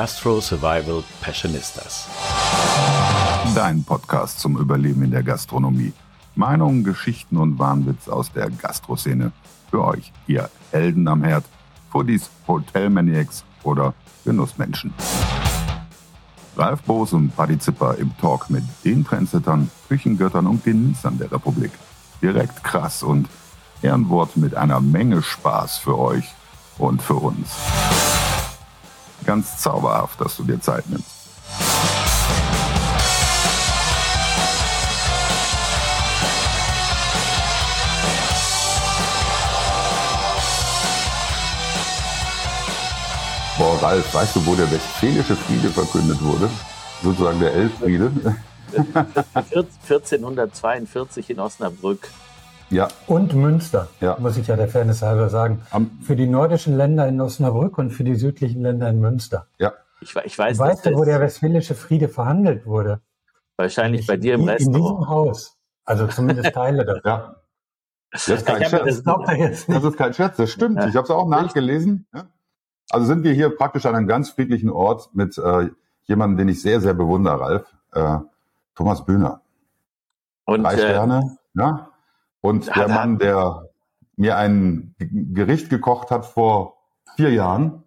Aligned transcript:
Gastro 0.00 0.40
Survival 0.40 1.02
Passionistas. 1.20 2.06
Dein 3.56 3.82
Podcast 3.82 4.38
zum 4.38 4.56
Überleben 4.56 5.02
in 5.02 5.10
der 5.10 5.24
Gastronomie. 5.24 5.92
Meinungen, 6.36 6.84
Geschichten 6.84 7.36
und 7.36 7.58
Wahnwitz 7.58 8.08
aus 8.08 8.30
der 8.30 8.48
Gastroszene. 8.48 9.32
Für 9.72 9.84
euch, 9.84 10.12
ihr 10.28 10.50
Helden 10.70 11.08
am 11.08 11.24
Herd, 11.24 11.44
Foodies, 11.90 12.30
Hotelmaniacs 12.46 13.42
oder 13.64 13.92
Genussmenschen. 14.24 14.94
Ralf 16.56 16.80
Boos 16.82 17.12
und 17.12 17.34
Paddy 17.34 17.58
Zipper 17.58 17.96
im 17.96 18.16
Talk 18.18 18.50
mit 18.50 18.62
den 18.84 19.04
Trendsettern, 19.04 19.68
Küchengöttern 19.88 20.46
und 20.46 20.62
Genießern 20.62 21.18
der 21.18 21.32
Republik. 21.32 21.72
Direkt 22.22 22.62
krass 22.62 23.02
und 23.02 23.28
Ehrenwort 23.82 24.36
mit 24.36 24.54
einer 24.54 24.80
Menge 24.80 25.24
Spaß 25.24 25.78
für 25.78 25.98
euch 25.98 26.26
und 26.78 27.02
für 27.02 27.16
uns. 27.16 27.48
Ganz 29.28 29.58
zauberhaft, 29.58 30.18
dass 30.22 30.38
du 30.38 30.42
dir 30.42 30.58
Zeit 30.58 30.88
nimmst. 30.88 31.04
Boah, 43.58 43.82
Ralf, 43.82 44.14
weißt 44.14 44.36
du, 44.36 44.46
wo 44.46 44.54
der 44.54 44.70
Westfälische 44.70 45.36
Friede 45.36 45.68
verkündet 45.68 46.22
wurde? 46.24 46.48
Sozusagen 47.02 47.38
der 47.40 47.52
Elfriede. 47.52 48.10
1442 49.34 51.28
in 51.28 51.40
Osnabrück. 51.40 52.08
Ja. 52.70 52.88
Und 53.06 53.34
Münster, 53.34 53.88
ja. 54.00 54.16
muss 54.18 54.36
ich 54.36 54.46
ja 54.46 54.56
der 54.56 54.68
Fairness 54.68 55.02
halber 55.02 55.28
sagen. 55.30 55.62
Am 55.70 55.90
für 56.02 56.16
die 56.16 56.26
nordischen 56.26 56.76
Länder 56.76 57.08
in 57.08 57.20
Osnabrück 57.20 57.78
und 57.78 57.90
für 57.90 58.04
die 58.04 58.14
südlichen 58.14 58.62
Länder 58.62 58.88
in 58.90 59.00
Münster. 59.00 59.46
Ja. 59.58 59.72
Ich, 60.00 60.14
ich 60.14 60.38
weiß, 60.38 60.58
weißt 60.58 60.86
du, 60.86 60.94
wo 60.94 61.04
der 61.04 61.20
Westfälische 61.20 61.74
Friede 61.74 62.08
verhandelt 62.08 62.66
wurde? 62.66 63.00
Wahrscheinlich 63.56 64.06
bei 64.06 64.16
dir 64.16 64.34
im 64.34 64.42
in, 64.42 64.48
Restaurant. 64.50 64.76
In 64.76 64.82
diesem 64.82 65.08
Haus. 65.08 65.56
Also 65.84 66.06
zumindest 66.06 66.52
Teile 66.52 66.84
davon. 66.84 67.02
ja. 67.04 67.34
Das 68.10 68.28
ist 68.28 68.46
kein 68.46 68.64
Scherz. 68.64 69.02
Das, 69.02 69.66
das, 69.66 69.84
ist 69.84 69.96
kein 69.96 70.14
Scherz, 70.14 70.36
das 70.36 70.50
stimmt. 70.50 70.78
Ich 70.84 70.96
habe 70.96 71.04
es 71.04 71.10
auch 71.10 71.28
nachgelesen. 71.28 72.06
Also 72.90 73.06
sind 73.06 73.22
wir 73.22 73.32
hier 73.32 73.54
praktisch 73.54 73.84
an 73.84 73.94
einem 73.94 74.06
ganz 74.06 74.30
friedlichen 74.30 74.70
Ort 74.70 75.10
mit 75.14 75.36
äh, 75.36 75.68
jemandem, 76.04 76.38
den 76.38 76.48
ich 76.48 76.62
sehr, 76.62 76.80
sehr 76.80 76.94
bewundere, 76.94 77.40
Ralf. 77.40 77.74
Äh, 77.92 78.18
Thomas 78.74 79.04
Bühner. 79.04 79.42
Und, 80.46 80.62
Drei 80.62 80.74
äh, 80.74 80.78
Sterne, 80.78 81.38
äh, 81.54 81.60
ja. 81.60 81.87
Und 82.48 82.74
der 82.74 82.88
Mann, 82.88 83.18
der 83.18 83.68
mir 84.16 84.36
ein 84.36 84.94
Gericht 84.98 85.70
gekocht 85.70 86.10
hat 86.10 86.24
vor 86.24 86.78
vier 87.16 87.30
Jahren, 87.32 87.84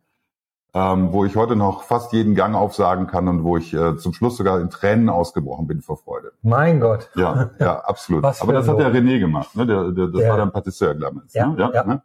ähm, 0.73 1.11
wo 1.11 1.25
ich 1.25 1.35
heute 1.35 1.55
noch 1.55 1.83
fast 1.83 2.13
jeden 2.13 2.35
Gang 2.35 2.55
aufsagen 2.55 3.07
kann 3.07 3.27
und 3.27 3.43
wo 3.43 3.57
ich 3.57 3.73
äh, 3.73 3.97
zum 3.97 4.13
Schluss 4.13 4.37
sogar 4.37 4.61
in 4.61 4.69
Tränen 4.69 5.09
ausgebrochen 5.09 5.67
bin 5.67 5.81
vor 5.81 5.97
Freude. 5.97 6.31
Mein 6.43 6.79
Gott. 6.79 7.09
Ja, 7.15 7.49
ja, 7.59 7.79
absolut. 7.85 8.23
Aber 8.23 8.53
das 8.53 8.67
hat 8.67 8.79
der 8.79 8.93
René 8.93 9.19
gemacht, 9.19 9.55
ne? 9.55 9.65
Der, 9.65 9.91
der, 9.91 10.07
das 10.07 10.21
ja. 10.21 10.29
war 10.29 10.37
der 10.37 10.45
Patisseur 10.45 10.93
damals. 10.93 11.33
Ja, 11.33 11.47
ne? 11.47 11.59
ja, 11.59 11.71
ja. 11.73 11.83
Ne? 11.83 12.03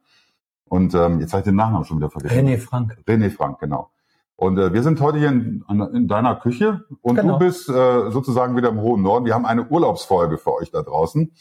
Und 0.69 0.95
ähm, 0.95 1.21
jetzt 1.21 1.33
habe 1.33 1.41
ich 1.41 1.45
den 1.45 1.55
Nachnamen 1.55 1.85
schon 1.85 1.99
wieder 1.99 2.11
vergessen. 2.11 2.39
René 2.39 2.59
Frank. 2.59 2.97
René 3.07 3.31
Frank, 3.31 3.61
genau. 3.61 3.91
Und 4.35 4.59
äh, 4.59 4.73
wir 4.73 4.83
sind 4.83 5.01
heute 5.01 5.19
hier 5.19 5.29
in, 5.29 5.65
in 5.95 6.09
deiner 6.09 6.37
Küche 6.37 6.85
und 7.03 7.17
genau. 7.17 7.35
du 7.35 7.39
bist 7.45 7.69
äh, 7.69 8.11
sozusagen 8.11 8.57
wieder 8.57 8.71
im 8.71 8.81
hohen 8.81 9.03
Norden. 9.03 9.25
Wir 9.25 9.35
haben 9.35 9.47
eine 9.47 9.67
Urlaubsfolge 9.69 10.39
für 10.39 10.55
euch 10.55 10.71
da 10.71 10.83
draußen. 10.83 11.33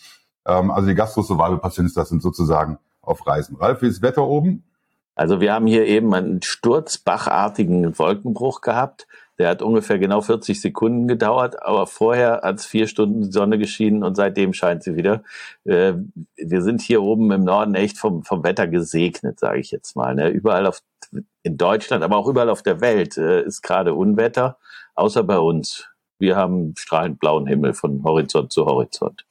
Ähm, 0.46 0.72
also 0.72 0.88
die 0.88 0.96
Gastro 0.96 1.22
Survival 1.22 1.58
Passionistas 1.58 2.10
sind 2.10 2.22
sozusagen 2.22 2.78
auf 3.02 3.26
Reisen. 3.26 3.56
Ralf, 3.58 3.82
wie 3.82 3.88
ist 3.88 3.98
das 3.98 4.02
Wetter 4.02 4.28
oben? 4.28 4.64
Also 5.16 5.40
wir 5.40 5.54
haben 5.54 5.66
hier 5.66 5.86
eben 5.86 6.14
einen 6.14 6.42
sturzbachartigen 6.42 7.98
Wolkenbruch 7.98 8.62
gehabt. 8.62 9.08
Der 9.38 9.50
hat 9.50 9.62
ungefähr 9.62 9.98
genau 9.98 10.22
40 10.22 10.62
Sekunden 10.62 11.08
gedauert, 11.08 11.62
aber 11.62 11.88
vorher 11.88 12.42
hat 12.44 12.60
es 12.60 12.66
vier 12.66 12.88
Stunden 12.88 13.32
Sonne 13.32 13.58
geschienen 13.58 14.04
und 14.04 14.16
seitdem 14.16 14.54
scheint 14.54 14.84
sie 14.84 14.96
wieder. 14.96 15.24
Äh, 15.66 15.94
wir 16.38 16.62
sind 16.62 16.82
hier 16.82 17.02
oben 17.02 17.32
im 17.32 17.44
Norden 17.44 17.76
echt 17.76 17.98
vom, 17.98 18.24
vom 18.24 18.44
Wetter 18.44 18.68
gesegnet, 18.68 19.40
sage 19.40 19.60
ich 19.60 19.72
jetzt 19.72 19.96
mal. 19.96 20.16
Ne? 20.16 20.30
Überall 20.30 20.66
auf, 20.68 20.82
in 21.44 21.58
Deutschland, 21.58 22.04
aber 22.04 22.18
auch 22.18 22.28
überall 22.28 22.50
auf 22.50 22.64
der 22.64 22.82
Welt 22.82 23.18
äh, 23.18 23.44
ist 23.44 23.62
gerade 23.62 23.94
Unwetter, 23.94 24.58
außer 24.96 25.24
bei 25.24 25.40
uns. 25.40 25.90
Wir 26.18 26.38
haben 26.38 26.74
strahlend 26.78 27.20
blauen 27.20 27.46
Himmel 27.46 27.74
von 27.74 28.04
Horizont 28.06 28.54
zu 28.54 28.66
Horizont. 28.66 29.26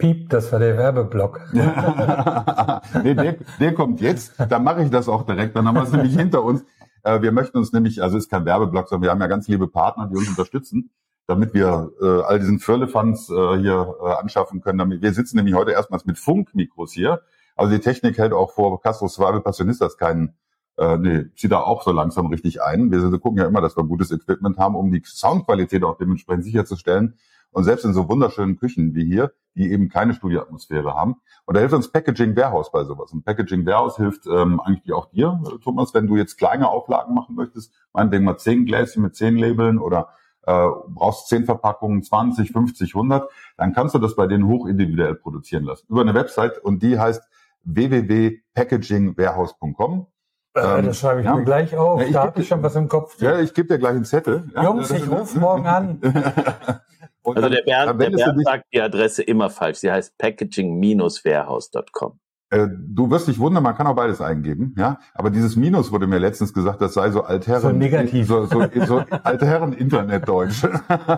Piep, 0.00 0.30
das 0.30 0.50
war 0.50 0.58
der 0.58 0.78
Werbeblock. 0.78 1.40
nee, 1.52 3.14
der, 3.14 3.36
der 3.60 3.74
kommt 3.74 4.00
jetzt. 4.00 4.32
Da 4.48 4.58
mache 4.58 4.82
ich 4.82 4.90
das 4.90 5.08
auch 5.10 5.26
direkt. 5.26 5.54
Dann 5.54 5.68
haben 5.68 5.74
wir 5.74 5.82
es 5.82 5.92
nämlich 5.92 6.16
hinter 6.16 6.42
uns. 6.42 6.64
Äh, 7.02 7.20
wir 7.20 7.32
möchten 7.32 7.58
uns 7.58 7.72
nämlich, 7.72 8.02
also 8.02 8.16
es 8.16 8.24
ist 8.24 8.30
kein 8.30 8.46
Werbeblock, 8.46 8.88
sondern 8.88 9.02
wir 9.04 9.10
haben 9.10 9.20
ja 9.20 9.26
ganz 9.26 9.46
liebe 9.46 9.68
Partner, 9.68 10.08
die 10.10 10.16
uns 10.16 10.28
unterstützen, 10.28 10.90
damit 11.26 11.52
wir 11.52 11.92
äh, 12.00 12.22
all 12.22 12.40
diesen 12.40 12.60
Firlefanz 12.60 13.28
äh, 13.28 13.58
hier 13.58 13.94
äh, 14.02 14.12
anschaffen 14.14 14.62
können. 14.62 14.78
Damit, 14.78 15.02
wir 15.02 15.12
sitzen 15.12 15.36
nämlich 15.36 15.54
heute 15.54 15.72
erstmals 15.72 16.06
mit 16.06 16.18
Funkmikros 16.18 16.92
hier. 16.92 17.20
Also 17.54 17.74
die 17.74 17.80
Technik 17.80 18.16
hält 18.16 18.32
auch 18.32 18.52
vor 18.52 18.80
Castro 18.80 19.06
Suave 19.06 19.42
Passionistas 19.42 19.98
keinen 19.98 20.34
äh, 20.78 20.96
nee, 20.96 21.26
zieht 21.36 21.52
da 21.52 21.60
auch 21.60 21.82
so 21.82 21.92
langsam 21.92 22.26
richtig 22.26 22.62
ein. 22.62 22.90
Wir 22.90 23.18
gucken 23.18 23.38
ja 23.38 23.46
immer, 23.46 23.60
dass 23.60 23.76
wir 23.76 23.84
gutes 23.84 24.10
Equipment 24.10 24.56
haben, 24.56 24.74
um 24.74 24.90
die 24.90 25.02
Soundqualität 25.04 25.84
auch 25.84 25.98
dementsprechend 25.98 26.44
sicherzustellen. 26.44 27.18
Und 27.50 27.64
selbst 27.64 27.84
in 27.84 27.94
so 27.94 28.08
wunderschönen 28.08 28.58
Küchen 28.58 28.94
wie 28.94 29.04
hier, 29.04 29.32
die 29.54 29.72
eben 29.72 29.88
keine 29.88 30.14
Studioatmosphäre 30.14 30.94
haben. 30.94 31.16
Und 31.44 31.54
da 31.54 31.60
hilft 31.60 31.74
uns 31.74 31.90
Packaging 31.90 32.36
Warehouse 32.36 32.70
bei 32.70 32.84
sowas. 32.84 33.10
Und 33.12 33.24
Packaging 33.24 33.66
Warehouse 33.66 33.96
hilft 33.96 34.26
ähm, 34.26 34.60
eigentlich 34.60 34.92
auch 34.92 35.10
dir, 35.10 35.42
Thomas, 35.62 35.92
wenn 35.94 36.06
du 36.06 36.16
jetzt 36.16 36.38
kleine 36.38 36.68
Auflagen 36.68 37.14
machen 37.14 37.34
möchtest, 37.34 37.72
meinetwegen 37.92 38.24
mal 38.24 38.38
zehn 38.38 38.66
Gläschen 38.66 39.02
mit 39.02 39.16
zehn 39.16 39.36
Labeln 39.36 39.78
oder 39.78 40.10
äh, 40.46 40.68
brauchst 40.88 41.28
zehn 41.28 41.44
Verpackungen, 41.44 42.02
20, 42.02 42.50
50, 42.52 42.94
100, 42.94 43.30
dann 43.56 43.72
kannst 43.72 43.94
du 43.94 43.98
das 43.98 44.14
bei 44.16 44.26
denen 44.26 44.46
hochindividuell 44.46 45.14
produzieren 45.14 45.64
lassen. 45.64 45.86
Über 45.88 46.02
eine 46.02 46.12
Website 46.14 46.58
und 46.58 46.82
die 46.82 46.98
heißt 46.98 47.22
www.packagingwarehouse.com. 47.64 50.06
Äh, 50.54 50.82
das 50.82 50.98
schreibe 50.98 51.20
ich 51.20 51.26
ja. 51.26 51.36
mir 51.36 51.44
gleich 51.44 51.76
auf. 51.76 52.02
Ja, 52.02 52.10
da 52.10 52.24
habe 52.24 52.40
ich 52.40 52.48
schon 52.48 52.60
was 52.62 52.74
im 52.74 52.88
Kopf. 52.88 53.20
Ja, 53.20 53.38
ich 53.38 53.54
gebe 53.54 53.68
dir 53.68 53.78
gleich 53.78 53.94
einen 53.94 54.04
Zettel. 54.04 54.50
Ja, 54.54 54.64
Jungs, 54.64 54.90
ich 54.90 55.08
rufe 55.08 55.38
morgen 55.38 55.66
an. 55.66 56.00
Und 57.22 57.36
also 57.36 57.48
der 57.48 57.62
Bernd, 57.62 58.00
der 58.00 58.10
Bernd 58.10 58.44
sagt 58.44 58.66
die 58.72 58.80
Adresse 58.80 59.22
immer 59.22 59.50
falsch. 59.50 59.78
Sie 59.78 59.90
heißt 59.90 60.16
packaging-warehouse.com. 60.18 62.18
Äh, 62.50 62.68
du 62.68 63.10
wirst 63.10 63.28
dich 63.28 63.38
wundern, 63.38 63.62
man 63.62 63.76
kann 63.76 63.86
auch 63.86 63.94
beides 63.94 64.20
eingeben, 64.20 64.74
ja. 64.76 64.98
Aber 65.14 65.30
dieses 65.30 65.54
Minus 65.54 65.92
wurde 65.92 66.08
mir 66.08 66.18
letztens 66.18 66.52
gesagt, 66.52 66.80
das 66.80 66.94
sei 66.94 67.12
so 67.12 67.22
Altherren, 67.22 67.62
so 67.62 67.70
negativ, 67.70 68.26
so, 68.26 68.46
so, 68.46 68.64
so 68.86 69.04
Altherren 69.22 69.72
Internetdeutsch. 69.72 70.66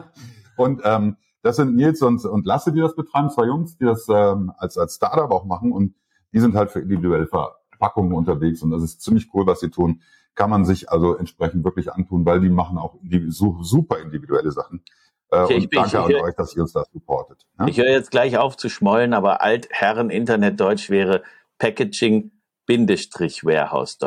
und 0.57 0.83
ähm, 0.85 1.17
das 1.43 1.57
sind 1.57 1.75
Nils 1.75 2.03
und, 2.03 2.23
und 2.25 2.47
Lasse, 2.47 2.73
die 2.73 2.81
das 2.81 2.95
betreiben, 2.95 3.31
zwei 3.31 3.47
Jungs, 3.47 3.79
die 3.79 3.85
das 3.85 4.07
ähm, 4.09 4.53
als 4.59 4.77
als 4.77 4.97
Startup 4.97 5.31
auch 5.31 5.47
machen 5.47 5.73
und 5.73 5.95
die 6.35 6.41
sind 6.41 6.55
halt 6.55 6.71
für 6.71 6.81
individuelle 6.81 7.27
Verpackungen 7.27 8.13
unterwegs 8.13 8.63
und 8.63 8.71
das 8.71 8.83
ist 8.83 9.01
ziemlich 9.01 9.31
cool, 9.33 9.47
was 9.47 9.61
sie 9.61 9.71
tun. 9.71 10.03
Kann 10.35 10.51
man 10.51 10.65
sich 10.65 10.91
also 10.91 11.17
entsprechend 11.17 11.65
wirklich 11.65 11.93
antun, 11.93 12.25
weil 12.25 12.41
die 12.41 12.49
machen 12.49 12.79
auch 12.79 12.97
die, 13.03 13.27
super 13.29 13.99
individuelle 13.99 14.51
Sachen. 14.51 14.83
Äh, 15.33 15.45
okay, 15.45 15.55
und 15.55 15.71
bin, 15.71 15.81
danke 15.81 15.99
an 15.99 16.15
euch, 16.15 16.35
dass 16.37 16.55
ihr 16.55 16.63
uns 16.63 16.73
das 16.73 16.91
supportet. 16.93 17.47
Ne? 17.59 17.71
Ich 17.71 17.79
höre 17.79 17.91
jetzt 17.91 18.11
gleich 18.11 18.37
auf 18.37 18.57
zu 18.57 18.69
schmollen, 18.69 19.15
aber 19.15 19.41
Altherren 19.41 20.11
Internetdeutsch 20.11 20.91
wäre 20.91 21.23
Packaging 21.59 22.33
Bindestrich 22.67 23.45
Warehouse. 23.45 23.99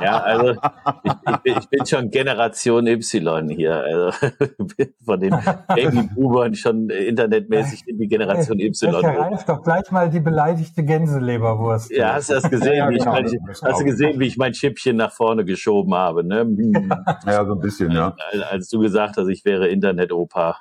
ja, 0.00 0.18
also 0.18 0.50
ich, 0.52 1.12
ich, 1.12 1.36
bin, 1.38 1.56
ich, 1.58 1.68
bin, 1.68 1.86
schon 1.86 2.10
Generation 2.10 2.86
Y 2.86 3.48
hier. 3.48 3.74
Also 3.74 4.28
von 5.04 5.20
den 5.20 5.34
Babyboomern 5.68 6.54
schon 6.54 6.88
internetmäßig 6.88 7.86
in 7.88 7.98
die 7.98 8.06
Generation 8.06 8.60
Y. 8.60 8.94
Ralf 8.94 9.44
doch 9.44 9.62
gleich 9.62 9.90
mal 9.90 10.08
die 10.08 10.20
beleidigte 10.20 10.84
Gänseleberwurst. 10.84 11.90
Ja, 11.90 12.14
hast 12.14 12.30
du 12.30 12.34
das 12.34 12.48
gesehen? 12.48 12.76
Ja, 12.76 12.90
genau, 12.90 13.16
wie 13.16 13.26
ich 13.26 13.40
mein, 13.40 13.54
hast 13.62 13.80
du 13.80 13.84
gesehen, 13.84 14.20
wie 14.20 14.26
ich 14.26 14.36
mein 14.36 14.54
Schippchen 14.54 14.96
nach 14.96 15.12
vorne 15.12 15.44
geschoben 15.44 15.94
habe? 15.94 16.24
Ne? 16.24 16.46
Ja, 17.26 17.44
so 17.44 17.52
ein 17.52 17.60
bisschen, 17.60 17.90
ja. 17.90 18.14
Als, 18.32 18.42
als 18.42 18.68
du 18.68 18.78
gesagt 18.80 19.16
hast, 19.16 19.28
ich 19.28 19.44
wäre 19.44 19.68
Internet-Opa, 19.68 20.58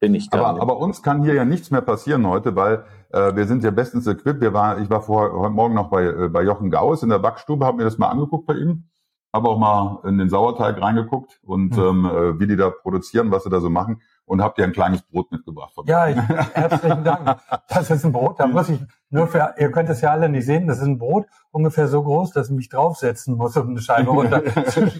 bin 0.00 0.14
ich 0.14 0.30
gar 0.30 0.40
aber, 0.40 0.52
nicht. 0.54 0.62
aber 0.62 0.78
uns 0.78 1.02
kann 1.02 1.22
hier 1.22 1.34
ja 1.34 1.44
nichts 1.44 1.70
mehr 1.70 1.80
passieren 1.80 2.26
heute, 2.26 2.54
weil 2.56 2.84
wir 3.10 3.46
sind 3.46 3.64
ja 3.64 3.70
bestens 3.70 4.06
equipped. 4.06 4.40
Wir 4.40 4.52
waren, 4.52 4.82
ich 4.82 4.90
war 4.90 5.00
vor, 5.00 5.32
heute 5.32 5.52
Morgen 5.52 5.74
noch 5.74 5.90
bei, 5.90 6.04
äh, 6.04 6.28
bei 6.28 6.42
Jochen 6.42 6.70
Gauss 6.70 7.02
in 7.02 7.08
der 7.08 7.18
Backstube, 7.18 7.64
habe 7.64 7.78
mir 7.78 7.84
das 7.84 7.98
mal 7.98 8.08
angeguckt 8.08 8.46
bei 8.46 8.54
ihm, 8.54 8.84
habe 9.32 9.48
auch 9.48 9.58
mal 9.58 10.00
in 10.04 10.18
den 10.18 10.28
Sauerteig 10.28 10.80
reingeguckt 10.80 11.40
und 11.42 11.76
mhm. 11.76 11.82
ähm, 11.82 12.04
äh, 12.06 12.40
wie 12.40 12.46
die 12.46 12.56
da 12.56 12.70
produzieren, 12.70 13.30
was 13.30 13.44
sie 13.44 13.50
da 13.50 13.60
so 13.60 13.70
machen 13.70 14.00
und 14.26 14.42
habt 14.42 14.58
ihr 14.58 14.64
ein 14.64 14.72
kleines 14.72 15.02
Brot 15.02 15.30
mitgebracht. 15.32 15.72
Ja, 15.86 16.08
ich, 16.08 16.16
herzlichen 16.16 17.04
Dank. 17.04 17.38
Das 17.68 17.90
ist 17.90 18.04
ein 18.04 18.12
Brot, 18.12 18.38
da 18.38 18.46
muss 18.46 18.68
ich 18.68 18.80
nur 19.08 19.28
für, 19.28 19.54
ihr 19.58 19.70
könnt 19.70 19.88
es 19.88 20.00
ja 20.00 20.10
alle 20.10 20.28
nicht 20.28 20.44
sehen, 20.44 20.66
das 20.66 20.78
ist 20.78 20.84
ein 20.84 20.98
Brot 20.98 21.26
ungefähr 21.52 21.88
so 21.88 22.02
groß, 22.02 22.32
dass 22.32 22.50
ich 22.50 22.56
mich 22.56 22.68
draufsetzen 22.68 23.36
muss, 23.36 23.56
um 23.56 23.70
eine 23.70 23.80
Scheibe 23.80 24.10
runter 24.12 24.42
zu 24.66 24.90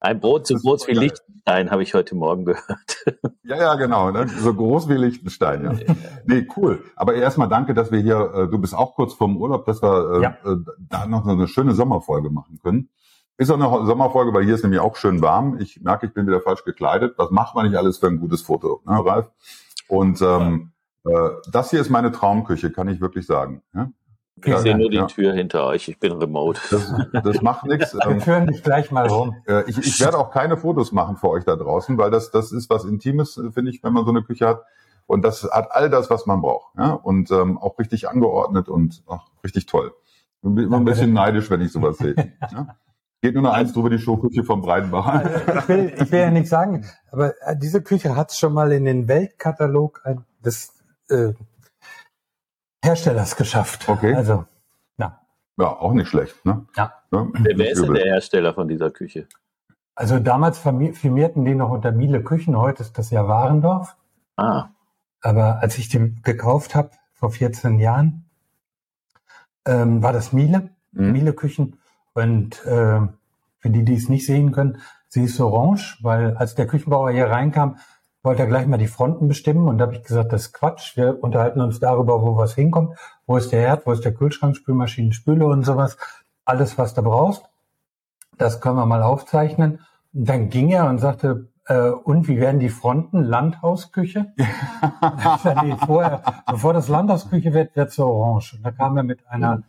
Ein 0.00 0.20
Brot 0.20 0.46
so 0.46 0.56
groß 0.56 0.88
wie 0.88 0.92
Liechtenstein, 0.92 1.70
habe 1.70 1.82
ich 1.82 1.94
heute 1.94 2.14
Morgen 2.14 2.44
gehört. 2.44 3.04
Ja, 3.44 3.56
ja, 3.56 3.74
genau, 3.74 4.10
ne? 4.12 4.28
so 4.28 4.54
groß 4.54 4.88
wie 4.88 4.94
Liechtenstein, 4.94 5.64
ja. 5.64 5.94
Nee, 6.24 6.46
cool. 6.56 6.84
Aber 6.96 7.14
erstmal 7.14 7.48
danke, 7.48 7.74
dass 7.74 7.90
wir 7.90 7.98
hier, 7.98 8.32
äh, 8.34 8.48
du 8.48 8.58
bist 8.58 8.74
auch 8.74 8.94
kurz 8.94 9.12
vorm 9.12 9.36
Urlaub, 9.36 9.66
dass 9.66 9.82
wir 9.82 10.12
äh, 10.12 10.22
ja. 10.22 10.30
äh, 10.44 10.56
da 10.78 11.06
noch 11.06 11.24
so 11.24 11.32
eine 11.32 11.48
schöne 11.48 11.74
Sommerfolge 11.74 12.30
machen 12.30 12.60
können. 12.62 12.88
Ist 13.38 13.50
auch 13.50 13.54
eine 13.54 13.86
Sommerfolge, 13.86 14.32
weil 14.34 14.44
hier 14.44 14.54
ist 14.54 14.62
nämlich 14.62 14.80
auch 14.80 14.96
schön 14.96 15.22
warm. 15.22 15.58
Ich 15.58 15.80
merke, 15.80 16.06
ich 16.06 16.14
bin 16.14 16.26
wieder 16.26 16.40
falsch 16.40 16.64
gekleidet. 16.64 17.14
Was 17.16 17.30
macht 17.30 17.54
man 17.54 17.66
nicht 17.66 17.76
alles 17.76 17.98
für 17.98 18.06
ein 18.06 18.20
gutes 18.20 18.42
Foto, 18.42 18.82
ne, 18.84 19.04
Ralf? 19.04 19.30
Und 19.88 20.20
ähm, 20.22 20.72
äh, 21.04 21.30
das 21.50 21.70
hier 21.70 21.80
ist 21.80 21.90
meine 21.90 22.12
Traumküche, 22.12 22.70
kann 22.70 22.88
ich 22.88 23.00
wirklich 23.00 23.26
sagen. 23.26 23.62
Ja? 23.74 23.90
Ich 24.36 24.46
ja, 24.46 24.58
sehe 24.58 24.76
nur 24.76 24.90
die 24.90 24.96
ja. 24.96 25.06
Tür 25.06 25.32
hinter 25.34 25.66
euch. 25.66 25.88
Ich 25.88 25.98
bin 25.98 26.12
remote. 26.12 26.60
Das, 26.70 26.92
das 27.12 27.42
macht 27.42 27.66
nichts. 27.66 27.94
Wir 28.06 28.20
führen 28.20 28.46
dich 28.46 28.62
gleich 28.62 28.90
mal 28.90 29.06
rum. 29.06 29.36
Äh, 29.46 29.68
ich, 29.68 29.78
ich 29.78 30.00
werde 30.00 30.18
auch 30.18 30.30
keine 30.30 30.56
Fotos 30.56 30.92
machen 30.92 31.16
für 31.16 31.28
euch 31.28 31.44
da 31.44 31.56
draußen, 31.56 31.96
weil 31.98 32.10
das, 32.10 32.30
das 32.30 32.50
ist 32.50 32.68
was 32.70 32.84
Intimes, 32.84 33.40
finde 33.52 33.70
ich, 33.70 33.82
wenn 33.82 33.92
man 33.92 34.04
so 34.04 34.10
eine 34.10 34.22
Küche 34.22 34.46
hat. 34.46 34.62
Und 35.06 35.22
das 35.22 35.44
hat 35.44 35.70
all 35.72 35.90
das, 35.90 36.10
was 36.10 36.26
man 36.26 36.40
braucht. 36.40 36.74
Ja? 36.78 36.92
Und 36.92 37.30
ähm, 37.30 37.58
auch 37.58 37.78
richtig 37.78 38.08
angeordnet 38.08 38.68
und 38.68 39.02
ach, 39.08 39.26
richtig 39.44 39.66
toll. 39.66 39.92
Ich 40.42 40.54
bin 40.54 40.64
immer 40.64 40.78
ein 40.78 40.84
bisschen 40.84 41.12
neidisch, 41.12 41.50
wenn 41.50 41.60
ich 41.60 41.70
sowas 41.70 41.98
sehe. 41.98 42.14
Ja? 42.52 42.76
Geht 43.22 43.34
nur 43.34 43.44
noch 43.44 43.52
eins 43.52 43.72
drüber, 43.72 43.88
die 43.88 44.00
Showküche 44.00 44.42
vom 44.42 44.62
Breitenbach. 44.62 45.06
Also 45.06 45.30
ich, 45.60 45.68
will, 45.68 45.94
ich 45.96 46.10
will 46.10 46.18
ja 46.18 46.30
nichts 46.32 46.50
sagen, 46.50 46.84
aber 47.12 47.34
äh, 47.46 47.56
diese 47.56 47.80
Küche 47.80 48.16
hat 48.16 48.32
es 48.32 48.38
schon 48.38 48.52
mal 48.52 48.72
in 48.72 48.84
den 48.84 49.06
Weltkatalog 49.06 50.02
des 50.44 50.74
äh, 51.08 51.32
Herstellers 52.84 53.36
geschafft. 53.36 53.88
Okay. 53.88 54.12
Also, 54.12 54.44
ja. 54.98 55.20
Ja, 55.56 55.68
auch 55.68 55.92
nicht 55.92 56.08
schlecht. 56.08 56.44
Ne? 56.44 56.66
Ja. 56.76 56.94
ja 57.12 57.28
Wer 57.32 57.70
ist 57.70 57.84
denn 57.84 57.94
der 57.94 58.06
Hersteller 58.06 58.54
von 58.54 58.66
dieser 58.66 58.90
Küche? 58.90 59.28
Also 59.94 60.18
damals 60.18 60.58
firmierten 60.58 61.44
die 61.44 61.54
noch 61.54 61.70
unter 61.70 61.92
Miele 61.92 62.24
Küchen, 62.24 62.56
heute 62.56 62.82
ist 62.82 62.98
das 62.98 63.10
ja 63.10 63.28
Warendorf. 63.28 63.96
Ah. 64.36 64.70
Aber 65.20 65.60
als 65.60 65.78
ich 65.78 65.88
die 65.88 66.16
gekauft 66.22 66.74
habe, 66.74 66.90
vor 67.12 67.30
14 67.30 67.78
Jahren, 67.78 68.28
ähm, 69.64 70.02
war 70.02 70.12
das 70.12 70.32
Miele, 70.32 70.70
mhm. 70.90 71.12
Miele 71.12 71.34
Küchen. 71.34 71.78
Und 72.14 72.64
äh, 72.66 73.00
für 73.58 73.70
die, 73.70 73.84
die 73.84 73.94
es 73.94 74.08
nicht 74.08 74.26
sehen 74.26 74.52
können, 74.52 74.78
sie 75.08 75.24
ist 75.24 75.40
orange, 75.40 75.98
weil 76.02 76.36
als 76.36 76.54
der 76.54 76.66
Küchenbauer 76.66 77.10
hier 77.10 77.30
reinkam, 77.30 77.76
wollte 78.22 78.42
er 78.42 78.48
gleich 78.48 78.66
mal 78.66 78.78
die 78.78 78.86
Fronten 78.86 79.26
bestimmen 79.28 79.68
und 79.68 79.78
da 79.78 79.86
habe 79.86 79.96
ich 79.96 80.04
gesagt, 80.04 80.32
das 80.32 80.42
ist 80.42 80.52
Quatsch. 80.52 80.96
Wir 80.96 81.22
unterhalten 81.22 81.60
uns 81.60 81.80
darüber, 81.80 82.22
wo 82.22 82.36
was 82.36 82.54
hinkommt. 82.54 82.96
Wo 83.26 83.36
ist 83.36 83.50
der 83.50 83.60
Herd, 83.62 83.86
wo 83.86 83.92
ist 83.92 84.04
der 84.04 84.14
Kühlschrank, 84.14 84.56
Spülmaschinen, 84.56 85.12
Spüle 85.12 85.46
und 85.46 85.64
sowas. 85.64 85.96
Alles, 86.44 86.78
was 86.78 86.94
du 86.94 87.02
brauchst. 87.02 87.44
Das 88.38 88.60
können 88.60 88.76
wir 88.76 88.86
mal 88.86 89.02
aufzeichnen. 89.02 89.80
Und 90.14 90.28
dann 90.28 90.50
ging 90.50 90.70
er 90.70 90.88
und 90.88 90.98
sagte, 90.98 91.48
äh, 91.66 91.88
und 91.90 92.28
wie 92.28 92.38
werden 92.38 92.60
die 92.60 92.68
Fronten? 92.68 93.22
Landhausküche? 93.22 94.32
nee, 94.36 95.76
vorher, 95.84 96.22
bevor 96.46 96.72
das 96.72 96.88
Landhausküche 96.88 97.52
wird, 97.52 97.74
wird 97.74 97.88
es 97.88 97.96
so 97.96 98.06
orange. 98.06 98.54
Und 98.56 98.64
da 98.64 98.70
kam 98.70 98.96
er 98.96 99.02
mit 99.02 99.26
einer 99.28 99.62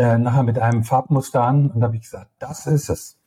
äh, 0.00 0.16
nachher 0.16 0.44
mit 0.44 0.58
einem 0.58 0.82
Farbmuster 0.82 1.42
an 1.42 1.70
und 1.70 1.80
da 1.80 1.88
habe 1.88 1.96
ich 1.96 2.02
gesagt, 2.02 2.30
das 2.38 2.66
ist 2.66 2.88
es. 2.88 3.18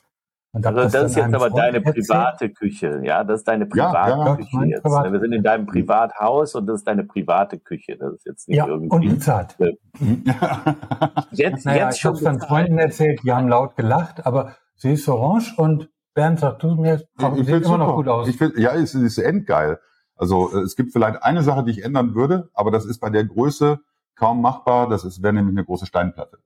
Und 0.53 0.65
also 0.65 0.81
das, 0.81 1.11
ist 1.11 1.15
jetzt 1.15 1.33
aber 1.33 1.49
Freund 1.49 1.57
deine 1.57 1.81
private 1.81 2.45
erzählt. 2.45 2.57
Küche, 2.57 3.01
ja, 3.03 3.23
das 3.23 3.41
ist 3.41 3.47
deine 3.47 3.67
private 3.67 4.09
ja, 4.11 4.25
ja, 4.25 4.35
Küche 4.35 4.65
jetzt. 4.65 4.83
Privat 4.83 5.11
Wir 5.11 5.19
sind 5.19 5.33
in 5.33 5.43
deinem 5.43 5.65
Privathaus 5.67 6.55
und 6.55 6.65
das 6.65 6.77
ist 6.77 6.87
deine 6.87 7.03
private 7.03 7.59
Küche. 7.59 7.97
Das 7.97 8.13
ist 8.13 8.25
jetzt 8.25 8.47
nicht 8.47 8.57
ja, 8.57 8.67
irgendwie. 8.67 8.95
Und 8.95 9.07
bezahlt. 9.07 9.55
jetzt, 11.31 11.65
naja, 11.65 11.85
jetzt 11.85 11.97
ich 11.97 12.05
habe 12.05 12.19
dann 12.21 12.39
Freunden 12.39 12.79
erzählt, 12.79 13.21
die 13.23 13.31
haben 13.31 13.49
laut 13.49 13.75
gelacht, 13.75 14.25
aber 14.25 14.55
sie 14.75 14.93
ist 14.93 15.07
orange 15.07 15.53
und 15.57 15.89
Bernd 16.15 16.39
sagt, 16.39 16.63
du 16.63 16.75
mir 16.75 16.95
ich, 16.95 17.39
ich 17.39 17.45
sieht 17.45 17.65
immer 17.65 17.77
noch 17.77 17.95
gut 17.95 18.07
aus. 18.07 18.27
Ich 18.27 18.37
find, 18.37 18.57
ja, 18.57 18.73
es 18.73 18.95
ist 18.95 19.17
endgeil. 19.19 19.79
Also 20.15 20.51
äh, 20.51 20.61
es 20.61 20.75
gibt 20.75 20.91
vielleicht 20.91 21.21
eine 21.21 21.43
Sache, 21.43 21.63
die 21.63 21.71
ich 21.71 21.83
ändern 21.83 22.15
würde, 22.15 22.49
aber 22.53 22.71
das 22.71 22.85
ist 22.85 22.99
bei 22.99 23.11
der 23.11 23.25
Größe 23.25 23.79
kaum 24.15 24.41
machbar. 24.41 24.89
Das 24.89 25.03
ist 25.03 25.21
wäre 25.21 25.33
nämlich 25.33 25.55
eine 25.55 25.65
große 25.65 25.85
Steinplatte. 25.85 26.37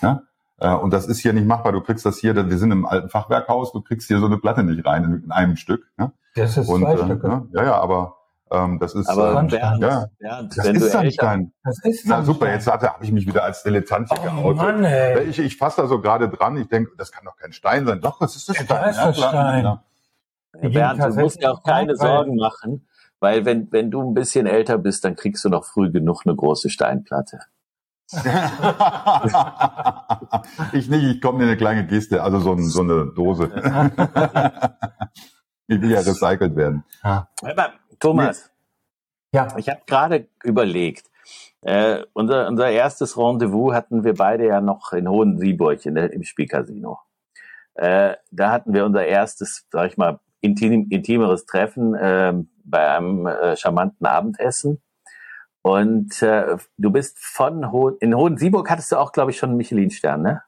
Ja? 0.00 0.22
Äh, 0.60 0.74
und 0.74 0.92
das 0.92 1.06
ist 1.06 1.20
hier 1.20 1.32
nicht 1.32 1.46
machbar. 1.46 1.72
Du 1.72 1.80
kriegst 1.80 2.04
das 2.04 2.18
hier, 2.18 2.34
wir 2.34 2.58
sind 2.58 2.72
im 2.72 2.86
alten 2.86 3.08
Fachwerkhaus, 3.08 3.72
du 3.72 3.80
kriegst 3.80 4.08
hier 4.08 4.18
so 4.18 4.26
eine 4.26 4.38
Platte 4.38 4.62
nicht 4.62 4.84
rein 4.84 5.22
in, 5.24 5.30
einem 5.30 5.56
Stück. 5.56 5.86
Ja? 5.98 6.12
Das 6.34 6.56
ist 6.56 6.68
und, 6.68 6.82
zwei 6.82 6.94
äh, 6.94 7.04
Stücke. 7.04 7.28
Ne? 7.28 7.48
Ja, 7.52 7.64
ja, 7.64 7.80
aber 7.80 8.16
ähm, 8.50 8.78
das 8.78 8.94
ist 8.94 9.08
aber 9.08 9.40
ähm, 9.40 9.48
Bernd, 9.48 9.82
ja, 9.82 10.06
Bernd, 10.18 10.56
das 10.56 10.66
ist 10.66 10.92
Sandstein. 10.92 11.52
Das 11.64 11.78
ist 11.84 12.06
Na 12.06 12.22
super, 12.22 12.50
jetzt 12.50 12.66
habe 12.66 13.04
ich 13.04 13.12
mich 13.12 13.26
wieder 13.26 13.44
als 13.44 13.62
Dilettant 13.62 14.08
hier 14.18 14.32
oh, 14.42 14.54
Mann, 14.54 14.84
ey. 14.84 15.24
Ich, 15.24 15.38
ich 15.38 15.56
fasse 15.56 15.82
da 15.82 15.86
so 15.86 16.00
gerade 16.00 16.28
dran. 16.28 16.56
Ich 16.56 16.68
denke, 16.68 16.92
das 16.96 17.12
kann 17.12 17.24
doch 17.24 17.36
kein 17.36 17.52
Stein 17.52 17.86
sein. 17.86 18.00
Doch, 18.00 18.18
das 18.18 18.36
ist 18.36 18.48
das 18.48 18.58
ja, 18.58 18.64
Stein. 18.64 18.82
Da 18.82 18.90
ist 18.90 18.98
das 18.98 19.18
Stein. 19.18 19.64
Ja. 19.64 19.82
Bernd, 20.68 21.02
du 21.02 21.20
musst 21.20 21.42
dir 21.42 21.52
auch 21.52 21.62
keine 21.62 21.94
Sorgen 21.94 22.36
machen, 22.36 22.88
weil 23.20 23.44
wenn, 23.44 23.70
wenn 23.70 23.90
du 23.90 24.02
ein 24.02 24.14
bisschen 24.14 24.46
älter 24.46 24.78
bist, 24.78 25.04
dann 25.04 25.14
kriegst 25.14 25.44
du 25.44 25.50
noch 25.50 25.64
früh 25.64 25.90
genug 25.90 26.22
eine 26.24 26.34
große 26.34 26.70
Steinplatte. 26.70 27.40
Ich 30.72 30.88
nicht, 30.88 31.04
ich 31.04 31.20
komme 31.20 31.42
in 31.42 31.48
eine 31.48 31.58
kleine 31.58 31.86
Geste, 31.86 32.22
also 32.22 32.38
so, 32.40 32.52
ein, 32.52 32.64
so 32.64 32.80
eine 32.80 33.12
Dose. 33.14 33.48
Die 35.70 35.82
will 35.82 35.90
ja 35.90 36.00
recycelt 36.00 36.56
werden. 36.56 36.84
Aber, 37.02 37.74
Thomas, 38.00 38.50
ja. 39.34 39.48
ich 39.58 39.68
habe 39.68 39.82
gerade 39.86 40.28
überlegt, 40.42 41.10
äh, 41.60 42.04
unser, 42.14 42.48
unser 42.48 42.70
erstes 42.70 43.18
Rendezvous 43.18 43.74
hatten 43.74 44.04
wir 44.04 44.14
beide 44.14 44.46
ja 44.46 44.60
noch 44.62 44.92
in 44.92 45.08
Hohensieburg 45.08 45.84
in 45.84 45.96
der, 45.96 46.12
im 46.12 46.22
Spielcasino. 46.22 47.00
Äh, 47.74 48.14
da 48.30 48.50
hatten 48.50 48.72
wir 48.72 48.86
unser 48.86 49.04
erstes, 49.06 49.66
sag 49.70 49.90
ich 49.90 49.98
mal, 49.98 50.20
intim, 50.40 50.86
intimeres 50.90 51.44
Treffen 51.44 51.94
äh, 51.94 52.32
bei 52.64 52.96
einem 52.96 53.26
äh, 53.26 53.56
charmanten 53.56 54.06
Abendessen. 54.06 54.80
Und 55.62 56.22
äh, 56.22 56.56
du 56.78 56.90
bist 56.90 57.18
von 57.18 57.72
Ho 57.72 57.88
in 57.88 58.14
Hohensieburg 58.14 58.70
hattest 58.70 58.92
du 58.92 58.96
auch, 58.96 59.12
glaube 59.12 59.30
ich, 59.30 59.38
schon 59.38 59.50
einen 59.50 59.58
Michelin-Stern, 59.58 60.22
ne? 60.22 60.42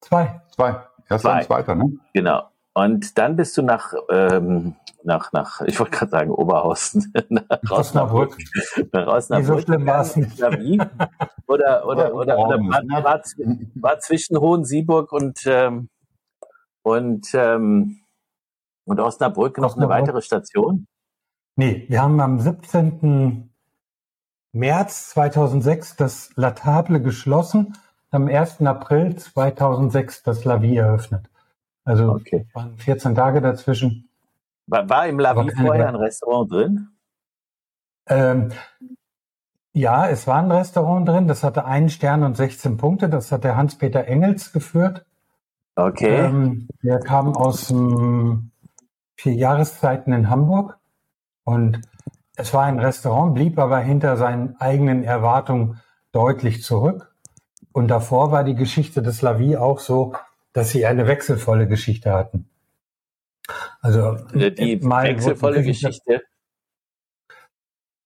Zwei. 0.00 0.42
Zwei. 0.48 0.82
Erster 1.08 1.34
und 1.34 1.44
zweiter, 1.44 1.74
ne? 1.74 1.92
Genau. 2.14 2.50
Und 2.72 3.18
dann 3.18 3.36
bist 3.36 3.56
du 3.56 3.62
nach, 3.62 3.94
ähm, 4.10 4.76
nach, 5.02 5.32
nach, 5.32 5.60
ich 5.62 5.78
wollte 5.80 5.96
gerade 5.96 6.10
sagen, 6.10 6.30
Oberhausen, 6.30 7.12
nach 7.28 7.70
Osnabrück. 7.70 8.36
Nach 8.92 9.06
Osnabrück. 9.08 9.46
so 9.46 9.58
schlimm 9.60 9.86
war 9.86 10.02
es 10.02 10.16
nicht. 10.16 10.40
Oder, 10.40 11.86
oder, 11.86 12.14
oder, 12.14 12.38
oder 12.38 12.58
war, 12.58 13.02
war, 13.02 13.22
war 13.74 13.98
zwischen 13.98 14.38
Hohensieburg 14.38 15.10
und, 15.10 15.40
ähm, 15.46 15.88
und, 16.82 17.26
ähm, 17.34 18.00
und 18.84 19.00
Osnabrück 19.00 19.58
noch 19.58 19.76
eine 19.76 19.88
weitere 19.88 20.22
Station? 20.22 20.86
Nee, 21.56 21.86
wir 21.88 22.02
haben 22.02 22.20
am 22.20 22.38
17. 22.38 23.49
März 24.52 25.10
2006 25.10 25.96
das 25.96 26.30
Latable 26.36 27.00
geschlossen, 27.00 27.76
am 28.10 28.28
1. 28.28 28.62
April 28.62 29.16
2006 29.16 30.22
das 30.22 30.44
Lavi 30.44 30.76
eröffnet. 30.76 31.30
Also 31.84 32.12
okay. 32.12 32.46
waren 32.52 32.76
14 32.76 33.14
Tage 33.14 33.40
dazwischen. 33.40 34.08
War, 34.66 34.88
war 34.88 35.06
im 35.06 35.18
Lavi 35.18 35.50
vorher 35.50 35.88
ein 35.88 35.96
Restaurant 35.96 36.50
drin? 36.52 36.88
Ähm, 38.06 38.52
ja, 39.72 40.08
es 40.08 40.26
war 40.26 40.42
ein 40.42 40.50
Restaurant 40.50 41.08
drin. 41.08 41.28
Das 41.28 41.44
hatte 41.44 41.64
einen 41.64 41.88
Stern 41.88 42.24
und 42.24 42.36
16 42.36 42.76
Punkte. 42.76 43.08
Das 43.08 43.30
hat 43.30 43.44
der 43.44 43.56
Hans-Peter 43.56 44.06
Engels 44.06 44.52
geführt. 44.52 45.04
Okay. 45.76 46.26
Ähm, 46.26 46.68
der 46.82 46.98
kam 46.98 47.34
aus 47.36 47.70
ähm, 47.70 48.50
vier 49.16 49.34
Jahreszeiten 49.34 50.12
in 50.12 50.28
Hamburg 50.28 50.78
und 51.44 51.80
es 52.40 52.54
war 52.54 52.64
ein 52.64 52.78
Restaurant, 52.78 53.34
blieb 53.34 53.58
aber 53.58 53.78
hinter 53.78 54.16
seinen 54.16 54.56
eigenen 54.58 55.04
Erwartungen 55.04 55.80
deutlich 56.12 56.62
zurück. 56.62 57.14
Und 57.72 57.88
davor 57.88 58.32
war 58.32 58.44
die 58.44 58.54
Geschichte 58.54 59.02
des 59.02 59.22
Lavi 59.22 59.56
auch 59.56 59.78
so, 59.78 60.14
dass 60.52 60.70
sie 60.70 60.86
eine 60.86 61.06
wechselvolle 61.06 61.68
Geschichte 61.68 62.12
hatten. 62.12 62.50
Also 63.80 64.16
die 64.34 64.82
wechselvolle 64.82 65.62
Geschichte. 65.62 66.22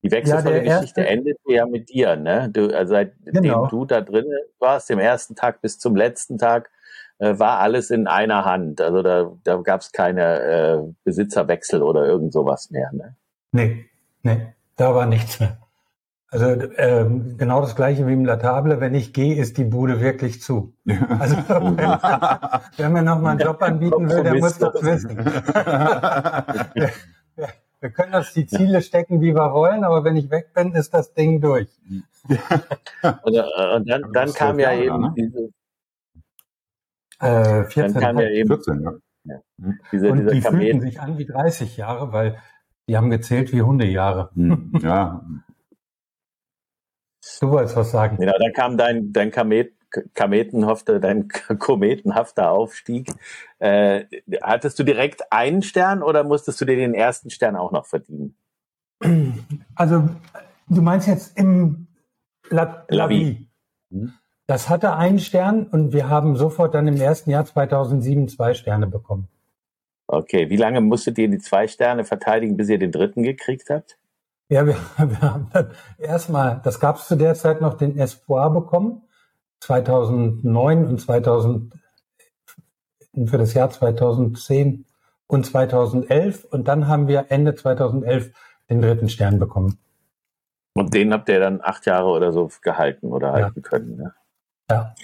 Die 0.03 0.11
wechselvolle 0.11 0.65
ja, 0.65 0.81
Geschichte 0.81 1.07
endete 1.07 1.41
ja 1.47 1.65
mit 1.65 1.89
dir, 1.89 2.17
ne? 2.17 2.51
Du, 2.53 2.69
also 2.75 2.93
seitdem 2.93 3.43
genau. 3.43 3.67
du 3.69 3.87
da 3.87 4.03
drin 4.03 4.27
warst, 4.59 4.91
dem 4.91 4.99
ersten 4.99 5.35
Tag 5.35 5.63
bis 5.63 5.79
zum 5.79 5.97
letzten 5.97 6.37
Tag, 6.37 6.71
äh, 7.19 7.39
war 7.39 7.61
alles 7.61 7.91
in 7.91 8.07
einer 8.07 8.45
Hand. 8.45 8.83
Also 8.83 9.03
da, 9.03 9.33
da 9.45 9.57
gab 9.57 9.81
es 9.81 9.93
keine 9.93 10.41
äh, 10.43 10.79
Besitzerwechsel 11.05 11.83
oder 11.83 12.07
irgend 12.07 12.35
sowas 12.35 12.71
mehr, 12.71 12.91
ne? 12.93 13.17
Nee, 13.53 13.87
Nee, 14.25 14.55
da 14.77 14.95
war 14.95 15.07
nichts 15.07 15.39
mehr. 15.39 15.59
Also 16.29 16.47
ähm, 16.79 17.37
genau 17.37 17.61
das 17.61 17.77
gleiche 17.77 18.09
wie 18.09 18.13
im 18.13 18.25
Latable. 18.25 18.81
Wenn 18.81 18.95
ich 18.95 19.13
gehe, 19.13 19.37
ist 19.37 19.57
die 19.57 19.65
Bude 19.65 20.01
wirklich 20.01 20.43
zu. 20.43 20.75
Also 21.21 21.37
wer 22.77 22.91
mir 22.91 23.03
noch 23.03 23.21
mal 23.21 23.31
einen 23.33 23.41
Job 23.41 23.63
anbieten 23.63 24.11
will, 24.11 24.25
der 24.25 24.35
muss 24.35 24.59
das 24.59 24.75
wissen. 24.83 25.17
wir, 26.75 26.91
wir 27.81 27.91
können 27.91 28.13
das 28.13 28.33
die 28.33 28.47
Ziele 28.47 28.83
stecken, 28.83 29.21
wie 29.21 29.33
wir 29.33 29.53
wollen, 29.53 29.85
aber 29.85 30.03
wenn 30.03 30.17
ich 30.17 30.29
weg 30.31 30.53
bin, 30.55 30.73
ist 30.73 30.93
das 30.93 31.15
Ding 31.15 31.41
durch. 31.41 31.69
und, 32.29 32.35
äh, 33.03 33.77
und 33.77 33.89
dann, 33.89 34.11
dann 34.13 34.33
kam 34.33 34.59
ja 34.59 34.73
eben 34.73 35.01
ne? 35.03 35.15
diese. 35.17 35.51
Äh, 37.21 37.65
14, 37.65 37.93
dann 37.93 38.03
kam 38.03 38.19
ja 38.19 38.29
eben 38.31 38.49
14, 38.49 38.83
ja. 38.83 38.93
Ja. 39.27 39.41
Diese, 39.93 40.11
und 40.11 40.31
die 40.31 40.41
Kamel 40.41 40.61
fühlten 40.61 40.81
sich 40.81 41.01
an 41.01 41.17
wie 41.17 41.27
30 41.27 41.77
Jahre, 41.77 42.13
weil 42.13 42.39
die 42.89 42.97
haben 42.97 43.11
gezählt 43.11 43.53
wie 43.53 43.63
Hundejahre. 43.63 44.31
Hm, 44.35 44.73
ja. 44.83 45.25
Du 47.41 47.51
wolltest 47.51 47.77
was 47.77 47.91
sagen. 47.91 48.17
Genau, 48.19 48.35
dann 48.39 48.53
kam 48.53 48.77
dein, 48.77 49.13
dein 49.13 49.33
kometenhafter, 50.15 51.01
dein 51.01 51.29
kometenhafter 51.59 52.51
Aufstieg. 52.51 53.09
Äh, 53.59 54.05
hattest 54.43 54.79
du 54.79 54.83
direkt 54.85 55.33
einen 55.33 55.63
Stern 55.63 56.03
oder 56.03 56.25
musstest 56.25 56.61
du 56.61 56.65
dir 56.65 56.77
den 56.77 56.95
ersten 56.95 57.31
Stern 57.31 57.57
auch 57.57 57.73
noch 57.73 57.87
verdienen? 57.87 58.37
Also 59.75 60.09
du 60.69 60.83
meinst 60.83 61.09
jetzt 61.09 61.39
im 61.39 61.89
La, 62.51 62.85
Lavi. 62.89 63.49
Hm? 63.91 64.13
Das 64.47 64.69
hatte 64.69 64.95
einen 64.95 65.19
Stern 65.19 65.67
und 65.67 65.93
wir 65.93 66.09
haben 66.09 66.37
sofort 66.37 66.75
dann 66.75 66.87
im 66.87 67.01
ersten 67.01 67.31
Jahr 67.31 67.47
2007 67.47 68.29
zwei 68.29 68.53
Sterne 68.53 68.87
bekommen. 68.87 69.29
Okay, 70.07 70.51
wie 70.51 70.57
lange 70.57 70.81
musstet 70.81 71.19
ihr 71.19 71.29
die 71.29 71.39
zwei 71.39 71.67
Sterne 71.67 72.05
verteidigen, 72.05 72.57
bis 72.57 72.69
ihr 72.69 72.79
den 72.79 72.93
dritten 72.93 73.23
gekriegt 73.23 73.71
habt? 73.71 73.97
Ja, 74.49 74.67
wir, 74.67 74.77
wir 74.99 75.21
haben 75.21 75.49
dann 75.53 75.71
erstmal, 75.99 76.61
das 76.63 76.81
gab 76.81 76.97
es 76.97 77.07
zu 77.07 77.17
der 77.17 77.35
Zeit 77.35 77.61
noch, 77.61 77.75
den 77.75 77.99
Espoir 77.99 78.51
bekommen, 78.51 79.03
2009 79.61 80.87
und 80.87 81.01
2000, 81.01 81.75
für 83.27 83.39
das 83.39 83.55
Jahr 83.55 83.71
2010 83.71 84.85
und 85.27 85.47
2011 85.47 86.45
und 86.45 86.69
dann 86.69 86.89
haben 86.89 87.09
wir 87.09 87.27
Ende 87.31 87.55
2011 87.55 88.33
den 88.69 88.83
dritten 88.83 89.09
Stern 89.09 89.39
bekommen. 89.39 89.79
Und 90.75 90.93
den 90.93 91.13
habt 91.13 91.29
ihr 91.29 91.39
dann 91.39 91.61
acht 91.63 91.87
Jahre 91.87 92.09
oder 92.09 92.33
so 92.33 92.51
gehalten 92.63 93.07
oder 93.13 93.33
halten 93.33 93.63
ja. 93.63 93.69
können. 93.69 93.97
Ne? 93.97 94.15
Ja. 94.71 94.95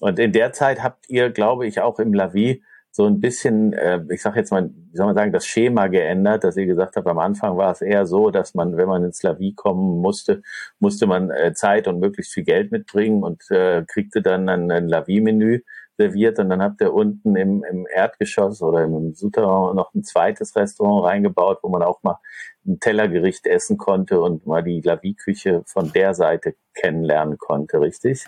Und 0.00 0.18
in 0.18 0.32
der 0.32 0.52
Zeit 0.52 0.82
habt 0.82 1.08
ihr, 1.08 1.30
glaube 1.30 1.66
ich, 1.66 1.80
auch 1.80 1.98
im 1.98 2.12
Lavi 2.12 2.62
so 2.92 3.06
ein 3.06 3.20
bisschen, 3.20 3.72
äh, 3.72 4.00
ich 4.10 4.20
sage 4.20 4.40
jetzt 4.40 4.50
mal, 4.50 4.68
wie 4.68 4.96
soll 4.96 5.06
man 5.06 5.14
sagen, 5.14 5.32
das 5.32 5.46
Schema 5.46 5.86
geändert, 5.86 6.42
dass 6.42 6.56
ihr 6.56 6.66
gesagt 6.66 6.96
habt, 6.96 7.06
am 7.06 7.18
Anfang 7.18 7.56
war 7.56 7.70
es 7.70 7.82
eher 7.82 8.06
so, 8.06 8.30
dass 8.30 8.54
man, 8.54 8.76
wenn 8.76 8.88
man 8.88 9.04
ins 9.04 9.22
Lavi 9.22 9.54
kommen 9.54 10.00
musste, 10.00 10.42
musste 10.80 11.06
man 11.06 11.30
äh, 11.30 11.52
Zeit 11.54 11.86
und 11.86 12.00
möglichst 12.00 12.34
viel 12.34 12.44
Geld 12.44 12.72
mitbringen 12.72 13.22
und 13.22 13.48
äh, 13.50 13.84
kriegte 13.86 14.22
dann 14.22 14.48
ein, 14.48 14.70
ein 14.70 14.88
Lavi-Menü 14.88 15.60
serviert 16.00 16.38
und 16.38 16.48
dann 16.48 16.62
habt 16.62 16.80
ihr 16.80 16.92
unten 16.94 17.36
im, 17.36 17.62
im 17.62 17.86
Erdgeschoss 17.86 18.62
oder 18.62 18.84
im 18.84 19.14
Souterrain 19.14 19.76
noch 19.76 19.92
ein 19.94 20.02
zweites 20.02 20.56
Restaurant 20.56 21.04
reingebaut, 21.04 21.58
wo 21.62 21.68
man 21.68 21.82
auch 21.82 22.02
mal 22.02 22.18
ein 22.66 22.80
Tellergericht 22.80 23.46
essen 23.46 23.76
konnte 23.76 24.20
und 24.20 24.46
mal 24.46 24.62
die 24.62 24.80
Lavi-Küche 24.80 25.62
von 25.66 25.92
der 25.92 26.14
Seite 26.14 26.54
kennenlernen 26.74 27.36
konnte, 27.38 27.80
richtig? 27.80 28.26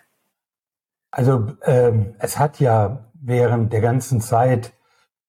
Also 1.10 1.46
ähm, 1.64 2.14
es 2.18 2.38
hat 2.38 2.60
ja 2.60 3.10
während 3.22 3.72
der 3.72 3.80
ganzen 3.80 4.20
Zeit, 4.20 4.74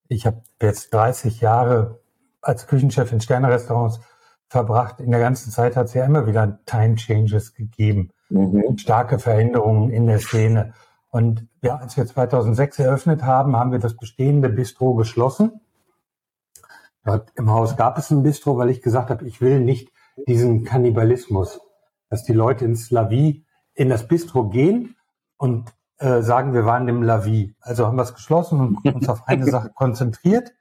ich 0.07 0.25
habe 0.25 0.41
jetzt 0.61 0.93
30 0.93 1.41
Jahre 1.41 2.01
als 2.41 2.67
Küchenchef 2.67 3.11
in 3.11 3.21
Sternerestaurants 3.21 4.01
verbracht, 4.47 4.99
in 4.99 5.11
der 5.11 5.19
ganzen 5.19 5.51
Zeit 5.51 5.75
hat 5.75 5.87
es 5.87 5.93
ja 5.93 6.05
immer 6.05 6.27
wieder 6.27 6.59
Time 6.65 6.95
Changes 6.95 7.53
gegeben, 7.53 8.11
mhm. 8.29 8.77
starke 8.77 9.19
Veränderungen 9.19 9.89
in 9.89 10.07
der 10.07 10.19
Szene. 10.19 10.73
Und 11.09 11.47
ja, 11.61 11.77
als 11.77 11.95
wir 11.95 12.05
2006 12.05 12.79
eröffnet 12.79 13.23
haben, 13.23 13.55
haben 13.55 13.71
wir 13.71 13.79
das 13.79 13.95
bestehende 13.95 14.49
Bistro 14.49 14.95
geschlossen. 14.95 15.61
Dort 17.05 17.31
im 17.35 17.51
Haus 17.51 17.77
gab 17.77 17.97
es 17.97 18.09
ein 18.09 18.23
Bistro, 18.23 18.57
weil 18.57 18.69
ich 18.69 18.81
gesagt 18.81 19.09
habe, 19.09 19.25
ich 19.27 19.39
will 19.39 19.59
nicht 19.59 19.91
diesen 20.27 20.63
Kannibalismus, 20.63 21.61
dass 22.09 22.23
die 22.23 22.33
Leute 22.33 22.65
ins 22.65 22.91
Lavi 22.91 23.45
in 23.73 23.89
das 23.89 24.07
Bistro 24.07 24.49
gehen 24.49 24.95
und 25.37 25.73
äh, 26.03 26.21
sagen, 26.21 26.53
wir 26.53 26.65
waren 26.65 26.87
im 26.89 27.01
Lavi. 27.01 27.55
Also 27.61 27.87
haben 27.87 27.95
wir 27.95 28.03
es 28.03 28.13
geschlossen 28.13 28.59
und 28.59 28.93
uns 28.93 29.07
auf 29.07 29.27
eine 29.27 29.45
Sache 29.45 29.69
konzentriert. 29.75 30.51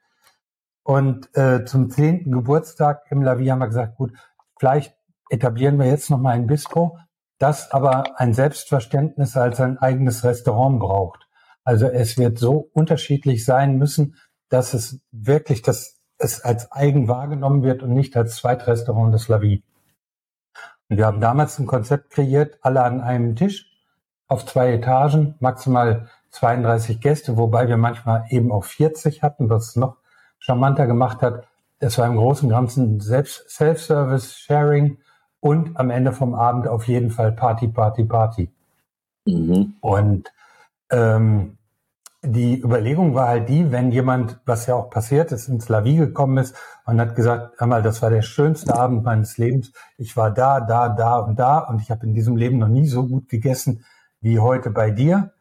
Und 0.83 1.35
äh, 1.35 1.65
zum 1.65 1.89
zehnten 1.89 2.31
Geburtstag 2.31 3.03
im 3.09 3.21
Lavi 3.21 3.47
haben 3.47 3.59
wir 3.59 3.67
gesagt, 3.67 3.97
gut, 3.97 4.13
vielleicht 4.57 4.95
etablieren 5.29 5.77
wir 5.79 5.87
jetzt 5.87 6.09
noch 6.09 6.19
mal 6.19 6.31
ein 6.31 6.47
Bistro, 6.47 6.97
das 7.39 7.71
aber 7.71 8.19
ein 8.19 8.33
Selbstverständnis 8.33 9.35
als 9.35 9.59
ein 9.59 9.77
eigenes 9.77 10.23
Restaurant 10.23 10.79
braucht. 10.79 11.27
Also 11.65 11.87
es 11.87 12.17
wird 12.17 12.39
so 12.39 12.69
unterschiedlich 12.73 13.43
sein 13.43 13.77
müssen, 13.77 14.15
dass 14.49 14.73
es 14.73 15.01
wirklich 15.11 15.61
das 15.61 15.99
es 16.19 16.41
als 16.41 16.71
eigen 16.71 17.09
wahrgenommen 17.09 17.63
wird 17.63 17.83
und 17.83 17.93
nicht 17.93 18.15
als 18.15 18.37
Zweitrestaurant 18.37 19.13
des 19.13 19.27
Lavi. 19.27 19.63
Und 20.87 20.97
wir 20.97 21.05
haben 21.05 21.19
damals 21.19 21.59
ein 21.59 21.65
Konzept 21.65 22.11
kreiert, 22.11 22.59
alle 22.61 22.83
an 22.83 23.01
einem 23.01 23.35
Tisch 23.35 23.72
auf 24.33 24.45
zwei 24.47 24.73
Etagen, 24.73 25.35
maximal 25.39 26.07
32 26.31 26.99
Gäste, 26.99 27.37
wobei 27.37 27.67
wir 27.67 27.77
manchmal 27.77 28.25
eben 28.29 28.51
auch 28.51 28.63
40 28.63 29.21
hatten, 29.21 29.49
was 29.49 29.69
es 29.69 29.75
noch 29.75 29.97
charmanter 30.39 30.87
gemacht 30.87 31.21
hat. 31.21 31.47
Das 31.79 31.99
war 31.99 32.07
im 32.07 32.17
Großen 32.17 32.47
und 32.49 32.55
Ganzen 32.55 32.99
Self-Service, 32.99 34.35
Sharing 34.39 34.97
und 35.39 35.77
am 35.77 35.91
Ende 35.91 36.13
vom 36.13 36.33
Abend 36.33 36.67
auf 36.67 36.87
jeden 36.87 37.11
Fall 37.11 37.31
Party, 37.31 37.67
Party, 37.67 38.05
Party. 38.05 38.49
Mhm. 39.25 39.75
Und 39.81 40.33
ähm, 40.89 41.57
die 42.23 42.59
Überlegung 42.59 43.13
war 43.13 43.27
halt 43.27 43.49
die, 43.49 43.71
wenn 43.71 43.91
jemand, 43.91 44.39
was 44.45 44.65
ja 44.65 44.75
auch 44.75 44.89
passiert 44.89 45.31
ist, 45.31 45.47
ins 45.47 45.69
Lavi 45.69 45.97
gekommen 45.97 46.37
ist 46.37 46.55
und 46.85 46.99
hat 46.99 47.15
gesagt, 47.15 47.61
einmal, 47.61 47.83
das 47.83 48.01
war 48.01 48.09
der 48.09 48.23
schönste 48.23 48.73
Abend 48.73 49.03
meines 49.03 49.37
Lebens. 49.37 49.73
Ich 49.97 50.17
war 50.17 50.31
da, 50.31 50.59
da, 50.59 50.89
da 50.89 51.19
und 51.19 51.37
da 51.37 51.59
und 51.59 51.81
ich 51.81 51.91
habe 51.91 52.05
in 52.07 52.15
diesem 52.15 52.35
Leben 52.35 52.57
noch 52.57 52.69
nie 52.69 52.87
so 52.87 53.05
gut 53.05 53.29
gegessen 53.29 53.85
wie 54.23 54.39
heute 54.39 54.71
bei 54.71 54.89
dir, 54.89 55.33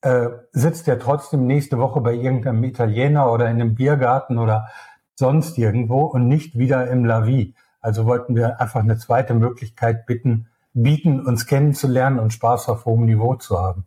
äh, 0.00 0.28
sitzt 0.50 0.88
er 0.88 0.98
trotzdem 0.98 1.46
nächste 1.46 1.78
Woche 1.78 2.00
bei 2.00 2.14
irgendeinem 2.14 2.64
Italiener 2.64 3.30
oder 3.30 3.48
in 3.48 3.60
einem 3.60 3.74
Biergarten 3.74 4.38
oder 4.38 4.68
sonst 5.14 5.58
irgendwo 5.58 6.00
und 6.02 6.26
nicht 6.26 6.58
wieder 6.58 6.88
im 6.90 7.04
Lavi. 7.04 7.54
Also 7.80 8.06
wollten 8.06 8.34
wir 8.34 8.60
einfach 8.60 8.80
eine 8.80 8.96
zweite 8.96 9.34
Möglichkeit 9.34 10.06
bitten, 10.06 10.48
bieten, 10.72 11.24
uns 11.24 11.46
kennenzulernen 11.46 12.18
und 12.18 12.32
Spaß 12.32 12.68
auf 12.68 12.86
hohem 12.86 13.04
Niveau 13.04 13.34
zu 13.36 13.58
haben. 13.58 13.86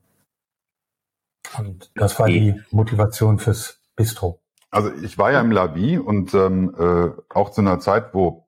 Und 1.58 1.92
das 1.96 2.20
war 2.20 2.28
die 2.28 2.62
Motivation 2.72 3.40
fürs 3.40 3.82
Bistro. 3.96 4.40
Also 4.70 4.92
ich 5.02 5.18
war 5.18 5.32
ja 5.32 5.42
im 5.42 5.52
Lavi 5.52 5.98
und 5.98 6.34
ähm, 6.34 6.76
äh, 6.78 7.10
auch 7.34 7.50
zu 7.52 7.62
einer 7.62 7.80
Zeit, 7.80 8.14
wo 8.14 8.48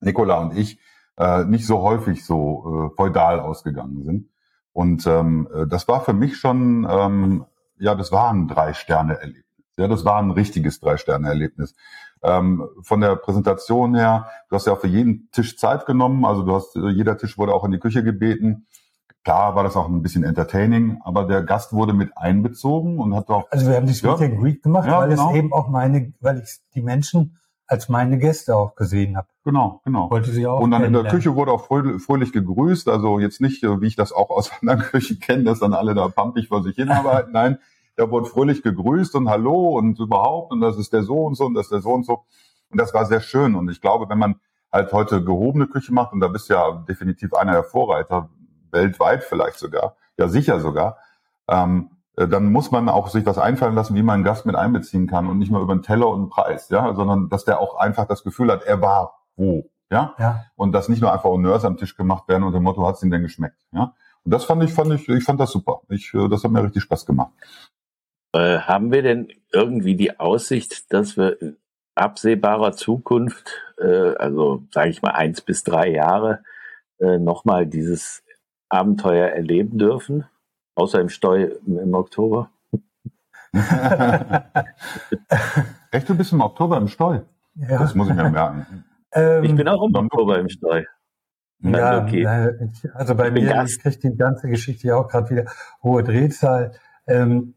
Nicola 0.00 0.38
und 0.38 0.56
ich 0.56 0.78
äh, 1.16 1.44
nicht 1.44 1.66
so 1.66 1.80
häufig 1.82 2.24
so 2.24 2.90
äh, 2.92 2.96
feudal 2.96 3.40
ausgegangen 3.40 4.04
sind. 4.04 4.28
Und 4.72 5.06
ähm, 5.06 5.48
äh, 5.54 5.66
das 5.66 5.88
war 5.88 6.02
für 6.02 6.12
mich 6.12 6.36
schon, 6.36 6.86
ähm, 6.88 7.44
ja, 7.78 7.94
das 7.94 8.12
war 8.12 8.30
ein 8.30 8.48
Drei-Sterne-Erlebnis. 8.48 9.44
Ja, 9.76 9.88
das 9.88 10.04
war 10.04 10.18
ein 10.18 10.30
richtiges 10.30 10.80
Drei-Sterne-Erlebnis. 10.80 11.74
Ähm, 12.22 12.68
von 12.82 13.00
der 13.00 13.16
Präsentation 13.16 13.94
her, 13.94 14.28
du 14.48 14.56
hast 14.56 14.66
ja 14.66 14.74
auch 14.74 14.80
für 14.80 14.88
jeden 14.88 15.30
Tisch 15.32 15.56
Zeit 15.56 15.86
genommen, 15.86 16.26
also 16.26 16.42
du 16.42 16.54
hast, 16.54 16.76
äh, 16.76 16.90
jeder 16.90 17.16
Tisch 17.16 17.38
wurde 17.38 17.54
auch 17.54 17.64
in 17.64 17.72
die 17.72 17.78
Küche 17.78 18.04
gebeten. 18.04 18.66
Klar 19.24 19.54
war 19.54 19.64
das 19.64 19.76
auch 19.76 19.88
ein 19.88 20.02
bisschen 20.02 20.24
entertaining, 20.24 21.00
aber 21.04 21.24
der 21.24 21.42
Gast 21.42 21.72
wurde 21.72 21.92
mit 21.92 22.16
einbezogen 22.16 22.98
und 22.98 23.14
hat 23.14 23.28
auch. 23.28 23.50
Also 23.50 23.68
wir 23.68 23.76
haben 23.76 23.86
das 23.86 24.00
ja, 24.00 24.16
Meet 24.16 24.38
Greet 24.38 24.62
gemacht, 24.62 24.86
ja, 24.86 24.98
weil 24.98 25.10
genau. 25.10 25.30
es 25.30 25.36
eben 25.36 25.52
auch 25.52 25.68
meine, 25.68 26.12
weil 26.20 26.40
ich 26.40 26.60
die 26.74 26.82
Menschen 26.82 27.38
als 27.70 27.88
meine 27.88 28.18
Gäste 28.18 28.56
auch 28.56 28.74
gesehen 28.74 29.16
habe. 29.16 29.28
Genau, 29.44 29.80
genau. 29.84 30.10
Wollte 30.10 30.32
sie 30.32 30.44
auch 30.44 30.58
Und 30.58 30.72
dann 30.72 30.82
in 30.82 30.92
der 30.92 31.04
Küche 31.04 31.36
wurde 31.36 31.52
auch 31.52 31.66
fröhlich 31.66 32.32
gegrüßt. 32.32 32.88
Also 32.88 33.20
jetzt 33.20 33.40
nicht, 33.40 33.62
äh, 33.62 33.80
wie 33.80 33.86
ich 33.86 33.94
das 33.94 34.12
auch 34.12 34.28
aus 34.30 34.50
anderen 34.60 34.80
Küchen 34.80 35.20
kenne, 35.20 35.44
dass 35.44 35.60
dann 35.60 35.72
alle 35.72 35.94
da 35.94 36.08
pampig 36.08 36.48
vor 36.48 36.64
sich 36.64 36.74
hinarbeiten. 36.74 37.32
Nein, 37.32 37.58
da 37.94 38.10
wurde 38.10 38.26
fröhlich 38.26 38.64
gegrüßt 38.64 39.14
und 39.14 39.28
Hallo 39.28 39.78
und 39.78 40.00
überhaupt 40.00 40.50
und 40.52 40.60
das 40.60 40.78
ist 40.78 40.92
der 40.92 41.04
so 41.04 41.26
und 41.26 41.36
so 41.36 41.46
und 41.46 41.54
das 41.54 41.66
ist 41.66 41.72
der 41.72 41.80
so 41.80 41.92
und 41.92 42.04
so. 42.04 42.24
Und 42.70 42.80
das 42.80 42.92
war 42.92 43.06
sehr 43.06 43.20
schön. 43.20 43.54
Und 43.54 43.70
ich 43.70 43.80
glaube, 43.80 44.08
wenn 44.08 44.18
man 44.18 44.40
halt 44.72 44.92
heute 44.92 45.22
gehobene 45.22 45.68
Küche 45.68 45.94
macht, 45.94 46.12
und 46.12 46.18
da 46.18 46.26
bist 46.26 46.48
ja 46.48 46.72
definitiv 46.88 47.34
einer 47.34 47.52
der 47.52 47.64
Vorreiter, 47.64 48.30
weltweit 48.72 49.22
vielleicht 49.22 49.58
sogar, 49.58 49.94
ja 50.18 50.26
sicher 50.28 50.58
sogar, 50.58 50.96
ähm, 51.48 51.90
äh, 51.90 51.99
dann 52.28 52.52
muss 52.52 52.70
man 52.70 52.88
auch 52.88 53.08
sich 53.08 53.24
was 53.26 53.38
einfallen 53.38 53.74
lassen, 53.74 53.94
wie 53.94 54.02
man 54.02 54.14
einen 54.14 54.24
Gast 54.24 54.46
mit 54.46 54.56
einbeziehen 54.56 55.06
kann 55.06 55.28
und 55.28 55.38
nicht 55.38 55.50
nur 55.50 55.62
über 55.62 55.72
einen 55.72 55.82
Teller 55.82 56.08
und 56.08 56.20
einen 56.20 56.28
Preis, 56.30 56.68
ja, 56.68 56.94
sondern 56.94 57.28
dass 57.28 57.44
der 57.44 57.60
auch 57.60 57.76
einfach 57.76 58.06
das 58.06 58.24
Gefühl 58.24 58.50
hat, 58.50 58.62
er 58.62 58.80
war 58.80 59.20
wo, 59.36 59.70
ja, 59.90 60.14
ja. 60.18 60.44
und 60.56 60.72
dass 60.72 60.88
nicht 60.88 61.00
nur 61.00 61.12
einfach 61.12 61.30
Honneurs 61.30 61.64
am 61.64 61.76
Tisch 61.76 61.96
gemacht 61.96 62.28
werden 62.28 62.44
und 62.44 62.52
dem 62.52 62.62
Motto, 62.62 62.86
hat's 62.86 63.02
ihm 63.02 63.10
denn 63.10 63.22
geschmeckt, 63.22 63.58
ja. 63.72 63.94
Und 64.24 64.34
das 64.34 64.44
fand 64.44 64.62
ich, 64.62 64.72
fand 64.72 64.92
ich, 64.92 65.08
ich 65.08 65.24
fand 65.24 65.40
das 65.40 65.50
super. 65.50 65.80
Ich, 65.88 66.12
äh, 66.12 66.28
das 66.28 66.44
hat 66.44 66.50
mir 66.50 66.62
richtig 66.62 66.82
Spaß 66.82 67.06
gemacht. 67.06 67.32
Äh, 68.32 68.58
haben 68.58 68.92
wir 68.92 69.02
denn 69.02 69.28
irgendwie 69.50 69.96
die 69.96 70.20
Aussicht, 70.20 70.92
dass 70.92 71.16
wir 71.16 71.40
in 71.40 71.56
absehbarer 71.94 72.72
Zukunft, 72.72 73.50
äh, 73.78 74.14
also 74.16 74.62
sage 74.72 74.90
ich 74.90 75.02
mal 75.02 75.12
eins 75.12 75.40
bis 75.40 75.64
drei 75.64 75.90
Jahre, 75.90 76.42
äh, 76.98 77.18
nochmal 77.18 77.66
dieses 77.66 78.22
Abenteuer 78.68 79.28
erleben 79.28 79.78
dürfen? 79.78 80.26
Außer 80.74 81.00
im 81.00 81.08
Steu 81.08 81.50
im 81.66 81.94
Oktober. 81.94 82.50
Echt, 85.90 86.08
du 86.08 86.16
bist 86.16 86.32
im 86.32 86.40
Oktober 86.40 86.76
im 86.76 86.88
Steu? 86.88 87.20
Ja. 87.56 87.78
Das 87.78 87.94
muss 87.94 88.08
ich 88.08 88.14
mir 88.14 88.30
merken. 88.30 88.84
Ähm, 89.12 89.44
ich 89.44 89.54
bin 89.54 89.68
auch 89.68 89.84
im 89.84 89.94
Oktober 89.94 90.38
im 90.38 90.48
Steu. 90.48 90.84
Ja, 91.62 92.02
okay. 92.02 92.26
also 92.94 93.14
bei 93.14 93.30
mir 93.30 93.46
Gast. 93.46 93.82
kriegt 93.82 94.02
die 94.02 94.16
ganze 94.16 94.48
Geschichte 94.48 94.88
ja 94.88 94.96
auch 94.96 95.08
gerade 95.08 95.28
wieder 95.30 95.44
hohe 95.82 96.02
Drehzahl. 96.02 96.72
Ähm, 97.06 97.54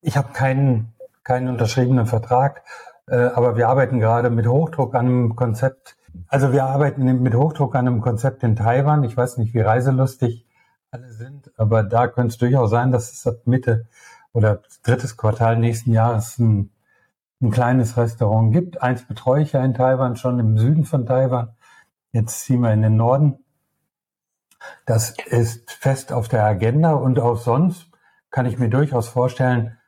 ich 0.00 0.16
habe 0.16 0.32
keinen, 0.32 0.94
keinen 1.24 1.48
unterschriebenen 1.48 2.06
Vertrag, 2.06 2.62
äh, 3.08 3.16
aber 3.16 3.56
wir 3.56 3.68
arbeiten 3.68 3.98
gerade 3.98 4.30
mit 4.30 4.46
Hochdruck 4.46 4.94
an 4.94 5.06
einem 5.06 5.36
Konzept. 5.36 5.96
Also 6.28 6.52
wir 6.52 6.64
arbeiten 6.64 7.04
mit 7.22 7.34
Hochdruck 7.34 7.74
an 7.74 7.88
einem 7.88 8.00
Konzept 8.00 8.42
in 8.44 8.54
Taiwan. 8.54 9.02
Ich 9.02 9.16
weiß 9.16 9.38
nicht, 9.38 9.54
wie 9.54 9.60
reiselustig 9.60 10.46
alle 10.90 11.10
sind. 11.10 11.41
Aber 11.62 11.84
da 11.84 12.08
könnte 12.08 12.32
es 12.32 12.38
durchaus 12.38 12.70
sein, 12.70 12.90
dass 12.90 13.12
es 13.12 13.24
ab 13.24 13.46
Mitte 13.46 13.86
oder 14.32 14.62
drittes 14.82 15.16
Quartal 15.16 15.56
nächsten 15.56 15.92
Jahres 15.92 16.36
ein, 16.38 16.72
ein 17.40 17.52
kleines 17.52 17.96
Restaurant 17.96 18.52
gibt. 18.52 18.82
Eins 18.82 19.06
betreue 19.06 19.42
ich 19.42 19.52
ja 19.52 19.64
in 19.64 19.72
Taiwan 19.72 20.16
schon 20.16 20.40
im 20.40 20.58
Süden 20.58 20.84
von 20.84 21.06
Taiwan. 21.06 21.54
Jetzt 22.10 22.40
ziehen 22.40 22.62
wir 22.62 22.72
in 22.72 22.82
den 22.82 22.96
Norden. 22.96 23.38
Das 24.86 25.14
ist 25.26 25.70
fest 25.70 26.12
auf 26.12 26.26
der 26.26 26.44
Agenda 26.44 26.94
und 26.94 27.20
auch 27.20 27.36
sonst 27.36 27.88
kann 28.30 28.46
ich 28.46 28.58
mir 28.58 28.68
durchaus 28.68 29.06
vorstellen, 29.06 29.78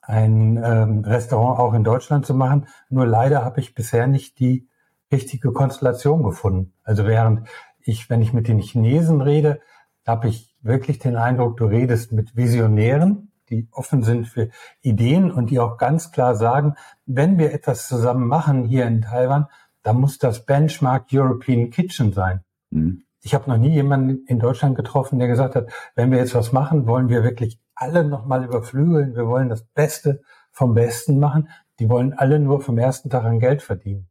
ein 0.00 0.56
ähm, 0.56 1.04
Restaurant 1.04 1.58
auch 1.58 1.74
in 1.74 1.84
Deutschland 1.84 2.24
zu 2.24 2.32
machen. 2.32 2.66
Nur 2.88 3.06
leider 3.06 3.44
habe 3.44 3.60
ich 3.60 3.74
bisher 3.74 4.06
nicht 4.06 4.38
die 4.38 4.68
richtige 5.12 5.52
Konstellation 5.52 6.22
gefunden. 6.22 6.72
Also 6.82 7.06
während 7.06 7.46
ich, 7.80 8.08
wenn 8.08 8.22
ich 8.22 8.32
mit 8.32 8.48
den 8.48 8.58
Chinesen 8.58 9.20
rede, 9.20 9.60
habe 10.06 10.28
ich 10.28 10.49
wirklich 10.62 10.98
den 10.98 11.16
Eindruck, 11.16 11.56
du 11.56 11.64
redest 11.64 12.12
mit 12.12 12.36
Visionären, 12.36 13.32
die 13.48 13.68
offen 13.72 14.02
sind 14.02 14.28
für 14.28 14.48
Ideen 14.80 15.30
und 15.30 15.50
die 15.50 15.58
auch 15.58 15.76
ganz 15.76 16.12
klar 16.12 16.36
sagen, 16.36 16.74
wenn 17.06 17.38
wir 17.38 17.52
etwas 17.52 17.88
zusammen 17.88 18.26
machen 18.26 18.64
hier 18.64 18.86
in 18.86 19.02
Taiwan, 19.02 19.46
dann 19.82 20.00
muss 20.00 20.18
das 20.18 20.46
Benchmark 20.46 21.06
European 21.12 21.70
Kitchen 21.70 22.12
sein. 22.12 22.40
Mhm. 22.70 23.02
Ich 23.22 23.34
habe 23.34 23.50
noch 23.50 23.58
nie 23.58 23.70
jemanden 23.70 24.24
in 24.26 24.38
Deutschland 24.38 24.76
getroffen, 24.76 25.18
der 25.18 25.28
gesagt 25.28 25.54
hat, 25.54 25.70
wenn 25.94 26.10
wir 26.10 26.18
jetzt 26.18 26.34
was 26.34 26.52
machen, 26.52 26.86
wollen 26.86 27.08
wir 27.08 27.22
wirklich 27.22 27.60
alle 27.74 28.04
nochmal 28.04 28.44
überflügeln. 28.44 29.14
Wir 29.14 29.26
wollen 29.26 29.48
das 29.48 29.62
Beste 29.62 30.22
vom 30.52 30.74
Besten 30.74 31.18
machen. 31.18 31.48
Die 31.78 31.88
wollen 31.88 32.12
alle 32.14 32.38
nur 32.38 32.60
vom 32.60 32.78
ersten 32.78 33.10
Tag 33.10 33.24
an 33.24 33.38
Geld 33.38 33.62
verdienen. 33.62 34.08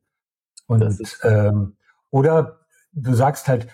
Und 0.67 0.83
ähm, 1.23 1.77
oder 2.11 2.59
du 2.93 3.13
sagst 3.13 3.47
halt, 3.47 3.67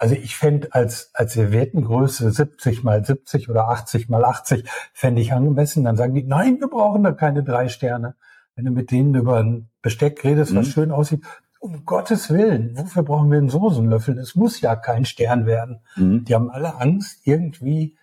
also 0.00 0.14
ich 0.14 0.34
fände 0.34 0.68
als, 0.72 1.10
als 1.12 1.34
Servettengröße 1.34 2.32
70 2.32 2.82
mal 2.84 3.04
70 3.04 3.50
oder 3.50 3.68
80 3.68 4.08
mal 4.08 4.24
80 4.24 4.64
fände 4.94 5.20
ich 5.20 5.34
angemessen. 5.34 5.84
Dann 5.84 5.96
sagen 5.96 6.14
die, 6.14 6.22
nein, 6.22 6.58
wir 6.58 6.68
brauchen 6.68 7.02
da 7.02 7.12
keine 7.12 7.44
drei 7.44 7.68
Sterne. 7.68 8.14
Wenn 8.56 8.64
du 8.64 8.70
mit 8.70 8.90
denen 8.92 9.14
über 9.14 9.36
ein 9.36 9.68
Besteck 9.82 10.24
redest, 10.24 10.56
was 10.56 10.68
mhm. 10.68 10.70
schön 10.70 10.90
aussieht, 10.90 11.22
um 11.58 11.84
Gottes 11.84 12.30
Willen, 12.30 12.78
wofür 12.78 13.02
brauchen 13.02 13.30
wir 13.30 13.36
einen 13.36 13.50
Soßenlöffel? 13.50 14.18
Es 14.18 14.34
muss 14.34 14.62
ja 14.62 14.74
kein 14.74 15.04
Stern 15.04 15.44
werden. 15.44 15.80
Mhm. 15.96 16.24
Die 16.24 16.34
haben 16.34 16.50
alle 16.50 16.80
Angst, 16.80 17.26
irgendwie 17.26 17.98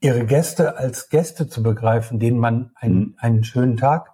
ihre 0.00 0.26
Gäste 0.26 0.78
als 0.78 1.10
Gäste 1.10 1.46
zu 1.46 1.62
begreifen, 1.62 2.18
denen 2.18 2.38
man 2.38 2.72
einen, 2.74 2.98
mhm. 2.98 3.14
einen 3.18 3.44
schönen 3.44 3.76
Tag 3.76 4.10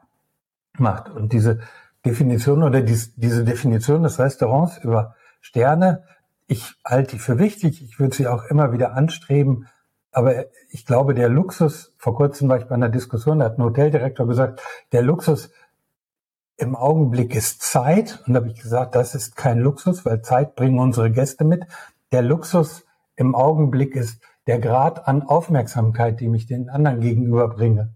macht. 0.76 1.08
Und 1.08 1.32
diese 1.32 1.61
Definition 2.04 2.62
oder 2.62 2.82
dies, 2.82 3.14
diese 3.14 3.42
Definition 3.42 4.02
des 4.02 4.18
Restaurants 4.18 4.76
über 4.76 5.14
Sterne, 5.40 6.02
ich 6.47 6.75
halte 6.85 7.17
die 7.17 7.19
für 7.19 7.38
wichtig. 7.38 7.83
Ich 7.83 7.99
würde 7.99 8.15
sie 8.15 8.26
auch 8.26 8.45
immer 8.45 8.73
wieder 8.73 8.95
anstreben. 8.95 9.69
Aber 10.12 10.47
ich 10.71 10.87
glaube, 10.87 11.15
der 11.15 11.29
Luxus, 11.29 11.95
vor 11.99 12.15
kurzem 12.15 12.49
war 12.49 12.59
ich 12.59 12.65
bei 12.65 12.75
einer 12.75 12.88
Diskussion, 12.88 13.41
da 13.41 13.47
hat 13.47 13.59
ein 13.59 13.65
Hoteldirektor 13.65 14.26
gesagt, 14.26 14.62
der 14.93 15.03
Luxus 15.03 15.50
im 16.57 16.75
Augenblick 16.75 17.35
ist 17.35 17.62
Zeit. 17.62 18.23
Und 18.26 18.33
da 18.33 18.41
habe 18.41 18.50
ich 18.50 18.61
gesagt, 18.61 18.95
das 18.95 19.15
ist 19.15 19.37
kein 19.37 19.59
Luxus, 19.59 20.07
weil 20.07 20.23
Zeit 20.23 20.55
bringen 20.55 20.79
unsere 20.79 21.11
Gäste 21.11 21.45
mit. 21.45 21.67
Der 22.12 22.23
Luxus 22.23 22.87
im 23.17 23.35
Augenblick 23.35 23.95
ist 23.95 24.23
der 24.47 24.59
Grad 24.59 25.07
an 25.07 25.23
Aufmerksamkeit, 25.23 26.21
die 26.21 26.35
ich 26.35 26.47
den 26.47 26.71
anderen 26.71 27.00
gegenüber 27.00 27.49
bringe. 27.49 27.95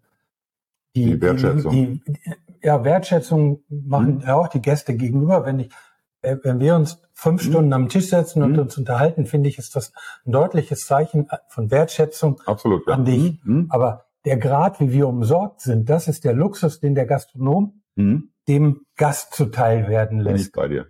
Die, 0.95 1.04
die 1.04 1.23
Wertschätzung. 1.23 1.73
Die, 1.73 2.02
die, 2.07 2.19
ja, 2.62 2.85
Wertschätzung 2.85 3.62
machen 3.69 4.23
hm. 4.23 4.28
auch 4.28 4.49
die 4.49 4.61
Gäste 4.61 4.95
gegenüber. 4.95 5.47
Wenn 5.47 5.61
ich, 5.61 5.73
wenn 6.22 6.60
wir 6.60 6.76
uns 6.76 7.00
fünf 7.12 7.42
hm. 7.42 7.50
Stunden 7.50 7.72
am 7.72 7.88
Tisch 7.88 8.08
setzen 8.08 8.42
und 8.42 8.54
hm. 8.54 8.60
uns 8.60 8.76
unterhalten, 8.78 9.26
finde 9.26 9.48
ich, 9.48 9.58
ist 9.58 9.76
das 9.76 9.92
ein 10.26 10.32
deutliches 10.32 10.80
Zeichen 10.80 11.28
von 11.49 11.71
Wertschätzung 11.71 12.40
Absolut, 12.47 12.86
ja. 12.86 12.95
an 12.95 13.04
dich. 13.04 13.23
Hm. 13.23 13.38
hm. 13.45 13.66
Aber 13.71 14.06
der 14.25 14.36
Grad, 14.36 14.80
wie 14.80 14.92
wir 14.92 15.08
umsorgt 15.08 15.60
sind, 15.60 15.88
das 15.88 16.08
ist 16.08 16.25
der 16.25 16.34
Luxus, 16.34 16.80
den 16.80 16.95
der 16.95 17.06
Gastronom 17.06 17.82
hm. 17.97 18.30
dem 18.49 18.82
Gast 18.97 19.34
zuteil 19.34 19.88
werden 19.88 20.18
lässt. 20.18 20.34
Bin 20.36 20.47
ich 20.47 20.52
bei 20.52 20.68
dir. 20.68 20.86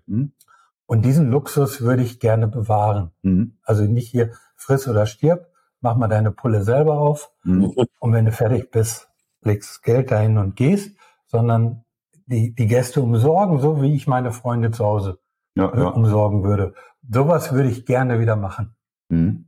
Und 0.87 1.05
diesen 1.05 1.31
Luxus 1.31 1.83
würde 1.83 2.03
ich 2.03 2.19
gerne 2.19 2.49
bewahren. 2.49 3.13
Mhm. 3.23 3.59
Also 3.63 3.85
nicht 3.85 4.09
hier 4.09 4.33
friss 4.57 4.89
oder 4.89 5.07
stirb, 5.07 5.47
mach 5.81 5.97
mal 5.97 6.09
deine 6.09 6.33
Pulle 6.33 6.65
selber 6.65 6.99
auf 6.99 7.31
mhm. 7.45 7.73
und 8.01 8.13
wenn 8.13 8.25
du 8.25 8.33
fertig 8.33 8.73
bist, 8.73 9.09
legst 9.43 9.85
Geld 9.85 10.11
dahin 10.11 10.37
und 10.37 10.57
gehst, 10.57 10.97
sondern 11.27 11.85
die, 12.31 12.55
die 12.55 12.67
Gäste 12.67 13.03
umsorgen, 13.03 13.59
so 13.59 13.83
wie 13.83 13.95
ich 13.95 14.07
meine 14.07 14.33
Freunde 14.33 14.71
zu 14.71 14.85
Hause 14.85 15.19
ja, 15.57 15.75
ja. 15.77 15.89
umsorgen 15.89 16.45
würde. 16.45 16.75
Sowas 17.09 17.53
würde 17.53 17.69
ich 17.69 17.87
gerne 17.87 18.21
wieder 18.21 18.37
machen. 18.37 18.77
Mhm. 19.09 19.47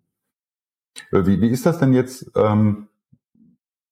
Äh, 1.13 1.27
wie, 1.27 1.41
wie 1.41 1.49
ist 1.49 1.65
das 1.65 1.79
denn 1.79 1.93
jetzt? 1.93 2.31
Ähm, 2.35 2.89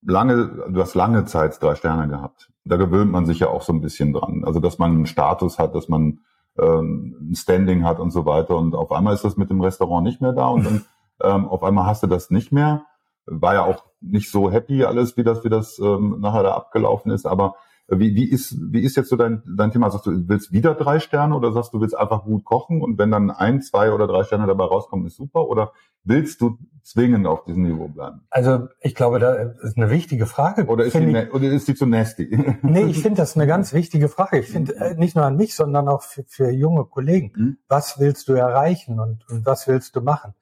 lange, 0.01 0.65
du 0.69 0.81
hast 0.81 0.95
lange 0.95 1.25
Zeit 1.25 1.61
drei 1.61 1.75
Sterne 1.75 2.07
gehabt. 2.07 2.51
Da 2.65 2.77
gewöhnt 2.77 3.11
man 3.11 3.25
sich 3.25 3.39
ja 3.39 3.47
auch 3.47 3.61
so 3.61 3.73
ein 3.73 3.81
bisschen 3.81 4.13
dran. 4.13 4.43
Also 4.45 4.59
dass 4.59 4.77
man 4.77 4.91
einen 4.91 5.05
Status 5.05 5.57
hat, 5.57 5.73
dass 5.73 5.87
man 5.87 6.19
ähm, 6.59 7.15
ein 7.31 7.35
Standing 7.35 7.85
hat 7.85 7.99
und 7.99 8.11
so 8.11 8.25
weiter. 8.25 8.57
Und 8.57 8.75
auf 8.75 8.91
einmal 8.91 9.13
ist 9.13 9.23
das 9.23 9.37
mit 9.37 9.49
dem 9.49 9.61
Restaurant 9.61 10.05
nicht 10.05 10.21
mehr 10.21 10.33
da 10.33 10.47
und 10.47 10.65
dann 10.65 10.85
ähm, 11.23 11.47
auf 11.47 11.63
einmal 11.63 11.85
hast 11.85 12.03
du 12.03 12.07
das 12.07 12.29
nicht 12.29 12.51
mehr. 12.51 12.85
War 13.25 13.53
ja 13.53 13.63
auch 13.63 13.85
nicht 14.01 14.29
so 14.29 14.51
happy 14.51 14.83
alles, 14.83 15.15
wie 15.15 15.23
das, 15.23 15.43
wie 15.43 15.49
das 15.49 15.79
ähm, 15.79 16.17
nachher 16.19 16.43
da 16.43 16.55
abgelaufen 16.55 17.11
ist. 17.11 17.25
Aber 17.25 17.55
wie, 17.99 18.15
wie, 18.15 18.29
ist, 18.29 18.55
wie 18.71 18.81
ist 18.81 18.95
jetzt 18.95 19.09
so 19.09 19.15
dein, 19.15 19.43
dein 19.45 19.71
Thema? 19.71 19.89
Sagst 19.91 20.05
du, 20.05 20.27
willst 20.27 20.51
wieder 20.51 20.75
drei 20.75 20.99
Sterne 20.99 21.35
oder 21.35 21.51
sagst 21.51 21.73
du, 21.73 21.81
willst 21.81 21.97
einfach 21.97 22.23
gut 22.23 22.45
kochen 22.45 22.81
und 22.81 22.97
wenn 22.97 23.11
dann 23.11 23.29
ein, 23.29 23.61
zwei 23.61 23.91
oder 23.91 24.07
drei 24.07 24.23
Sterne 24.23 24.47
dabei 24.47 24.65
rauskommen, 24.65 25.05
ist 25.07 25.17
super? 25.17 25.47
Oder 25.47 25.73
willst 26.03 26.41
du 26.41 26.57
zwingend 26.83 27.27
auf 27.27 27.43
diesem 27.43 27.63
Niveau 27.63 27.89
bleiben? 27.89 28.21
Also 28.29 28.67
ich 28.79 28.95
glaube, 28.95 29.19
da 29.19 29.33
ist 29.33 29.77
eine 29.77 29.89
wichtige 29.89 30.25
Frage. 30.25 30.65
Oder 30.67 30.85
ist, 30.85 30.95
die, 30.95 31.03
ich, 31.03 31.33
oder 31.33 31.51
ist 31.51 31.67
die 31.67 31.75
zu 31.75 31.85
nasty? 31.85 32.29
Nee, 32.61 32.85
ich 32.85 33.01
finde 33.01 33.17
das 33.17 33.35
eine 33.35 33.47
ganz 33.47 33.73
wichtige 33.73 34.07
Frage. 34.07 34.39
Ich 34.39 34.47
finde 34.47 34.75
äh, 34.75 34.95
nicht 34.95 35.15
nur 35.15 35.25
an 35.25 35.35
mich, 35.35 35.55
sondern 35.55 35.89
auch 35.89 36.03
für, 36.03 36.23
für 36.27 36.49
junge 36.49 36.85
Kollegen. 36.85 37.31
Mhm. 37.35 37.57
Was 37.67 37.99
willst 37.99 38.29
du 38.29 38.33
erreichen 38.33 38.99
und, 38.99 39.27
und 39.29 39.45
was 39.45 39.67
willst 39.67 39.95
du 39.95 40.01
machen? 40.01 40.33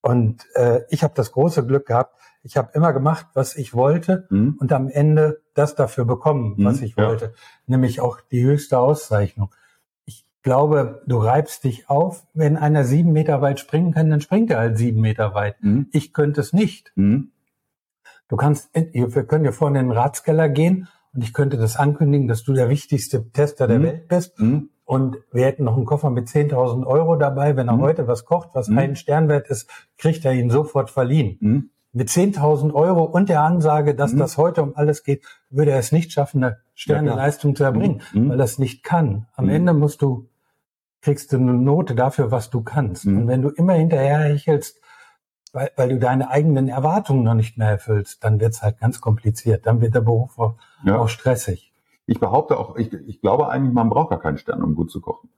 Und 0.00 0.46
äh, 0.54 0.80
ich 0.90 1.02
habe 1.04 1.14
das 1.14 1.32
große 1.32 1.64
Glück 1.66 1.86
gehabt, 1.86 2.14
ich 2.42 2.56
habe 2.56 2.70
immer 2.74 2.92
gemacht, 2.92 3.26
was 3.34 3.56
ich 3.56 3.74
wollte 3.74 4.26
mhm. 4.30 4.56
und 4.60 4.72
am 4.72 4.88
Ende 4.88 5.42
das 5.54 5.74
dafür 5.74 6.04
bekommen, 6.04 6.54
was 6.58 6.78
mhm, 6.78 6.86
ich 6.86 6.96
wollte, 6.96 7.24
ja. 7.26 7.30
nämlich 7.66 8.00
auch 8.00 8.20
die 8.20 8.42
höchste 8.42 8.78
Auszeichnung. 8.78 9.54
Ich 10.04 10.26
glaube, 10.42 11.02
du 11.06 11.18
reibst 11.18 11.64
dich 11.64 11.90
auf, 11.90 12.26
wenn 12.34 12.56
einer 12.56 12.84
sieben 12.84 13.12
Meter 13.12 13.42
weit 13.42 13.60
springen 13.60 13.92
kann, 13.92 14.10
dann 14.10 14.20
springt 14.20 14.50
er 14.50 14.58
halt 14.58 14.78
sieben 14.78 15.00
Meter 15.00 15.34
weit. 15.34 15.62
Mhm. 15.62 15.88
Ich 15.92 16.12
könnte 16.12 16.40
es 16.40 16.52
nicht. 16.52 16.92
Mhm. 16.94 17.32
Du 18.28 18.36
kannst, 18.36 18.70
wir 18.74 19.24
können 19.24 19.44
ja 19.44 19.52
vorne 19.52 19.80
in 19.80 19.86
den 19.86 19.96
Ratskeller 19.96 20.48
gehen 20.48 20.88
und 21.14 21.24
ich 21.24 21.32
könnte 21.32 21.56
das 21.56 21.76
ankündigen, 21.76 22.28
dass 22.28 22.44
du 22.44 22.52
der 22.52 22.68
wichtigste 22.68 23.30
Tester 23.30 23.66
der 23.66 23.78
mhm. 23.78 23.84
Welt 23.84 24.08
bist. 24.08 24.38
Mhm. 24.38 24.70
Und 24.84 25.18
wir 25.32 25.44
hätten 25.44 25.64
noch 25.64 25.76
einen 25.76 25.84
Koffer 25.84 26.10
mit 26.10 26.28
10.000 26.28 26.86
Euro 26.86 27.16
dabei. 27.16 27.56
Wenn 27.56 27.68
er 27.68 27.76
mhm. 27.76 27.82
heute 27.82 28.06
was 28.06 28.24
kocht, 28.24 28.50
was 28.54 28.68
mhm. 28.68 28.78
einen 28.78 28.96
Sternwert 28.96 29.48
ist, 29.48 29.68
kriegt 29.96 30.24
er 30.24 30.32
ihn 30.32 30.50
sofort 30.50 30.90
verliehen. 30.90 31.38
Mhm. 31.40 31.70
Mit 31.92 32.08
10.000 32.08 32.74
Euro 32.74 33.04
und 33.04 33.28
der 33.28 33.42
Ansage, 33.42 33.94
dass 33.94 34.12
mhm. 34.12 34.18
das 34.18 34.36
heute 34.36 34.62
um 34.62 34.76
alles 34.76 35.04
geht, 35.04 35.24
würde 35.50 35.70
er 35.70 35.78
es 35.78 35.90
nicht 35.90 36.12
schaffen, 36.12 36.44
eine 36.44 36.58
Sterneleistung 36.74 37.52
ja, 37.52 37.56
zu 37.56 37.64
erbringen, 37.64 38.02
mhm. 38.12 38.24
Mhm. 38.24 38.28
weil 38.30 38.40
er 38.40 38.44
es 38.44 38.58
nicht 38.58 38.84
kann. 38.84 39.26
Am 39.34 39.48
Ende 39.48 39.72
musst 39.72 40.02
du, 40.02 40.28
kriegst 41.00 41.32
du 41.32 41.36
eine 41.36 41.54
Note 41.54 41.94
dafür, 41.94 42.30
was 42.30 42.50
du 42.50 42.62
kannst. 42.62 43.06
Und 43.06 43.26
wenn 43.26 43.42
du 43.42 43.48
immer 43.48 43.74
hinterher 43.74 44.18
hechelst, 44.18 44.80
weil, 45.52 45.70
weil 45.76 45.88
du 45.88 45.98
deine 45.98 46.30
eigenen 46.30 46.68
Erwartungen 46.68 47.24
noch 47.24 47.34
nicht 47.34 47.56
mehr 47.56 47.70
erfüllst, 47.70 48.22
dann 48.22 48.40
wird's 48.40 48.62
halt 48.62 48.78
ganz 48.78 49.00
kompliziert. 49.00 49.66
Dann 49.66 49.80
wird 49.80 49.94
der 49.94 50.02
Beruf 50.02 50.38
auch, 50.38 50.54
ja. 50.84 50.98
auch 50.98 51.08
stressig. 51.08 51.72
Ich 52.06 52.20
behaupte 52.20 52.58
auch, 52.58 52.76
ich, 52.76 52.92
ich 52.92 53.20
glaube 53.20 53.48
eigentlich, 53.48 53.72
man 53.72 53.90
braucht 53.90 54.10
gar 54.10 54.20
keinen 54.20 54.38
Stern, 54.38 54.62
um 54.62 54.74
gut 54.74 54.90
zu 54.90 55.00
kochen. 55.00 55.30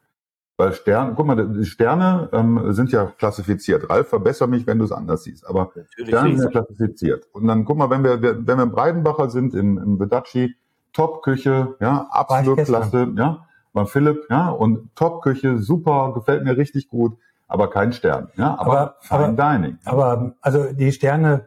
Weil 0.61 0.75
Sterne, 0.75 1.15
guck 1.17 1.25
mal, 1.25 1.49
die 1.49 1.65
Sterne 1.65 2.29
ähm, 2.35 2.75
sind 2.75 2.93
ja 2.93 3.07
klassifiziert. 3.07 3.89
Ralf, 3.89 4.09
verbessere 4.11 4.47
mich, 4.47 4.67
wenn 4.67 4.79
du 4.79 4.85
es 4.85 4.93
anders 4.93 5.25
siehst. 5.25 5.49
Aber 5.49 5.73
Natürlich 5.75 6.09
Sterne 6.09 6.37
sind 6.37 6.45
ja 6.45 6.51
klassifiziert. 6.51 7.27
Und 7.33 7.47
dann 7.47 7.65
guck 7.65 7.79
mal, 7.79 7.89
wenn 7.89 8.05
wir, 8.05 8.21
wenn 8.21 8.45
wir 8.45 8.63
im 8.63 8.71
Breidenbacher 8.71 9.31
sind, 9.31 9.55
im, 9.55 9.79
im 9.79 9.97
Bedacci, 9.97 10.55
Top-Küche, 10.93 11.77
ja, 11.81 12.07
absolut 12.11 12.59
klasse, 12.65 13.11
ja, 13.17 13.47
beim 13.73 13.87
Philipp, 13.87 14.27
ja, 14.29 14.51
und 14.51 14.95
Top-Küche, 14.97 15.57
super, 15.57 16.13
gefällt 16.13 16.45
mir 16.45 16.59
richtig 16.59 16.89
gut, 16.89 17.17
aber 17.49 17.71
kein 17.71 17.95
Stern, 17.95 18.29
ja, 18.37 18.59
aber, 18.59 18.73
aber 18.73 18.97
Fine 19.01 19.25
aber, 19.25 19.55
Dining. 19.55 19.79
Aber 19.87 20.35
also 20.43 20.75
die 20.75 20.93
Sterne, 20.93 21.47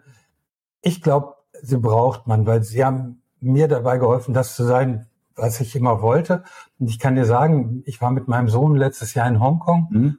ich 0.82 1.04
glaube, 1.04 1.36
sie 1.62 1.78
braucht 1.78 2.26
man, 2.26 2.48
weil 2.48 2.64
sie 2.64 2.84
haben 2.84 3.22
mir 3.40 3.68
dabei 3.68 4.00
geholfen, 4.00 4.34
das 4.34 4.56
zu 4.56 4.64
sein, 4.64 5.06
was 5.36 5.60
ich 5.62 5.76
immer 5.76 6.02
wollte. 6.02 6.44
Und 6.80 6.90
ich 6.90 7.00
kann 7.00 7.16
dir 7.16 7.26
sagen, 7.26 7.84
ich 7.86 8.02
war 8.02 8.12
mit 8.12 8.28
meinem 8.28 8.50
Sohn 8.50 8.76
letztes 8.76 9.14
Jahr 9.14 9.28
in 9.28 9.40
Hongkong. 9.40 9.88
Mhm. 9.92 10.18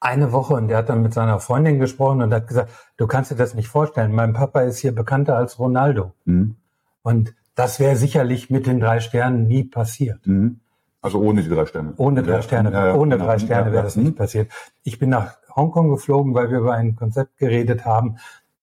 Eine 0.00 0.32
Woche 0.32 0.54
und 0.54 0.68
der 0.68 0.78
hat 0.78 0.88
dann 0.88 1.02
mit 1.02 1.12
seiner 1.12 1.40
Freundin 1.40 1.78
gesprochen 1.78 2.22
und 2.22 2.32
hat 2.32 2.46
gesagt, 2.46 2.70
du 2.96 3.06
kannst 3.06 3.30
dir 3.30 3.36
das 3.36 3.54
nicht 3.54 3.68
vorstellen. 3.68 4.12
Mein 4.12 4.32
Papa 4.32 4.62
ist 4.62 4.78
hier 4.78 4.94
bekannter 4.94 5.36
als 5.36 5.58
Ronaldo. 5.58 6.12
Mhm. 6.24 6.56
Und 7.02 7.34
das 7.54 7.78
wäre 7.78 7.96
sicherlich 7.96 8.48
mit 8.48 8.66
den 8.66 8.80
drei 8.80 9.00
Sternen 9.00 9.46
nie 9.46 9.64
passiert. 9.64 10.26
Mhm. 10.26 10.60
Also 11.02 11.18
ohne 11.20 11.42
die 11.42 11.48
drei 11.48 11.66
Sterne. 11.66 11.94
Ohne 11.96 12.22
drei 12.22 12.42
Sterne, 12.42 12.72
Ja, 12.72 12.86
ja, 12.88 12.94
ohne 12.94 13.16
genau. 13.16 13.26
drei 13.26 13.38
Sterne 13.38 13.68
Ja, 13.68 13.72
wäre 13.72 13.82
das 13.84 13.94
ja. 13.94 14.02
nicht 14.02 14.16
passiert. 14.16 14.50
Ich 14.82 14.98
bin 14.98 15.10
nach 15.10 15.36
Hongkong 15.54 15.90
geflogen, 15.90 16.34
weil 16.34 16.50
wir 16.50 16.58
über 16.58 16.74
ein 16.74 16.96
Konzept 16.96 17.36
geredet 17.38 17.84
haben. 17.84 18.16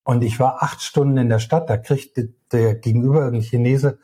Und 0.04 0.23
ich 0.23 0.39
war 0.39 0.63
acht 0.63 0.82
Stunden 0.82 1.17
in 1.17 1.30
der 1.30 1.39
Stadt. 1.39 1.69
Da 1.69 1.78
kriegte 1.78 2.30
der 2.52 2.76
gegenüber 2.76 3.26
ein 3.26 3.41
Chinese 3.41 4.00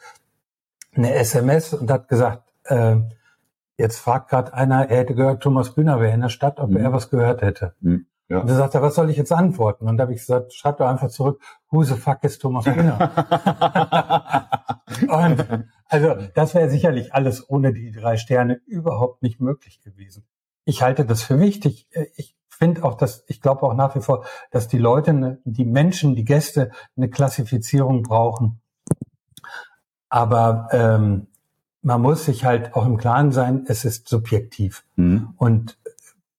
eine 0.95 1.13
SMS 1.15 1.73
und 1.73 1.89
hat 1.91 2.07
gesagt, 2.07 2.43
äh, 2.65 2.97
jetzt 3.77 3.97
fragt 3.99 4.29
gerade 4.29 4.53
einer, 4.53 4.89
er 4.89 4.97
hätte 4.99 5.15
gehört, 5.15 5.41
Thomas 5.43 5.73
Bühner 5.73 5.99
wäre 5.99 6.13
in 6.13 6.21
der 6.21 6.29
Stadt, 6.29 6.59
ob 6.59 6.69
Mhm. 6.71 6.77
er 6.77 6.93
was 6.93 7.09
gehört 7.09 7.41
hätte. 7.41 7.73
Mhm, 7.81 8.05
ja. 8.29 8.39
Und 8.39 8.49
er, 8.49 8.81
was 8.81 8.95
soll 8.95 9.09
ich 9.09 9.17
jetzt 9.17 9.31
antworten? 9.31 9.87
Und 9.87 9.97
da 9.97 10.03
habe 10.03 10.13
ich 10.13 10.19
gesagt, 10.19 10.53
schreib 10.53 10.77
doch 10.77 10.87
einfach 10.87 11.09
zurück, 11.09 11.41
who 11.71 11.83
the 11.83 11.95
fuck 11.95 12.23
is 12.23 12.37
Thomas 12.39 12.65
Bühner? 12.65 12.97
Und 15.07 15.65
also 15.87 16.15
das 16.35 16.53
wäre 16.55 16.69
sicherlich 16.69 17.13
alles 17.13 17.49
ohne 17.49 17.73
die 17.73 17.91
drei 17.91 18.17
Sterne 18.17 18.61
überhaupt 18.65 19.21
nicht 19.23 19.39
möglich 19.39 19.81
gewesen. 19.81 20.25
Ich 20.65 20.81
halte 20.81 21.05
das 21.05 21.23
für 21.23 21.39
wichtig. 21.39 21.87
Ich 22.15 22.35
finde 22.49 22.83
auch, 22.83 22.95
dass 22.95 23.23
ich 23.27 23.41
glaube 23.41 23.63
auch 23.63 23.73
nach 23.73 23.95
wie 23.95 24.01
vor, 24.01 24.25
dass 24.51 24.67
die 24.67 24.77
Leute, 24.77 25.11
eine- 25.11 25.39
die 25.43 25.65
Menschen, 25.65 26.15
die 26.15 26.23
Gäste 26.25 26.71
eine 26.95 27.09
Klassifizierung 27.09 28.03
brauchen. 28.03 28.61
Aber 30.13 30.67
ähm, 30.69 31.25
man 31.81 31.99
muss 31.99 32.25
sich 32.25 32.45
halt 32.45 32.75
auch 32.75 32.85
im 32.85 32.97
Klaren 32.97 33.31
sein, 33.31 33.65
es 33.67 33.83
ist 33.83 34.07
subjektiv. 34.07 34.85
Mhm. 34.95 35.29
Und 35.37 35.79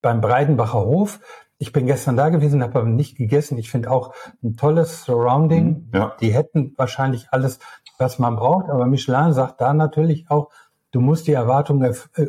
beim 0.00 0.20
Breidenbacher 0.20 0.78
Hof, 0.78 1.18
ich 1.58 1.72
bin 1.72 1.86
gestern 1.86 2.16
da 2.16 2.28
gewesen, 2.28 2.62
habe 2.62 2.78
aber 2.78 2.88
nicht 2.88 3.16
gegessen. 3.16 3.58
Ich 3.58 3.72
finde 3.72 3.90
auch 3.90 4.14
ein 4.44 4.56
tolles 4.56 5.02
Surrounding. 5.02 5.88
Mhm, 5.90 5.90
ja. 5.92 6.12
Die 6.20 6.32
hätten 6.32 6.72
wahrscheinlich 6.76 7.26
alles, 7.32 7.58
was 7.98 8.20
man 8.20 8.36
braucht. 8.36 8.70
Aber 8.70 8.86
Michelin 8.86 9.32
sagt 9.32 9.60
da 9.60 9.74
natürlich 9.74 10.30
auch, 10.30 10.50
du 10.92 11.00
musst 11.00 11.26
die 11.26 11.32
Erwartungen, 11.32 11.96
äh, 12.14 12.26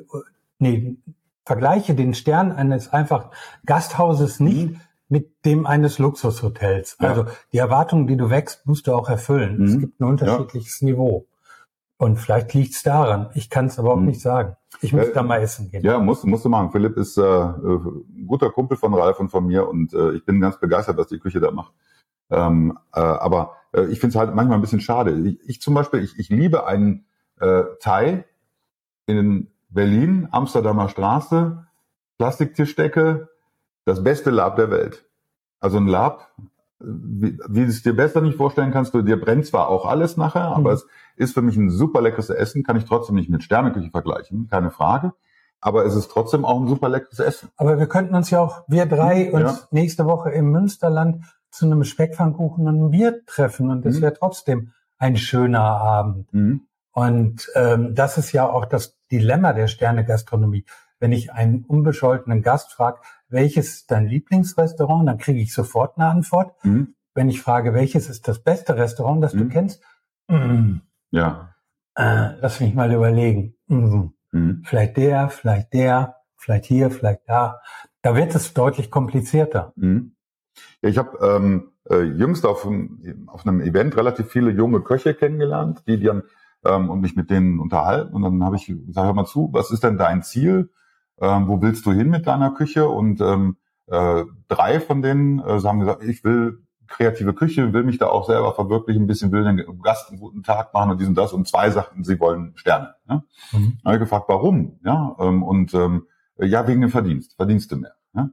nee, 0.57 0.97
vergleiche 1.45 1.93
den 1.93 2.15
Stern 2.15 2.53
eines 2.53 2.91
einfach 2.91 3.29
Gasthauses 3.67 4.39
nicht 4.39 4.77
mit 5.09 5.45
dem 5.45 5.67
eines 5.67 5.99
Luxushotels. 5.99 6.97
Mhm. 6.97 7.03
Ja. 7.03 7.09
Also 7.11 7.25
die 7.53 7.59
Erwartungen, 7.59 8.07
die 8.07 8.17
du 8.17 8.31
wächst, 8.31 8.65
musst 8.65 8.87
du 8.87 8.95
auch 8.95 9.09
erfüllen. 9.09 9.63
Es 9.63 9.75
Mhm. 9.75 9.79
gibt 9.81 9.99
ein 9.99 10.05
unterschiedliches 10.05 10.81
Niveau. 10.81 11.27
Und 11.97 12.17
vielleicht 12.17 12.53
liegt's 12.53 12.83
daran. 12.83 13.29
Ich 13.35 13.49
kann 13.49 13.67
es 13.67 13.79
aber 13.79 13.93
auch 13.93 13.99
Mhm. 13.99 14.07
nicht 14.07 14.21
sagen. 14.21 14.57
Ich 14.81 14.91
muss 14.91 15.07
Äh, 15.07 15.13
da 15.13 15.23
mal 15.23 15.39
essen 15.41 15.69
gehen. 15.71 15.83
Ja, 15.83 15.97
musst, 15.99 16.25
musst 16.25 16.43
du 16.43 16.49
machen. 16.49 16.71
Philipp 16.71 16.97
ist 16.97 17.17
äh, 17.17 17.21
äh, 17.21 17.23
ein 17.23 18.25
guter 18.27 18.51
Kumpel 18.51 18.75
von 18.77 18.93
Ralf 18.93 19.19
und 19.19 19.29
von 19.29 19.45
mir 19.47 19.67
und 19.69 19.93
äh, 19.93 20.11
ich 20.11 20.25
bin 20.25 20.41
ganz 20.41 20.59
begeistert, 20.59 20.97
was 20.97 21.07
die 21.07 21.19
Küche 21.19 21.39
da 21.39 21.51
macht. 21.51 21.73
Ähm, 22.29 22.77
äh, 22.93 22.99
aber 22.99 23.53
äh, 23.73 23.85
ich 23.85 23.99
finde 24.01 24.13
es 24.13 24.19
halt 24.19 24.35
manchmal 24.35 24.57
ein 24.57 24.61
bisschen 24.61 24.81
schade. 24.81 25.11
Ich, 25.19 25.39
ich 25.49 25.61
zum 25.61 25.73
Beispiel, 25.73 26.03
ich, 26.03 26.19
ich 26.19 26.29
liebe 26.29 26.65
einen 26.65 27.05
äh, 27.39 27.63
Thai 27.79 28.25
in 29.05 29.51
Berlin, 29.69 30.27
Amsterdamer 30.31 30.89
Straße, 30.89 31.65
Plastiktischdecke, 32.17 33.29
das 33.85 34.03
beste 34.03 34.31
Lab 34.31 34.55
der 34.57 34.71
Welt. 34.71 35.05
Also 35.61 35.77
ein 35.77 35.87
Lab, 35.87 36.31
wie, 36.79 37.37
wie 37.47 37.61
du 37.61 37.67
es 37.67 37.83
dir 37.83 37.95
besser 37.95 38.21
nicht 38.21 38.37
vorstellen 38.37 38.71
kannst, 38.71 38.93
du, 38.93 39.01
dir 39.01 39.19
brennt 39.19 39.45
zwar 39.45 39.69
auch 39.69 39.85
alles 39.85 40.17
nachher, 40.17 40.43
aber 40.55 40.71
Mhm. 40.71 40.75
es 40.75 40.87
ist 41.15 41.33
für 41.33 41.41
mich 41.41 41.55
ein 41.57 41.69
super 41.69 42.01
leckeres 42.01 42.29
Essen, 42.29 42.63
kann 42.63 42.75
ich 42.77 42.85
trotzdem 42.85 43.15
nicht 43.15 43.29
mit 43.29 43.43
Sterneküche 43.43 43.89
vergleichen, 43.91 44.47
keine 44.49 44.71
Frage. 44.71 45.13
Aber 45.61 45.85
es 45.85 45.95
ist 45.95 46.11
trotzdem 46.11 46.43
auch 46.45 46.59
ein 46.59 46.67
super 46.67 46.89
leckeres 46.89 47.19
Essen. 47.19 47.49
Aber 47.57 47.79
wir 47.79 47.87
könnten 47.87 48.13
uns 48.13 48.29
ja 48.29 48.39
auch, 48.41 48.63
wir 48.67 48.85
drei, 48.85 49.31
uns 49.31 49.43
Ja. 49.61 49.67
nächste 49.71 50.05
Woche 50.05 50.29
im 50.31 50.51
Münsterland 50.51 51.23
zu 51.49 51.65
einem 51.65 51.83
Speckpfannkuchen 51.85 52.67
und 52.67 52.75
einem 52.75 52.91
Bier 52.91 53.21
treffen 53.25 53.71
und 53.71 53.85
es 53.85 53.97
Mhm. 53.97 54.01
wäre 54.01 54.13
trotzdem 54.13 54.71
ein 54.97 55.15
schöner 55.17 55.61
Abend. 55.61 56.27
Und 56.91 57.49
ähm, 57.55 57.95
das 57.95 58.17
ist 58.17 58.31
ja 58.31 58.49
auch 58.49 58.65
das 58.65 58.97
Dilemma 59.11 59.53
der 59.53 59.67
Sterne-Gastronomie. 59.67 60.65
Wenn 61.05 61.11
ich 61.11 61.31
einen 61.31 61.63
unbescholtenen 61.65 62.41
Gast 62.41 62.73
frage, 62.73 62.97
welches 63.29 63.75
ist 63.75 63.91
dein 63.91 64.07
Lieblingsrestaurant, 64.07 65.07
dann 65.07 65.19
kriege 65.19 65.39
ich 65.39 65.53
sofort 65.53 65.99
eine 65.99 66.07
Antwort. 66.09 66.55
Mhm. 66.65 66.95
Wenn 67.13 67.29
ich 67.29 67.43
frage, 67.43 67.75
welches 67.75 68.09
ist 68.09 68.27
das 68.27 68.39
beste 68.39 68.75
Restaurant, 68.75 69.23
das 69.23 69.33
du 69.33 69.43
Mhm. 69.43 69.49
kennst, 69.49 69.83
mm, 70.29 70.77
Ja. 71.11 71.53
äh, 71.95 72.29
lass 72.41 72.59
mich 72.59 72.73
mal 72.73 72.91
überlegen. 72.91 73.53
Mm, 73.67 74.05
Mhm. 74.31 74.63
vielleicht 74.65 74.97
der, 74.97 75.29
vielleicht 75.29 75.73
der, 75.73 76.15
vielleicht 76.37 76.65
hier, 76.65 76.89
vielleicht 76.89 77.21
da. 77.29 77.59
Da 78.01 78.15
wird 78.15 78.33
es 78.33 78.55
deutlich 78.55 78.89
komplizierter. 78.89 79.73
Mhm. 79.75 80.15
Ja, 80.81 80.89
ich 80.89 80.97
habe 80.97 81.19
ähm, 81.21 81.71
äh, 81.87 82.01
jüngst 82.01 82.47
auf, 82.47 82.65
einem- 82.65 83.29
auf 83.29 83.45
einem 83.45 83.61
Event 83.61 83.95
relativ 83.95 84.31
viele 84.31 84.49
junge 84.49 84.81
Köche 84.81 85.13
kennengelernt, 85.13 85.83
die 85.85 85.99
die 85.99 86.05
dann 86.07 86.23
ähm, 86.65 86.89
und 86.89 86.99
mich 87.01 87.15
mit 87.15 87.29
denen 87.29 87.59
unterhalten. 87.59 88.15
Und 88.15 88.23
dann 88.23 88.43
habe 88.43 88.55
ich 88.55 88.65
gesagt, 88.65 89.05
hör 89.05 89.13
mal 89.13 89.27
zu, 89.27 89.49
was 89.53 89.69
ist 89.69 89.83
denn 89.83 89.99
dein 89.99 90.23
Ziel? 90.23 90.71
Ähm, 91.19 91.47
wo 91.47 91.61
willst 91.61 91.85
du 91.85 91.91
hin 91.91 92.09
mit 92.09 92.27
deiner 92.27 92.51
Küche? 92.51 92.87
Und 92.87 93.21
ähm, 93.21 93.57
äh, 93.87 94.23
drei 94.47 94.79
von 94.79 95.01
denen 95.01 95.39
äh, 95.39 95.61
haben 95.61 95.79
gesagt, 95.79 96.03
ich 96.03 96.23
will 96.23 96.65
kreative 96.87 97.33
Küche, 97.33 97.73
will 97.73 97.83
mich 97.83 97.97
da 97.97 98.07
auch 98.07 98.27
selber 98.27 98.53
verwirklichen, 98.53 99.03
ein 99.03 99.07
bisschen 99.07 99.31
will 99.31 99.43
den 99.43 99.81
Gast 99.81 100.09
einen 100.09 100.19
guten 100.19 100.43
Tag 100.43 100.73
machen 100.73 100.91
und 100.91 100.99
dies 100.99 101.07
und 101.07 101.15
das. 101.15 101.33
Und 101.33 101.47
zwei 101.47 101.69
sagten, 101.69 102.03
sie 102.03 102.19
wollen 102.19 102.53
Sterne. 102.55 102.95
Ne? 103.07 103.23
Mhm. 103.51 103.77
Dann 103.83 103.85
habe 103.85 103.95
ich 103.95 104.01
gefragt, 104.01 104.25
warum? 104.27 104.79
Ja, 104.83 105.15
ähm, 105.19 105.43
und 105.43 105.73
ähm, 105.73 106.07
ja, 106.37 106.67
wegen 106.67 106.81
dem 106.81 106.89
Verdienst, 106.89 107.35
Verdienste 107.35 107.75
mehr. 107.75 107.93
Ja? 108.13 108.29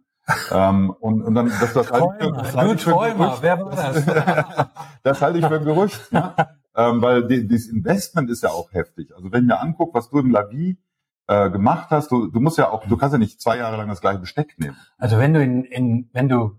ähm, 0.70 0.90
und, 0.90 1.22
und 1.22 1.34
dann, 1.34 1.48
das, 1.48 1.72
das 1.72 1.90
halte 1.90 2.14
ich 2.18 2.24
für, 2.24 2.32
das 2.32 2.56
halte 2.56 2.74
ich 2.74 2.82
für 2.82 2.90
ein 2.90 2.96
Träumer, 2.96 3.26
Gerücht. 3.26 3.42
wer 3.42 3.60
war 3.60 3.70
das? 3.70 4.68
das 5.02 5.22
halte 5.22 5.38
ich 5.38 5.46
für 5.46 5.58
ein 5.58 5.64
Gerücht. 5.64 6.00
Ja? 6.10 6.36
ähm, 6.76 7.02
weil 7.02 7.26
die, 7.26 7.46
dieses 7.46 7.68
Investment 7.70 8.30
ist 8.30 8.42
ja 8.42 8.50
auch 8.50 8.72
heftig. 8.72 9.14
Also 9.14 9.32
wenn 9.32 9.42
ich 9.42 9.48
mir 9.48 9.60
angucke, 9.60 9.94
was 9.94 10.10
du 10.10 10.18
im 10.18 10.30
Lavi 10.30 10.78
äh, 11.26 11.50
gemacht 11.50 11.90
hast, 11.90 12.10
du, 12.10 12.26
du 12.28 12.40
musst 12.40 12.58
ja 12.58 12.70
auch, 12.70 12.86
du 12.86 12.96
kannst 12.96 13.12
ja 13.12 13.18
nicht 13.18 13.40
zwei 13.40 13.58
Jahre 13.58 13.76
lang 13.76 13.88
das 13.88 14.00
gleiche 14.00 14.18
Besteck 14.18 14.58
nehmen. 14.58 14.76
Also 14.98 15.18
wenn 15.18 15.34
du 15.34 15.42
in, 15.42 15.64
in 15.64 16.10
wenn 16.12 16.28
du 16.28 16.58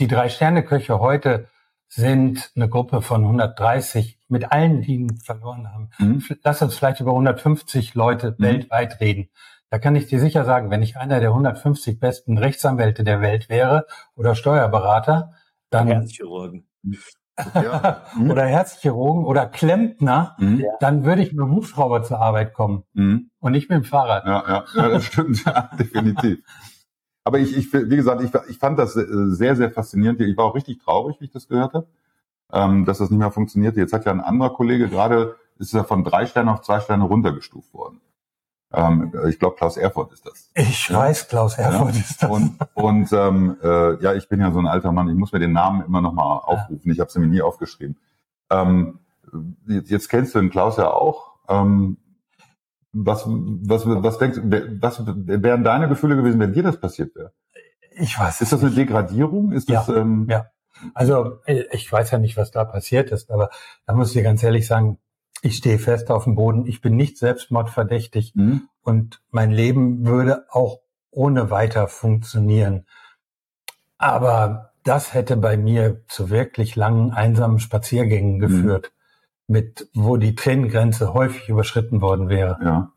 die 0.00 0.08
drei 0.08 0.28
Sterne 0.28 0.64
Köche 0.64 1.00
heute 1.00 1.48
sind 1.88 2.52
eine 2.54 2.68
Gruppe 2.68 3.00
von 3.00 3.22
130 3.22 4.18
mit 4.28 4.52
allen, 4.52 4.82
die 4.82 4.94
ihn 4.94 5.16
verloren 5.20 5.72
haben. 5.72 5.90
Mhm. 5.98 6.22
Lass 6.44 6.60
uns 6.60 6.76
vielleicht 6.76 7.00
über 7.00 7.12
150 7.12 7.94
Leute 7.94 8.34
Mhm. 8.38 8.42
weltweit 8.44 9.00
reden. 9.00 9.30
Da 9.70 9.78
kann 9.78 9.96
ich 9.96 10.06
dir 10.06 10.20
sicher 10.20 10.44
sagen, 10.44 10.70
wenn 10.70 10.82
ich 10.82 10.96
einer 10.96 11.20
der 11.20 11.30
150 11.30 11.98
besten 11.98 12.38
Rechtsanwälte 12.38 13.04
der 13.04 13.20
Welt 13.20 13.48
wäre 13.48 13.86
oder 14.14 14.34
Steuerberater, 14.34 15.32
dann 15.70 15.88
Herzchirurgen. 15.88 16.66
Ja. 17.54 18.02
Mhm. 18.16 18.30
oder 18.30 18.44
Herzchirurgen 18.44 19.24
oder 19.24 19.46
Klempner, 19.46 20.36
Mhm. 20.38 20.64
dann 20.80 21.04
würde 21.04 21.22
ich 21.22 21.32
mit 21.32 21.40
dem 21.40 21.52
Hubschrauber 21.54 22.02
zur 22.02 22.20
Arbeit 22.20 22.54
kommen 22.54 22.84
Mhm. 22.94 23.30
und 23.40 23.52
nicht 23.52 23.68
mit 23.70 23.76
dem 23.76 23.84
Fahrrad. 23.84 24.24
Ja, 24.26 24.44
ja, 24.48 24.64
ja 24.74 24.88
das 24.88 25.04
stimmt, 25.04 25.44
ja, 25.44 25.70
definitiv. 25.78 26.40
Aber 27.24 27.38
ich, 27.38 27.56
ich, 27.56 27.72
wie 27.72 27.96
gesagt, 27.96 28.22
ich, 28.22 28.30
ich 28.48 28.58
fand 28.58 28.78
das 28.78 28.96
äh, 28.96 29.04
sehr, 29.28 29.54
sehr 29.56 29.70
faszinierend. 29.70 30.20
Ich 30.20 30.36
war 30.36 30.46
auch 30.46 30.54
richtig 30.54 30.78
traurig, 30.82 31.20
wie 31.20 31.26
ich 31.26 31.30
das 31.32 31.46
gehört 31.48 31.74
habe, 31.74 31.86
ähm, 32.52 32.84
dass 32.86 32.98
das 32.98 33.10
nicht 33.10 33.18
mehr 33.18 33.30
funktionierte. 33.30 33.80
Jetzt 33.80 33.92
hat 33.92 34.06
ja 34.06 34.12
ein 34.12 34.20
anderer 34.20 34.50
Kollege 34.54 34.88
gerade, 34.88 35.36
ist 35.58 35.74
er 35.74 35.84
von 35.84 36.04
drei 36.04 36.24
Sternen 36.26 36.48
auf 36.48 36.62
zwei 36.62 36.80
Sterne 36.80 37.04
runtergestuft 37.04 37.74
worden. 37.74 38.00
Ähm, 38.72 39.12
ich 39.28 39.38
glaube, 39.38 39.56
Klaus 39.56 39.76
Erfurt 39.76 40.12
ist 40.12 40.26
das. 40.26 40.50
Ich 40.54 40.88
Ja. 40.88 40.98
weiß, 40.98 41.28
Klaus 41.28 41.56
Erfurt 41.58 41.94
Ja. 41.94 42.00
ist 42.00 42.22
das. 42.22 42.30
Und, 42.30 42.58
und 42.74 43.12
ähm, 43.12 43.56
äh, 43.62 44.02
ja, 44.02 44.14
ich 44.14 44.28
bin 44.28 44.40
ja 44.40 44.52
so 44.52 44.58
ein 44.58 44.66
alter 44.66 44.92
Mann, 44.92 45.08
ich 45.08 45.14
muss 45.16 45.32
mir 45.32 45.38
den 45.38 45.52
Namen 45.52 45.84
immer 45.86 46.00
noch 46.02 46.12
mal 46.12 46.22
aufrufen. 46.38 46.90
Ich 46.92 47.00
habe 47.00 47.10
sie 47.10 47.18
mir 47.18 47.28
nie 47.28 47.40
aufgeschrieben. 47.42 47.96
Ähm, 48.50 48.98
jetzt, 49.66 49.90
jetzt 49.90 50.08
kennst 50.08 50.34
du 50.34 50.40
den 50.40 50.50
Klaus 50.50 50.76
ja 50.76 50.90
auch. 50.90 51.32
Ähm, 51.48 51.96
was, 52.92 53.24
was, 53.26 53.84
was 53.86 54.18
denkst 54.18 54.38
was 54.80 55.02
wären 55.06 55.62
deine 55.64 55.88
Gefühle 55.88 56.16
gewesen, 56.16 56.40
wenn 56.40 56.52
dir 56.52 56.62
das 56.62 56.80
passiert 56.80 57.14
wäre? 57.14 57.32
ich 58.00 58.18
weiß 58.18 58.40
Ist 58.40 58.52
das 58.52 58.60
eine 58.62 58.70
Degradierung? 58.70 59.52
Ist 59.52 59.68
das, 59.70 59.88
Ja. 59.88 59.96
ähm, 59.96 60.26
Ja. 60.30 60.46
Also 60.94 61.40
äh, 61.46 61.64
ich 61.72 61.90
weiß 61.90 62.10
ja 62.12 62.18
nicht, 62.18 62.36
was 62.36 62.50
da 62.50 62.64
passiert 62.64 63.10
ist, 63.10 63.30
aber 63.30 63.50
da 63.86 63.94
muss 63.94 64.08
ich 64.08 64.12
dir 64.14 64.22
ganz 64.22 64.42
ehrlich 64.42 64.66
sagen, 64.66 64.98
ich 65.42 65.56
stehe 65.56 65.78
fest 65.78 66.10
auf 66.10 66.24
dem 66.24 66.34
Boden. 66.34 66.66
Ich 66.66 66.80
bin 66.80 66.96
nicht 66.96 67.18
selbstmordverdächtig 67.18 68.32
hm? 68.34 68.62
und 68.82 69.20
mein 69.30 69.50
Leben 69.50 70.06
würde 70.06 70.44
auch 70.50 70.80
ohne 71.10 71.50
weiter 71.50 71.88
funktionieren. 71.88 72.86
Aber 73.98 74.72
das 74.84 75.14
hätte 75.14 75.36
bei 75.36 75.56
mir 75.56 76.02
zu 76.08 76.30
wirklich 76.30 76.76
langen, 76.76 77.12
einsamen 77.12 77.58
Spaziergängen 77.58 78.38
geführt, 78.38 78.92
mit 79.46 79.88
wo 79.94 80.16
die 80.16 80.34
Tränengrenze 80.34 81.12
häufig 81.14 81.48
überschritten 81.48 82.00
worden 82.00 82.28
wäre. 82.28 82.58
ja. 82.62 82.92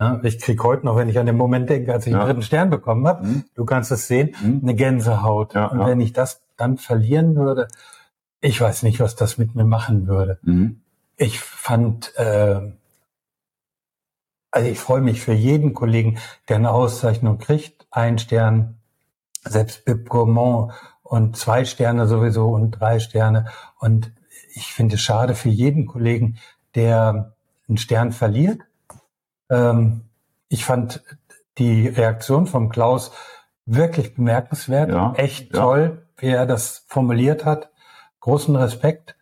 Ja, 0.00 0.18
ich 0.24 0.40
krieg 0.40 0.64
heute 0.64 0.84
noch, 0.84 0.96
wenn 0.96 1.08
ich 1.08 1.16
an 1.20 1.26
den 1.26 1.36
Moment 1.36 1.70
denke, 1.70 1.92
als 1.92 2.08
ich 2.08 2.12
Ja. 2.12 2.18
den 2.20 2.26
dritten 2.26 2.42
Stern 2.42 2.70
bekommen 2.70 3.06
habe, 3.06 3.22
Hm? 3.22 3.44
du 3.54 3.64
kannst 3.64 3.92
es 3.92 4.08
sehen, 4.08 4.34
Hm? 4.40 4.58
eine 4.60 4.74
Gänsehaut. 4.74 5.54
Ja, 5.54 5.66
und 5.66 5.86
wenn 5.86 6.00
ich 6.00 6.12
das 6.12 6.42
dann 6.56 6.76
verlieren 6.76 7.36
würde, 7.36 7.68
ich 8.40 8.60
weiß 8.60 8.82
nicht, 8.82 8.98
was 8.98 9.14
das 9.14 9.38
mit 9.38 9.54
mir 9.54 9.64
machen 9.64 10.08
würde. 10.08 10.40
Hm? 10.42 10.80
Ich 11.22 11.38
fand, 11.38 12.16
äh, 12.16 12.72
also 14.50 14.68
ich 14.68 14.80
freue 14.80 15.00
mich 15.02 15.20
für 15.20 15.32
jeden 15.32 15.72
Kollegen, 15.72 16.18
der 16.48 16.56
eine 16.56 16.72
Auszeichnung 16.72 17.38
kriegt, 17.38 17.86
ein 17.92 18.18
Stern, 18.18 18.80
selbst 19.44 19.84
Bib 19.84 20.08
Gourmand 20.08 20.72
und 21.04 21.36
zwei 21.36 21.64
Sterne 21.64 22.08
sowieso 22.08 22.48
und 22.48 22.72
drei 22.72 22.98
Sterne. 22.98 23.46
Und 23.78 24.10
ich 24.54 24.72
finde 24.72 24.96
es 24.96 25.00
schade 25.00 25.36
für 25.36 25.48
jeden 25.48 25.86
Kollegen, 25.86 26.38
der 26.74 27.36
einen 27.68 27.78
Stern 27.78 28.10
verliert. 28.10 28.60
Ähm, 29.48 30.00
ich 30.48 30.64
fand 30.64 31.04
die 31.58 31.86
Reaktion 31.86 32.48
vom 32.48 32.68
Klaus 32.68 33.12
wirklich 33.64 34.16
bemerkenswert, 34.16 34.90
Ja, 34.90 35.12
echt 35.14 35.54
ja. 35.54 35.60
toll, 35.60 36.04
wie 36.16 36.30
er 36.30 36.46
das 36.46 36.84
formuliert 36.88 37.44
hat. 37.44 37.70
Großen 38.18 38.56
Respekt. 38.56 39.14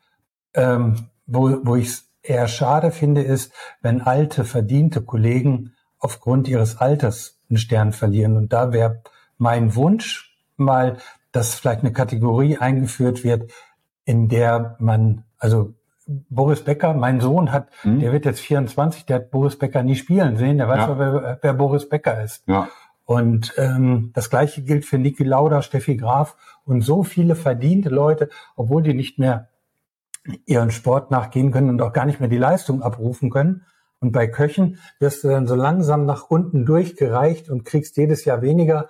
Ähm, 0.55 1.10
wo, 1.31 1.59
wo 1.65 1.77
ich 1.77 1.87
es 1.89 2.09
eher 2.23 2.49
schade 2.49 2.91
finde, 2.91 3.23
ist, 3.23 3.53
wenn 3.81 4.03
alte, 4.03 4.45
verdiente 4.45 5.01
Kollegen 5.03 5.73
aufgrund 5.99 6.49
ihres 6.49 6.77
Alters 6.79 7.39
einen 7.49 7.57
Stern 7.59 7.93
verlieren. 7.93 8.37
Und 8.37 8.53
da 8.53 8.73
wäre 8.73 9.03
mein 9.39 9.75
Wunsch 9.75 10.37
mal, 10.57 10.99
dass 11.33 11.55
vielleicht 11.55 11.81
eine 11.81 11.93
Kategorie 11.93 12.59
eingeführt 12.59 13.25
wird, 13.25 13.51
in 14.05 14.29
der 14.29 14.77
man, 14.81 15.25
also 15.39 15.73
Boris 16.29 16.63
Becker, 16.65 16.93
mein 16.95 17.21
Sohn 17.21 17.53
hat, 17.53 17.69
Mhm. 17.85 18.01
der 18.01 18.13
wird 18.13 18.25
jetzt 18.25 18.41
24, 18.41 19.07
der 19.07 19.17
hat 19.17 19.31
Boris 19.31 19.57
Becker 19.57 19.83
nie 19.83 19.95
spielen 19.95 20.37
sehen, 20.37 20.59
der 20.59 20.69
weiß 20.69 20.79
Ja. 20.79 20.89
aber, 20.89 21.23
wer, 21.23 21.39
wer 21.41 21.55
Boris 21.55 21.89
Becker 21.89 22.23
ist. 22.23 22.43
Ja. 22.49 22.69
Und 23.05 23.55
ähm, 23.57 24.11
das 24.15 24.29
gleiche 24.31 24.63
gilt 24.63 24.85
für 24.85 24.99
Niki 24.99 25.25
Lauda, 25.25 25.63
Steffi 25.63 25.97
Graf 25.97 26.37
und 26.65 26.81
so 26.83 27.03
viele 27.03 27.35
verdiente 27.37 27.89
Leute, 27.89 28.29
obwohl 28.57 28.83
die 28.83 28.95
nicht 28.95 29.19
mehr 29.19 29.49
ihren 30.47 30.71
Sport 30.71 31.11
nachgehen 31.11 31.51
können 31.51 31.71
und 31.71 31.83
auch 31.83 31.93
gar 31.93 32.05
nicht 32.05 32.21
mehr 32.21 32.29
die 32.29 32.39
Leistung 32.39 32.83
abrufen 32.83 33.31
können. 33.31 33.65
Und 34.01 34.13
bei 34.13 34.27
Köchen 34.27 34.79
wirst 34.99 35.25
du 35.25 35.29
dann 35.29 35.47
so 35.47 35.55
langsam 35.55 36.07
nach 36.07 36.31
unten 36.31 36.65
durchgereicht 36.65 37.51
und 37.51 37.65
kriegst 37.65 37.97
jedes 37.97 38.25
Jahr 38.25 38.43
weniger. 38.43 38.89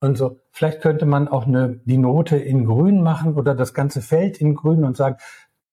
Und 0.00 0.16
so, 0.16 0.40
vielleicht 0.52 0.80
könnte 0.82 1.06
man 1.06 1.26
auch 1.28 1.46
eine, 1.46 1.80
die 1.84 1.98
Note 1.98 2.36
in 2.36 2.64
grün 2.64 3.02
machen 3.02 3.34
oder 3.34 3.54
das 3.54 3.74
ganze 3.74 4.02
Feld 4.02 4.40
in 4.40 4.54
grün 4.54 4.84
und 4.84 4.96
sagen, 4.96 5.16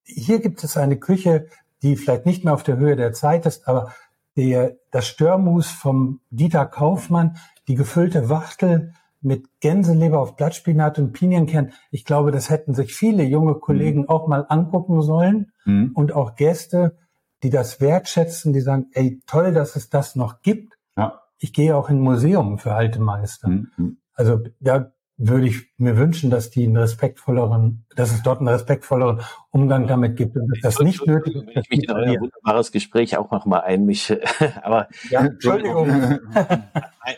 hier 0.03 0.39
gibt 0.39 0.63
es 0.63 0.75
eine 0.75 0.97
Küche, 0.97 1.47
die 1.81 1.95
vielleicht 1.95 2.25
nicht 2.25 2.43
mehr 2.43 2.53
auf 2.53 2.63
der 2.63 2.77
Höhe 2.77 2.95
der 2.95 3.13
Zeit 3.13 3.45
ist, 3.45 3.67
aber 3.67 3.93
der, 4.35 4.77
das 4.91 5.07
Störmus 5.07 5.67
vom 5.69 6.21
Dieter 6.29 6.65
Kaufmann, 6.65 7.37
die 7.67 7.75
gefüllte 7.75 8.29
Wachtel 8.29 8.93
mit 9.23 9.47
Gänseleber 9.61 10.19
auf 10.19 10.35
Blattspinat 10.35 10.99
und 10.99 11.13
Pinienkern. 11.13 11.71
Ich 11.91 12.05
glaube, 12.05 12.31
das 12.31 12.49
hätten 12.49 12.73
sich 12.73 12.93
viele 12.93 13.23
junge 13.23 13.55
Kollegen 13.55 14.07
auch 14.09 14.27
mal 14.27 14.45
angucken 14.49 15.01
sollen 15.01 15.51
Mhm. 15.65 15.91
und 15.95 16.13
auch 16.13 16.35
Gäste, 16.35 16.97
die 17.41 17.49
das 17.49 17.79
wertschätzen, 17.81 18.53
die 18.53 18.61
sagen, 18.61 18.87
ey, 18.93 19.21
toll, 19.27 19.53
dass 19.53 19.75
es 19.75 19.89
das 19.89 20.15
noch 20.15 20.41
gibt. 20.41 20.73
Ja. 20.97 21.21
Ich 21.37 21.53
gehe 21.53 21.75
auch 21.75 21.89
in 21.89 21.99
Museum 21.99 22.57
für 22.57 22.73
alte 22.73 23.01
Meister. 23.01 23.47
Mhm. 23.49 23.97
Also 24.13 24.39
da 24.59 24.91
würde 25.27 25.47
ich 25.47 25.67
mir 25.77 25.97
wünschen, 25.97 26.29
dass 26.29 26.49
die 26.49 26.65
einen 26.65 26.77
respektvolleren, 26.77 27.85
dass 27.95 28.11
es 28.11 28.23
dort 28.23 28.39
einen 28.39 28.49
respektvolleren 28.49 29.21
Umgang 29.51 29.87
damit 29.87 30.17
gibt 30.17 30.35
und 30.35 30.49
dass 30.49 30.75
das 30.75 30.79
nicht 30.83 31.05
nötig 31.07 31.35
ist. 31.35 31.45
Wenn 31.47 31.61
ich 31.61 31.69
mich 31.69 31.83
in 31.83 31.91
euer 31.91 32.19
wunderbares 32.19 32.71
Gespräch 32.71 33.17
auch 33.17 33.31
noch 33.31 33.45
mal 33.45 33.59
einmische. 33.59 34.21
Aber 34.63 34.87
Ja, 35.09 35.21
Entschuldigung, 35.21 36.19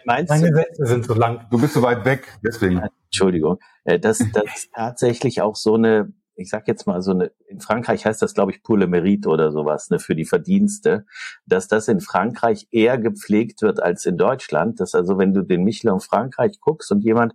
meinst 0.05 0.29
meine 0.29 0.53
Sätze 0.53 0.85
sind 0.85 1.05
so 1.05 1.13
lang. 1.15 1.47
Du 1.49 1.59
bist 1.59 1.73
so 1.73 1.81
weit 1.81 2.05
weg, 2.05 2.27
deswegen. 2.43 2.81
Entschuldigung, 3.05 3.59
äh, 3.85 3.99
dass 3.99 4.19
das 4.33 4.69
tatsächlich 4.73 5.41
auch 5.41 5.55
so 5.55 5.75
eine, 5.75 6.13
ich 6.35 6.49
sag 6.49 6.67
jetzt 6.67 6.85
mal 6.87 7.01
so 7.01 7.11
eine, 7.11 7.31
in 7.47 7.59
Frankreich 7.59 8.05
heißt 8.05 8.21
das 8.21 8.33
glaube 8.33 8.51
ich 8.51 8.63
pour 8.63 8.77
le 8.77 8.87
mérite 8.87 9.27
oder 9.27 9.51
sowas, 9.51 9.89
ne, 9.89 9.99
für 9.99 10.15
die 10.15 10.25
Verdienste, 10.25 11.05
dass 11.45 11.67
das 11.67 11.87
in 11.87 12.01
Frankreich 12.01 12.67
eher 12.71 12.97
gepflegt 12.97 13.61
wird 13.61 13.81
als 13.81 14.05
in 14.05 14.17
Deutschland, 14.17 14.79
dass 14.79 14.95
also 14.95 15.17
wenn 15.17 15.33
du 15.33 15.41
den 15.41 15.63
Michelin 15.63 15.99
Frankreich 15.99 16.59
guckst 16.59 16.91
und 16.91 17.03
jemand 17.03 17.33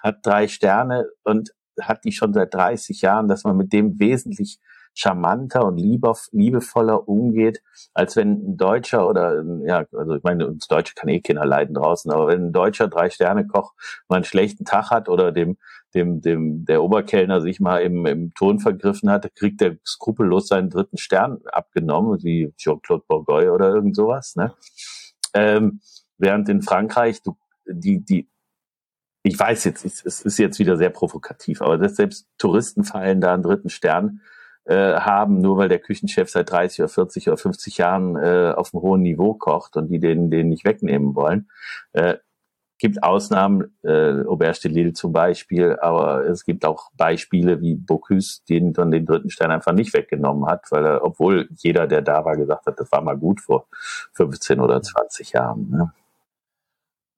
hat 0.00 0.18
drei 0.24 0.48
Sterne 0.48 1.08
und 1.24 1.50
hat 1.80 2.04
die 2.04 2.12
schon 2.12 2.32
seit 2.32 2.54
30 2.54 3.02
Jahren, 3.02 3.28
dass 3.28 3.44
man 3.44 3.56
mit 3.56 3.72
dem 3.72 3.98
wesentlich 4.00 4.58
charmanter 4.98 5.64
und 5.64 5.78
liebevoller 5.78 7.08
umgeht, 7.08 7.62
als 7.94 8.16
wenn 8.16 8.32
ein 8.32 8.56
Deutscher 8.56 9.08
oder, 9.08 9.44
ja, 9.64 9.84
also 9.92 10.16
ich 10.16 10.24
meine, 10.24 10.48
uns 10.48 10.66
Deutsche 10.66 10.94
kann 10.96 11.08
eh 11.08 11.20
keiner 11.20 11.46
leiden 11.46 11.74
draußen, 11.74 12.10
aber 12.10 12.26
wenn 12.26 12.46
ein 12.46 12.52
Deutscher 12.52 12.88
Drei-Sterne-Koch 12.88 13.74
mal 14.08 14.16
einen 14.16 14.24
schlechten 14.24 14.64
Tag 14.64 14.90
hat 14.90 15.08
oder 15.08 15.30
dem, 15.30 15.56
dem, 15.98 16.20
dem, 16.20 16.64
der 16.64 16.82
Oberkellner 16.82 17.40
sich 17.40 17.60
mal 17.60 17.78
im, 17.78 18.06
im 18.06 18.32
Ton 18.34 18.60
vergriffen 18.60 19.10
hat, 19.10 19.34
kriegt 19.34 19.60
er 19.60 19.76
skrupellos 19.84 20.48
seinen 20.48 20.70
dritten 20.70 20.98
Stern 20.98 21.40
abgenommen, 21.46 22.22
wie 22.22 22.52
Jean-Claude 22.56 23.04
Bourgoy 23.06 23.48
oder 23.48 23.68
irgend 23.74 23.96
sowas, 23.96 24.36
ne? 24.36 24.54
Ähm, 25.34 25.80
während 26.16 26.48
in 26.48 26.62
Frankreich, 26.62 27.22
du, 27.22 27.36
die, 27.66 28.04
die, 28.04 28.28
ich 29.22 29.38
weiß 29.38 29.64
jetzt, 29.64 29.84
es 29.84 30.04
es 30.04 30.22
ist 30.22 30.38
jetzt 30.38 30.58
wieder 30.58 30.76
sehr 30.76 30.90
provokativ, 30.90 31.60
aber 31.60 31.76
dass 31.76 31.96
selbst 31.96 32.28
Touristen 32.38 32.84
fallen 32.84 33.20
da 33.20 33.34
einen 33.34 33.42
dritten 33.42 33.68
Stern 33.68 34.20
äh, 34.64 35.00
haben, 35.00 35.40
nur 35.40 35.56
weil 35.58 35.68
der 35.68 35.80
Küchenchef 35.80 36.30
seit 36.30 36.50
30 36.50 36.80
oder 36.80 36.88
40 36.88 37.28
oder 37.28 37.36
50 37.36 37.78
Jahren 37.78 38.16
äh, 38.16 38.52
auf 38.56 38.72
einem 38.72 38.82
hohen 38.82 39.02
Niveau 39.02 39.34
kocht 39.34 39.76
und 39.76 39.88
die 39.88 39.98
den, 39.98 40.30
den 40.30 40.48
nicht 40.48 40.64
wegnehmen 40.64 41.14
wollen. 41.14 41.50
Äh, 41.92 42.16
gibt 42.78 43.02
Ausnahmen, 43.02 43.76
äh, 43.82 44.24
Auberge 44.24 44.60
de 44.64 44.70
Lille 44.70 44.92
zum 44.92 45.12
Beispiel, 45.12 45.76
aber 45.80 46.26
es 46.26 46.44
gibt 46.44 46.64
auch 46.64 46.90
Beispiele 46.96 47.60
wie 47.60 47.74
Bocuse, 47.74 48.40
den 48.48 48.72
dann 48.72 48.90
den 48.90 49.04
dritten 49.04 49.30
Stern 49.30 49.50
einfach 49.50 49.72
nicht 49.72 49.92
weggenommen 49.94 50.46
hat, 50.46 50.70
weil 50.70 50.86
er, 50.86 51.04
obwohl 51.04 51.48
jeder, 51.56 51.86
der 51.86 52.02
da 52.02 52.24
war, 52.24 52.36
gesagt 52.36 52.66
hat, 52.66 52.78
das 52.78 52.90
war 52.92 53.02
mal 53.02 53.16
gut 53.16 53.40
vor 53.40 53.66
15 54.12 54.60
oder 54.60 54.80
20 54.80 55.32
Jahren. 55.32 55.70
Ne? 55.70 55.92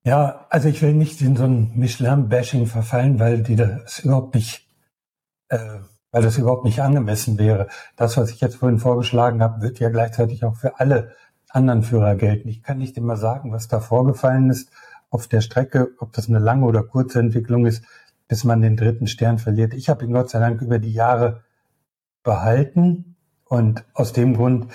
Ja, 0.02 0.46
also 0.48 0.68
ich 0.68 0.80
will 0.80 0.94
nicht 0.94 1.20
in 1.20 1.36
so 1.36 1.44
ein 1.44 1.72
Michelin-Bashing 1.74 2.66
verfallen, 2.66 3.18
weil 3.18 3.42
die 3.42 3.56
das 3.56 4.00
überhaupt 4.00 4.34
nicht, 4.34 4.66
äh, 5.48 5.58
weil 6.10 6.22
das 6.22 6.38
überhaupt 6.38 6.64
nicht 6.64 6.80
angemessen 6.80 7.38
wäre. 7.38 7.68
Das, 7.96 8.16
was 8.16 8.30
ich 8.30 8.40
jetzt 8.40 8.56
vorhin 8.56 8.78
vorgeschlagen 8.78 9.42
habe, 9.42 9.60
wird 9.60 9.78
ja 9.78 9.90
gleichzeitig 9.90 10.42
auch 10.44 10.56
für 10.56 10.80
alle 10.80 11.12
anderen 11.50 11.82
Führer 11.82 12.14
gelten. 12.14 12.48
Ich 12.48 12.62
kann 12.62 12.78
nicht 12.78 12.96
immer 12.96 13.16
sagen, 13.16 13.52
was 13.52 13.68
da 13.68 13.80
vorgefallen 13.80 14.48
ist 14.48 14.70
auf 15.10 15.28
der 15.28 15.40
Strecke, 15.40 15.90
ob 15.98 16.12
das 16.12 16.28
eine 16.28 16.38
lange 16.38 16.66
oder 16.66 16.82
kurze 16.82 17.18
Entwicklung 17.18 17.66
ist, 17.66 17.84
bis 18.28 18.44
man 18.44 18.60
den 18.60 18.76
dritten 18.76 19.06
Stern 19.06 19.38
verliert. 19.38 19.74
Ich 19.74 19.88
habe 19.88 20.04
ihn 20.04 20.12
Gott 20.12 20.30
sei 20.30 20.38
Dank 20.38 20.62
über 20.62 20.78
die 20.78 20.92
Jahre 20.92 21.42
behalten 22.22 23.16
und 23.44 23.84
aus 23.94 24.12
dem 24.12 24.34
Grund 24.36 24.72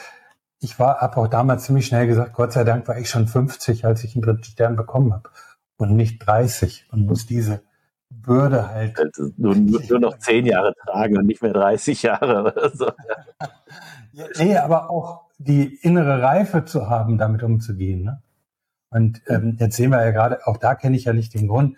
ich 0.60 0.80
war, 0.80 1.00
habe 1.00 1.18
auch 1.18 1.28
damals 1.28 1.66
ziemlich 1.66 1.86
schnell 1.86 2.08
gesagt, 2.08 2.34
Gott 2.34 2.52
sei 2.52 2.64
Dank 2.64 2.88
war 2.88 2.98
ich 2.98 3.10
schon 3.10 3.28
50, 3.28 3.86
als 3.86 4.04
ich 4.04 4.14
den 4.14 4.22
dritten 4.22 4.44
Stern 4.44 4.76
bekommen 4.76 5.14
habe 5.14 5.30
und 5.78 5.96
nicht 5.96 6.26
30 6.26 6.88
und 6.92 7.06
muss 7.06 7.26
diese 7.26 7.62
Bürde 8.10 8.70
halt. 8.70 9.00
Nur, 9.38 9.56
nur, 9.56 10.00
noch 10.00 10.18
10 10.18 10.46
Jahre 10.46 10.74
tragen 10.86 11.18
und 11.18 11.28
nicht 11.28 11.42
mehr 11.42 11.54
30 11.54 12.02
Jahre 12.04 12.42
oder 12.42 12.70
so. 12.72 12.92
Ja, 14.12 14.28
nee, 14.38 14.56
aber 14.56 14.90
auch 14.90 15.26
die 15.40 15.76
innere 15.82 16.22
Reife 16.22 16.64
zu 16.64 16.90
haben, 16.90 17.18
damit 17.18 17.44
umzugehen. 17.44 18.04
Ne? 18.04 18.24
Und 18.90 19.22
ähm, 19.28 19.58
jetzt 19.60 19.76
sehen 19.76 19.92
wir 19.92 20.04
ja 20.04 20.12
gerade, 20.12 20.46
auch 20.48 20.58
da 20.58 20.76
kenne 20.76 20.96
ich 20.96 21.06
ja 21.06 21.14
nicht 21.14 21.34
den 21.34 21.48
Grund, 21.48 21.78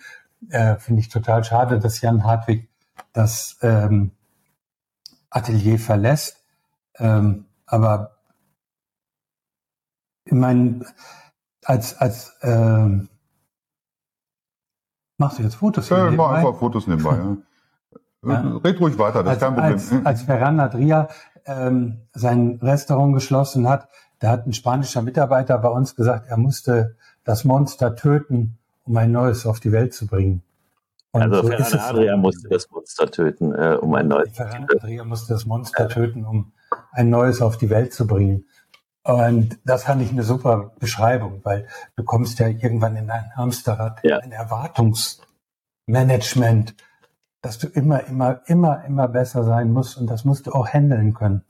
äh, 0.50 0.76
finde 0.76 1.02
ich 1.02 1.10
total 1.10 1.44
schade, 1.44 1.80
dass 1.80 2.02
Jan 2.02 2.24
Hartwig 2.24 2.70
das 3.14 3.58
ähm, 3.62 4.12
Atelier 5.30 5.80
verlässt. 5.80 6.44
Ähm, 7.00 7.46
aber 7.66 8.18
ich 10.26 10.34
meine, 10.34 10.86
als, 11.64 11.98
als 11.98 12.38
ähm, 12.42 13.10
machst 15.18 15.40
du 15.40 15.44
jetzt 15.44 15.56
Fotos? 15.56 15.90
Ja, 15.90 16.04
nebenbei? 16.04 16.24
mach 16.24 16.32
einfach 16.34 16.60
Fotos 16.60 16.88
nebenbei. 16.88 17.18
Ja. 17.18 17.38
Ja. 18.26 18.42
Red 18.42 18.82
ruhig 18.82 18.98
weiter, 18.98 19.24
das 19.24 19.38
ist 19.38 19.44
als, 19.44 19.54
kein 19.54 19.54
Problem. 19.54 19.74
als, 19.74 20.06
als 20.06 20.22
Ferran 20.24 20.60
Adria 20.60 21.08
ähm, 21.46 22.02
sein 22.14 22.60
Restaurant 22.62 23.14
geschlossen 23.14 23.70
hat, 23.70 23.88
da 24.20 24.30
hat 24.32 24.48
ein 24.48 24.54
spanischer 24.54 25.02
Mitarbeiter 25.02 25.58
bei 25.58 25.70
uns 25.70 25.96
gesagt, 25.96 26.28
er 26.28 26.38
musste 26.38 26.96
das 27.24 27.44
Monster 27.44 27.96
töten, 27.96 28.58
um 28.84 28.96
ein 28.98 29.12
neues 29.12 29.46
auf 29.46 29.60
die 29.60 29.72
Welt 29.72 29.94
zu 29.94 30.08
bringen. 30.08 30.42
Und 31.12 31.22
Also 31.22 31.42
so 31.42 31.48
Ferran. 31.50 31.80
Adria 31.80 32.18
musste 32.18 32.50
das 32.50 32.70
Monster 32.70 33.10
töten, 33.10 33.54
äh, 33.54 33.78
um 33.82 33.94
ein 33.96 34.08
neues 34.08 34.36
Ferran 34.36 34.68
Adria 34.70 35.04
musste 35.04 35.34
das 35.34 35.46
Monster 35.46 35.88
töten, 35.90 36.26
um 36.26 36.52
ein 36.92 37.10
neues 37.10 37.42
auf 37.42 37.58
die 37.58 37.70
Welt 37.70 37.94
zu 37.94 38.06
bringen. 38.08 38.46
Und 39.04 39.58
das 39.64 39.84
fand 39.86 40.02
ich 40.02 40.12
eine 40.12 40.24
super 40.24 40.74
Beschreibung, 40.80 41.40
weil 41.44 41.68
du 41.96 42.04
kommst 42.04 42.40
ja 42.40 42.48
irgendwann 42.48 42.98
in 42.98 43.10
ein 43.10 43.32
Hamsterrad, 43.36 44.04
Ja. 44.04 44.18
ein 44.18 44.34
Erwartungsmanagement, 44.34 46.76
dass 47.42 47.58
du 47.58 47.68
immer, 47.68 48.06
immer, 48.08 48.42
immer, 48.48 48.84
immer 48.86 49.08
besser 49.08 49.44
sein 49.46 49.72
musst 49.72 49.98
und 49.98 50.08
das 50.08 50.26
musst 50.26 50.48
du 50.48 50.52
auch 50.52 50.68
handeln 50.68 51.14
können. 51.14 51.44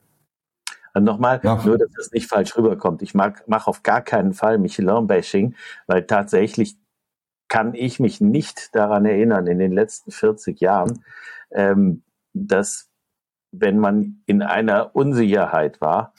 Nochmal, 0.99 1.39
Ja. 1.43 1.61
nur 1.63 1.77
dass 1.77 1.91
das 1.95 2.11
nicht 2.11 2.27
falsch 2.27 2.57
rüberkommt. 2.57 3.01
Ich 3.01 3.13
mache 3.13 3.67
auf 3.67 3.83
gar 3.83 4.01
keinen 4.01 4.33
Fall 4.33 4.57
Michelin-Bashing, 4.57 5.55
weil 5.87 6.03
tatsächlich 6.05 6.77
kann 7.47 7.73
ich 7.73 7.99
mich 7.99 8.19
nicht 8.19 8.75
daran 8.75 9.05
erinnern, 9.05 9.47
in 9.47 9.59
den 9.59 9.71
letzten 9.71 10.11
40 10.11 10.59
Jahren, 10.59 11.03
ähm, 11.51 12.03
dass 12.33 12.89
wenn 13.51 13.79
man 13.79 14.21
in 14.25 14.41
einer 14.41 14.95
Unsicherheit 14.95 15.79
war, 15.79 16.13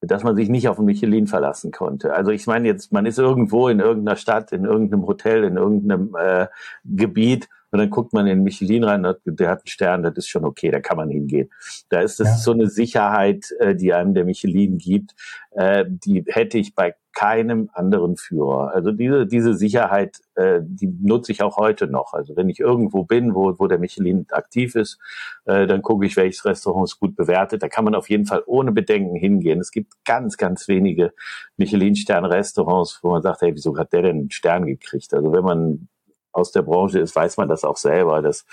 dass 0.00 0.22
man 0.22 0.34
sich 0.34 0.48
nicht 0.48 0.66
auf 0.68 0.78
Michelin 0.78 1.26
verlassen 1.26 1.72
konnte. 1.72 2.14
Also 2.14 2.30
ich 2.30 2.46
meine 2.46 2.66
jetzt, 2.66 2.90
man 2.90 3.04
ist 3.04 3.18
irgendwo 3.18 3.68
in 3.68 3.80
irgendeiner 3.80 4.16
Stadt, 4.16 4.50
in 4.52 4.64
irgendeinem 4.64 5.06
Hotel, 5.06 5.44
in 5.44 5.56
irgendeinem 5.58 6.16
äh, 6.18 6.46
Gebiet 6.84 7.48
und 7.70 7.78
dann 7.78 7.90
guckt 7.90 8.12
man 8.12 8.26
in 8.26 8.42
Michelin 8.42 8.84
rein, 8.84 9.02
der 9.02 9.16
der 9.24 9.50
hat 9.50 9.58
einen 9.60 9.66
Stern, 9.68 10.02
das 10.02 10.16
ist 10.16 10.28
schon 10.28 10.44
okay, 10.44 10.70
da 10.70 10.80
kann 10.80 10.96
man 10.96 11.10
hingehen. 11.10 11.50
Da 11.88 12.00
ist 12.00 12.20
das 12.20 12.28
Ja. 12.28 12.36
so 12.36 12.52
eine 12.52 12.68
Sicherheit, 12.68 13.52
äh, 13.60 13.74
die 13.74 13.92
einem 13.92 14.14
der 14.14 14.24
Michelin 14.24 14.78
gibt, 14.78 15.14
äh, 15.52 15.84
die 15.88 16.24
hätte 16.28 16.58
ich 16.58 16.74
bei 16.74 16.94
keinem 17.12 17.68
anderen 17.72 18.16
Führer. 18.16 18.72
Also 18.72 18.92
diese, 18.92 19.26
diese 19.26 19.54
Sicherheit, 19.54 20.18
äh, 20.36 20.60
die 20.62 20.86
nutze 20.86 21.32
ich 21.32 21.42
auch 21.42 21.56
heute 21.56 21.88
noch. 21.88 22.12
Also 22.14 22.36
wenn 22.36 22.48
ich 22.48 22.60
irgendwo 22.60 23.02
bin, 23.04 23.34
wo, 23.34 23.52
wo 23.58 23.66
der 23.66 23.78
Michelin 23.80 24.26
aktiv 24.30 24.76
ist, 24.76 24.98
dann 25.44 25.82
gucke 25.82 26.06
ich, 26.06 26.16
welches 26.16 26.44
Restaurant 26.44 26.88
ist 26.88 27.00
gut 27.00 27.16
bewertet. 27.16 27.64
Da 27.64 27.68
kann 27.68 27.84
man 27.84 27.96
auf 27.96 28.08
jeden 28.08 28.26
Fall 28.26 28.44
ohne 28.46 28.70
Bedenken 28.70 29.16
hingehen. 29.16 29.58
Es 29.60 29.72
gibt 29.72 29.92
ganz, 30.04 30.36
ganz 30.36 30.68
wenige 30.68 31.12
Michelin-Stern-Restaurants, 31.56 33.00
wo 33.02 33.10
man 33.10 33.22
sagt, 33.22 33.40
hey, 33.42 33.54
wieso 33.54 33.76
hat 33.76 33.92
der 33.92 34.02
denn 34.02 34.16
einen 34.18 34.30
Stern 34.30 34.66
gekriegt? 34.66 35.12
Also 35.12 35.32
wenn 35.32 35.44
man 35.44 35.88
aus 36.32 36.52
der 36.52 36.62
Branche 36.62 37.00
ist, 37.00 37.14
weiß 37.16 37.36
man 37.36 37.48
das 37.48 37.64
auch 37.64 37.76
selber, 37.76 38.22
dass 38.22 38.44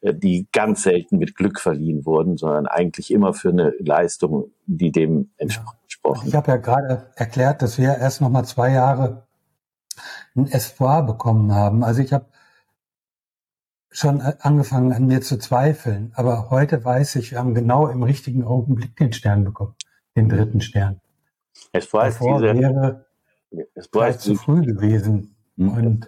äh, 0.00 0.14
die 0.14 0.48
ganz 0.52 0.82
selten 0.82 1.18
mit 1.18 1.36
Glück 1.36 1.60
verliehen 1.60 2.06
wurden, 2.06 2.36
sondern 2.36 2.66
eigentlich 2.66 3.10
immer 3.10 3.34
für 3.34 3.50
eine 3.50 3.74
Leistung, 3.78 4.52
die 4.66 4.90
dem 4.90 5.30
entspricht 5.36 5.76
gesprochen. 5.84 6.28
Ich 6.28 6.34
habe 6.34 6.50
ja 6.50 6.56
gerade 6.56 7.10
erklärt, 7.14 7.62
dass 7.62 7.78
wir 7.78 7.96
erst 7.96 8.20
noch 8.20 8.30
mal 8.30 8.44
zwei 8.44 8.72
Jahre 8.72 9.26
ein 10.34 10.46
Espoir 10.46 11.02
bekommen 11.02 11.52
haben. 11.52 11.84
Also 11.84 12.02
ich 12.02 12.12
habe 12.12 12.26
schon 13.90 14.20
angefangen 14.20 14.92
an 14.92 15.06
mir 15.06 15.22
zu 15.22 15.38
zweifeln, 15.38 16.12
aber 16.14 16.50
heute 16.50 16.84
weiß 16.84 17.16
ich, 17.16 17.30
wir 17.30 17.38
haben 17.38 17.54
genau 17.54 17.86
im 17.86 18.02
richtigen 18.02 18.44
Augenblick 18.44 18.96
den 18.96 19.12
Stern 19.12 19.44
bekommen, 19.44 19.74
den 20.16 20.28
dritten 20.28 20.60
Stern. 20.60 21.00
Espoir 21.72 22.08
ist 22.08 22.20
diese, 22.20 22.54
wäre 22.54 23.06
Espoir 23.74 24.08
ist 24.08 24.20
zu 24.20 24.34
früh 24.34 24.62
gewesen. 24.62 25.34
Mhm. 25.56 26.04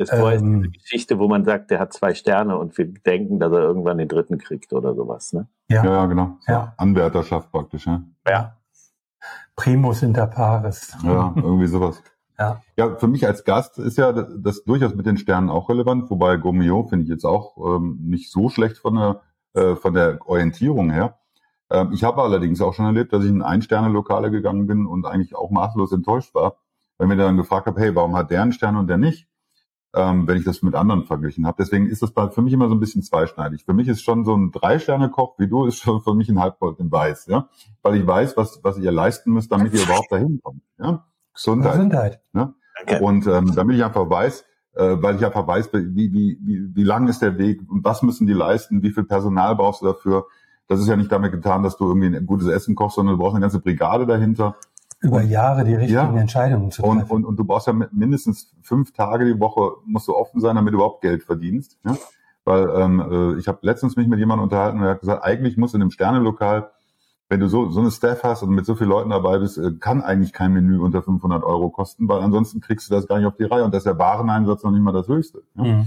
Und 0.00 0.08
Espoir 0.08 0.32
ähm, 0.32 0.36
ist 0.36 0.42
eine 0.42 0.70
Geschichte, 0.70 1.18
wo 1.18 1.28
man 1.28 1.44
sagt, 1.44 1.70
der 1.70 1.78
hat 1.78 1.92
zwei 1.92 2.14
Sterne 2.14 2.56
und 2.56 2.76
wir 2.78 2.86
denken, 2.86 3.38
dass 3.38 3.52
er 3.52 3.60
irgendwann 3.60 3.98
den 3.98 4.08
dritten 4.08 4.38
kriegt 4.38 4.72
oder 4.72 4.94
sowas. 4.94 5.32
Ne? 5.32 5.46
Ja, 5.68 5.84
ja, 5.84 6.06
genau. 6.06 6.38
So 6.40 6.52
ja. 6.52 6.74
Anwärterschaft 6.78 7.52
praktisch. 7.52 7.86
Ja. 7.86 8.02
ja. 8.26 8.56
Primus 9.56 10.02
inter 10.02 10.26
pares. 10.26 10.96
Ja, 11.04 11.34
irgendwie 11.36 11.66
sowas. 11.66 12.02
ja. 12.38 12.62
ja, 12.76 12.96
für 12.96 13.08
mich 13.08 13.26
als 13.26 13.44
Gast 13.44 13.78
ist 13.78 13.98
ja 13.98 14.12
das 14.12 14.64
durchaus 14.64 14.94
mit 14.94 15.04
den 15.04 15.18
Sternen 15.18 15.50
auch 15.50 15.68
relevant, 15.68 16.10
wobei 16.10 16.38
Gomio 16.38 16.84
finde 16.84 17.04
ich 17.04 17.10
jetzt 17.10 17.26
auch 17.26 17.56
ähm, 17.58 17.98
nicht 18.02 18.32
so 18.32 18.48
schlecht 18.48 18.78
von 18.78 18.94
der, 18.94 19.20
äh, 19.52 19.76
von 19.76 19.92
der 19.92 20.18
Orientierung 20.26 20.90
her. 20.90 21.18
Ähm, 21.68 21.90
ich 21.92 22.04
habe 22.04 22.22
allerdings 22.22 22.62
auch 22.62 22.72
schon 22.72 22.86
erlebt, 22.86 23.12
dass 23.12 23.22
ich 23.22 23.30
in 23.30 23.42
Ein-Sterne-Lokale 23.42 24.30
gegangen 24.30 24.66
bin 24.66 24.86
und 24.86 25.04
eigentlich 25.04 25.36
auch 25.36 25.50
maßlos 25.50 25.92
enttäuscht 25.92 26.34
war, 26.34 26.56
wenn 26.96 27.08
mir 27.08 27.16
dann 27.16 27.36
gefragt 27.36 27.66
habe, 27.66 27.78
hey, 27.78 27.94
warum 27.94 28.16
hat 28.16 28.30
der 28.30 28.42
einen 28.42 28.52
Stern 28.52 28.76
und 28.76 28.86
der 28.86 28.96
nicht? 28.96 29.29
Ähm, 29.94 30.28
wenn 30.28 30.36
ich 30.36 30.44
das 30.44 30.62
mit 30.62 30.74
anderen 30.74 31.04
verglichen 31.04 31.46
habe. 31.46 31.56
Deswegen 31.58 31.88
ist 31.88 32.02
das 32.02 32.12
für 32.32 32.42
mich 32.42 32.52
immer 32.52 32.68
so 32.68 32.74
ein 32.74 32.80
bisschen 32.80 33.02
zweischneidig. 33.02 33.64
Für 33.64 33.74
mich 33.74 33.88
ist 33.88 34.02
schon 34.02 34.24
so 34.24 34.36
ein 34.36 34.52
Drei-Sterne-Koch 34.52 35.38
wie 35.38 35.48
du, 35.48 35.64
ist 35.64 35.78
schon 35.78 36.00
für 36.00 36.14
mich 36.14 36.28
ein 36.28 36.40
Halbgold 36.40 36.78
in 36.78 36.92
Weiß, 36.92 37.26
ja, 37.26 37.48
weil 37.82 37.96
ich 37.96 38.06
weiß, 38.06 38.36
was, 38.36 38.60
was 38.62 38.78
ihr 38.78 38.92
leisten 38.92 39.32
müsst, 39.32 39.50
damit 39.50 39.74
ihr 39.74 39.82
überhaupt 39.82 40.12
dahin 40.12 40.40
kommt. 40.42 40.62
Ja? 40.78 41.06
Gesundheit. 41.34 41.74
Gesundheit. 41.74 42.20
Ja? 42.34 42.54
Und 43.00 43.26
ähm, 43.26 43.54
damit 43.54 43.76
ich 43.76 43.84
einfach 43.84 44.08
weiß, 44.08 44.44
äh, 44.74 44.96
weil 45.00 45.16
ich 45.16 45.24
einfach 45.24 45.46
weiß, 45.46 45.72
wie, 45.72 46.12
wie, 46.12 46.38
wie, 46.40 46.70
wie 46.74 46.84
lang 46.84 47.08
ist 47.08 47.22
der 47.22 47.38
Weg 47.38 47.60
und 47.68 47.84
was 47.84 48.02
müssen 48.02 48.26
die 48.26 48.32
leisten, 48.32 48.82
wie 48.82 48.92
viel 48.92 49.04
Personal 49.04 49.56
brauchst 49.56 49.82
du 49.82 49.86
dafür. 49.86 50.26
Das 50.68 50.78
ist 50.78 50.86
ja 50.86 50.94
nicht 50.94 51.10
damit 51.10 51.32
getan, 51.32 51.64
dass 51.64 51.76
du 51.76 51.88
irgendwie 51.88 52.16
ein 52.16 52.26
gutes 52.26 52.46
Essen 52.46 52.76
kochst, 52.76 52.94
sondern 52.94 53.16
du 53.16 53.20
brauchst 53.20 53.34
eine 53.34 53.42
ganze 53.42 53.60
Brigade 53.60 54.06
dahinter 54.06 54.56
über 55.00 55.22
Jahre 55.22 55.64
die 55.64 55.74
richtigen 55.74 56.14
ja, 56.14 56.20
Entscheidungen 56.20 56.70
zu 56.70 56.82
treffen. 56.82 56.98
Und, 56.98 57.10
und, 57.10 57.24
und 57.24 57.36
du 57.36 57.44
brauchst 57.44 57.66
ja 57.66 57.72
mindestens 57.72 58.52
fünf 58.62 58.92
Tage 58.92 59.24
die 59.24 59.40
Woche, 59.40 59.72
musst 59.86 60.08
du 60.08 60.14
offen 60.14 60.40
sein, 60.40 60.56
damit 60.56 60.72
du 60.72 60.76
überhaupt 60.76 61.00
Geld 61.00 61.22
verdienst. 61.22 61.78
Ja? 61.84 61.96
Weil 62.44 62.68
ähm, 62.76 63.00
äh, 63.00 63.38
ich 63.38 63.48
habe 63.48 63.58
letztens 63.62 63.96
mich 63.96 64.08
mit 64.08 64.18
jemandem 64.18 64.44
unterhalten 64.44 64.78
und 64.78 64.84
er 64.84 64.90
hat 64.90 65.00
gesagt, 65.00 65.24
eigentlich 65.24 65.56
muss 65.56 65.72
in 65.72 65.80
einem 65.80 65.90
Sternelokal, 65.90 66.70
wenn 67.30 67.40
du 67.40 67.48
so, 67.48 67.70
so 67.70 67.80
eine 67.80 67.90
Staff 67.90 68.24
hast 68.24 68.42
und 68.42 68.50
mit 68.50 68.66
so 68.66 68.74
vielen 68.74 68.90
Leuten 68.90 69.10
dabei 69.10 69.38
bist, 69.38 69.56
äh, 69.56 69.72
kann 69.72 70.02
eigentlich 70.02 70.34
kein 70.34 70.52
Menü 70.52 70.78
unter 70.78 71.02
500 71.02 71.44
Euro 71.44 71.70
kosten, 71.70 72.06
weil 72.08 72.20
ansonsten 72.20 72.60
kriegst 72.60 72.90
du 72.90 72.94
das 72.94 73.08
gar 73.08 73.18
nicht 73.18 73.26
auf 73.26 73.36
die 73.36 73.44
Reihe 73.44 73.64
und 73.64 73.72
das 73.72 73.80
ist 73.80 73.86
der 73.86 73.98
Wareneinsatz 73.98 74.62
noch 74.64 74.70
nicht 74.70 74.82
mal 74.82 74.92
das 74.92 75.08
Höchste. 75.08 75.42
Ja? 75.54 75.64
Mhm. 75.64 75.86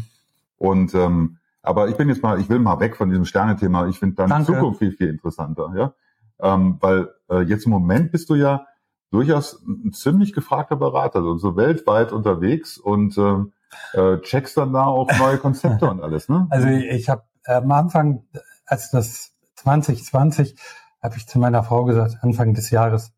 Und 0.58 0.95
ähm, 0.95 1.38
aber 1.62 1.88
ich 1.88 1.95
bin 1.95 2.10
jetzt 2.10 2.23
mal, 2.23 2.39
ich 2.39 2.49
will 2.49 2.60
mal 2.60 2.80
weg 2.80 2.97
von 2.97 3.10
diesem 3.10 3.26
Sternethema. 3.26 3.88
Ich 3.88 3.97
finde 3.97 4.15
dann 4.15 4.45
Zukunft 4.45 4.80
viel, 4.80 4.91
viel 4.91 5.08
interessanter, 5.08 5.71
ja. 5.76 5.93
Ähm, 6.41 6.78
weil 6.82 7.10
äh, 7.30 7.41
jetzt 7.41 7.65
im 7.65 7.71
Moment 7.71 8.12
bist 8.12 8.30
du 8.30 8.36
ja 8.36 8.65
durchaus 9.13 9.62
ein 9.62 9.93
ziemlich 9.93 10.34
gefragter 10.34 10.76
Berater, 10.76 11.19
also 11.19 11.38
so 11.38 11.56
weltweit 11.56 12.12
unterwegs 12.12 12.80
und 12.80 13.15
ähm, 13.17 13.54
äh, 13.93 14.17
checkst 14.19 14.58
dann 14.58 14.73
da 14.73 14.86
auch 14.86 15.08
neue 15.19 15.38
Konzepte 15.38 15.89
und 15.89 16.02
alles, 16.02 16.30
ne? 16.30 16.47
Also 16.49 16.67
ich 16.67 17.10
habe 17.10 17.23
äh, 17.45 17.54
am 17.54 17.71
Anfang, 17.71 18.23
als 18.65 18.89
das 18.89 19.34
2020, 19.58 20.56
habe 21.02 21.15
ich 21.17 21.28
zu 21.28 21.38
meiner 21.38 21.63
Frau 21.63 21.86
gesagt, 21.86 22.17
Anfang 22.21 22.56
des 22.56 22.71
Jahres, 22.71 23.13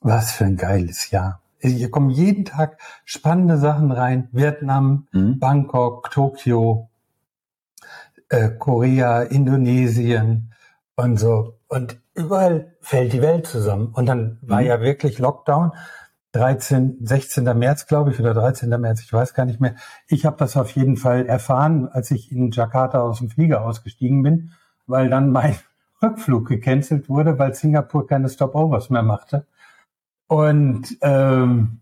was 0.00 0.32
für 0.32 0.44
ein 0.44 0.56
geiles 0.56 1.10
Jahr. 1.10 1.40
Hier 1.60 1.90
kommen 1.90 2.10
jeden 2.10 2.44
Tag 2.44 2.78
spannende 3.04 3.56
Sachen 3.56 3.90
rein. 3.90 4.28
Vietnam, 4.32 5.06
mhm. 5.12 5.38
Bangkok, 5.38 6.10
Tokio, 6.10 6.90
äh, 8.28 8.50
Korea, 8.50 9.22
Indonesien 9.22 10.52
und 10.96 11.18
so. 11.18 11.54
Und 11.68 12.01
überall 12.14 12.76
fällt 12.80 13.12
die 13.12 13.22
Welt 13.22 13.46
zusammen. 13.46 13.88
Und 13.92 14.06
dann 14.06 14.38
war 14.42 14.60
mhm. 14.60 14.66
ja 14.66 14.80
wirklich 14.80 15.18
Lockdown. 15.18 15.72
13, 16.32 16.96
16. 17.02 17.44
März, 17.58 17.86
glaube 17.86 18.10
ich, 18.10 18.18
oder 18.18 18.32
13. 18.32 18.70
März, 18.80 19.02
ich 19.02 19.12
weiß 19.12 19.34
gar 19.34 19.44
nicht 19.44 19.60
mehr. 19.60 19.74
Ich 20.08 20.24
habe 20.24 20.38
das 20.38 20.56
auf 20.56 20.70
jeden 20.70 20.96
Fall 20.96 21.26
erfahren, 21.26 21.88
als 21.88 22.10
ich 22.10 22.32
in 22.32 22.50
Jakarta 22.50 23.00
aus 23.02 23.18
dem 23.18 23.28
Flieger 23.28 23.62
ausgestiegen 23.62 24.22
bin, 24.22 24.52
weil 24.86 25.10
dann 25.10 25.30
mein 25.30 25.56
Rückflug 26.02 26.48
gecancelt 26.48 27.08
wurde, 27.08 27.38
weil 27.38 27.54
Singapur 27.54 28.06
keine 28.06 28.30
Stopovers 28.30 28.88
mehr 28.88 29.02
machte. 29.02 29.46
Und, 30.26 30.96
ähm, 31.02 31.80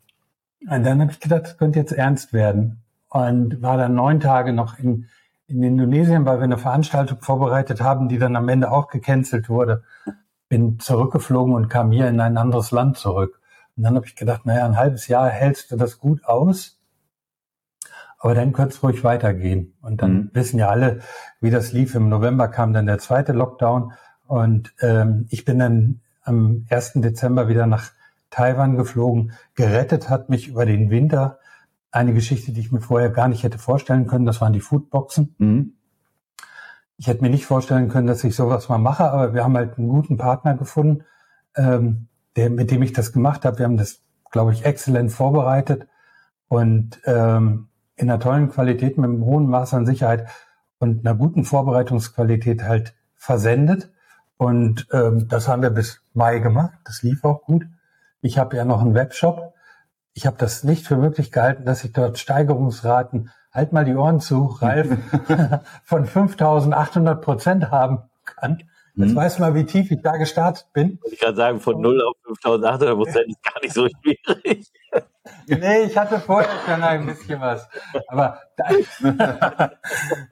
und 0.68 0.84
dann 0.84 1.00
habe 1.00 1.12
ich 1.12 1.20
gedacht, 1.20 1.44
das 1.44 1.56
könnte 1.56 1.78
jetzt 1.78 1.92
ernst 1.92 2.32
werden. 2.32 2.82
Und 3.08 3.62
war 3.62 3.76
dann 3.76 3.94
neun 3.94 4.20
Tage 4.20 4.52
noch 4.52 4.78
in, 4.78 5.06
in 5.50 5.62
Indonesien, 5.62 6.24
weil 6.26 6.38
wir 6.38 6.44
eine 6.44 6.58
Veranstaltung 6.58 7.20
vorbereitet 7.20 7.80
haben, 7.80 8.08
die 8.08 8.18
dann 8.18 8.36
am 8.36 8.48
Ende 8.48 8.70
auch 8.70 8.88
gecancelt 8.88 9.48
wurde 9.48 9.82
bin 10.50 10.80
zurückgeflogen 10.80 11.54
und 11.54 11.68
kam 11.70 11.92
hier 11.92 12.08
in 12.08 12.20
ein 12.20 12.36
anderes 12.36 12.72
Land 12.72 12.98
zurück. 12.98 13.40
Und 13.76 13.84
dann 13.84 13.94
habe 13.94 14.04
ich 14.04 14.16
gedacht, 14.16 14.44
naja, 14.44 14.66
ein 14.66 14.76
halbes 14.76 15.06
Jahr 15.06 15.30
hältst 15.30 15.70
du 15.70 15.76
das 15.76 15.98
gut 15.98 16.24
aus, 16.26 16.78
aber 18.18 18.34
dann 18.34 18.52
könnte 18.52 18.74
es 18.74 18.82
ruhig 18.82 19.02
weitergehen. 19.04 19.74
Und 19.80 20.02
dann 20.02 20.12
mhm. 20.12 20.30
wissen 20.34 20.58
ja 20.58 20.68
alle, 20.68 21.00
wie 21.40 21.50
das 21.50 21.72
lief. 21.72 21.94
Im 21.94 22.10
November 22.10 22.48
kam 22.48 22.74
dann 22.74 22.86
der 22.86 22.98
zweite 22.98 23.32
Lockdown 23.32 23.92
und 24.26 24.74
ähm, 24.80 25.26
ich 25.30 25.44
bin 25.44 25.60
dann 25.60 26.00
am 26.24 26.66
1. 26.68 26.94
Dezember 26.96 27.48
wieder 27.48 27.66
nach 27.66 27.92
Taiwan 28.30 28.76
geflogen. 28.76 29.32
Gerettet 29.54 30.10
hat 30.10 30.28
mich 30.28 30.48
über 30.48 30.66
den 30.66 30.90
Winter 30.90 31.38
eine 31.92 32.14
Geschichte, 32.14 32.52
die 32.52 32.60
ich 32.60 32.72
mir 32.72 32.80
vorher 32.80 33.10
gar 33.10 33.28
nicht 33.28 33.42
hätte 33.42 33.58
vorstellen 33.58 34.06
können. 34.06 34.26
Das 34.26 34.40
waren 34.40 34.52
die 34.52 34.60
Foodboxen. 34.60 35.34
Mhm 35.38 35.72
ich 37.00 37.06
hätte 37.06 37.22
mir 37.22 37.30
nicht 37.30 37.46
vorstellen 37.46 37.88
können, 37.88 38.06
dass 38.06 38.22
ich 38.24 38.36
sowas 38.36 38.68
mal 38.68 38.76
mache, 38.76 39.10
aber 39.10 39.32
wir 39.32 39.42
haben 39.42 39.56
halt 39.56 39.78
einen 39.78 39.88
guten 39.88 40.18
Partner 40.18 40.54
gefunden, 40.54 41.04
ähm, 41.56 42.08
der, 42.36 42.50
mit 42.50 42.70
dem 42.70 42.82
ich 42.82 42.92
das 42.92 43.14
gemacht 43.14 43.46
habe. 43.46 43.58
Wir 43.58 43.64
haben 43.64 43.78
das, 43.78 44.02
glaube 44.30 44.52
ich, 44.52 44.66
exzellent 44.66 45.10
vorbereitet 45.10 45.88
und 46.48 47.00
ähm, 47.06 47.68
in 47.96 48.10
einer 48.10 48.20
tollen 48.20 48.50
Qualität 48.50 48.98
mit 48.98 49.08
einem 49.08 49.24
hohen 49.24 49.46
Maß 49.46 49.72
an 49.72 49.86
Sicherheit 49.86 50.28
und 50.78 51.06
einer 51.06 51.16
guten 51.16 51.44
Vorbereitungsqualität 51.44 52.64
halt 52.64 52.94
versendet. 53.16 53.90
Und 54.36 54.86
ähm, 54.92 55.26
das 55.26 55.48
haben 55.48 55.62
wir 55.62 55.70
bis 55.70 56.02
Mai 56.12 56.38
gemacht. 56.38 56.80
Das 56.84 57.02
lief 57.02 57.24
auch 57.24 57.44
gut. 57.44 57.64
Ich 58.20 58.36
habe 58.36 58.58
ja 58.58 58.66
noch 58.66 58.82
einen 58.82 58.94
Webshop. 58.94 59.54
Ich 60.12 60.26
habe 60.26 60.36
das 60.38 60.64
nicht 60.64 60.86
für 60.86 60.96
möglich 60.96 61.30
gehalten, 61.30 61.64
dass 61.64 61.84
ich 61.84 61.92
dort 61.92 62.18
Steigerungsraten 62.18 63.30
halt 63.52 63.72
mal 63.72 63.84
die 63.84 63.94
Ohren 63.94 64.20
zu, 64.20 64.46
Ralf, 64.46 64.88
von 65.84 66.06
5800 66.06 67.20
Prozent 67.22 67.70
haben 67.70 68.02
kann. 68.24 68.62
Jetzt 68.96 69.12
mhm. 69.12 69.16
weiß 69.16 69.38
mal, 69.38 69.54
wie 69.54 69.64
tief 69.64 69.90
ich 69.90 70.02
da 70.02 70.16
gestartet 70.16 70.66
bin. 70.72 70.98
Ich 71.10 71.20
kann 71.20 71.34
sagen, 71.36 71.60
von 71.60 71.80
0 71.80 72.02
auf 72.02 72.16
5800 72.42 72.96
Prozent 72.96 73.28
ist 73.28 73.42
gar 73.42 73.60
nicht 73.62 73.72
so 73.72 73.88
schwierig. 73.88 74.72
nee, 75.46 75.82
ich 75.82 75.96
hatte 75.96 76.18
vorher 76.18 76.50
schon 76.66 76.82
ein 76.82 77.06
bisschen 77.06 77.40
was. 77.40 77.68
Aber 78.08 78.40
da, 78.56 78.68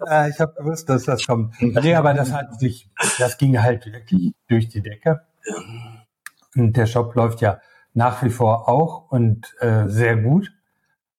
äh, 0.06 0.30
ich 0.30 0.40
habe 0.40 0.54
gewusst, 0.54 0.88
dass 0.88 1.04
das 1.04 1.26
kommt. 1.26 1.54
Nee, 1.60 1.94
aber 1.94 2.14
das 2.14 2.32
hat 2.32 2.58
sich, 2.58 2.90
das 3.18 3.38
ging 3.38 3.60
halt 3.62 3.86
wirklich 3.86 4.34
durch 4.48 4.68
die 4.68 4.82
Decke. 4.82 5.24
Und 6.56 6.76
der 6.76 6.86
Shop 6.86 7.14
läuft 7.14 7.40
ja 7.40 7.60
nach 7.98 8.22
wie 8.22 8.30
vor 8.30 8.68
auch 8.68 9.10
und 9.10 9.56
äh, 9.58 9.88
sehr 9.88 10.16
gut. 10.16 10.52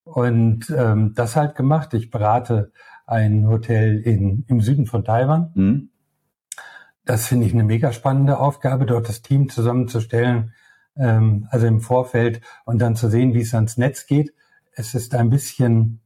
Und 0.06 0.74
ähm, 0.76 1.14
das 1.14 1.36
halt 1.36 1.56
gemacht. 1.56 1.94
Ich 1.94 2.10
berate 2.10 2.72
ein 3.06 3.48
Hotel 3.48 4.00
in, 4.00 4.46
im 4.48 4.62
Süden 4.62 4.86
von 4.86 5.04
Taiwan. 5.04 5.52
Mhm. 5.56 5.90
Das 7.04 7.28
finde 7.28 7.46
ich 7.46 7.54
eine 7.54 7.66
mega 7.66 7.92
spannende 7.92 8.40
Aufgabe, 8.40 8.86
dort 8.86 9.10
das 9.10 9.22
Team 9.22 9.50
zusammenzustellen, 9.50 10.54
ähm, 10.96 11.48
also 11.52 11.68
im 11.68 11.82
Vorfeld 11.82 12.40
und 12.64 12.80
dann 12.80 12.96
zu 12.96 13.10
sehen, 13.10 13.34
wie 13.34 13.42
es 13.42 13.54
ans 13.54 13.78
Netz 13.78 14.06
geht. 14.06 14.34
Es 14.72 14.96
ist 14.96 15.14
ein 15.16 15.30
bisschen 15.30 16.00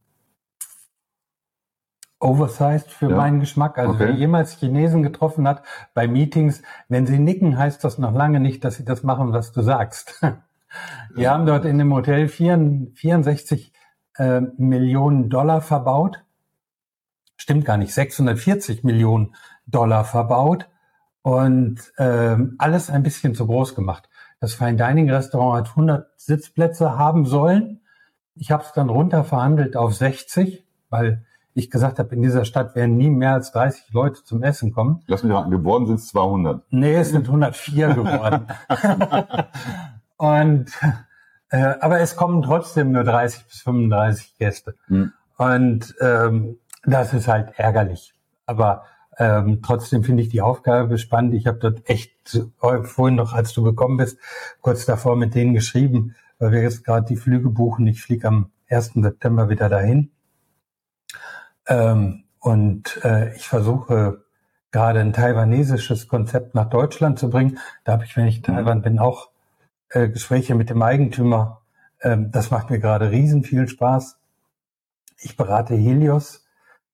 oversized 2.19 2.89
für 2.89 3.11
ja. 3.11 3.15
meinen 3.15 3.41
Geschmack. 3.41 3.77
Also 3.77 3.93
okay. 3.93 4.07
wer 4.07 4.11
jemals 4.11 4.53
Chinesen 4.53 5.03
getroffen 5.03 5.47
hat 5.47 5.61
bei 5.93 6.07
Meetings, 6.07 6.63
wenn 6.89 7.05
sie 7.05 7.19
nicken, 7.19 7.59
heißt 7.59 7.83
das 7.83 7.99
noch 7.99 8.13
lange 8.13 8.39
nicht, 8.39 8.63
dass 8.63 8.77
sie 8.77 8.85
das 8.85 9.03
machen, 9.03 9.33
was 9.33 9.51
du 9.51 9.61
sagst. 9.61 10.19
Wir 11.13 11.31
haben 11.31 11.45
dort 11.45 11.65
in 11.65 11.77
dem 11.77 11.93
Hotel 11.93 12.27
64 12.27 13.73
äh, 14.17 14.41
Millionen 14.57 15.29
Dollar 15.29 15.61
verbaut. 15.61 16.23
Stimmt 17.35 17.65
gar 17.65 17.77
nicht, 17.77 17.93
640 17.93 18.83
Millionen 18.83 19.35
Dollar 19.65 20.05
verbaut 20.05 20.67
und 21.21 21.79
ähm, 21.97 22.55
alles 22.57 22.89
ein 22.89 23.03
bisschen 23.03 23.33
zu 23.35 23.47
groß 23.47 23.75
gemacht. 23.75 24.09
Das 24.39 24.53
Fine 24.53 24.75
Dining 24.75 25.09
Restaurant 25.09 25.67
hat 25.67 25.69
100 25.71 26.07
Sitzplätze 26.17 26.97
haben 26.97 27.25
sollen. 27.25 27.81
Ich 28.35 28.51
habe 28.51 28.63
es 28.63 28.71
dann 28.73 28.89
runter 28.89 29.23
verhandelt 29.23 29.75
auf 29.77 29.93
60, 29.93 30.65
weil 30.89 31.25
ich 31.53 31.69
gesagt 31.69 31.99
habe, 31.99 32.13
in 32.15 32.21
dieser 32.21 32.45
Stadt 32.45 32.75
werden 32.75 32.97
nie 32.97 33.09
mehr 33.09 33.33
als 33.33 33.51
30 33.51 33.93
Leute 33.93 34.23
zum 34.23 34.41
Essen 34.43 34.73
kommen. 34.73 35.01
Lass 35.07 35.23
mich 35.23 35.33
raten, 35.33 35.51
geworden 35.51 35.85
sind 35.85 35.99
es 35.99 36.07
200. 36.07 36.63
Nee, 36.71 36.95
es 36.95 37.09
sind 37.09 37.27
104 37.27 37.93
geworden. 37.93 38.47
und 40.17 40.71
äh, 41.49 41.75
aber 41.79 41.99
es 41.99 42.15
kommen 42.15 42.41
trotzdem 42.41 42.91
nur 42.91 43.03
30 43.03 43.45
bis 43.45 43.61
35 43.61 44.37
Gäste. 44.37 44.75
Mhm. 44.87 45.13
Und 45.37 45.95
ähm, 46.01 46.57
das 46.83 47.13
ist 47.13 47.27
halt 47.27 47.53
ärgerlich. 47.57 48.13
Aber 48.45 48.85
ähm, 49.17 49.61
trotzdem 49.61 50.03
finde 50.03 50.23
ich 50.23 50.29
die 50.29 50.41
Aufgabe 50.41 50.97
spannend. 50.97 51.33
Ich 51.35 51.47
habe 51.47 51.59
dort 51.59 51.87
echt 51.87 52.35
äh, 52.35 52.83
vorhin 52.83 53.15
noch, 53.15 53.33
als 53.33 53.53
du 53.53 53.63
gekommen 53.63 53.97
bist, 53.97 54.17
kurz 54.61 54.85
davor 54.85 55.15
mit 55.15 55.35
denen 55.35 55.53
geschrieben, 55.53 56.15
weil 56.39 56.51
wir 56.51 56.61
jetzt 56.61 56.83
gerade 56.83 57.05
die 57.05 57.17
Flüge 57.17 57.49
buchen. 57.49 57.85
Ich 57.87 58.01
fliege 58.01 58.27
am 58.27 58.51
1. 58.69 58.93
September 58.95 59.49
wieder 59.49 59.69
dahin. 59.69 60.11
Ähm, 61.67 62.23
und 62.39 62.99
äh, 63.03 63.33
ich 63.35 63.47
versuche 63.47 64.23
gerade 64.71 64.99
ein 64.99 65.13
taiwanesisches 65.13 66.07
Konzept 66.07 66.55
nach 66.55 66.69
Deutschland 66.69 67.19
zu 67.19 67.29
bringen. 67.29 67.59
Da 67.83 67.93
habe 67.93 68.05
ich, 68.05 68.17
wenn 68.17 68.25
ich 68.25 68.37
in 68.37 68.43
Taiwan 68.43 68.81
bin, 68.81 68.97
auch 68.97 69.29
äh, 69.93 70.09
Gespräche 70.09 70.55
mit 70.55 70.69
dem 70.69 70.81
Eigentümer. 70.81 71.61
Ähm, 72.01 72.31
das 72.31 72.51
macht 72.51 72.69
mir 72.69 72.79
gerade 72.79 73.11
riesen 73.11 73.43
viel 73.43 73.67
Spaß. 73.67 74.17
Ich 75.19 75.37
berate 75.37 75.75
Helios 75.75 76.45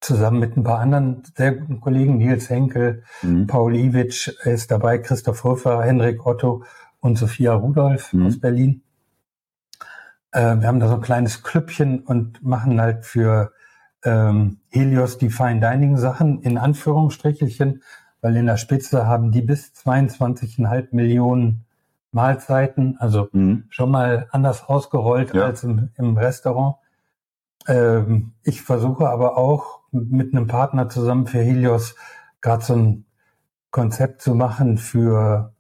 zusammen 0.02 0.40
mit 0.40 0.56
ein 0.56 0.64
paar 0.64 0.80
anderen 0.80 1.24
sehr 1.36 1.54
guten 1.54 1.82
Kollegen, 1.82 2.18
Nils 2.18 2.50
Henkel, 2.50 3.04
mhm. 3.22 3.48
Paul 3.48 3.76
Iwitsch 3.76 4.30
ist 4.46 4.72
dabei, 4.72 4.98
Christoph 4.98 5.44
Hofer, 5.44 5.84
Henrik 5.84 6.26
Otto 6.26 6.64
und 7.00 7.18
Sophia 7.18 7.54
Rudolph 7.54 8.14
mhm. 8.14 8.28
aus 8.28 8.40
Berlin. 8.40 8.82
Äh, 10.32 10.58
wir 10.58 10.68
haben 10.68 10.80
da 10.80 10.88
so 10.88 10.96
ein 10.96 11.02
kleines 11.02 11.44
Klüppchen 11.44 12.00
und 12.02 12.44
machen 12.44 12.80
halt 12.80 13.06
für 13.06 13.52
ähm, 14.04 14.60
Helios 14.70 15.18
die 15.18 15.30
Fine 15.30 15.60
Dining 15.60 15.98
Sachen 15.98 16.42
in 16.42 16.58
Anführungsstrichelchen, 16.58 17.84
weil 18.22 18.36
in 18.36 18.46
der 18.46 18.58
Spitze 18.58 19.06
haben 19.06 19.32
die 19.32 19.42
bis 19.42 19.74
22,5 19.74 20.90
Millionen 20.92 21.66
Mahlzeiten, 22.12 22.98
also 23.00 23.30
mhm. 23.32 23.66
schon 23.70 23.92
mal 23.92 24.28
anders 24.32 24.68
ausgerollt 24.68 25.34
ja. 25.34 25.46
als 25.46 25.64
im, 25.64 25.90
im 25.96 26.18
Restaurant. 26.18 26.76
Ähm, 27.68 28.34
ich 28.44 28.62
versuche 28.62 29.10
aber 29.10 29.38
auch 29.38 29.80
mit 29.92 30.34
einem 30.34 30.48
Partner 30.48 30.90
zusammen 30.90 31.28
für 31.28 31.40
Helios 31.40 31.96
gerade 32.42 32.64
so 32.64 32.76
ein 32.76 33.06
Konzept 33.72 34.22
zu 34.22 34.36
machen 34.36 34.78
für, 34.78 35.54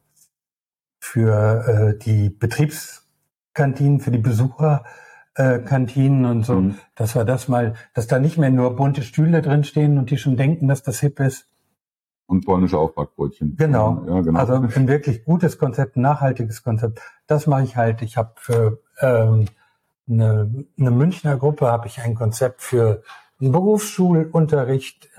für 0.99 1.67
äh, 1.67 1.97
die 1.97 2.29
Betriebskantinen, 2.29 3.99
für 3.99 4.11
die 4.11 4.17
Besucherkantinen 4.17 6.25
und 6.25 6.45
so, 6.45 6.55
mhm. 6.55 6.79
dass 6.95 7.15
wir 7.15 7.25
das 7.25 7.47
mal, 7.47 7.75
dass 7.93 8.07
da 8.07 8.19
nicht 8.19 8.37
mehr 8.37 8.49
nur 8.49 8.75
bunte 8.75 9.03
Stühle 9.03 9.41
drinstehen 9.41 9.97
und 9.97 10.09
die 10.09 10.17
schon 10.17 10.37
denken, 10.37 10.67
dass 10.67 10.83
das 10.83 10.99
hip 10.99 11.19
ist. 11.19 11.48
Und 12.29 12.45
polnische 12.45 12.77
Aufbackbrötchen. 12.77 13.55
Genau. 13.57 14.03
Ja, 14.07 14.21
genau. 14.21 14.39
Also 14.39 14.53
ein 14.53 14.87
wirklich 14.87 15.25
gutes 15.25 15.57
Konzept, 15.57 15.95
ein 15.95 16.01
nachhaltiges 16.01 16.61
Konzept. 16.61 17.01
Das 17.25 17.47
mache 17.47 17.63
ich 17.63 17.75
halt. 17.75 18.03
Ich 18.03 18.17
habe 18.17 18.33
für 18.35 18.81
ähm, 19.01 19.45
eine, 20.07 20.65
eine 20.77 20.91
Münchner 20.91 21.37
Gruppe 21.37 21.65
habe 21.65 21.87
ich 21.87 22.01
ein 22.01 22.13
Konzept 22.13 22.61
für 22.61 23.01
Berufsschulunterricht 23.39 25.09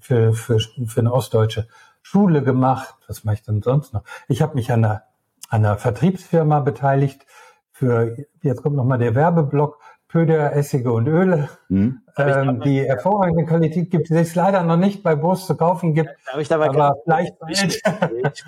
für, 0.00 0.32
für, 0.32 0.58
für 0.58 1.00
eine 1.00 1.12
ostdeutsche 1.12 1.68
Schule 2.02 2.42
gemacht. 2.42 2.96
Was 3.06 3.22
mache 3.22 3.36
ich 3.36 3.42
denn 3.42 3.62
sonst 3.62 3.94
noch? 3.94 4.02
Ich 4.26 4.42
habe 4.42 4.56
mich 4.56 4.72
an 4.72 4.84
einer, 4.84 5.02
an 5.48 5.64
einer 5.64 5.78
Vertriebsfirma 5.78 6.58
beteiligt 6.58 7.24
für, 7.70 8.16
jetzt 8.42 8.62
kommt 8.62 8.74
nochmal 8.74 8.98
der 8.98 9.14
Werbeblock, 9.14 9.78
Pöder, 10.12 10.54
Essige 10.54 10.92
und 10.92 11.06
Öle, 11.08 11.48
mhm. 11.70 12.02
ähm, 12.18 12.60
die 12.60 12.82
hervorragende 12.82 13.46
Qualität 13.46 13.90
gibt, 13.90 14.10
die 14.10 14.14
es 14.14 14.34
leider 14.34 14.62
noch 14.62 14.76
nicht 14.76 15.02
bei 15.02 15.16
Burs 15.16 15.46
zu 15.46 15.56
kaufen 15.56 15.94
gibt. 15.94 16.10
Darf 16.26 16.38
ich 16.38 16.48
da 16.48 16.58
mal 16.58 16.68
aber 16.68 16.96
vielleicht 17.04 17.34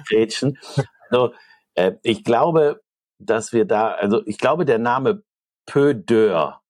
grätschen? 0.09 0.59
Also, 1.11 1.33
äh, 1.75 1.93
ich 2.03 2.25
glaube, 2.25 2.81
dass 3.19 3.53
wir 3.53 3.67
da, 3.67 3.93
also 3.93 4.23
ich 4.27 4.39
glaube, 4.39 4.65
der 4.65 4.79
Name 4.79 5.23
Pödeur 5.67 6.61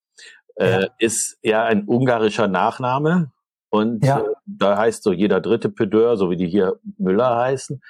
äh, 0.57 0.83
ja. 0.83 0.89
ist 0.99 1.39
ja 1.43 1.65
ein 1.65 1.85
ungarischer 1.85 2.49
Nachname. 2.49 3.33
Und 3.71 4.05
ja. 4.05 4.21
äh, 4.21 4.25
da 4.45 4.77
heißt 4.77 5.03
so 5.03 5.13
jeder 5.13 5.41
dritte 5.41 5.71
Pedeur, 5.71 6.17
so 6.17 6.31
wie 6.31 6.37
die 6.37 6.49
hier 6.49 6.79
Müller 6.99 7.37
heißen. 7.37 7.81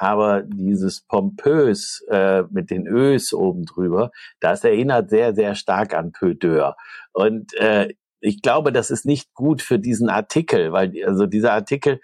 Aber 0.00 0.42
dieses 0.42 1.00
pompös 1.00 2.04
äh, 2.08 2.44
mit 2.50 2.70
den 2.70 2.86
Ös 2.86 3.32
oben 3.32 3.64
drüber, 3.64 4.12
das 4.38 4.62
erinnert 4.62 5.10
sehr, 5.10 5.34
sehr 5.34 5.56
stark 5.56 5.92
an 5.92 6.12
Pedeur. 6.12 6.76
Und 7.12 7.52
äh, 7.54 7.88
ich 8.20 8.40
glaube, 8.40 8.72
das 8.72 8.92
ist 8.92 9.06
nicht 9.06 9.34
gut 9.34 9.60
für 9.60 9.80
diesen 9.80 10.08
Artikel, 10.08 10.70
weil 10.70 10.92
also 11.04 11.26
dieser 11.26 11.52
Artikel, 11.52 12.00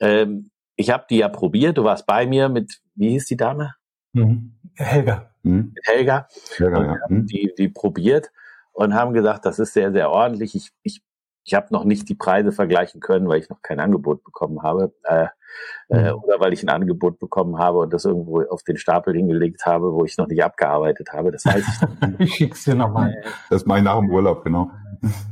ähm, 0.00 0.50
ich 0.74 0.90
habe 0.90 1.06
die 1.08 1.18
ja 1.18 1.28
probiert, 1.28 1.78
du 1.78 1.84
warst 1.84 2.04
bei 2.06 2.26
mir 2.26 2.48
mit, 2.48 2.80
wie 2.96 3.10
hieß 3.10 3.26
die 3.26 3.36
Dame? 3.36 3.74
Mhm. 4.12 4.56
Helga. 4.74 5.30
Mhm. 5.44 5.74
Helga. 5.84 6.26
Helga 6.56 6.84
ja. 6.84 6.96
Mhm. 7.08 7.26
die, 7.26 7.52
die 7.56 7.68
probiert 7.68 8.32
und 8.72 8.94
haben 8.94 9.14
gesagt, 9.14 9.46
das 9.46 9.60
ist 9.60 9.72
sehr, 9.72 9.92
sehr 9.92 10.10
ordentlich. 10.10 10.56
Ich, 10.56 10.70
ich, 10.82 11.00
ich 11.46 11.54
habe 11.54 11.68
noch 11.70 11.84
nicht 11.84 12.08
die 12.08 12.14
Preise 12.14 12.50
vergleichen 12.50 13.00
können, 13.00 13.28
weil 13.28 13.38
ich 13.38 13.48
noch 13.48 13.62
kein 13.62 13.78
Angebot 13.78 14.24
bekommen 14.24 14.62
habe. 14.62 14.92
Äh, 15.04 15.28
äh, 15.88 16.12
mhm. 16.12 16.22
oder 16.22 16.40
weil 16.40 16.52
ich 16.52 16.62
ein 16.62 16.68
Angebot 16.68 17.18
bekommen 17.18 17.58
habe 17.58 17.78
und 17.78 17.92
das 17.92 18.04
irgendwo 18.04 18.42
auf 18.42 18.64
den 18.64 18.76
Stapel 18.76 19.14
hingelegt 19.14 19.64
habe, 19.64 19.92
wo 19.92 20.04
ich 20.04 20.18
noch 20.18 20.26
nicht 20.26 20.42
abgearbeitet 20.42 21.12
habe. 21.12 21.30
Das 21.30 21.46
weiß 21.46 21.64
ich 21.66 22.08
nicht. 22.08 22.14
ich 22.20 22.34
schick's 22.34 22.64
dir 22.64 22.74
nochmal. 22.74 23.14
Das 23.48 23.64
mache 23.64 23.78
ich 23.78 23.84
nach 23.84 23.98
dem 23.98 24.10
Urlaub, 24.10 24.42
genau. 24.42 24.70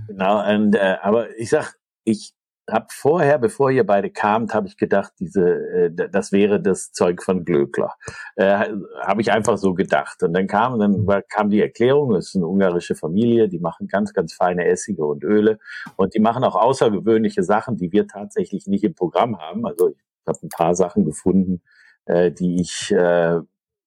Genau, 0.06 0.48
und, 0.48 0.76
äh, 0.76 0.96
aber 1.02 1.36
ich 1.36 1.50
sag, 1.50 1.74
ich 2.04 2.32
habe 2.70 2.86
vorher, 2.90 3.38
bevor 3.38 3.70
ihr 3.70 3.84
beide 3.84 4.10
kamt, 4.10 4.54
habe 4.54 4.66
ich 4.66 4.76
gedacht, 4.76 5.12
diese, 5.18 5.44
äh, 5.44 5.90
das 6.10 6.32
wäre 6.32 6.60
das 6.60 6.92
Zeug 6.92 7.22
von 7.22 7.44
Glöckler. 7.44 7.94
Äh, 8.36 8.68
habe 9.02 9.20
ich 9.20 9.32
einfach 9.32 9.58
so 9.58 9.74
gedacht. 9.74 10.22
Und 10.22 10.32
dann 10.32 10.46
kam, 10.46 10.78
dann 10.78 11.06
kam 11.28 11.50
die 11.50 11.60
Erklärung, 11.60 12.12
das 12.12 12.28
ist 12.28 12.36
eine 12.36 12.46
ungarische 12.46 12.94
Familie, 12.94 13.48
die 13.48 13.58
machen 13.58 13.86
ganz, 13.86 14.12
ganz 14.14 14.32
feine 14.34 14.66
Essige 14.66 15.04
und 15.04 15.24
Öle 15.24 15.58
und 15.96 16.14
die 16.14 16.20
machen 16.20 16.44
auch 16.44 16.56
außergewöhnliche 16.56 17.42
Sachen, 17.42 17.76
die 17.76 17.92
wir 17.92 18.06
tatsächlich 18.06 18.66
nicht 18.66 18.84
im 18.84 18.94
Programm 18.94 19.38
haben. 19.38 19.66
Also 19.66 19.90
ich 19.90 19.96
habe 20.26 20.38
ein 20.42 20.48
paar 20.48 20.74
Sachen 20.74 21.04
gefunden, 21.04 21.60
äh, 22.06 22.30
die 22.30 22.60
ich 22.60 22.90
äh, 22.92 23.40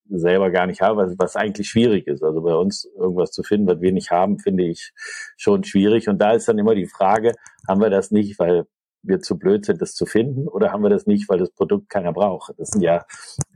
selber 0.09 0.51
gar 0.51 0.67
nicht 0.67 0.81
habe, 0.81 0.97
was, 0.97 1.15
was 1.17 1.35
eigentlich 1.35 1.69
schwierig 1.69 2.07
ist. 2.07 2.23
Also 2.23 2.41
bei 2.41 2.55
uns 2.55 2.85
irgendwas 2.97 3.31
zu 3.31 3.43
finden, 3.43 3.67
was 3.67 3.81
wir 3.81 3.91
nicht 3.91 4.11
haben, 4.11 4.39
finde 4.39 4.63
ich 4.65 4.93
schon 5.37 5.63
schwierig. 5.63 6.07
Und 6.09 6.19
da 6.19 6.31
ist 6.31 6.47
dann 6.47 6.57
immer 6.57 6.75
die 6.75 6.87
Frage, 6.87 7.33
haben 7.67 7.81
wir 7.81 7.89
das 7.89 8.11
nicht, 8.11 8.39
weil 8.39 8.65
wir 9.03 9.21
zu 9.21 9.37
blöd 9.37 9.65
sind, 9.65 9.81
das 9.81 9.93
zu 9.93 10.05
finden, 10.05 10.47
oder 10.47 10.71
haben 10.71 10.83
wir 10.83 10.89
das 10.89 11.05
nicht, 11.05 11.29
weil 11.29 11.37
das 11.37 11.51
Produkt 11.51 11.89
keiner 11.89 12.13
braucht? 12.13 12.53
Das 12.57 12.69
sind 12.69 12.81
ja 12.81 13.05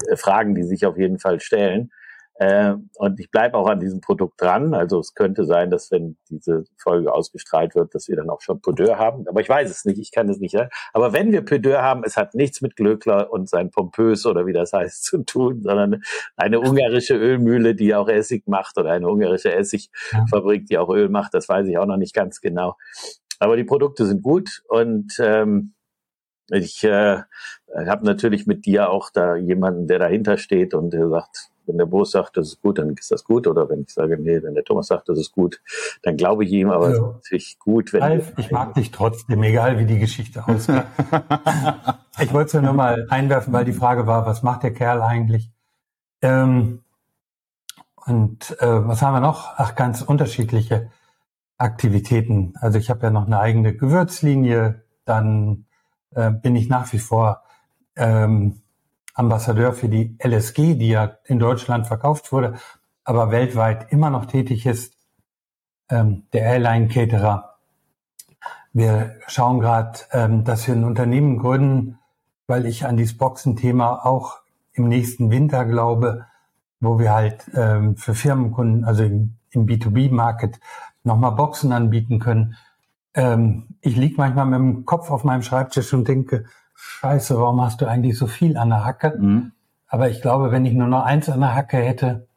äh, 0.07 0.15
Fragen, 0.15 0.55
die 0.55 0.63
sich 0.63 0.85
auf 0.85 0.97
jeden 0.97 1.19
Fall 1.19 1.39
stellen. 1.39 1.91
Äh, 2.41 2.73
und 2.95 3.19
ich 3.19 3.29
bleibe 3.29 3.55
auch 3.55 3.67
an 3.67 3.79
diesem 3.79 4.01
Produkt 4.01 4.41
dran. 4.41 4.73
Also 4.73 4.97
es 4.97 5.13
könnte 5.13 5.45
sein, 5.45 5.69
dass 5.69 5.91
wenn 5.91 6.17
diese 6.27 6.63
Folge 6.75 7.13
ausgestrahlt 7.13 7.75
wird, 7.75 7.93
dass 7.93 8.07
wir 8.07 8.15
dann 8.15 8.31
auch 8.31 8.41
schon 8.41 8.59
Pudeur 8.61 8.97
haben. 8.97 9.27
Aber 9.27 9.41
ich 9.41 9.49
weiß 9.49 9.69
es 9.69 9.85
nicht, 9.85 9.99
ich 9.99 10.11
kann 10.11 10.27
es 10.27 10.39
nicht. 10.39 10.53
Ja? 10.53 10.67
Aber 10.91 11.13
wenn 11.13 11.31
wir 11.31 11.45
Pudeur 11.45 11.83
haben, 11.83 12.01
es 12.03 12.17
hat 12.17 12.33
nichts 12.33 12.61
mit 12.61 12.75
Glöckler 12.75 13.31
und 13.31 13.47
sein 13.47 13.69
Pompös 13.69 14.25
oder 14.25 14.47
wie 14.47 14.53
das 14.53 14.73
heißt 14.73 15.03
zu 15.03 15.19
tun, 15.23 15.61
sondern 15.61 16.01
eine 16.35 16.59
ungarische 16.59 17.15
Ölmühle, 17.15 17.75
die 17.75 17.93
auch 17.93 18.09
Essig 18.09 18.47
macht 18.47 18.75
oder 18.79 18.89
eine 18.89 19.07
ungarische 19.07 19.53
Essigfabrik, 19.53 20.65
die 20.65 20.79
auch 20.79 20.89
Öl 20.89 21.09
macht. 21.09 21.35
Das 21.35 21.47
weiß 21.47 21.67
ich 21.67 21.77
auch 21.77 21.85
noch 21.85 21.97
nicht 21.97 22.15
ganz 22.15 22.41
genau. 22.41 22.75
Aber 23.37 23.55
die 23.55 23.65
Produkte 23.65 24.07
sind 24.07 24.23
gut 24.23 24.63
und 24.67 25.13
ähm, 25.19 25.75
ich 26.51 26.83
äh, 26.83 27.21
habe 27.85 28.05
natürlich 28.05 28.45
mit 28.45 28.65
dir 28.65 28.89
auch 28.89 29.09
da 29.09 29.35
jemanden, 29.35 29.87
der 29.87 29.99
dahinter 29.99 30.37
steht 30.37 30.73
und 30.73 30.91
der 30.91 31.09
sagt, 31.09 31.51
wenn 31.65 31.77
der 31.77 31.85
Boos 31.85 32.11
sagt, 32.11 32.37
das 32.37 32.47
ist 32.47 32.61
gut, 32.61 32.79
dann 32.79 32.89
ist 32.89 33.11
das 33.11 33.23
gut. 33.23 33.47
Oder 33.47 33.69
wenn 33.69 33.81
ich 33.81 33.93
sage, 33.93 34.17
nee, 34.17 34.41
wenn 34.43 34.53
der 34.53 34.63
Thomas 34.63 34.87
sagt, 34.87 35.09
das 35.09 35.19
ist 35.19 35.31
gut, 35.31 35.61
dann 36.01 36.17
glaube 36.17 36.43
ich 36.43 36.51
ihm, 36.51 36.69
aber 36.69 36.89
es 36.89 36.95
ist 36.95 37.01
natürlich 37.01 37.59
gut, 37.59 37.93
wenn. 37.93 38.01
Ralf, 38.01 38.33
ich 38.37 38.51
mag 38.51 38.73
dich 38.73 38.91
trotzdem, 38.91 39.41
egal 39.43 39.79
wie 39.79 39.85
die 39.85 39.99
Geschichte 39.99 40.45
ausgeht. 40.47 40.83
ich 42.19 42.33
wollte 42.33 42.57
es 42.57 42.63
nur 42.63 42.73
mal 42.73 43.07
einwerfen, 43.09 43.53
weil 43.53 43.65
die 43.65 43.73
Frage 43.73 44.07
war, 44.07 44.25
was 44.25 44.43
macht 44.43 44.63
der 44.63 44.73
Kerl 44.73 45.01
eigentlich? 45.01 45.51
Ähm, 46.21 46.83
und 48.05 48.57
äh, 48.59 48.87
was 48.87 49.01
haben 49.01 49.13
wir 49.13 49.21
noch? 49.21 49.53
Ach, 49.57 49.75
ganz 49.75 50.01
unterschiedliche 50.01 50.89
Aktivitäten. 51.57 52.53
Also 52.59 52.79
ich 52.79 52.89
habe 52.89 53.03
ja 53.03 53.11
noch 53.11 53.27
eine 53.27 53.39
eigene 53.39 53.75
Gewürzlinie, 53.75 54.83
dann 55.05 55.65
äh, 56.15 56.31
bin 56.31 56.55
ich 56.55 56.69
nach 56.69 56.91
wie 56.93 56.99
vor 56.99 57.43
ähm, 57.95 58.61
Ambassadeur 59.13 59.73
für 59.73 59.89
die 59.89 60.17
LSG, 60.23 60.75
die 60.75 60.89
ja 60.89 61.17
in 61.25 61.39
Deutschland 61.39 61.87
verkauft 61.87 62.31
wurde. 62.31 62.55
aber 63.03 63.31
weltweit 63.31 63.91
immer 63.91 64.11
noch 64.11 64.25
tätig 64.25 64.65
ist, 64.67 64.95
ähm, 65.89 66.27
der 66.33 66.43
Airline 66.43 66.87
Caterer. 66.87 67.55
Wir 68.73 69.15
schauen 69.27 69.59
gerade, 69.59 69.99
ähm, 70.11 70.43
dass 70.43 70.67
wir 70.67 70.75
ein 70.75 70.83
Unternehmen 70.83 71.37
gründen, 71.39 71.97
weil 72.47 72.65
ich 72.65 72.85
an 72.85 72.97
dieses 72.97 73.17
Boxen-Thema 73.17 74.05
auch 74.05 74.39
im 74.73 74.87
nächsten 74.87 75.31
Winter 75.31 75.65
glaube, 75.65 76.25
wo 76.79 76.99
wir 76.99 77.13
halt 77.13 77.49
ähm, 77.53 77.97
für 77.97 78.13
Firmenkunden, 78.15 78.85
also 78.85 79.03
im, 79.03 79.35
im 79.51 79.65
B2B-Market, 79.65 80.59
nochmal 81.03 81.31
Boxen 81.31 81.71
anbieten 81.71 82.19
können. 82.19 82.55
Ähm, 83.13 83.67
ich 83.81 83.95
lieg 83.97 84.17
manchmal 84.17 84.45
mit 84.45 84.59
dem 84.59 84.85
Kopf 84.85 85.09
auf 85.11 85.23
meinem 85.23 85.43
Schreibtisch 85.43 85.93
und 85.93 86.07
denke, 86.07 86.45
scheiße, 86.75 87.37
warum 87.37 87.61
hast 87.61 87.81
du 87.81 87.85
eigentlich 87.87 88.17
so 88.17 88.27
viel 88.27 88.57
an 88.57 88.69
der 88.69 88.85
Hacke? 88.85 89.17
Mhm. 89.19 89.51
Aber 89.87 90.09
ich 90.09 90.21
glaube, 90.21 90.51
wenn 90.51 90.65
ich 90.65 90.73
nur 90.73 90.87
noch 90.87 91.03
eins 91.03 91.29
an 91.29 91.41
der 91.41 91.53
Hacke 91.53 91.77
hätte, 91.77 92.27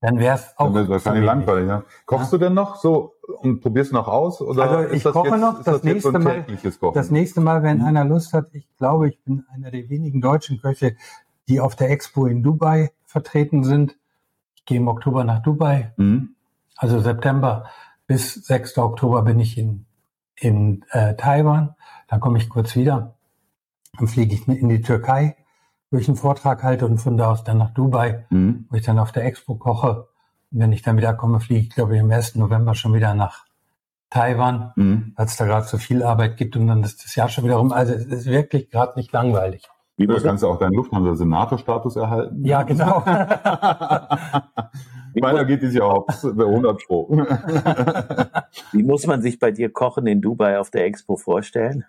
dann 0.00 0.18
wäre 0.18 0.34
es 0.36 0.54
auch. 0.56 0.72
Dann 0.72 0.88
wahrscheinlich 0.88 1.24
langweilig, 1.24 1.68
ja. 1.68 1.84
Kochst 2.06 2.32
Ja. 2.32 2.38
du 2.38 2.44
denn 2.46 2.54
noch 2.54 2.76
so 2.76 3.14
und 3.40 3.60
probierst 3.60 3.92
noch 3.92 4.08
aus? 4.08 4.40
Oder 4.40 4.62
Also 4.62 4.78
ist 4.88 4.92
ich 4.96 5.02
das 5.04 5.12
koche 5.12 5.28
jetzt, 5.28 5.40
noch, 5.40 5.54
das 5.56 5.64
das 5.64 5.74
jetzt 5.84 6.02
so 6.02 6.10
nächste 6.10 6.18
Mal- 6.18 6.44
Kochen? 6.80 6.94
Das 6.94 7.10
nächste 7.10 7.40
Mal, 7.40 7.62
wenn 7.62 7.78
Mhm. 7.78 7.84
einer 7.84 8.04
Lust 8.04 8.32
hat, 8.32 8.46
ich 8.52 8.66
glaube, 8.78 9.08
ich 9.10 9.20
bin 9.22 9.44
einer 9.52 9.70
der 9.70 9.88
wenigen 9.90 10.20
deutschen 10.20 10.60
Köche, 10.60 10.96
die 11.48 11.60
auf 11.60 11.76
der 11.76 11.90
Expo 11.90 12.26
in 12.26 12.42
Dubai 12.42 12.90
vertreten 13.04 13.62
sind. 13.62 13.96
Ich 14.54 14.64
gehe 14.64 14.78
im 14.78 14.88
Oktober 14.88 15.22
nach 15.24 15.40
Dubai, 15.42 15.92
Mhm. 15.96 16.30
also 16.76 16.98
September 16.98 17.66
bis 18.12 18.34
6. 18.34 18.76
Oktober 18.76 19.22
bin 19.22 19.40
ich 19.40 19.56
in, 19.56 19.86
in 20.38 20.84
äh, 20.90 21.14
Taiwan. 21.16 21.74
Dann 22.08 22.20
komme 22.20 22.36
ich 22.36 22.50
kurz 22.50 22.76
wieder. 22.76 23.14
Dann 23.98 24.06
fliege 24.06 24.34
ich 24.34 24.46
in 24.46 24.68
die 24.68 24.82
Türkei, 24.82 25.34
wo 25.90 25.96
ich 25.96 26.08
einen 26.08 26.18
Vortrag 26.18 26.62
halte 26.62 26.84
und 26.84 26.98
von 26.98 27.16
da 27.16 27.30
aus 27.30 27.42
dann 27.42 27.56
nach 27.56 27.70
Dubai, 27.70 28.26
Mhm. 28.28 28.66
wo 28.68 28.76
ich 28.76 28.84
dann 28.84 28.98
auf 28.98 29.12
der 29.12 29.24
Expo 29.24 29.54
koche. 29.54 30.08
Und 30.50 30.60
wenn 30.60 30.72
ich 30.72 30.82
dann 30.82 30.98
wieder 30.98 31.14
komme, 31.14 31.40
fliege 31.40 31.60
ich, 31.62 31.70
glaube 31.70 31.96
ich, 31.96 32.02
am 32.02 32.10
1. 32.10 32.34
November 32.36 32.74
schon 32.74 32.92
wieder 32.92 33.14
nach 33.14 33.46
Taiwan 34.10 34.72
Mhm. 34.76 35.14
weil 35.16 35.24
es 35.24 35.36
da 35.36 35.46
gerade 35.46 35.66
so 35.66 35.78
viel 35.78 36.02
Arbeit 36.02 36.36
gibt 36.36 36.54
und 36.54 36.66
dann 36.66 36.82
ist 36.82 37.02
das 37.02 37.14
Jahr 37.14 37.30
schon 37.30 37.44
wieder 37.44 37.56
rum. 37.56 37.72
Also 37.72 37.94
es 37.94 38.04
ist 38.04 38.26
wirklich 38.26 38.68
gerade 38.68 38.92
nicht 38.96 39.10
langweilig. 39.12 39.66
Wie 39.96 40.06
Du 40.06 40.12
muss, 40.12 40.22
kannst 40.22 40.42
ja 40.42 40.50
auch 40.50 40.58
deinen 40.58 40.74
Lufthansa-Senator-Status 40.74 41.96
erhalten. 41.96 42.44
Ja, 42.44 42.62
genau. 42.62 43.02
wie, 45.12 45.20
Meiner 45.20 45.44
geht 45.44 45.62
dieses 45.62 45.76
Jahr 45.76 45.90
auf 45.90 46.24
100 46.24 46.86
Pro. 46.86 47.08
wie 48.72 48.82
muss 48.82 49.06
man 49.06 49.22
sich 49.22 49.38
bei 49.38 49.50
dir 49.50 49.70
Kochen 49.70 50.06
in 50.06 50.20
Dubai 50.20 50.58
auf 50.58 50.70
der 50.70 50.84
Expo 50.84 51.16
vorstellen? 51.16 51.84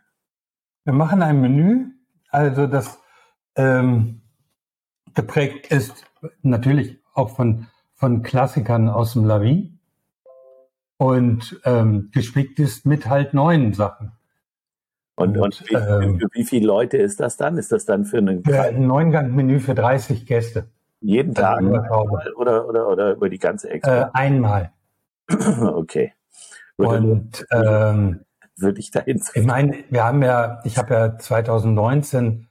Wir 0.85 0.93
machen 0.93 1.21
ein 1.21 1.39
Menü, 1.39 1.91
also 2.29 2.67
das 2.67 2.99
ähm, 3.55 4.21
geprägt 5.13 5.67
ist 5.71 6.05
natürlich 6.41 6.99
auch 7.13 7.29
von, 7.29 7.67
von 7.93 8.23
Klassikern 8.23 8.89
aus 8.89 9.13
dem 9.13 9.25
Lavi 9.25 9.77
und 10.97 11.59
ähm, 11.65 12.09
gespickt 12.11 12.59
ist 12.59 12.85
mit 12.85 13.07
halt 13.07 13.33
neuen 13.33 13.73
Sachen. 13.73 14.13
Und, 15.15 15.37
Und, 15.37 15.61
und 15.61 15.69
wie, 15.69 15.75
ähm, 15.75 16.19
für 16.19 16.27
wie 16.33 16.43
viele 16.43 16.65
Leute 16.65 16.97
ist 16.97 17.19
das 17.19 17.37
dann? 17.37 17.57
Ist 17.57 17.71
das 17.71 17.85
dann 17.85 18.05
für 18.05 18.17
einen 18.17 18.43
Ja, 18.47 18.63
ein 18.63 18.87
Neungang-Menü 18.87 19.59
für 19.59 19.75
30 19.75 20.25
Gäste. 20.25 20.69
Jeden 21.03 21.33
Tag 21.33 21.57
Also 21.57 21.69
überschaubar. 21.69 22.23
oder, 22.37 22.67
oder, 22.67 22.87
oder 22.87 23.11
über 23.13 23.29
die 23.29 23.39
ganze 23.39 23.69
Expo? 23.69 23.91
Äh, 23.91 24.05
einmal. 24.13 24.71
okay. 25.29 26.13
Würde, 26.77 27.07
Und 27.07 27.45
ähm, 27.51 28.21
würde 28.57 28.79
ich 28.79 28.91
dahin 28.91 29.21
Ich 29.33 29.45
meine, 29.45 29.83
wir 29.89 30.03
haben 30.03 30.23
ja, 30.23 30.61
ich 30.63 30.77
habe 30.77 30.93
ja 30.93 31.17
2019, 31.17 32.47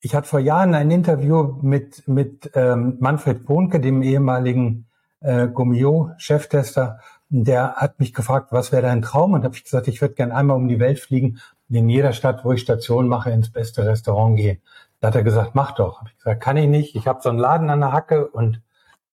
ich 0.00 0.14
hatte 0.14 0.28
vor 0.28 0.40
Jahren 0.40 0.74
ein 0.74 0.90
Interview 0.90 1.58
mit, 1.62 2.06
mit 2.06 2.50
ähm, 2.54 2.96
Manfred 3.00 3.44
Pohnke, 3.44 3.80
dem 3.80 4.02
ehemaligen 4.02 4.86
äh, 5.20 5.48
Gummio-Cheftester. 5.48 7.00
Der 7.30 7.74
hat 7.74 7.98
mich 7.98 8.14
gefragt, 8.14 8.52
was 8.52 8.72
wäre 8.72 8.82
dein 8.82 9.02
Traum? 9.02 9.32
Und 9.32 9.44
habe 9.44 9.54
ich 9.54 9.64
gesagt, 9.64 9.88
ich 9.88 10.00
würde 10.00 10.14
gern 10.14 10.32
einmal 10.32 10.56
um 10.56 10.68
die 10.68 10.78
Welt 10.78 10.98
fliegen 10.98 11.40
und 11.68 11.74
in 11.74 11.88
jeder 11.88 12.12
Stadt, 12.12 12.44
wo 12.44 12.52
ich 12.52 12.62
Station 12.62 13.08
mache, 13.08 13.30
ins 13.30 13.50
beste 13.50 13.84
Restaurant 13.86 14.36
gehen. 14.36 14.62
Da 15.00 15.08
hat 15.08 15.14
er 15.14 15.22
gesagt, 15.22 15.54
mach 15.54 15.72
doch. 15.72 15.98
Habe 16.00 16.10
ich 16.10 16.16
gesagt, 16.16 16.42
kann 16.42 16.56
ich 16.56 16.68
nicht. 16.68 16.96
Ich 16.96 17.06
habe 17.06 17.20
so 17.22 17.28
einen 17.28 17.38
Laden 17.38 17.70
an 17.70 17.80
der 17.80 17.92
Hacke 17.92 18.26
und 18.28 18.60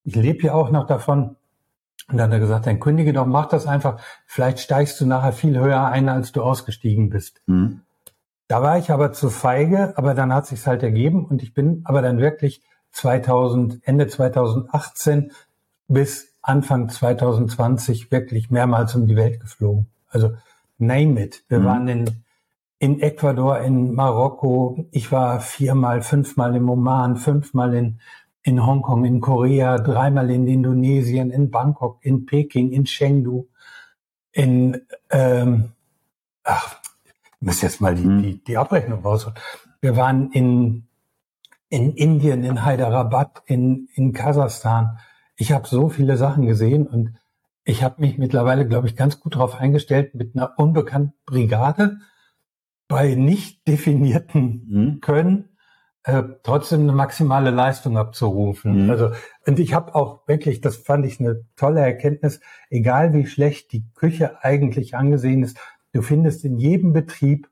ich 0.03 0.15
lebe 0.15 0.47
ja 0.47 0.53
auch 0.53 0.71
noch 0.71 0.88
davon. 0.88 1.36
Und 2.07 2.17
dann 2.17 2.27
hat 2.27 2.33
er 2.33 2.39
gesagt, 2.39 2.67
dann 2.67 2.79
kündige 2.79 3.13
doch, 3.13 3.25
mach 3.25 3.47
das 3.47 3.65
einfach. 3.65 3.99
Vielleicht 4.25 4.59
steigst 4.59 4.99
du 5.01 5.05
nachher 5.05 5.31
viel 5.33 5.57
höher 5.57 5.86
ein, 5.86 6.09
als 6.09 6.31
du 6.31 6.43
ausgestiegen 6.43 7.09
bist. 7.09 7.41
Mhm. 7.47 7.81
Da 8.47 8.61
war 8.61 8.77
ich 8.77 8.91
aber 8.91 9.11
zu 9.11 9.29
feige, 9.31 9.97
aber 9.97 10.13
dann 10.13 10.31
hat 10.31 10.45
sich's 10.45 10.67
halt 10.67 10.83
ergeben 10.83 11.25
und 11.25 11.41
ich 11.41 11.55
bin 11.55 11.81
aber 11.86 12.03
dann 12.03 12.19
wirklich 12.19 12.61
2000, 12.91 13.79
Ende 13.88 14.07
2018 14.07 15.31
bis 15.88 16.27
Anfang 16.43 16.89
2020 16.89 18.11
wirklich 18.11 18.51
mehrmals 18.51 18.93
um 18.95 19.07
die 19.07 19.15
Welt 19.15 19.39
geflogen. 19.39 19.88
Also 20.09 20.33
name 20.77 21.19
it. 21.23 21.43
Wir 21.47 21.59
Mhm. 21.59 21.65
waren 21.65 21.88
in, 21.88 22.24
in 22.80 22.99
Ecuador, 23.01 23.59
in 23.59 23.93
Marokko. 23.93 24.86
Ich 24.91 25.11
war 25.11 25.39
viermal, 25.39 26.01
fünfmal 26.01 26.55
im 26.55 26.69
Oman, 26.69 27.15
fünfmal 27.15 27.73
in, 27.73 27.99
in 28.43 28.65
Hongkong, 28.65 29.05
in 29.05 29.21
Korea, 29.21 29.78
dreimal 29.78 30.30
in 30.30 30.47
Indonesien, 30.47 31.32
in 31.32 31.51
Bangkok, 31.51 31.99
in 32.01 32.26
Peking, 32.26 32.71
in 32.71 32.86
Chengdu, 32.86 33.47
in, 34.32 34.82
ähm, 35.09 35.71
ach, 36.43 36.82
ich 37.39 37.47
muss 37.47 37.61
jetzt 37.61 37.82
mal 37.82 37.95
die, 37.95 38.05
Mhm. 38.05 38.21
die, 38.21 38.43
die 38.43 38.57
Abrechnung 38.57 39.01
rausholen. 39.01 39.38
Wir 39.82 39.95
waren 39.95 40.32
in, 40.32 40.88
in 41.69 41.93
Indien, 41.93 42.43
in 42.43 42.65
Hyderabad, 42.65 43.43
in, 43.45 43.88
in 43.95 44.13
Kasachstan. 44.13 44.97
Ich 45.38 45.51
habe 45.51 45.67
so 45.67 45.89
viele 45.89 46.17
Sachen 46.17 46.45
gesehen 46.45 46.88
und 46.88 47.15
ich 47.63 47.84
habe 47.84 48.01
mich 48.01 48.17
mittlerweile, 48.17 48.67
glaube 48.67 48.88
ich, 48.88 48.95
ganz 48.95 49.19
gut 49.19 49.36
darauf 49.36 49.55
eingestellt, 49.55 50.13
mit 50.13 50.36
einer 50.36 50.53
unbekannten 50.57 51.13
Brigade 51.26 51.97
bei 52.88 53.15
nicht 53.15 53.67
definierten 53.67 54.65
Mhm. 54.67 55.01
Können 55.01 55.49
äh, 56.03 56.23
trotzdem 56.43 56.81
eine 56.81 56.91
maximale 56.91 57.49
Leistung 57.49 57.97
abzurufen. 57.97 58.86
Mhm. 58.86 58.89
Also 58.91 59.11
und 59.47 59.59
ich 59.59 59.73
habe 59.73 59.95
auch 59.95 60.27
wirklich, 60.27 60.61
das 60.61 60.77
fand 60.77 61.05
ich 61.05 61.19
eine 61.19 61.43
tolle 61.55 61.81
Erkenntnis, 61.81 62.39
egal 62.69 63.13
wie 63.13 63.25
schlecht 63.25 63.71
die 63.71 63.86
Küche 63.95 64.43
eigentlich 64.43 64.95
angesehen 64.95 65.43
ist, 65.43 65.57
du 65.93 66.01
findest 66.01 66.45
in 66.45 66.57
jedem 66.57 66.93
Betrieb 66.93 67.49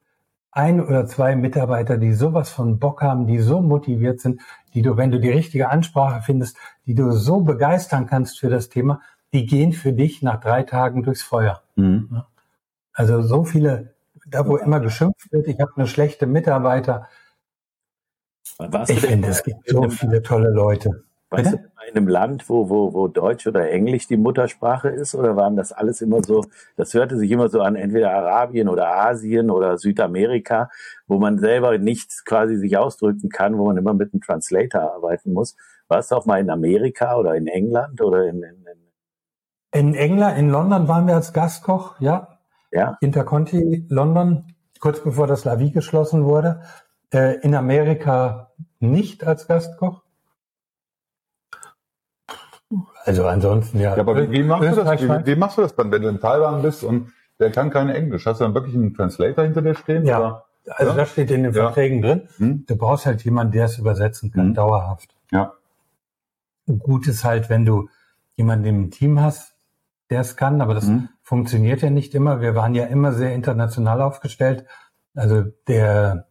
ein 0.52 0.80
oder 0.80 1.08
zwei 1.08 1.36
Mitarbeiter, 1.36 1.98
die 1.98 2.14
sowas 2.14 2.52
von 2.52 2.78
Bock 2.78 3.02
haben, 3.02 3.26
die 3.26 3.40
so 3.40 3.60
motiviert 3.60 4.22
sind, 4.22 4.40
die 4.76 4.84
du, 4.84 4.98
wenn 4.98 5.10
du 5.10 5.20
die 5.20 5.32
richtige 5.32 5.70
Ansprache 5.70 6.22
findest, 6.22 6.58
die 6.86 6.94
du 6.94 7.12
so 7.12 7.42
begeistern 7.42 8.06
kannst 8.06 8.40
für 8.40 8.50
das 8.50 8.70
Thema, 8.70 9.02
die 9.34 9.48
gehen 9.48 9.74
für 9.74 9.94
dich 9.94 10.22
nach 10.22 10.40
drei 10.40 10.62
Tagen 10.62 11.02
durchs 11.02 11.24
Feuer. 11.24 11.64
Mhm. 11.76 12.22
Also 12.94 13.24
so 13.24 13.44
viele, 13.44 13.93
da 14.34 14.48
wo 14.48 14.58
immer 14.58 14.80
geschimpft 14.80 15.32
wird, 15.32 15.48
ich 15.48 15.60
habe 15.60 15.72
eine 15.76 15.88
schlechte 15.88 16.26
Mitarbeiter. 16.26 17.08
warst 18.58 18.92
Ich 18.92 19.00
finde, 19.00 19.28
es 19.28 19.44
gibt 19.44 19.70
so 19.70 19.90
viele 19.90 20.24
tolle 20.24 20.50
Leute. 20.50 21.04
Weißt 21.30 21.54
du, 21.54 21.58
in 21.58 21.98
einem 21.98 22.08
Land, 22.08 22.50
wo, 22.50 22.70
wo, 22.70 22.94
wo 22.94 23.08
Deutsch 23.08 23.48
oder 23.48 23.70
Englisch 23.70 24.08
die 24.08 24.18
Muttersprache 24.18 24.90
ist, 24.90 25.16
oder 25.16 25.36
waren 25.36 25.56
das 25.56 25.72
alles 25.72 26.02
immer 26.02 26.24
so, 26.24 26.46
das 26.78 26.94
hörte 26.94 27.18
sich 27.18 27.30
immer 27.32 27.50
so 27.50 27.62
an, 27.62 27.76
entweder 27.76 28.12
Arabien 28.12 28.70
oder 28.70 28.96
Asien 28.96 29.50
oder 29.50 29.78
Südamerika, 29.78 30.70
wo 31.08 31.18
man 31.20 31.40
selber 31.40 31.78
nichts 31.78 32.24
quasi 32.24 32.58
sich 32.58 32.78
ausdrücken 32.78 33.30
kann, 33.30 33.58
wo 33.58 33.66
man 33.66 33.78
immer 33.78 33.94
mit 33.94 34.14
einem 34.14 34.22
Translator 34.22 34.94
arbeiten 34.94 35.34
muss. 35.34 35.56
Warst 35.88 36.12
du 36.12 36.16
auch 36.16 36.26
mal 36.26 36.40
in 36.40 36.50
Amerika 36.50 37.18
oder 37.18 37.36
in 37.36 37.48
England 37.48 38.02
oder 38.02 38.28
in, 38.28 38.44
in, 38.44 38.66
in 38.66 38.92
In 39.72 39.96
England, 39.96 40.38
in 40.38 40.50
London 40.50 40.88
waren 40.88 41.08
wir 41.08 41.16
als 41.16 41.34
Gastkoch, 41.34 42.00
ja. 42.00 42.33
Ja? 42.74 42.98
Interconti 43.02 43.86
London, 43.90 44.46
kurz 44.80 45.02
bevor 45.04 45.28
das 45.28 45.46
Lavi 45.46 45.72
geschlossen 45.72 46.26
wurde. 46.26 46.62
Äh, 47.14 47.40
in 47.42 47.56
Amerika 47.56 48.52
nicht 48.80 49.24
als 49.24 49.48
Gastkoch. 49.48 50.02
Also 53.06 53.26
ansonsten 53.28 53.80
ja. 53.80 53.96
Ja, 53.96 54.02
aber 54.02 54.16
wie, 54.18 54.32
wie, 54.32 54.44
machst 54.44 54.72
du 54.72 54.84
das, 54.84 55.02
wie, 55.02 55.26
wie 55.28 55.36
machst 55.36 55.58
du 55.58 55.62
das 55.62 55.76
dann, 55.76 55.92
wenn 55.92 56.02
du 56.02 56.08
in 56.10 56.20
Taiwan 56.20 56.62
bist 56.62 56.84
und 56.84 57.12
der 57.40 57.52
kann 57.52 57.70
kein 57.70 57.90
Englisch? 57.90 58.26
Hast 58.26 58.40
du 58.40 58.46
dann 58.46 58.54
wirklich 58.56 58.76
einen 58.76 58.94
Translator 58.94 59.44
hinter 59.44 59.62
dir 59.62 59.76
stehen? 59.76 60.06
Ja. 60.06 60.20
Oder? 60.20 60.46
Also 60.70 60.92
Ja. 60.92 60.98
das 60.98 61.10
steht 61.12 61.30
in 61.30 61.44
den 61.44 61.54
Ja. 61.54 61.66
Verträgen 61.66 62.02
drin. 62.02 62.30
Hm? 62.38 62.66
Du 62.66 62.76
brauchst 62.78 63.06
halt 63.06 63.24
jemanden, 63.26 63.52
der 63.52 63.66
es 63.66 63.78
übersetzen 63.78 64.32
kann, 64.32 64.50
Mhm. 64.50 64.54
dauerhaft. 64.54 65.14
Ja. 65.32 65.54
Gut 66.80 67.08
ist 67.08 67.24
halt, 67.26 67.50
wenn 67.50 67.66
du 67.66 67.90
jemanden 68.38 68.66
im 68.66 68.92
Team 68.92 69.20
hast, 69.20 69.56
der 70.10 70.22
es 70.22 70.36
kann, 70.38 70.62
aber 70.62 70.74
das 70.74 70.86
Mhm. 70.88 71.10
Funktioniert 71.24 71.82
ja 71.82 71.90
nicht 71.90 72.14
immer. 72.14 72.42
Wir 72.42 72.54
waren 72.54 72.76
ja 72.76 72.86
immer 72.86 73.14
sehr 73.14 73.34
international 73.34 74.02
aufgestellt. 74.02 74.66
Also 75.16 75.44
der 75.68 76.28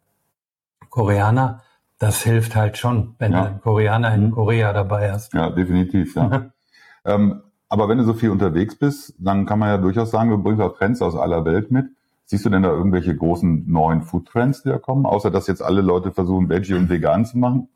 Koreaner, 0.90 1.62
das 1.99 2.22
hilft 2.22 2.55
halt 2.55 2.76
schon, 2.78 3.14
wenn 3.18 3.32
Ja. 3.32 3.40
du 3.43 3.47
einen 3.49 3.61
Koreaner 3.61 4.14
in 4.14 4.26
Mhm. 4.26 4.30
Korea 4.32 4.72
dabei 4.72 5.11
hast. 5.11 5.32
Ja, 5.34 5.51
definitiv, 5.51 6.14
ja. 6.14 6.51
ähm, 7.05 7.43
aber 7.68 7.88
wenn 7.88 7.99
du 7.99 8.05
so 8.05 8.12
viel 8.12 8.30
unterwegs 8.30 8.76
bist, 8.76 9.14
dann 9.18 9.47
kann 9.47 9.59
man 9.59 9.70
ja 9.70 9.78
durchaus 9.78 10.11
sagen, 10.11 10.28
du 10.30 10.38
bringst 10.38 10.61
auch 10.61 10.76
Trends 10.76 11.01
aus 11.01 11.16
aller 11.16 11.45
Welt 11.45 11.70
mit. 11.70 11.86
Siehst 12.26 12.45
du 12.45 12.51
denn 12.51 12.62
da 12.62 12.70
irgendwelche 12.70 13.16
großen 13.16 13.64
neuen 13.70 14.03
Food-Trends, 14.03 14.62
die 14.62 14.68
da 14.68 14.78
kommen? 14.78 15.07
Außer, 15.07 15.30
dass 15.30 15.47
jetzt 15.47 15.62
alle 15.62 15.80
Leute 15.80 16.12
versuchen, 16.12 16.49
Veggie 16.49 16.74
und 16.74 16.88
vegan 16.90 17.24
zu 17.24 17.38
machen? 17.38 17.68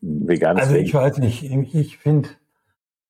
veganes 0.00 0.62
Also 0.62 0.76
ich 0.76 0.94
weiß 0.94 1.18
nicht, 1.18 1.42
ich, 1.44 1.74
ich 1.74 1.98
finde, 1.98 2.30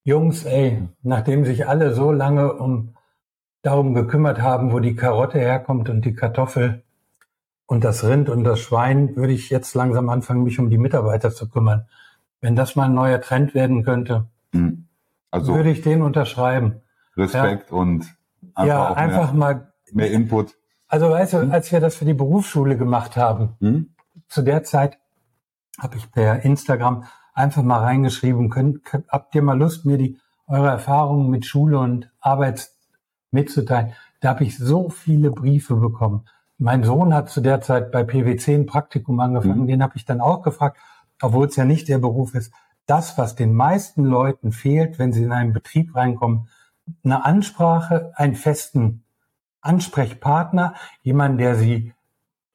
Jungs, 0.05 0.45
ey, 0.45 0.87
nachdem 1.03 1.45
sich 1.45 1.67
alle 1.67 1.95
so 1.95 2.13
lange 2.13 2.53
um 2.53 2.95
darum 3.63 3.95
gekümmert 3.95 4.41
haben, 4.43 4.73
wo 4.73 4.79
die 4.79 4.95
Karotte 4.95 5.39
herkommt 5.39 5.89
und 5.89 6.05
die 6.05 6.15
Kartoffel 6.15 6.83
und 7.67 7.83
das 7.83 8.05
Rind 8.05 8.29
und 8.29 8.45
das 8.45 8.61
Schwein, 8.61 9.17
würde 9.17 9.33
ich 9.33 9.49
jetzt 9.49 9.75
langsam 9.75 10.11
anfangen, 10.11 10.43
mich 10.45 10.59
um 10.59 10.69
die 10.69 10.77
Mitarbeiter 10.79 11.31
zu 11.31 11.49
kümmern. 11.49 11.87
Wenn 12.43 12.55
das 12.57 12.77
mal 12.77 12.85
ein 12.85 12.95
neuer 12.95 13.21
Trend 13.21 13.55
werden 13.55 13.83
könnte, 13.85 14.27
Mhm. 14.53 14.87
Also 15.33 15.53
würde 15.57 15.71
ich 15.71 15.83
den 15.83 16.01
unterschreiben. 16.01 16.81
Respekt 17.17 17.73
und 17.73 18.07
einfach 18.55 18.67
ja, 18.69 18.93
einfach 18.95 19.33
mehr, 19.33 19.39
mal. 19.57 19.73
mehr 19.93 20.13
Input. 20.13 20.55
Also 20.87 21.11
weißt 21.11 21.33
du, 21.33 21.39
als 21.51 21.73
wir 21.73 21.81
das 21.81 21.97
für 21.97 22.05
die 22.05 22.15
Berufsschule 22.15 22.77
gemacht 22.77 23.17
haben, 23.17 23.57
Mhm. 23.59 23.89
zu 24.29 24.43
der 24.43 24.63
Zeit 24.63 24.99
habe 25.81 25.97
ich 25.97 26.13
per 26.13 26.45
Instagram 26.45 27.03
einfach 27.35 27.63
mal 27.63 27.81
reingeschrieben, 27.81 28.49
könnt, 28.49 28.81
habt 29.09 29.35
ihr 29.35 29.43
mal 29.43 29.59
Lust, 29.59 29.85
mir 29.85 29.99
die 29.99 30.19
eure 30.47 30.69
Erfahrungen 30.69 31.31
mit 31.31 31.45
Schule 31.45 31.79
und 31.79 32.11
Arbeit 32.21 32.71
mitzuteilen? 33.31 33.93
Da 34.21 34.31
habe 34.31 34.45
ich 34.45 34.57
so 34.57 34.89
viele 34.89 35.31
Briefe 35.31 35.77
bekommen. 35.77 36.27
Mein 36.57 36.85
Sohn 36.85 37.13
hat 37.13 37.29
zu 37.31 37.41
der 37.41 37.61
Zeit 37.61 37.91
bei 37.91 38.05
PwC 38.05 38.55
ein 38.55 38.67
Praktikum 38.67 39.19
angefangen, 39.21 39.63
Mhm. 39.63 39.67
den 39.67 39.83
habe 39.83 39.97
ich 39.97 40.05
dann 40.05 40.21
auch 40.21 40.43
gefragt, 40.43 40.79
obwohl 41.21 41.47
es 41.47 41.57
ja 41.57 41.65
nicht 41.65 41.89
der 41.89 41.99
Beruf 41.99 42.35
ist. 42.35 42.53
Das, 42.87 43.19
was 43.19 43.35
den 43.35 43.55
meisten 43.55 44.05
Leuten 44.05 44.53
fehlt, 44.53 44.99
wenn 44.99 45.13
sie 45.13 45.25
in 45.25 45.33
einen 45.33 45.53
Betrieb 45.53 45.95
reinkommen, 45.97 46.49
eine 47.03 47.25
Ansprache, 47.25 48.13
einen 48.15 48.35
festen 48.35 49.03
Ansprechpartner, 49.63 50.75
jemand, 51.03 51.41
der 51.41 51.57
sie 51.57 51.95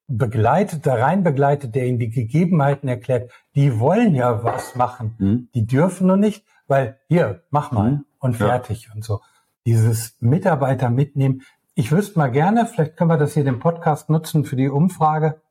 begleitet, 0.10 0.86
da 0.86 0.96
rein 0.96 1.24
begleitet, 1.24 1.76
der 1.76 1.86
ihnen 1.86 2.00
die 2.00 2.10
Gegebenheiten 2.10 2.90
erklärt, 2.90 3.32
die 3.56 3.80
wollen 3.80 4.16
ja 4.16 4.44
was 4.44 4.76
machen. 4.76 5.16
Mhm. 5.20 5.48
Die 5.54 5.66
dürfen 5.66 6.08
nur 6.08 6.18
nicht, 6.18 6.44
weil 6.68 6.98
hier, 7.08 7.44
mach 7.52 7.72
mal 7.72 7.92
Mhm. 7.92 8.06
und 8.20 8.40
Ja. 8.40 8.48
fertig 8.48 8.90
und 8.94 9.04
so. 9.04 9.22
Dieses 9.66 10.16
Mitarbeiter 10.20 10.90
mitnehmen. 10.90 11.42
Ich 11.76 11.92
wüsste 11.92 12.18
mal 12.20 12.32
gerne, 12.32 12.66
vielleicht 12.66 12.98
können 12.98 13.10
wir 13.10 13.18
das 13.18 13.34
hier 13.36 13.44
den 13.44 13.60
Podcast 13.60 14.10
nutzen 14.10 14.44
für 14.44 14.56
die 14.56 14.68
Umfrage. 14.70 15.42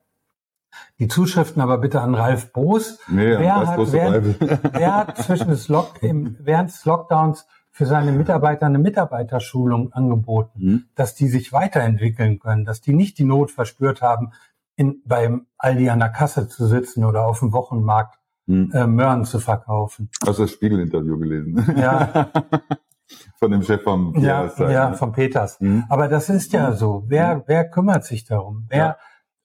Die 0.99 1.09
Zuschriften 1.09 1.63
aber 1.63 1.79
bitte 1.79 2.01
an 2.03 2.15
Ralf 2.15 2.53
Boos. 2.53 2.99
Nee, 3.09 3.39
wer, 3.39 3.67
hat, 3.67 3.79
wer, 3.93 4.21
Bible. 4.21 4.59
wer 4.73 4.97
hat 4.97 5.17
zwischen 5.19 5.49
des 5.49 5.69
Lock, 5.69 6.03
im, 6.03 6.37
während 6.41 6.71
des 6.71 6.85
Lockdowns 6.85 7.47
für 7.71 7.87
seine 7.87 8.13
Mitarbeiter 8.13 8.67
eine 8.67 8.79
Mitarbeiterschulung 8.79 9.93
angeboten? 9.93 10.59
Mhm. 10.61 10.85
dass 10.95 11.15
die 11.15 11.29
sich 11.29 11.53
weiterentwickeln 11.53 12.39
können, 12.39 12.65
dass 12.65 12.81
die 12.81 12.93
nicht 12.93 13.19
die 13.19 13.25
Not 13.25 13.51
verspürt 13.51 14.03
haben, 14.03 14.33
in, 14.79 15.03
beim 15.05 15.47
Aldi 15.59 15.91
an 15.91 15.99
der 15.99 16.09
Kasse 16.11 16.49
zu 16.49 16.66
sitzen 16.66 17.05
oder 17.05 17.26
auf 17.26 17.41
dem 17.41 17.53
Wochenmarkt 17.53 18.14
Mhm. 18.51 18.70
äh, 18.72 18.87
Möhren 18.87 19.26
zu 19.26 19.41
verkaufen. 19.41 20.09
Hast 20.26 20.39
du 20.39 20.45
das 20.45 20.53
Spiegel-Interview 20.53 21.18
gelesen? 21.18 21.62
Ja. 21.76 22.31
Von 23.39 23.51
dem 23.51 23.62
Chef 23.62 23.83
vom 23.83 24.14
Ja, 24.16 24.22
Jahreszeit, 24.45 24.70
ja, 24.70 24.91
ne? 24.91 24.97
von 24.97 25.12
Peters. 25.12 25.61
Mhm. 25.61 25.85
Aber 25.91 26.09
das 26.09 26.29
ist 26.31 26.53
ja 26.55 26.72
so. 26.72 27.05
Wer, 27.09 27.45
wer 27.47 27.68
kümmert 27.68 28.05
sich 28.05 28.24
darum? 28.24 28.64
Wer, 28.70 28.79
Ja. 28.79 28.97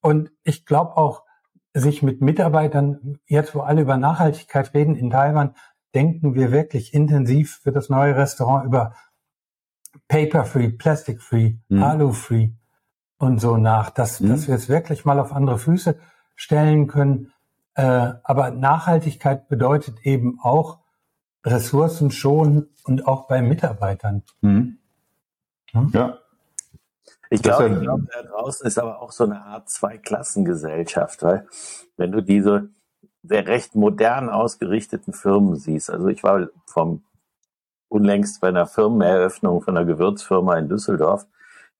und 0.01 0.31
ich 0.43 0.65
glaube 0.65 0.95
auch, 0.95 1.23
sich 1.73 2.01
mit 2.01 2.21
Mitarbeitern, 2.21 3.17
jetzt 3.25 3.53
wo 3.55 3.59
alle 3.61 3.81
über 3.81 3.97
Nachhaltigkeit 3.97 4.73
reden, 4.73 4.95
in 4.95 5.09
Taiwan 5.09 5.53
denken 5.93 6.33
wir 6.35 6.51
wirklich 6.53 6.93
intensiv 6.93 7.59
für 7.61 7.71
das 7.73 7.89
neue 7.89 8.15
Restaurant 8.15 8.65
über 8.65 8.93
Paper-Free, 10.07 10.69
Plastic-Free, 10.77 11.55
Mhm. 11.69 11.83
Alu-Free 11.83 12.51
und 13.17 13.39
so 13.39 13.57
nach, 13.57 13.89
dass, 13.89 14.19
Mhm. 14.19 14.29
dass 14.29 14.47
wir 14.47 14.55
es 14.55 14.69
wirklich 14.69 15.05
mal 15.05 15.19
auf 15.19 15.31
andere 15.33 15.57
Füße 15.59 15.97
stellen 16.35 16.87
können. 16.87 17.31
Äh, 17.75 18.13
aber 18.23 18.51
Nachhaltigkeit 18.51 19.47
bedeutet 19.47 20.05
eben 20.05 20.39
auch 20.41 20.79
Ressourcen 21.45 22.11
schonen 22.11 22.69
und 22.85 23.07
auch 23.07 23.27
bei 23.27 23.41
Mitarbeitern. 23.41 24.23
Mhm. 24.41 24.77
Hm? 25.71 25.89
Ja. 25.93 26.17
Ich 27.29 27.41
glaube, 27.41 27.69
ja- 27.69 27.79
glaub, 27.79 28.01
da 28.13 28.21
draußen 28.23 28.67
ist 28.67 28.77
aber 28.77 29.01
auch 29.01 29.11
so 29.11 29.23
eine 29.23 29.43
Art 29.43 29.67
Zweiklassengesellschaft, 29.69 31.23
weil 31.23 31.47
wenn 31.97 32.11
du 32.11 32.21
diese 32.21 32.69
sehr 33.23 33.47
recht 33.47 33.73
modern 33.75 34.29
ausgerichteten 34.29 35.13
Firmen 35.13 35.55
siehst, 35.55 35.89
also 35.89 36.07
ich 36.07 36.23
war 36.23 36.47
vom 36.67 37.03
unlängst 37.89 38.41
bei 38.41 38.49
einer 38.49 38.67
Firmeneröffnung 38.67 39.61
von 39.61 39.75
einer 39.77 39.85
Gewürzfirma 39.85 40.57
in 40.57 40.67
Düsseldorf, 40.69 41.25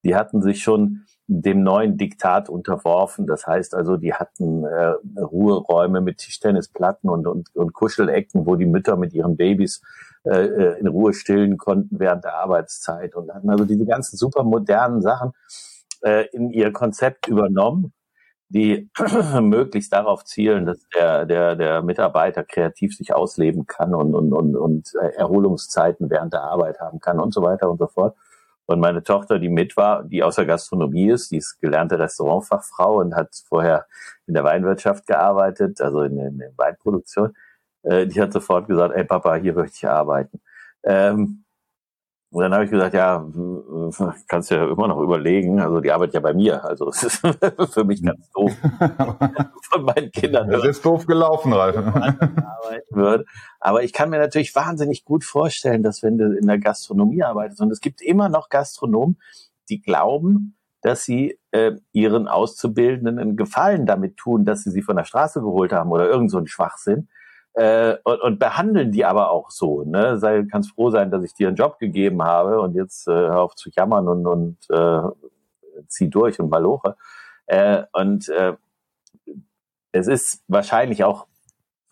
die 0.04 0.16
hatten 0.16 0.42
sich 0.42 0.62
schon 0.62 1.04
dem 1.26 1.62
neuen 1.62 1.96
Diktat 1.96 2.48
unterworfen. 2.48 3.26
Das 3.26 3.46
heißt 3.46 3.74
also, 3.74 3.96
die 3.96 4.12
hatten 4.12 4.64
äh, 4.64 4.94
Ruheräume 5.20 6.00
mit 6.00 6.18
Tischtennisplatten 6.18 7.08
und, 7.08 7.26
und, 7.26 7.54
und 7.54 7.72
Kuschelecken, 7.72 8.46
wo 8.46 8.56
die 8.56 8.66
Mütter 8.66 8.96
mit 8.96 9.14
ihren 9.14 9.36
Babys 9.36 9.82
äh, 10.24 10.44
äh, 10.44 10.80
in 10.80 10.86
Ruhe 10.86 11.12
stillen 11.12 11.56
konnten 11.56 11.98
während 11.98 12.24
der 12.24 12.34
Arbeitszeit 12.34 13.14
und 13.14 13.32
hatten 13.32 13.50
also 13.50 13.64
diese 13.64 13.86
ganzen 13.86 14.16
super 14.16 14.42
modernen 14.42 15.02
Sachen 15.02 15.32
äh, 16.02 16.26
in 16.32 16.50
ihr 16.50 16.72
Konzept 16.72 17.28
übernommen, 17.28 17.92
die 18.48 18.90
möglichst 19.40 19.92
darauf 19.92 20.24
zielen, 20.24 20.66
dass 20.66 20.78
der, 20.94 21.26
der, 21.26 21.56
der 21.56 21.82
Mitarbeiter 21.82 22.44
kreativ 22.44 22.96
sich 22.96 23.14
ausleben 23.14 23.66
kann 23.66 23.94
und, 23.94 24.14
und, 24.14 24.32
und, 24.32 24.56
und 24.56 24.92
äh, 25.00 25.08
Erholungszeiten 25.16 26.10
während 26.10 26.32
der 26.32 26.42
Arbeit 26.42 26.80
haben 26.80 27.00
kann 27.00 27.18
und 27.18 27.32
so 27.32 27.42
weiter 27.42 27.70
und 27.70 27.78
so 27.78 27.86
fort. 27.86 28.16
Und 28.66 28.80
meine 28.80 29.02
Tochter, 29.02 29.38
die 29.38 29.48
mit 29.48 29.76
war, 29.76 30.04
die 30.04 30.22
aus 30.22 30.36
der 30.36 30.46
Gastronomie 30.46 31.10
ist, 31.10 31.30
die 31.30 31.36
ist 31.36 31.60
gelernte 31.60 31.98
Restaurantfachfrau 31.98 33.00
und 33.00 33.14
hat 33.14 33.28
vorher 33.46 33.86
in 34.26 34.34
der 34.34 34.44
Weinwirtschaft 34.44 35.06
gearbeitet, 35.06 35.80
also 35.80 36.02
in, 36.02 36.18
in 36.18 36.38
der 36.38 36.52
Weinproduktion, 36.56 37.34
äh, 37.82 38.06
die 38.06 38.20
hat 38.20 38.32
sofort 38.32 38.66
gesagt, 38.66 38.94
ey 38.94 39.04
Papa, 39.04 39.34
hier 39.36 39.54
möchte 39.54 39.76
ich 39.76 39.88
arbeiten. 39.88 40.40
Ähm, 40.82 41.43
und 42.34 42.42
dann 42.42 42.52
habe 42.52 42.64
ich 42.64 42.70
gesagt, 42.72 42.94
ja, 42.94 43.24
kannst 44.26 44.50
du 44.50 44.56
ja 44.56 44.68
immer 44.68 44.88
noch 44.88 45.00
überlegen. 45.00 45.60
Also 45.60 45.80
die 45.80 45.92
arbeitet 45.92 46.14
ja 46.14 46.20
bei 46.20 46.34
mir. 46.34 46.64
Also 46.64 46.88
es 46.88 47.04
ist 47.04 47.18
für 47.72 47.84
mich 47.84 48.02
ganz 48.02 48.28
doof, 48.32 48.50
von 49.70 49.84
meinen 49.84 50.10
Kindern 50.10 50.50
Das 50.50 50.64
ist 50.64 50.84
doof 50.84 51.06
gelaufen, 51.06 51.52
Ralf. 51.52 51.76
Aber 53.60 53.84
ich 53.84 53.92
kann 53.92 54.10
mir 54.10 54.18
natürlich 54.18 54.52
wahnsinnig 54.56 55.04
gut 55.04 55.22
vorstellen, 55.22 55.84
dass 55.84 56.02
wenn 56.02 56.18
du 56.18 56.36
in 56.36 56.48
der 56.48 56.58
Gastronomie 56.58 57.22
arbeitest, 57.22 57.60
und 57.60 57.70
es 57.70 57.80
gibt 57.80 58.02
immer 58.02 58.28
noch 58.28 58.48
Gastronomen, 58.48 59.20
die 59.68 59.80
glauben, 59.80 60.56
dass 60.82 61.04
sie 61.04 61.38
äh, 61.52 61.76
ihren 61.92 62.26
Auszubildenden 62.26 63.20
einen 63.20 63.36
Gefallen 63.36 63.86
damit 63.86 64.16
tun, 64.16 64.44
dass 64.44 64.64
sie 64.64 64.72
sie 64.72 64.82
von 64.82 64.96
der 64.96 65.04
Straße 65.04 65.40
geholt 65.40 65.72
haben 65.72 65.92
oder 65.92 66.08
irgend 66.08 66.32
so 66.32 66.38
ein 66.38 66.48
Schwachsinn. 66.48 67.06
Äh, 67.54 67.96
und, 68.02 68.20
und 68.20 68.38
behandeln 68.40 68.90
die 68.90 69.04
aber 69.04 69.30
auch 69.30 69.50
so. 69.50 69.84
Ne? 69.84 70.18
Sei, 70.18 70.44
kannst 70.50 70.72
froh 70.72 70.90
sein, 70.90 71.10
dass 71.10 71.22
ich 71.22 71.34
dir 71.34 71.48
einen 71.48 71.56
Job 71.56 71.78
gegeben 71.78 72.22
habe 72.22 72.60
und 72.60 72.74
jetzt 72.74 73.06
äh, 73.06 73.12
hör 73.12 73.42
auf 73.42 73.54
zu 73.54 73.70
jammern 73.70 74.08
und, 74.08 74.26
und 74.26 74.58
äh, 74.70 75.02
zieh 75.86 76.10
durch 76.10 76.40
und 76.40 76.50
maloche. 76.50 76.96
Äh, 77.46 77.84
und 77.92 78.28
äh, 78.28 78.54
es 79.92 80.08
ist 80.08 80.42
wahrscheinlich 80.48 81.04
auch 81.04 81.26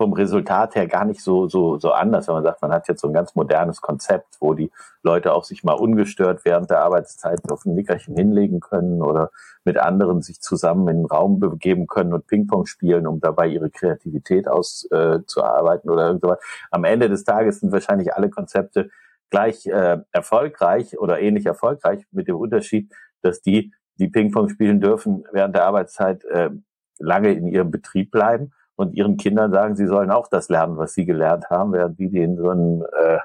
vom 0.03 0.15
Resultat 0.15 0.75
her 0.75 0.89
gar 0.89 1.05
nicht 1.05 1.21
so, 1.21 1.47
so, 1.47 1.79
so 1.79 1.93
anders, 1.93 2.27
wenn 2.27 2.35
man 2.35 2.43
sagt, 2.43 2.61
man 2.61 2.73
hat 2.73 2.89
jetzt 2.89 3.03
so 3.03 3.07
ein 3.07 3.15
ganz 3.15 3.37
modernes 3.37 3.81
Konzept, 3.81 4.37
wo 4.41 4.53
die 4.53 4.73
Leute 5.05 5.33
auch 5.33 5.45
sich 5.45 5.63
mal 5.63 5.75
ungestört 5.75 6.45
während 6.45 6.71
der 6.71 6.81
Arbeitszeit 6.81 7.39
auf 7.53 7.65
ein 7.65 7.77
Nickerchen 7.77 8.17
hinlegen 8.17 8.59
können 8.59 9.01
oder 9.01 9.31
mit 9.65 9.79
anderen 9.79 10.21
sich 10.21 10.41
zusammen 10.41 10.89
in 10.89 10.97
den 10.97 11.07
Raum 11.07 11.39
begeben 11.39 11.87
können 11.87 12.13
und 12.13 12.27
Ping-Pong 12.27 12.67
spielen, 12.67 13.07
um 13.07 13.21
dabei 13.21 13.47
ihre 13.47 13.71
Kreativität 13.71 14.49
auszuarbeiten 14.49 15.89
oder 15.89 16.09
irgendwas. 16.09 16.41
Am 16.73 16.83
Ende 16.83 17.09
des 17.09 17.23
Tages 17.23 17.61
sind 17.61 17.71
wahrscheinlich 17.71 18.13
alle 18.13 18.29
Konzepte 18.29 18.91
gleich 19.31 19.67
äh, 19.67 19.99
erfolgreich 20.11 20.99
oder 20.99 21.21
ähnlich 21.21 21.47
erfolgreich 21.47 22.05
mit 22.11 22.27
dem 22.27 22.39
Unterschied, 22.39 22.93
dass 23.23 23.41
die, 23.41 23.73
die 24.01 24.09
Ping-Pong 24.09 24.49
spielen 24.49 24.81
dürfen, 24.81 25.23
während 25.31 25.55
der 25.55 25.65
Arbeitszeit 25.65 26.25
äh, 26.25 26.51
lange 26.99 27.33
in 27.33 27.47
ihrem 27.47 27.71
Betrieb 27.71 28.11
bleiben 28.11 28.53
und 28.77 28.95
ihren 28.95 29.17
Kindern 29.17 29.53
sagen, 29.53 29.77
sie 29.77 29.87
sollen 29.87 30.11
auch 30.11 30.29
das 30.29 30.49
lernen, 30.49 30.77
was 30.77 30.95
sie 30.95 31.05
gelernt 31.05 31.51
haben, 31.51 31.73
während 31.73 31.99
die, 31.99 32.09
die 32.09 32.23
in 32.23 32.37
so 32.37 32.51
einem, 32.51 32.85
äh, 32.99 33.19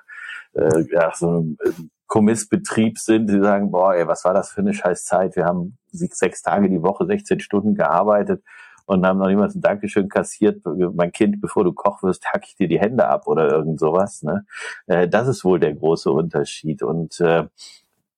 äh, 0.59 0.85
ja, 0.91 1.11
so 1.13 1.29
einem 1.29 1.57
äh, 1.63 1.71
Kommissbetrieb 2.07 2.97
sind, 2.97 3.29
die 3.29 3.39
sagen, 3.39 3.71
boah, 3.71 3.93
ey, 3.95 4.07
was 4.07 4.23
war 4.25 4.33
das 4.33 4.51
für 4.51 4.61
eine 4.61 4.73
scheiß 4.73 5.05
Zeit? 5.05 5.35
Wir 5.35 5.45
haben 5.45 5.77
sechs 5.91 6.41
Tage 6.41 6.69
die 6.69 6.81
Woche, 6.81 7.05
16 7.05 7.39
Stunden 7.39 7.75
gearbeitet 7.75 8.43
und 8.85 9.05
haben 9.05 9.19
noch 9.19 9.27
niemals 9.27 9.55
ein 9.55 9.61
Dankeschön 9.61 10.07
kassiert. 10.07 10.61
Mein 10.65 11.11
Kind, 11.11 11.41
bevor 11.41 11.65
du 11.65 11.73
Koch 11.73 12.01
wirst, 12.03 12.25
hack 12.25 12.45
ich 12.47 12.55
dir 12.55 12.69
die 12.69 12.79
Hände 12.79 13.07
ab 13.07 13.27
oder 13.27 13.49
irgend 13.49 13.79
sowas. 13.79 14.23
Ne? 14.23 14.45
Äh, 14.87 15.09
das 15.09 15.27
ist 15.27 15.43
wohl 15.43 15.59
der 15.59 15.73
große 15.73 16.09
Unterschied. 16.09 16.81
Und 16.81 17.19
äh, 17.19 17.47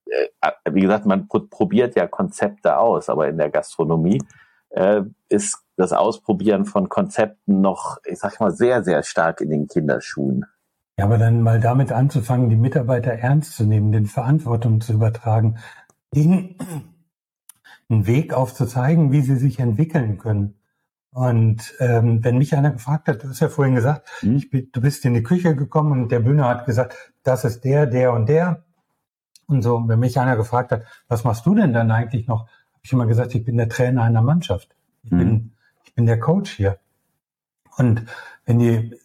äh, 0.05 0.51
wie 0.71 0.82
gesagt, 0.82 1.05
man 1.07 1.27
pr 1.27 1.49
probiert 1.49 1.95
ja 1.95 2.07
Konzepte 2.07 2.77
aus, 2.77 3.09
aber 3.09 3.27
in 3.27 3.38
der 3.38 3.49
Gastronomie 3.49 4.21
äh, 4.70 5.01
ist 5.30 5.59
das 5.76 5.93
Ausprobieren 5.93 6.65
von 6.65 6.89
Konzepten 6.89 7.61
noch, 7.61 7.97
ich 8.05 8.20
sag 8.20 8.39
mal, 8.39 8.51
sehr, 8.51 8.84
sehr 8.84 9.03
stark 9.03 9.41
in 9.41 9.49
den 9.49 9.67
Kinderschuhen. 9.67 10.45
Ja, 10.97 11.05
aber 11.05 11.17
dann 11.17 11.41
mal 11.41 11.61
damit 11.61 11.91
anzufangen, 11.93 12.49
die 12.49 12.57
Mitarbeiter 12.57 13.11
ernst 13.11 13.55
zu 13.55 13.63
nehmen, 13.63 13.91
den 13.91 14.05
Verantwortung 14.05 14.82
zu 14.82 14.93
übertragen, 14.93 15.57
ihnen 16.13 16.57
einen 17.89 18.05
Weg 18.05 18.34
aufzuzeigen, 18.34 19.11
wie 19.11 19.22
sie 19.22 19.38
sich 19.38 19.59
entwickeln 19.59 20.17
können. 20.17 20.55
Und 21.11 21.74
ähm, 21.80 22.24
wenn 22.24 22.38
mich 22.38 22.55
einer 22.55 22.72
gefragt 22.72 23.07
hat, 23.07 23.24
du 23.24 23.30
hast 23.30 23.39
ja 23.39 23.49
vorhin 23.49 23.76
gesagt, 23.76 24.09
Mhm. 24.22 24.36
ich 24.36 24.49
bin, 24.49 24.70
du 24.72 24.82
bist 24.82 25.05
in 25.05 25.13
die 25.13 25.24
Küche 25.24 25.55
gekommen 25.55 26.03
und 26.03 26.11
der 26.11 26.20
Bühner 26.20 26.47
hat 26.47 26.65
gesagt, 26.65 26.95
das 27.24 27.45
ist 27.45 27.63
der, 27.63 27.88
der 27.88 28.13
und 28.13 28.30
der. 28.30 28.63
Und 29.47 29.63
so, 29.63 29.88
wenn 29.88 29.99
mich 29.99 30.20
einer 30.20 30.36
gefragt 30.36 30.72
hat, 30.72 30.84
was 31.07 31.24
machst 31.24 31.45
du 31.45 31.55
denn 31.55 31.74
dann 31.74 31.89
eigentlich 31.89 32.28
noch, 32.28 32.47
habe 32.80 32.86
ich 32.86 32.93
immer 32.93 33.07
gesagt, 33.07 33.36
ich 33.36 33.43
bin 33.43 33.57
der 33.57 33.67
Trainer 33.69 34.03
einer 34.03 34.21
Mannschaft. 34.21 34.69
Ich, 35.03 35.11
Mhm. 35.11 35.17
bin, 35.17 35.51
ich 35.84 35.93
bin 35.95 36.05
der 36.05 36.19
Coach 36.19 36.51
hier. 36.51 36.77
Und 37.77 38.05
wenn 38.45 38.59
die, 38.59 38.95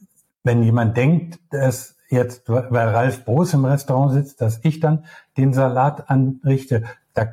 wenn 0.45 0.63
jemand 0.63 0.97
denkt, 0.97 1.41
dass 1.51 1.97
jetzt, 2.09 2.49
weil 2.49 2.89
Ralf 2.89 3.25
Broß 3.25 3.55
im 3.55 3.65
Restaurant 3.65 4.13
sitzt, 4.13 4.41
dass 4.41 4.61
ich 4.63 4.79
dann 4.81 5.05
den 5.37 5.53
Salat 5.53 6.09
anrichte, 6.09 6.85
da, 7.15 7.27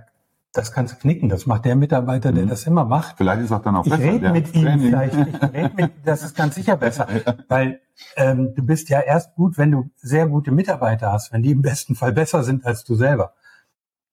das 0.54 0.72
kannst 0.72 0.96
du 0.96 0.98
knicken. 1.00 1.30
Das 1.30 1.46
macht 1.46 1.66
der 1.66 1.76
Mitarbeiter, 1.76 2.32
der 2.32 2.46
Mhm. 2.46 2.50
das 2.50 2.66
immer 2.66 2.86
macht. 2.86 3.18
Vielleicht 3.18 3.42
ist 3.44 3.52
auch 3.52 3.62
dann 3.62 3.76
auch 3.76 3.86
Ich 3.86 3.92
besser. 3.92 4.04
rede 4.04 4.20
der 4.22 4.32
mit 4.32 4.54
ihm 4.56 4.80
vielleicht. 4.80 5.14
Ich 5.28 5.42
rede 5.54 5.72
mit, 5.76 5.92
das 6.06 6.24
ist 6.24 6.36
ganz 6.36 6.56
sicher 6.56 6.76
besser, 6.78 7.08
weil 7.50 7.82
ähm, 8.16 8.56
du 8.56 8.66
bist 8.66 8.90
ja 8.90 9.00
erst 9.02 9.36
gut, 9.36 9.60
wenn 9.60 9.72
du 9.72 9.92
sehr 9.98 10.28
gute 10.28 10.52
Mitarbeiter 10.52 11.12
hast, 11.12 11.32
wenn 11.32 11.44
die 11.44 11.52
im 11.52 11.62
besten 11.62 11.94
Fall 11.96 12.14
besser 12.14 12.44
sind 12.44 12.66
als 12.66 12.84
du 12.84 12.96
selber. 12.96 13.34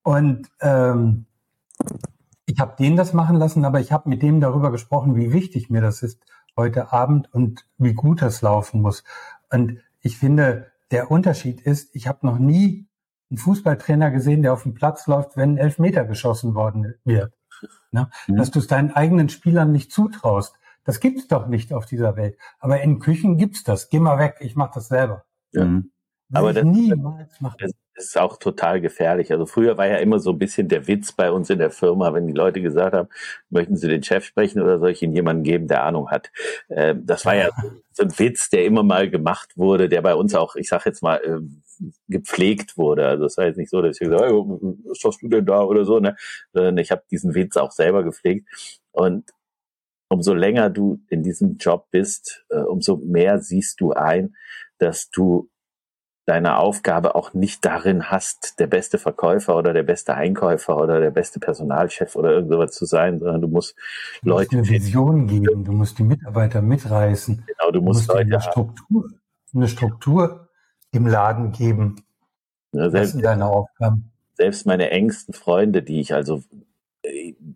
Und 0.02 0.48
ähm, 0.60 1.24
ich 2.49 2.61
habe 2.61 2.76
den 2.78 2.96
das 2.96 3.12
machen 3.12 3.36
lassen, 3.36 3.64
aber 3.66 3.78
ich 3.78 3.92
habe 3.92 4.09
mit 4.09 4.22
dem 4.22 4.40
darüber 4.40 4.70
gesprochen, 4.70 5.14
wie 5.16 5.32
wichtig 5.32 5.68
mir 5.68 5.82
das 5.82 6.03
ist 6.03 6.20
heute 6.57 6.92
Abend 6.92 7.32
und 7.32 7.66
wie 7.76 7.92
gut 7.92 8.22
das 8.22 8.40
laufen 8.40 8.80
muss. 8.80 9.05
Und 9.51 9.78
ich 10.01 10.16
finde, 10.16 10.72
der 10.90 11.11
Unterschied 11.11 11.61
ist, 11.61 11.94
ich 11.94 12.09
habe 12.09 12.26
noch 12.26 12.38
nie 12.38 12.88
einen 13.30 13.36
Fußballtrainer 13.36 14.11
gesehen, 14.11 14.42
der 14.42 14.55
auf 14.55 14.62
dem 14.62 14.72
Platz 14.72 15.07
läuft, 15.07 15.36
wenn 15.36 15.53
ein 15.53 15.59
Elfmeter 15.59 16.07
geschossen 16.07 16.55
worden 16.55 16.94
wird. 17.05 17.34
Ne? 17.90 18.09
Mhm. 18.26 18.36
Dass 18.36 18.51
du 18.51 18.61
es 18.61 18.66
deinen 18.66 18.92
eigenen 18.92 19.28
Spielern 19.28 19.70
nicht 19.70 19.92
zutraust. 19.92 20.55
Das 20.84 21.01
gibt's 21.01 21.28
doch 21.28 21.49
nicht 21.49 21.74
auf 21.74 21.84
dieser 21.84 22.16
Welt. 22.16 22.38
Aber 22.61 22.80
in 22.80 22.99
Küchen 22.99 23.36
gibt's 23.36 23.62
das. 23.62 23.90
Geh 23.90 24.01
mal 24.01 24.18
weg, 24.18 24.36
ich 24.40 24.57
mache 24.57 24.72
das 24.76 24.88
selber. 24.88 25.26
Mhm. 25.53 25.90
Aber 26.32 26.55
das- 26.55 26.64
niemals 26.64 27.40
machen. 27.42 27.57
Das 27.61 27.72
ist 28.07 28.18
auch 28.18 28.36
total 28.38 28.80
gefährlich. 28.80 29.32
Also 29.32 29.46
früher 29.46 29.76
war 29.76 29.86
ja 29.86 29.96
immer 29.96 30.18
so 30.18 30.30
ein 30.30 30.38
bisschen 30.38 30.68
der 30.68 30.86
Witz 30.86 31.12
bei 31.12 31.30
uns 31.30 31.51
in 31.51 31.59
der 31.59 31.70
Firma, 31.70 32.14
wenn 32.14 32.26
die 32.26 32.32
Leute 32.32 32.61
gesagt 32.61 32.94
haben, 32.94 33.09
möchten 33.51 33.76
Sie 33.76 33.88
den 33.88 34.03
Chef 34.03 34.24
sprechen 34.24 34.62
oder 34.62 34.78
soll 34.78 34.90
ich 34.90 35.03
Ihnen 35.03 35.14
jemanden 35.14 35.42
geben, 35.42 35.68
der 35.68 35.84
Ahnung 35.84 36.11
hat? 36.11 36.30
Ähm, 36.70 37.05
das 37.07 37.24
war 37.24 37.34
ja 37.36 37.51
so 37.92 38.05
ein 38.05 38.18
Witz, 38.18 38.51
der 38.51 38.64
immer 38.64 38.82
mal 38.82 39.11
gemacht 39.11 39.57
wurde, 39.57 39.88
der 39.88 40.03
bei 40.03 40.14
uns 40.14 40.34
auch, 40.34 40.57
ich 40.57 40.68
sag 40.68 40.86
jetzt 40.86 41.03
mal, 41.03 41.20
ähm, 41.24 41.62
gepflegt 42.09 42.76
wurde. 42.76 43.07
Also 43.07 43.26
es 43.26 43.36
war 43.36 43.46
jetzt 43.46 43.57
nicht 43.57 43.70
so, 43.70 43.82
dass 43.82 43.96
ich 43.96 44.01
gesagt 44.01 44.22
habe, 44.22 44.32
hey, 44.32 44.74
was 44.84 44.99
schaffst 44.99 45.22
du 45.22 45.28
denn 45.28 45.46
da 45.46 45.62
oder 45.62 45.84
so, 45.84 46.01
ne? 46.01 46.16
Sondern 46.53 46.78
ich 46.78 46.90
habe 46.90 47.03
diesen 47.11 47.34
Witz 47.34 47.57
auch 47.57 47.72
selber 47.72 48.03
gepflegt. 48.03 48.49
Und 48.92 49.30
umso 50.09 50.34
länger 50.34 50.70
du 50.70 51.01
in 51.09 51.22
diesem 51.22 51.57
Job 51.59 51.86
bist, 51.90 52.44
äh, 52.49 52.61
umso 52.61 52.96
mehr 52.96 53.40
siehst 53.40 53.80
du 53.80 53.92
ein, 53.92 54.36
dass 54.78 55.11
du 55.11 55.49
deine 56.28 56.58
Aufgabe 56.58 57.14
auch 57.16 57.34
nicht 57.34 57.64
darin 57.64 58.10
hast, 58.10 58.60
der 58.60 58.68
beste 58.68 58.98
Verkäufer 58.98 59.56
oder 59.56 59.72
der 59.72 59.84
beste 59.84 60.14
Einkäufer 60.14 60.76
oder 60.78 61.00
der 61.00 61.10
beste 61.12 61.40
Personalchef 61.40 62.16
oder 62.16 62.32
irgend 62.32 62.50
sowas 62.52 62.72
zu 62.72 62.86
sein, 62.86 63.18
sondern 63.20 63.40
du 63.42 63.48
musst 63.48 63.76
Du 64.22 64.28
musst 64.30 64.50
Leute 64.50 64.52
eine 64.52 64.64
finden. 64.64 64.84
Vision 64.84 65.26
geben. 65.26 65.64
Du 65.64 65.72
musst 65.72 65.98
die 65.98 66.04
Mitarbeiter 66.04 66.62
mitreißen. 66.62 67.46
Genau, 67.46 67.70
du 67.72 67.80
Du 67.80 67.92
musst 67.92 68.08
musst 68.08 68.10
eine. 68.14 68.40
Struktur, 68.40 69.10
eine 69.54 69.68
Struktur 69.68 70.48
im 70.92 71.06
Laden 71.06 71.52
geben. 71.52 71.96
Das 72.72 72.92
Selbst, 72.92 73.12
sind 73.12 73.22
deine 73.24 73.46
Aufgaben. 73.46 74.12
selbst 74.34 74.66
meine 74.66 74.90
engsten 74.90 75.34
Freunde, 75.34 75.82
die 75.82 76.00
ich 76.00 76.14
also 76.14 76.42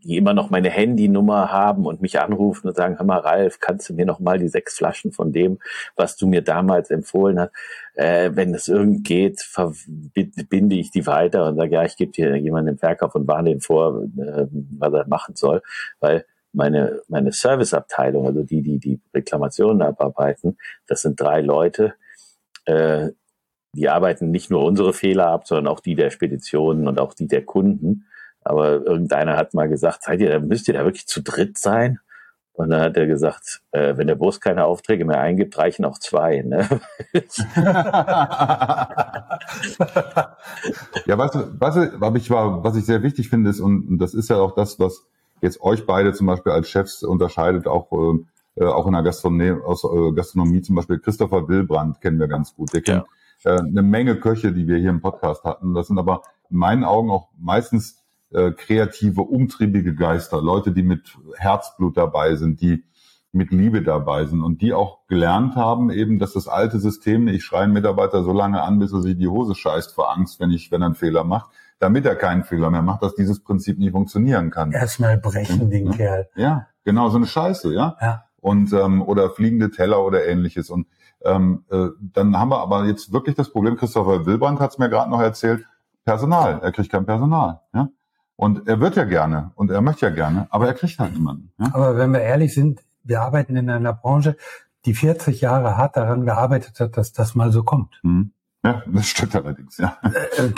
immer 0.05 0.35
noch 0.35 0.51
meine 0.51 0.71
Handynummer 0.71 1.51
haben 1.51 1.87
und 1.87 2.03
mich 2.03 2.21
anrufen 2.21 2.69
und 2.69 2.77
sagen, 2.77 2.99
hör 2.99 3.07
mal, 3.07 3.19
Ralf, 3.19 3.61
kannst 3.61 3.89
du 3.89 3.95
mir 3.95 4.07
noch 4.07 4.21
mal 4.21 4.39
die 4.39 4.49
sechs 4.49 4.77
Flaschen 4.77 5.13
von 5.13 5.33
dem, 5.33 5.59
was 5.97 6.17
du 6.17 6.27
mir 6.27 6.43
damals 6.43 6.91
empfohlen 6.91 7.41
hast, 7.41 7.53
äh, 7.95 8.31
wenn 8.35 8.55
es 8.55 8.69
irgend 8.69 9.05
geht, 9.07 9.41
verbinde 9.41 10.77
ich 10.77 10.91
die 10.91 11.07
weiter 11.07 11.47
und 11.47 11.57
sage, 11.57 11.75
ja, 11.75 11.85
ich 11.85 11.97
gebe 11.97 12.13
dir 12.13 12.37
jemanden 12.37 12.71
im 12.71 12.79
Verkauf 12.79 13.15
und 13.15 13.29
warne 13.29 13.51
ihn 13.51 13.61
vor, 13.61 14.03
äh, 14.03 14.47
was 14.79 14.93
er 14.93 15.07
machen 15.07 15.37
soll, 15.37 15.63
weil 16.01 16.25
meine, 16.53 17.01
meine 17.09 17.33
Serviceabteilung, 17.33 18.27
also 18.27 18.43
die, 18.43 18.63
die 18.63 18.79
die 18.79 19.01
Reklamationen 19.15 19.83
abarbeiten, 19.83 20.59
das 20.87 21.03
sind 21.03 21.21
drei 21.21 21.41
Leute, 21.41 21.95
äh, 22.67 23.11
die 23.75 23.89
arbeiten 23.89 24.31
nicht 24.31 24.51
nur 24.51 24.65
unsere 24.65 24.93
Fehler 24.93 25.29
ab, 25.29 25.47
sondern 25.47 25.69
auch 25.69 25.81
die 25.81 25.95
der 25.95 26.11
Speditionen 26.11 26.89
und 26.89 27.01
auch 27.01 27.15
die 27.15 27.27
der 27.27 27.45
Kunden. 27.45 28.07
Aber 28.45 28.85
irgendeiner 28.85 29.37
hat 29.37 29.55
mal 29.55 29.69
gesagt, 29.69 30.03
seid 30.03 30.21
ihr, 30.21 30.31
da 30.31 30.41
müsst 30.41 30.69
ihr 30.69 30.75
da 30.75 30.85
wirklich 30.85 31.07
zu 31.07 31.23
dritt 31.23 31.59
sein? 31.59 31.99
Und 32.55 32.69
dann 32.71 32.83
hat 32.83 32.97
er 32.97 33.07
gesagt, 33.07 33.63
äh, 33.71 33.97
wenn 33.97 34.07
der 34.07 34.15
Bus 34.15 34.41
keine 34.41 34.67
Aufträge 34.67 35.07
mehr 35.07 35.21
eingibt, 35.21 35.57
reichen 35.57 35.87
auch 35.87 35.99
zwei. 35.99 36.43
Ne? 36.43 36.69
ja, 41.07 41.17
was, 41.17 41.31
was, 41.59 41.77
was, 41.95 42.15
ich, 42.17 42.31
war, 42.31 42.63
was 42.63 42.77
ich 42.77 42.85
sehr 42.85 43.03
wichtig 43.03 43.31
finde, 43.31 43.49
ist, 43.49 43.61
und, 43.61 43.89
und 43.89 43.99
das 43.99 44.13
ist 44.13 44.29
ja 44.29 44.37
auch 44.37 44.55
das, 44.55 44.79
was 44.79 45.07
jetzt 45.41 45.63
euch 45.63 45.87
beide 45.87 46.13
zum 46.13 46.27
Beispiel 46.27 46.53
als 46.53 46.69
Chefs 46.69 47.03
unterscheidet, 47.03 47.67
auch, 47.67 47.91
äh, 48.57 48.65
auch 48.65 48.87
in 48.87 48.93
der 48.93 49.03
Gastronomie, 49.03 49.53
aus, 49.65 49.83
äh, 49.85 50.13
Gastronomie 50.13 50.61
zum 50.61 50.77
Beispiel 50.77 50.99
Christopher 50.99 51.49
Willbrand 51.49 52.03
kennen 52.03 52.21
wir 52.21 52.29
ganz 52.29 52.55
gut. 52.55 52.75
Der 52.75 52.83
kennt 52.83 53.05
äh, 53.45 53.59
eine 53.59 53.83
Menge 53.83 54.17
Köche, 54.17 54.53
die 54.53 54.67
wir 54.67 54.79
hier 54.79 54.91
im 54.91 55.01
Podcast 55.01 55.45
hatten. 55.45 55.75
Das 55.75 55.89
sind 55.89 55.99
aber 55.99 56.23
in 56.51 56.59
meinen 56.59 56.85
Augen 56.85 57.11
auch 57.11 57.29
meistens 57.39 58.02
äh, 58.33 58.53
kreative, 58.53 59.23
umtriebige 59.23 59.95
Geister, 59.95 60.41
Leute, 60.41 60.73
die 60.73 60.83
mit 60.83 61.17
Herzblut 61.37 61.97
dabei 61.97 62.37
sind, 62.37 62.61
die 62.61 62.85
mit 63.33 63.51
Liebe 63.51 63.83
dabei 63.83 64.27
sind 64.27 64.43
und 64.43 64.61
die 64.61 64.75
auch 64.75 65.07
gelernt 65.07 65.57
haben, 65.57 65.91
eben, 65.91 66.19
dass 66.19 66.35
das 66.35 66.49
alte 66.49 66.79
System, 66.79 67.29
ich 67.29 67.45
schreie 67.45 67.63
einen 67.63 67.73
Mitarbeiter 67.73 68.23
so 68.23 68.33
lange 68.33 68.63
an, 68.63 68.79
bis 68.79 68.93
er 68.93 69.01
sich 69.01 69.17
die 69.17 69.29
Hose 69.29 69.55
scheißt 69.55 69.95
vor 69.95 70.13
Angst, 70.15 70.39
wenn 70.39 70.51
ich, 70.51 70.71
wenn 70.71 70.83
er 70.83 70.87
einen 70.87 70.95
Fehler 70.95 71.25
macht, 71.25 71.51
damit 71.79 72.05
er 72.05 72.15
keinen 72.15 72.45
Fehler 72.45 72.71
mehr 72.71 72.83
macht, 72.83 73.03
dass 73.03 73.15
dieses 73.15 73.43
Prinzip 73.43 73.79
nicht 73.79 73.93
funktionieren 73.93 74.51
kann. 74.51 74.73
Erstmal 74.73 75.17
brechen 75.19 75.71
den 75.71 75.87
Ja. 75.87 75.93
Kerl. 75.93 76.29
Ja, 76.37 76.67
genau, 76.85 77.09
so 77.09 77.17
eine 77.17 77.27
Scheiße, 77.27 77.73
ja. 77.73 77.97
Ja. 78.01 78.25
Und 78.41 78.73
ähm, 78.73 79.03
oder 79.03 79.31
fliegende 79.31 79.71
Teller 79.71 80.05
oder 80.05 80.27
ähnliches. 80.27 80.69
Und 80.69 80.87
ähm, 81.25 81.65
äh, 81.71 81.89
dann 82.01 82.39
haben 82.39 82.51
wir 82.51 82.59
aber 82.61 82.85
jetzt 82.85 83.13
wirklich 83.13 83.35
das 83.35 83.51
Problem, 83.51 83.77
Christopher 83.77 84.27
Wilbrand 84.27 84.61
hat 84.61 84.73
es 84.73 84.79
mir 84.79 84.91
gerade 84.91 85.11
noch 85.11 85.21
erzählt, 85.21 85.65
Personal. 86.05 86.61
Er 86.63 86.73
kriegt 86.73 86.91
kein 86.91 87.07
Personal. 87.07 87.61
Ja? 87.73 87.89
Und 88.43 88.67
er 88.67 88.81
wird 88.81 88.97
ja 88.97 89.05
gerne 89.05 89.53
und 89.55 89.71
er 89.71 89.81
möchte 89.83 90.05
ja 90.05 90.11
gerne, 90.11 90.49
aber 90.51 90.67
er 90.67 90.75
kriegt 90.75 90.99
halt 90.99 91.13
niemanden. 91.13 91.53
Ja? 91.61 91.71
Aber 91.75 91.97
wenn 91.97 92.11
wir 92.11 92.23
ehrlich 92.23 92.53
sind, 92.53 92.81
wir 93.05 93.21
arbeiten 93.21 93.55
in 93.55 93.71
einer 93.71 93.93
Branche, 93.93 94.37
die 94.85 94.95
40 94.95 95.41
Jahre 95.41 95.77
hart 95.77 95.97
daran 95.97 96.27
gearbeitet 96.27 96.81
hat, 96.81 96.97
dass 96.97 97.13
das 97.13 97.37
mal 97.37 97.53
so 97.53 97.63
kommt. 97.63 98.01
Hm. 98.03 98.33
Ja, 98.65 98.83
das 98.85 99.07
stimmt 99.07 99.37
allerdings, 99.37 99.79
ja. 99.79 99.97
Äh, 100.03 100.49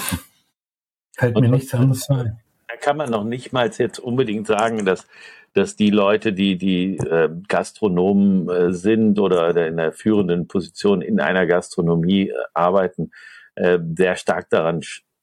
fällt 1.14 1.36
Und 1.36 1.42
mir 1.42 1.50
nichts 1.50 1.74
anderes 1.74 2.08
ein. 2.08 2.40
Da 2.68 2.76
kann 2.80 2.96
man 2.96 3.10
noch 3.10 3.24
nicht 3.24 3.52
mal 3.52 3.70
jetzt 3.76 3.98
unbedingt 3.98 4.46
sagen, 4.46 4.86
dass, 4.86 5.06
dass 5.52 5.76
die 5.76 5.90
Leute, 5.90 6.32
die, 6.32 6.56
die 6.56 6.96
äh, 6.96 7.28
Gastronomen 7.48 8.48
äh, 8.48 8.72
sind 8.72 9.18
oder 9.18 9.54
in 9.66 9.76
der 9.76 9.92
führenden 9.92 10.48
Position 10.48 11.02
in 11.02 11.20
einer 11.20 11.46
Gastronomie 11.46 12.30
äh, 12.30 12.34
arbeiten, 12.54 13.10
äh, 13.56 13.78
sehr 13.94 14.16
stark 14.16 14.48
daran 14.48 14.80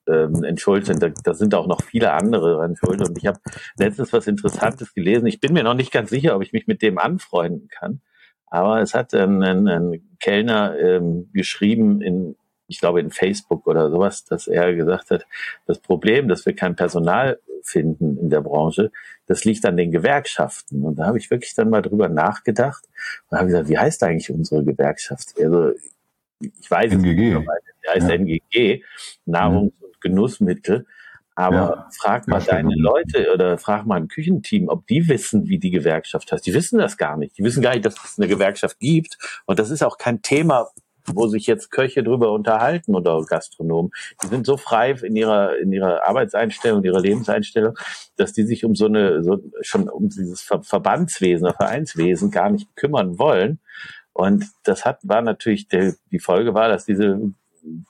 ähm, 0.08 0.44
entschuldigt 0.44 0.88
sind. 0.88 1.02
Da, 1.04 1.10
da 1.24 1.34
sind 1.34 1.54
auch 1.56 1.68
noch 1.68 1.82
viele 1.84 2.12
andere 2.14 2.74
schuld. 2.78 3.02
Und 3.08 3.18
ich 3.18 3.28
habe 3.28 3.40
letztens 3.78 4.12
was 4.14 4.28
Interessantes 4.28 4.94
gelesen. 4.94 5.28
Ich 5.28 5.40
bin 5.40 5.54
mir 5.54 5.64
noch 5.64 5.74
nicht 5.74 5.92
ganz 5.92 6.10
sicher, 6.10 6.36
ob 6.36 6.42
ich 6.42 6.54
mich 6.54 6.68
mit 6.68 6.82
dem 6.82 6.98
anfreunden 6.98 7.68
kann. 7.70 8.02
Aber 8.48 8.82
es 8.82 8.94
hat 8.94 9.14
ein, 9.14 9.42
ein, 9.44 9.68
ein 9.68 10.18
Kellner 10.20 10.78
ähm, 10.78 11.30
geschrieben 11.34 12.02
in, 12.02 12.36
ich 12.68 12.80
glaube 12.80 13.00
in 13.00 13.10
Facebook 13.12 13.66
oder 13.68 13.90
sowas, 13.90 14.26
dass 14.26 14.48
er 14.48 14.74
gesagt 14.76 15.10
hat, 15.12 15.26
das 15.66 15.80
Problem, 15.80 16.28
dass 16.28 16.46
wir 16.46 16.54
kein 16.54 16.76
Personal 16.76 17.40
finden 17.64 18.18
in 18.18 18.30
der 18.30 18.42
Branche, 18.42 18.92
das 19.28 19.46
liegt 19.46 19.66
an 19.66 19.78
den 19.78 19.92
Gewerkschaften. 19.92 20.84
Und 20.84 20.96
da 20.98 21.06
habe 21.06 21.18
ich 21.18 21.30
wirklich 21.32 21.54
dann 21.54 21.70
mal 21.70 21.82
drüber 21.82 22.10
nachgedacht 22.10 22.84
und 23.30 23.38
habe 23.38 23.48
gesagt, 23.48 23.70
wie 23.70 23.78
heißt 23.78 24.04
eigentlich 24.04 24.32
unsere 24.32 24.64
Gewerkschaft? 24.66 25.36
Also 25.40 25.72
ich 26.40 26.72
weiß 26.72 26.92
es 26.94 26.98
NGG. 27.04 27.36
nicht, 27.36 27.48
die 27.86 27.90
heißt 27.90 28.10
Ja. 28.10 28.16
NGG, 28.16 28.84
Nahrungs- 29.28 29.74
Genussmittel. 30.02 30.86
Aber 31.36 31.56
Ja. 31.56 31.90
frag 31.98 32.28
mal 32.28 32.42
deine 32.42 32.76
Leute 32.76 33.32
oder 33.34 33.58
frag 33.58 33.86
mal 33.86 33.96
ein 33.96 34.10
Küchenteam, 34.10 34.68
ob 34.68 34.86
die 34.88 35.08
wissen, 35.08 35.48
wie 35.48 35.60
die 35.60 35.72
Gewerkschaft 35.72 36.32
heißt. 36.32 36.46
Die 36.46 36.54
wissen 36.54 36.78
das 36.78 36.98
gar 36.98 37.18
nicht. 37.18 37.38
Die 37.38 37.44
wissen 37.44 37.62
gar 37.62 37.72
nicht, 37.72 37.86
dass 37.86 37.96
es 38.04 38.20
eine 38.20 38.28
Gewerkschaft 38.28 38.80
gibt. 38.80 39.18
Und 39.46 39.58
das 39.58 39.70
ist 39.70 39.82
auch 39.82 39.98
kein 39.98 40.22
Thema, 40.22 40.68
wo 41.06 41.28
sich 41.28 41.48
jetzt 41.48 41.72
Köche 41.72 42.04
drüber 42.04 42.32
unterhalten 42.32 42.96
oder 42.96 43.24
Gastronomen. 43.24 43.92
Die 44.22 44.28
sind 44.28 44.46
so 44.46 44.58
frei 44.58 44.92
in 44.92 45.16
ihrer, 45.16 45.58
in 45.58 45.72
ihrer 45.72 46.06
Arbeitseinstellung, 46.06 46.80
in 46.80 46.86
ihrer 46.86 47.02
Lebenseinstellung, 47.02 47.76
dass 48.18 48.34
die 48.34 48.44
sich 48.44 48.66
um 48.66 48.76
so 48.76 48.86
eine, 48.86 49.24
so 49.24 49.40
schon 49.62 49.90
um 49.90 50.10
dieses 50.10 50.42
Ver 50.42 50.62
Verbandswesen 50.62 51.48
oder 51.48 51.56
Vereinswesen 51.56 52.30
gar 52.30 52.50
nicht 52.50 52.76
kümmern 52.76 53.18
wollen. 53.18 53.60
Und 54.14 54.46
das 54.64 54.86
hat, 54.86 55.00
war 55.04 55.22
natürlich, 55.22 55.68
der, 55.70 55.96
die 56.12 56.20
Folge 56.20 56.54
war, 56.54 56.68
dass 56.68 56.86
diese 56.86 57.32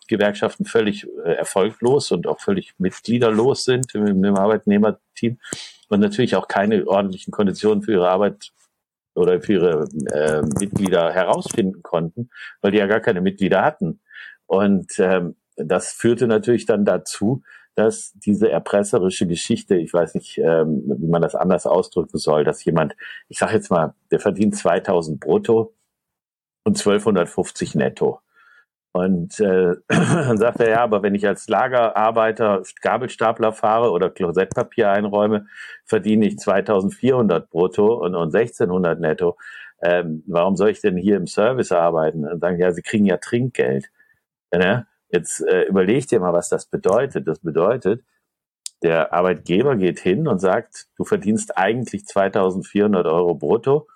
Gewerkschaften 0.07 0.65
völlig 0.65 1.07
äh, 1.26 1.34
erfolglos 1.34 2.11
und 2.11 2.28
auch 2.28 2.39
völlig 2.39 2.74
mitgliederlos 2.78 3.63
sind 3.63 3.93
im, 3.95 4.24
im 4.24 4.36
Arbeitnehmerteam 4.36 5.38
und 5.89 5.99
natürlich 5.99 6.36
auch 6.36 6.47
keine 6.47 6.88
ordentlichen 6.88 7.32
Konditionen 7.32 7.84
für 7.84 7.93
ihre 7.93 8.09
Arbeit 8.09 8.51
oder 9.13 9.41
für 9.41 9.53
ihre 9.53 9.88
äh, 10.13 10.41
Mitglieder 10.59 11.11
herausfinden 11.11 11.84
konnten, 11.84 12.30
weil 12.61 12.72
die 12.72 12.78
ja 12.78 12.88
gar 12.88 13.01
keine 13.01 13.22
Mitglieder 13.22 13.63
hatten. 13.63 13.99
Und 14.45 14.99
ähm, 14.99 15.36
das 15.55 15.91
führte 15.91 16.28
natürlich 16.28 16.65
dann 16.65 16.86
dazu, 16.86 17.43
dass 17.76 18.13
diese 18.15 18.49
erpresserische 18.49 19.28
Geschichte, 19.28 19.76
ich 19.76 19.93
weiß 19.93 20.15
nicht, 20.15 20.38
ähm, 20.38 20.84
wie 20.97 21.07
man 21.07 21.22
das 21.22 21.36
anders 21.36 21.65
ausdrücken 21.65 22.17
soll, 22.17 22.43
dass 22.43 22.63
jemand, 22.65 22.95
ich 23.30 23.38
sage 23.38 23.53
jetzt 23.53 23.72
mal, 23.72 23.93
der 24.11 24.19
verdient 24.19 24.55
2000 24.55 25.19
brutto 25.19 25.74
und 26.63 26.78
1250 26.78 27.76
netto. 27.76 28.19
Und 28.93 29.39
äh, 29.39 29.75
dann 29.87 30.37
sagt 30.37 30.59
er, 30.59 30.69
ja, 30.69 30.83
aber 30.83 31.01
wenn 31.03 31.15
ich 31.15 31.25
als 31.25 31.47
Lagerarbeiter 31.47 32.63
Gabelstapler 32.81 33.53
fahre 33.53 33.91
oder 33.91 34.09
Klosettpapier 34.09 34.89
einräume, 34.91 35.47
verdiene 35.85 36.27
ich 36.27 36.37
2400 36.37 37.49
brutto 37.49 37.93
und, 38.03 38.15
und 38.15 38.35
1600 38.35 38.99
netto. 38.99 39.37
Ähm, 39.81 40.23
warum 40.27 40.55
soll 40.57 40.69
ich 40.69 40.81
denn 40.81 40.97
hier 40.97 41.17
im 41.17 41.27
Service 41.27 41.71
arbeiten? 41.71 42.27
Und 42.27 42.41
sagen, 42.41 42.59
ja, 42.59 42.71
sie 42.71 42.81
kriegen 42.81 43.05
ja 43.05 43.17
Trinkgeld. 43.17 43.89
Ja, 44.53 44.59
ne? 44.59 44.87
Jetzt 45.09 45.41
äh, 45.41 45.63
überleg 45.63 46.07
dir 46.07 46.19
mal, 46.19 46.33
was 46.33 46.49
das 46.49 46.65
bedeutet. 46.65 47.27
Das 47.27 47.39
bedeutet, 47.39 48.03
der 48.81 49.13
Arbeitgeber 49.13 49.75
geht 49.75 49.99
hin 49.99 50.27
und 50.27 50.39
sagt, 50.39 50.87
du 50.97 51.03
verdienst 51.03 51.57
eigentlich 51.57 52.05
2400 52.05 53.05
Euro 53.05 53.35
brutto 53.35 53.87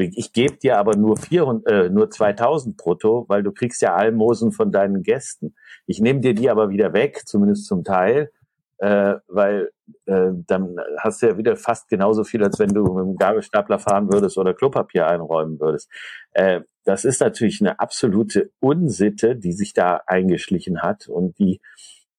ich 0.00 0.32
gebe 0.32 0.56
dir 0.56 0.78
aber 0.78 0.96
nur 0.96 1.16
400, 1.16 1.72
äh, 1.72 1.88
nur 1.90 2.10
2000 2.10 2.76
brutto, 2.76 3.24
weil 3.28 3.42
du 3.42 3.52
kriegst 3.52 3.82
ja 3.82 3.94
Almosen 3.94 4.52
von 4.52 4.72
deinen 4.72 5.02
Gästen. 5.02 5.54
Ich 5.86 6.00
nehme 6.00 6.20
dir 6.20 6.34
die 6.34 6.50
aber 6.50 6.70
wieder 6.70 6.92
weg, 6.92 7.22
zumindest 7.26 7.66
zum 7.66 7.84
Teil, 7.84 8.30
äh, 8.78 9.16
weil 9.28 9.70
äh, 10.06 10.30
dann 10.46 10.76
hast 10.98 11.22
du 11.22 11.26
ja 11.26 11.38
wieder 11.38 11.56
fast 11.56 11.88
genauso 11.88 12.24
viel, 12.24 12.42
als 12.42 12.58
wenn 12.58 12.72
du 12.72 12.84
mit 12.84 13.04
dem 13.04 13.16
Gabelstapler 13.16 13.78
fahren 13.78 14.12
würdest 14.12 14.38
oder 14.38 14.54
Klopapier 14.54 15.06
einräumen 15.06 15.60
würdest. 15.60 15.90
Äh, 16.32 16.62
das 16.84 17.04
ist 17.04 17.20
natürlich 17.20 17.60
eine 17.60 17.78
absolute 17.78 18.50
Unsitte, 18.60 19.36
die 19.36 19.52
sich 19.52 19.74
da 19.74 20.00
eingeschlichen 20.06 20.82
hat 20.82 21.08
und 21.08 21.38
die, 21.38 21.60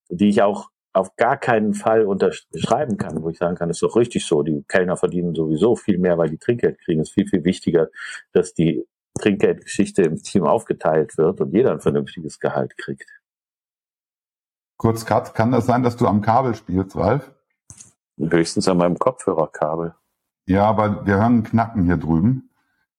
die 0.10 0.30
ich 0.30 0.42
auch 0.44 0.70
auf 0.94 1.16
gar 1.16 1.38
keinen 1.38 1.74
Fall 1.74 2.06
unterschreiben 2.06 2.98
kann, 2.98 3.22
wo 3.22 3.30
ich 3.30 3.38
sagen 3.38 3.56
kann, 3.56 3.70
ist 3.70 3.82
doch 3.82 3.96
richtig 3.96 4.26
so. 4.26 4.44
Die 4.44 4.64
Kellner 4.68 4.98
verdienen 4.98 5.34
sowieso 5.36 5.76
viel 5.76 5.98
mehr, 5.98 6.18
weil 6.18 6.30
die 6.30 6.38
Trinkgeld 6.38 6.80
kriegen. 6.80 7.02
Es 7.02 7.10
ist 7.10 7.14
viel, 7.14 7.28
viel 7.28 7.46
wichtiger, 7.46 7.88
dass 8.34 8.54
die 8.54 8.86
Trinkgeldgeschichte 9.20 10.04
im 10.04 10.22
Team 10.22 10.44
aufgeteilt 10.44 11.18
wird 11.18 11.42
und 11.42 11.54
jeder 11.54 11.72
ein 11.72 11.80
vernünftiges 11.80 12.40
Gehalt 12.40 12.78
kriegt. 12.78 13.10
Kurz 14.78 15.06
Cut, 15.06 15.36
kann 15.36 15.52
das 15.52 15.66
sein, 15.66 15.84
dass 15.84 15.96
du 15.96 16.08
am 16.08 16.22
Kabel 16.22 16.56
spielst, 16.56 16.96
Ralf? 16.96 17.32
Höchstens 18.18 18.68
an 18.68 18.78
meinem 18.78 18.98
Kopfhörerkabel. 18.98 19.96
Ja, 20.48 20.66
aber 20.66 21.06
wir 21.06 21.18
hören 21.18 21.44
Knacken 21.44 21.86
hier 21.86 21.98
drüben, 21.98 22.50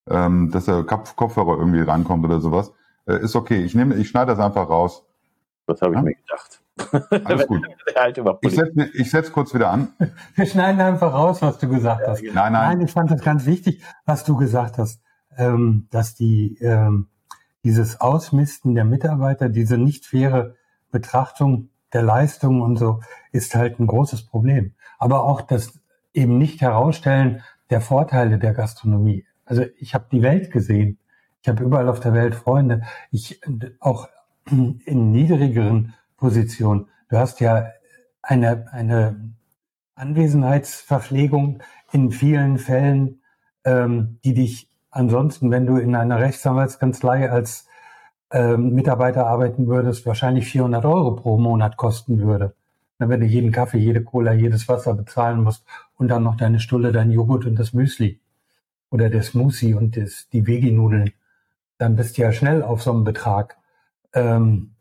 ähm, 0.09 0.51
dass 0.51 0.67
der 0.67 0.85
Kopfhörer 0.85 1.59
irgendwie 1.59 1.83
rankommt 1.83 2.25
oder 2.25 2.41
sowas. 2.41 2.73
Äh, 3.07 3.23
ist 3.23 3.37
okay. 3.37 3.65
Ich 3.65 3.75
nehme, 3.75 3.97
ich 3.97 4.09
schneide 4.09 4.31
das 4.31 4.39
einfach 4.39 4.69
raus. 4.69 5.05
Das 5.67 5.81
habe 5.83 5.95
ich 5.95 5.99
ja? 5.99 6.03
mir 6.03 6.15
gedacht. 6.15 6.62
Alles 7.25 7.47
gut. 7.47 7.63
halt 7.97 8.21
ich 8.41 8.55
setze 8.55 8.91
ich 8.95 9.11
setz 9.11 9.33
kurz 9.33 9.55
wieder 9.55 9.71
an. 9.71 9.89
Wir 10.35 10.47
schneiden 10.47 10.81
einfach 10.81 11.13
raus, 11.13 11.43
was 11.43 11.59
du 11.59 11.69
gesagt 11.69 12.07
hast. 12.07 12.23
Nein, 12.23 12.35
nein. 12.35 12.53
Nein, 12.53 12.81
ich 12.81 12.93
fand 12.93 13.11
das 13.11 13.23
ganz 13.23 13.47
wichtig, 13.47 13.83
was 14.07 14.25
du 14.25 14.37
gesagt 14.37 14.79
hast, 14.79 15.03
ähm, 15.37 15.87
dass 15.91 16.15
die 16.15 16.57
ähm, 16.61 17.09
dieses 17.65 18.01
Ausmisten 18.01 18.75
der 18.75 18.85
Mitarbeiter, 18.85 19.49
diese 19.49 19.79
nicht 19.79 20.07
faire 20.07 20.55
Betrachtung 20.91 21.69
der 21.93 22.03
Leistung 22.03 22.61
und 22.61 22.77
so, 22.77 23.01
ist 23.33 23.55
halt 23.55 23.79
ein 23.79 23.87
großes 23.87 24.27
Problem. 24.27 24.73
Aber 24.99 25.25
auch 25.25 25.43
das 25.43 25.79
eben 26.15 26.39
nicht 26.39 26.61
herausstellen 26.61 27.43
der 27.71 27.81
Vorteile 27.81 28.39
der 28.39 28.53
Gastronomie. 28.53 29.27
Also 29.45 29.65
ich 29.77 29.95
habe 29.95 30.07
die 30.11 30.23
Welt 30.23 30.51
gesehen. 30.51 30.99
Ich 31.43 31.49
habe 31.49 31.63
überall 31.65 31.89
auf 31.89 32.01
der 32.01 32.15
Welt 32.15 32.35
Freunde. 32.35 32.83
Ich 33.11 33.41
auch 33.81 34.09
in 34.51 35.13
niedrigeren 35.13 35.95
Position. 36.23 36.87
Du 37.09 37.19
hast 37.19 37.41
ja 37.41 37.67
eine, 38.23 38.73
eine 38.73 39.35
Anwesenheitsverpflegung 39.97 41.59
in 41.91 42.13
vielen 42.13 42.59
Fällen, 42.59 43.23
ähm, 43.65 44.21
die 44.25 44.33
dich 44.33 44.71
ansonsten, 44.93 45.51
wenn 45.51 45.67
du 45.67 45.79
in 45.79 45.97
einer 45.97 46.21
Rechtsanwaltskanzlei 46.21 47.29
als 47.29 47.67
ähm, 48.31 48.73
Mitarbeiter 48.73 49.27
arbeiten 49.27 49.67
würdest, 49.67 50.07
wahrscheinlich 50.07 50.47
400 50.47 50.85
Euro 50.85 51.17
pro 51.17 51.39
Monat 51.39 51.77
kosten 51.77 52.21
würde. 52.21 52.55
Wenn 52.99 53.21
du 53.21 53.27
jeden 53.27 53.51
Kaffee, 53.51 53.79
jede 53.79 54.05
Cola, 54.05 54.33
jedes 54.33 54.69
Wasser 54.69 54.95
bezahlen 54.95 55.43
musst 55.43 55.65
und 55.97 56.07
dann 56.07 56.23
noch 56.23 56.37
deine 56.37 56.61
Stulle, 56.61 56.93
dein 56.93 57.11
Joghurt 57.11 57.47
und 57.47 57.59
das 57.59 57.73
Müsli 57.73 58.21
oder 58.91 59.11
der 59.11 59.25
Smoothie 59.25 59.75
und 59.75 59.97
das, 59.97 60.29
die 60.33 60.47
Veggie-Nudeln, 60.47 61.11
dann 61.79 61.97
bist 61.97 62.17
du 62.17 62.23
ja 62.23 62.31
schnell 62.31 62.63
auf 62.63 62.81
so 62.81 62.93
einem 62.93 63.03
Betrag. 63.03 63.57
Ähm, 64.15 64.77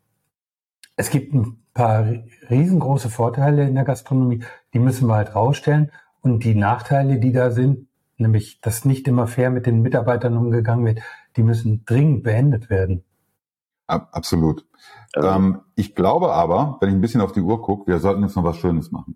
es 1.01 1.09
gibt 1.09 1.33
ein 1.33 1.57
paar 1.73 2.05
riesengroße 2.49 3.09
Vorteile 3.09 3.67
in 3.67 3.73
der 3.73 3.85
Gastronomie, 3.85 4.43
die 4.73 4.79
müssen 4.79 5.07
wir 5.07 5.15
halt 5.15 5.35
rausstellen. 5.35 5.91
Und 6.21 6.43
die 6.43 6.53
Nachteile, 6.53 7.19
die 7.19 7.31
da 7.31 7.49
sind, 7.49 7.87
nämlich, 8.17 8.61
dass 8.61 8.85
nicht 8.85 9.07
immer 9.07 9.25
fair 9.25 9.49
mit 9.49 9.65
den 9.65 9.81
Mitarbeitern 9.81 10.37
umgegangen 10.37 10.85
wird, 10.85 10.99
die 11.35 11.41
müssen 11.41 11.83
dringend 11.85 12.21
beendet 12.21 12.69
werden. 12.69 13.03
Absolut. 13.87 14.67
Ähm, 15.15 15.61
ich 15.75 15.95
glaube 15.95 16.31
aber, 16.33 16.77
wenn 16.79 16.89
ich 16.89 16.95
ein 16.95 17.01
bisschen 17.01 17.21
auf 17.21 17.31
die 17.31 17.41
Uhr 17.41 17.61
gucke, 17.63 17.91
wir 17.91 17.97
sollten 17.97 18.21
jetzt 18.21 18.35
noch 18.35 18.43
was 18.43 18.57
Schönes 18.57 18.91
machen. 18.91 19.15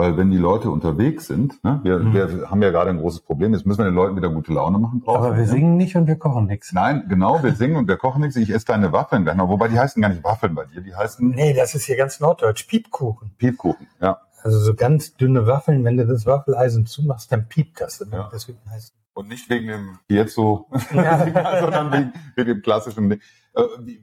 Weil 0.00 0.16
wenn 0.16 0.30
die 0.30 0.38
Leute 0.38 0.70
unterwegs 0.70 1.26
sind, 1.26 1.62
ne, 1.62 1.78
wir, 1.82 1.98
mhm. 1.98 2.14
wir 2.14 2.50
haben 2.50 2.62
ja 2.62 2.70
gerade 2.70 2.88
ein 2.88 2.96
großes 2.96 3.20
Problem, 3.20 3.52
jetzt 3.52 3.66
müssen 3.66 3.80
wir 3.80 3.84
den 3.84 3.94
Leuten 3.94 4.16
wieder 4.16 4.30
gute 4.30 4.50
Laune 4.50 4.78
machen. 4.78 5.02
Drauf, 5.04 5.18
Aber 5.18 5.36
wir 5.36 5.42
ne? 5.42 5.46
singen 5.46 5.76
nicht 5.76 5.94
und 5.94 6.06
wir 6.06 6.16
kochen 6.16 6.46
nichts. 6.46 6.72
Nein, 6.72 7.04
genau, 7.06 7.42
wir 7.42 7.52
singen 7.52 7.76
und 7.76 7.86
wir 7.86 7.98
kochen 7.98 8.22
nichts. 8.22 8.34
Ich 8.36 8.48
esse 8.48 8.64
deine 8.64 8.92
Waffeln 8.92 9.24
gleich 9.24 9.36
noch. 9.36 9.50
Wobei 9.50 9.68
die 9.68 9.78
heißen 9.78 10.00
gar 10.00 10.08
nicht 10.08 10.24
Waffeln 10.24 10.54
bei 10.54 10.64
dir, 10.64 10.80
die 10.80 10.94
heißen... 10.94 11.28
Nee, 11.28 11.52
das 11.52 11.74
ist 11.74 11.84
hier 11.84 11.98
ganz 11.98 12.18
norddeutsch. 12.18 12.66
Piepkuchen. 12.66 13.32
Piepkuchen, 13.36 13.88
ja. 14.00 14.22
Also 14.42 14.58
so 14.58 14.74
ganz 14.74 15.16
dünne 15.16 15.46
Waffeln, 15.46 15.84
wenn 15.84 15.98
du 15.98 16.06
das 16.06 16.24
Waffeleisen 16.24 16.86
zumachst, 16.86 17.30
dann 17.30 17.46
piept 17.46 17.82
das. 17.82 18.02
Ja. 18.10 18.30
Deswegen 18.32 18.58
heißt 18.70 18.94
und 19.12 19.28
nicht 19.28 19.50
wegen 19.50 19.66
dem 19.66 19.98
jetzt 20.08 20.34
so, 20.34 20.66
ja. 20.94 21.18
sondern 21.60 21.92
wegen, 21.92 22.12
wegen 22.36 22.48
dem 22.48 22.62
klassischen. 22.62 23.10
Äh, 23.12 23.18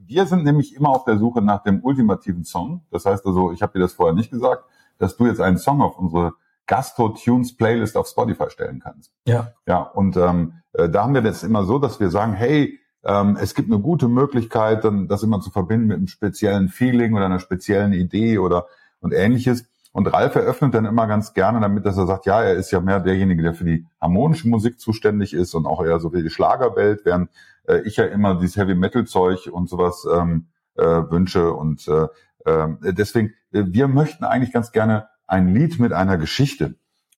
wir 0.05 0.27
sind 0.27 0.43
nämlich 0.43 0.75
immer 0.75 0.89
auf 0.89 1.05
der 1.05 1.17
Suche 1.17 1.41
nach 1.41 1.63
dem 1.63 1.83
ultimativen 1.83 2.43
Song. 2.43 2.81
Das 2.91 3.07
heißt 3.07 3.25
also, 3.25 3.51
ich 3.51 3.63
habe 3.63 3.73
dir 3.73 3.79
das 3.79 3.93
vorher 3.93 4.13
nicht 4.13 4.29
gesagt 4.29 4.63
dass 4.99 5.17
du 5.17 5.27
jetzt 5.27 5.41
einen 5.41 5.57
Song 5.57 5.81
auf 5.81 5.97
unsere 5.97 6.33
Gastro-Tunes 6.67 7.55
Playlist 7.55 7.97
auf 7.97 8.07
Spotify 8.07 8.49
stellen 8.49 8.81
kannst. 8.83 9.11
Ja. 9.25 9.53
Ja, 9.65 9.81
und 9.81 10.17
ähm, 10.17 10.53
äh, 10.73 10.89
da 10.89 11.03
haben 11.03 11.13
wir 11.13 11.21
das 11.21 11.43
immer 11.43 11.63
so, 11.63 11.79
dass 11.79 11.99
wir 11.99 12.09
sagen, 12.09 12.33
hey, 12.33 12.79
ähm, 13.03 13.37
es 13.39 13.55
gibt 13.55 13.71
eine 13.71 13.81
gute 13.81 14.07
Möglichkeit, 14.07 14.83
dann 14.83 15.07
das 15.07 15.23
immer 15.23 15.39
zu 15.39 15.49
verbinden 15.49 15.87
mit 15.87 15.97
einem 15.97 16.07
speziellen 16.07 16.67
Feeling 16.67 17.15
oder 17.15 17.25
einer 17.25 17.39
speziellen 17.39 17.93
Idee 17.93 18.37
oder 18.37 18.67
und 18.99 19.13
ähnliches. 19.13 19.65
Und 19.93 20.13
Ralf 20.13 20.35
eröffnet 20.35 20.75
dann 20.75 20.85
immer 20.85 21.07
ganz 21.07 21.33
gerne 21.33 21.59
damit, 21.59 21.85
dass 21.85 21.97
er 21.97 22.05
sagt, 22.05 22.25
ja, 22.25 22.41
er 22.43 22.55
ist 22.55 22.69
ja 22.71 22.81
mehr 22.81 22.99
derjenige, 22.99 23.41
der 23.41 23.53
für 23.53 23.63
die 23.63 23.85
harmonische 23.99 24.47
Musik 24.47 24.79
zuständig 24.79 25.33
ist 25.33 25.55
und 25.55 25.65
auch 25.65 25.83
eher 25.83 25.99
so 25.99 26.09
für 26.09 26.21
die 26.21 26.29
Schlagerwelt, 26.29 27.01
während 27.03 27.29
äh, 27.67 27.79
ich 27.81 27.97
ja 27.97 28.05
immer 28.05 28.35
dieses 28.35 28.57
Heavy 28.57 28.75
Metal 28.75 29.05
Zeug 29.05 29.49
und 29.51 29.69
sowas 29.69 30.05
ähm, 30.13 30.47
äh, 30.75 30.83
wünsche 30.83 31.53
und 31.53 31.87
äh, 31.87 32.07
ähm, 32.45 32.79
deswegen, 32.81 33.33
äh, 33.51 33.63
wir 33.67 33.87
möchten 33.87 34.23
eigentlich 34.23 34.53
ganz 34.53 34.71
gerne 34.71 35.09
ein 35.27 35.53
Lied 35.53 35.79
mit 35.79 35.93
einer 35.93 36.17
Geschichte 36.17 36.75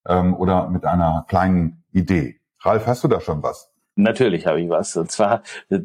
ähm, 0.08 0.36
oder 0.36 0.70
mit 0.70 0.86
einer 0.86 1.26
kleinen 1.28 1.84
Idee. 1.92 2.40
Ralf, 2.62 2.88
hast 2.88 3.04
du 3.04 3.08
da 3.08 3.22
schon 3.22 3.44
was? 3.44 3.72
Natürlich 3.96 4.48
habe 4.48 4.62
ich 4.62 4.70
was. 4.70 4.96
Und 4.96 5.12
zwar 5.12 5.44
äh, 5.70 5.80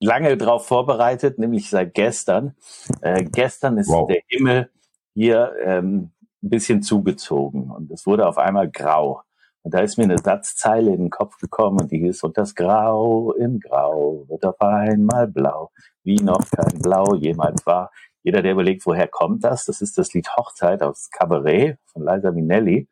lange 0.00 0.36
darauf 0.36 0.66
vorbereitet, 0.66 1.38
nämlich 1.38 1.70
seit 1.70 1.94
gestern. 1.94 2.54
Äh, 3.00 3.24
gestern 3.24 3.78
ist 3.78 3.88
wow. 3.88 4.06
der 4.08 4.22
Himmel 4.28 4.70
hier 5.14 5.52
ähm, 5.62 6.10
ein 6.42 6.50
bisschen 6.50 6.82
zugezogen 6.82 7.70
und 7.70 7.90
es 7.90 8.06
wurde 8.06 8.26
auf 8.26 8.38
einmal 8.38 8.70
grau. 8.70 9.22
Und 9.62 9.72
da 9.72 9.80
ist 9.80 9.96
mir 9.96 10.04
eine 10.04 10.18
Satzzeile 10.18 10.90
in 10.90 11.04
den 11.04 11.10
Kopf 11.10 11.38
gekommen 11.38 11.80
und 11.80 11.90
die 11.90 11.98
hieß, 11.98 12.22
und 12.22 12.36
das 12.36 12.54
Grau 12.54 13.32
im 13.32 13.60
Grau 13.60 14.26
wird 14.28 14.44
auf 14.44 14.60
einmal 14.60 15.26
blau, 15.26 15.70
wie 16.02 16.16
noch 16.16 16.42
kein 16.50 16.80
Blau 16.80 17.14
jemals 17.14 17.64
war. 17.64 17.90
Jeder, 18.24 18.42
der 18.42 18.52
überlegt, 18.52 18.86
woher 18.86 19.06
kommt 19.06 19.44
das, 19.44 19.66
das 19.66 19.82
ist 19.82 19.98
das 19.98 20.14
Lied 20.14 20.28
Hochzeit 20.36 20.82
aus 20.82 21.10
Cabaret 21.10 21.78
von 21.92 22.02
Liza 22.02 22.32
Minnelli. 22.32 22.88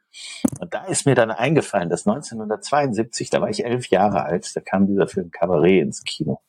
Und 0.60 0.72
da 0.74 0.84
ist 0.84 1.06
mir 1.06 1.14
dann 1.14 1.30
eingefallen, 1.30 1.88
dass 1.88 2.06
1972, 2.06 3.30
da 3.30 3.40
war 3.40 3.48
ich 3.48 3.64
elf 3.64 3.88
Jahre 3.88 4.24
alt, 4.24 4.54
da 4.54 4.60
kam 4.60 4.86
dieser 4.86 5.08
Film 5.08 5.30
Cabaret 5.30 5.80
ins 5.80 6.04
Kino. 6.04 6.40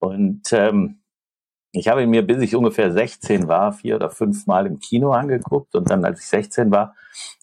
Und 0.00 0.52
ähm, 0.52 0.99
ich 1.72 1.86
habe 1.86 2.02
ihn 2.02 2.10
mir, 2.10 2.22
bis 2.22 2.42
ich 2.42 2.56
ungefähr 2.56 2.90
16 2.90 3.46
war, 3.46 3.72
vier 3.72 3.94
oder 3.94 4.10
fünf 4.10 4.46
Mal 4.46 4.66
im 4.66 4.80
Kino 4.80 5.12
angeguckt. 5.12 5.76
Und 5.76 5.88
dann, 5.88 6.04
als 6.04 6.20
ich 6.20 6.26
16 6.26 6.70
war, 6.72 6.96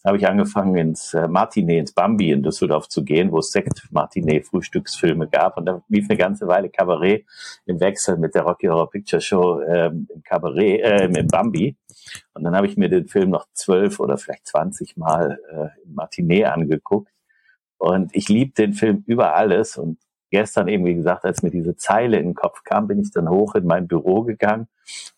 habe 0.05 0.17
ich 0.17 0.27
angefangen, 0.27 0.75
ins 0.75 1.13
äh, 1.13 1.29
Martinet, 1.29 1.79
ins 1.79 1.91
Bambi 1.93 2.31
in 2.31 2.43
Düsseldorf 2.43 2.89
zu 2.89 3.05
gehen, 3.05 3.31
wo 3.31 3.39
es 3.39 3.51
Sekt-Martinet-Frühstücksfilme 3.51 5.29
gab. 5.29 5.57
Und 5.57 5.65
da 5.65 5.81
lief 5.87 6.09
eine 6.09 6.17
ganze 6.17 6.45
Weile 6.47 6.69
Kabarett 6.69 7.25
im 7.65 7.79
Wechsel 7.79 8.17
mit 8.17 8.35
der 8.35 8.43
Rocky 8.43 8.67
Horror 8.67 8.89
Picture 8.89 9.21
Show 9.21 9.61
ähm, 9.61 10.07
im 10.13 10.21
Kabarett, 10.23 10.81
äh, 10.81 11.05
im 11.05 11.27
Bambi. 11.27 11.77
Und 12.33 12.43
dann 12.43 12.55
habe 12.55 12.67
ich 12.67 12.75
mir 12.75 12.89
den 12.89 13.07
Film 13.07 13.29
noch 13.29 13.47
zwölf 13.53 13.99
oder 13.99 14.17
vielleicht 14.17 14.47
zwanzig 14.47 14.97
Mal 14.97 15.39
äh, 15.49 15.85
im 15.85 15.93
Martinet 15.93 16.47
angeguckt. 16.47 17.11
Und 17.77 18.13
ich 18.13 18.27
liebe 18.27 18.51
den 18.51 18.73
Film 18.73 19.03
über 19.05 19.35
alles. 19.35 19.77
Und 19.77 19.99
gestern 20.29 20.67
eben, 20.67 20.85
wie 20.85 20.95
gesagt, 20.95 21.25
als 21.25 21.43
mir 21.43 21.51
diese 21.51 21.75
Zeile 21.75 22.17
in 22.17 22.27
den 22.27 22.35
Kopf 22.35 22.63
kam, 22.63 22.87
bin 22.87 22.99
ich 22.99 23.11
dann 23.11 23.29
hoch 23.29 23.55
in 23.55 23.65
mein 23.65 23.87
Büro 23.87 24.23
gegangen 24.23 24.67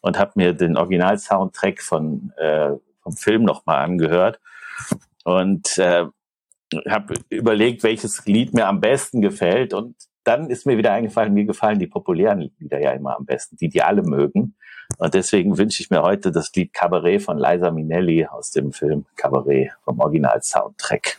und 0.01 0.17
habe 0.17 0.31
mir 0.35 0.53
den 0.53 0.77
Original-Soundtrack 0.77 1.81
von, 1.81 2.31
äh, 2.37 2.71
vom 3.01 3.15
Film 3.15 3.43
nochmal 3.43 3.83
angehört. 3.83 4.39
Und 5.23 5.77
äh, 5.77 6.05
habe 6.87 7.15
überlegt, 7.29 7.83
welches 7.83 8.25
Lied 8.25 8.53
mir 8.53 8.67
am 8.67 8.79
besten 8.79 9.21
gefällt. 9.21 9.73
Und 9.73 9.95
dann 10.23 10.49
ist 10.49 10.65
mir 10.65 10.77
wieder 10.77 10.93
eingefallen, 10.93 11.33
mir 11.33 11.45
gefallen 11.45 11.79
die 11.79 11.87
populären 11.87 12.51
Lieder 12.59 12.79
ja 12.79 12.91
immer 12.91 13.17
am 13.17 13.25
besten, 13.25 13.57
die 13.57 13.69
die 13.69 13.81
alle 13.81 14.03
mögen. 14.03 14.55
Und 14.97 15.13
deswegen 15.13 15.57
wünsche 15.57 15.81
ich 15.81 15.89
mir 15.89 16.01
heute 16.01 16.31
das 16.31 16.51
Lied 16.55 16.73
Cabaret 16.73 17.21
von 17.21 17.37
Liza 17.37 17.71
Minnelli 17.71 18.25
aus 18.25 18.51
dem 18.51 18.71
Film 18.71 19.05
Cabaret 19.15 19.71
vom 19.83 19.99
Original-Soundtrack. 19.99 21.17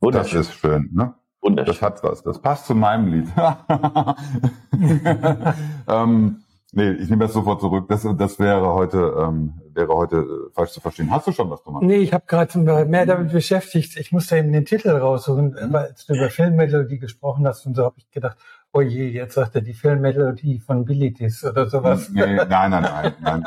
Das 0.00 0.32
ist 0.48 0.54
schön, 0.54 0.90
ne? 0.92 1.14
Wunderschön. 1.44 1.74
Das 1.74 1.82
hat 1.82 2.02
was. 2.02 2.22
Das 2.22 2.40
passt 2.40 2.66
zu 2.66 2.74
meinem 2.74 3.08
Lied. 3.08 3.28
ähm, 5.88 6.42
nee, 6.72 6.90
ich 6.92 7.10
nehme 7.10 7.24
das 7.24 7.34
sofort 7.34 7.60
zurück. 7.60 7.84
Das, 7.88 8.06
das 8.16 8.38
wäre 8.38 8.72
heute, 8.72 9.14
ähm, 9.18 9.60
wäre 9.74 9.94
heute 9.94 10.16
äh, 10.16 10.54
falsch 10.54 10.70
zu 10.70 10.80
verstehen. 10.80 11.10
Hast 11.10 11.26
du 11.26 11.32
schon 11.32 11.50
was, 11.50 11.62
Thomas? 11.62 11.82
Nee, 11.82 11.98
ich 11.98 12.14
habe 12.14 12.24
gerade 12.26 12.86
mehr 12.86 13.04
damit 13.04 13.30
beschäftigt. 13.30 13.98
Ich 13.98 14.10
musste 14.10 14.38
eben 14.38 14.52
den 14.52 14.64
Titel 14.64 14.88
raussuchen, 14.88 15.54
weil 15.68 15.94
du 16.08 16.14
über 16.14 16.30
Filmmelodie 16.30 16.98
gesprochen 16.98 17.46
hast 17.46 17.66
und 17.66 17.76
so 17.76 17.84
habe 17.84 17.96
ich 17.98 18.10
gedacht, 18.10 18.38
oh 18.74 18.80
je, 18.82 19.08
jetzt 19.08 19.34
sagt 19.34 19.54
er 19.54 19.62
die 19.62 19.72
Filmmelodie 19.72 20.58
von 20.60 20.84
Bilitis 20.84 21.44
oder 21.44 21.68
sowas. 21.68 22.10
Nee, 22.10 22.34
nein, 22.36 22.70
nein, 22.70 22.82
nein, 22.82 23.14
nein. 23.20 23.44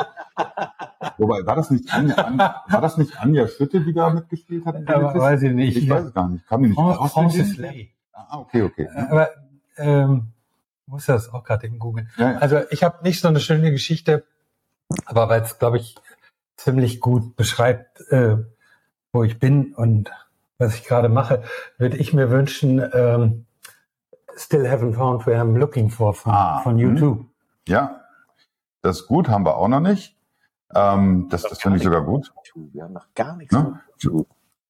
Wobei, 1.17 1.45
war 1.45 1.55
das 1.55 1.69
nicht 1.71 1.91
Anja, 1.93 2.15
Anja, 2.15 2.63
war 2.67 2.81
das 2.81 2.97
nicht 2.97 3.19
Anja 3.19 3.47
Schütte, 3.47 3.81
die 3.81 3.93
da 3.93 4.09
mitgespielt 4.09 4.65
hat? 4.65 4.87
Aber 4.87 5.13
weiß 5.13 5.41
ich 5.43 5.51
nicht. 5.53 5.77
Ich 5.77 5.89
weiß 5.89 6.05
es 6.05 6.13
gar 6.13 6.29
nicht. 6.29 6.47
Kam 6.47 6.61
die 6.63 6.69
nicht 6.69 6.77
Fran- 6.77 6.97
aus 6.97 7.11
Francis 7.13 7.57
Berlin? 7.57 7.75
Lay. 7.75 7.93
Ah, 8.13 8.39
okay, 8.39 8.61
okay. 8.63 8.87
Aber 9.09 9.29
ähm, 9.77 10.27
muss 10.85 11.05
das 11.05 11.33
auch 11.33 11.43
gerade 11.43 11.67
eben 11.67 11.79
googeln. 11.79 12.09
Ja, 12.17 12.33
ja. 12.33 12.37
Also 12.37 12.61
ich 12.69 12.83
habe 12.83 13.03
nicht 13.03 13.19
so 13.19 13.27
eine 13.27 13.39
schöne 13.39 13.71
Geschichte, 13.71 14.23
aber 15.05 15.27
weil 15.29 15.41
es, 15.41 15.59
glaube 15.59 15.77
ich, 15.77 15.95
ziemlich 16.55 16.99
gut 17.01 17.35
beschreibt, 17.35 18.01
äh, 18.11 18.37
wo 19.11 19.23
ich 19.23 19.39
bin 19.39 19.73
und 19.73 20.11
was 20.57 20.75
ich 20.75 20.85
gerade 20.85 21.09
mache, 21.09 21.43
würde 21.77 21.97
ich 21.97 22.13
mir 22.13 22.31
wünschen, 22.31 22.81
ähm, 22.93 23.45
Still 24.37 24.65
haven't 24.67 24.93
found 24.93 25.25
where 25.25 25.41
I'm 25.41 25.57
looking 25.57 25.89
for 25.89 26.13
von, 26.13 26.31
Ah, 26.33 26.59
von 26.61 26.77
U2. 26.77 27.25
ja, 27.67 28.01
das 28.81 29.01
ist 29.01 29.07
gut, 29.07 29.29
haben 29.29 29.45
wir 29.45 29.57
auch 29.57 29.67
noch 29.67 29.79
nicht. 29.79 30.15
Ähm, 30.75 31.27
das 31.29 31.43
das 31.43 31.59
finde 31.61 31.77
ich 31.77 31.83
sogar 31.83 32.03
gut. 32.03 32.31
Wir 32.71 32.83
haben 32.83 32.93
noch 32.93 33.07
gar 33.15 33.35
nichts 33.37 33.53
Ne? 33.53 33.61
von 33.63 33.79
YouTube. 33.97 34.27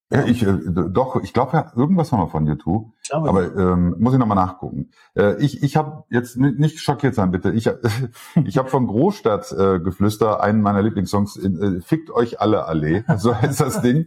Ja, 0.10 0.24
ich, 0.24 0.42
äh, 0.42 0.58
doch, 0.90 1.22
ich 1.22 1.34
glaube, 1.34 1.58
ja, 1.58 1.72
irgendwas 1.76 2.14
haben 2.14 2.22
wir 2.22 2.30
von 2.30 2.46
YouTube. 2.48 2.94
Glaube, 3.10 3.28
Aber 3.28 3.56
ähm, 3.58 3.94
muss 4.00 4.14
ich 4.14 4.20
nochmal 4.20 4.38
nachgucken. 4.38 4.90
Äh, 5.16 5.36
ich 5.44 5.62
ich 5.64 5.76
habe 5.76 6.06
jetzt 6.10 6.38
ni- 6.38 6.54
nicht 6.54 6.80
schockiert 6.80 7.14
sein, 7.14 7.32
bitte. 7.32 7.52
Ich, 7.52 7.70
ich 8.46 8.58
habe 8.58 8.70
von 8.70 8.88
Großstadt 8.88 9.52
äh, 9.52 9.80
geflüster 9.82 10.40
einen 10.42 10.62
meiner 10.62 10.82
Lieblingssongs, 10.82 11.36
in, 11.36 11.62
äh, 11.80 11.82
Fickt 11.82 12.10
euch 12.10 12.40
alle 12.40 12.66
Allee. 12.68 13.04
So 13.18 13.36
heißt 13.42 13.60
das 13.60 13.82
Ding. 13.82 14.06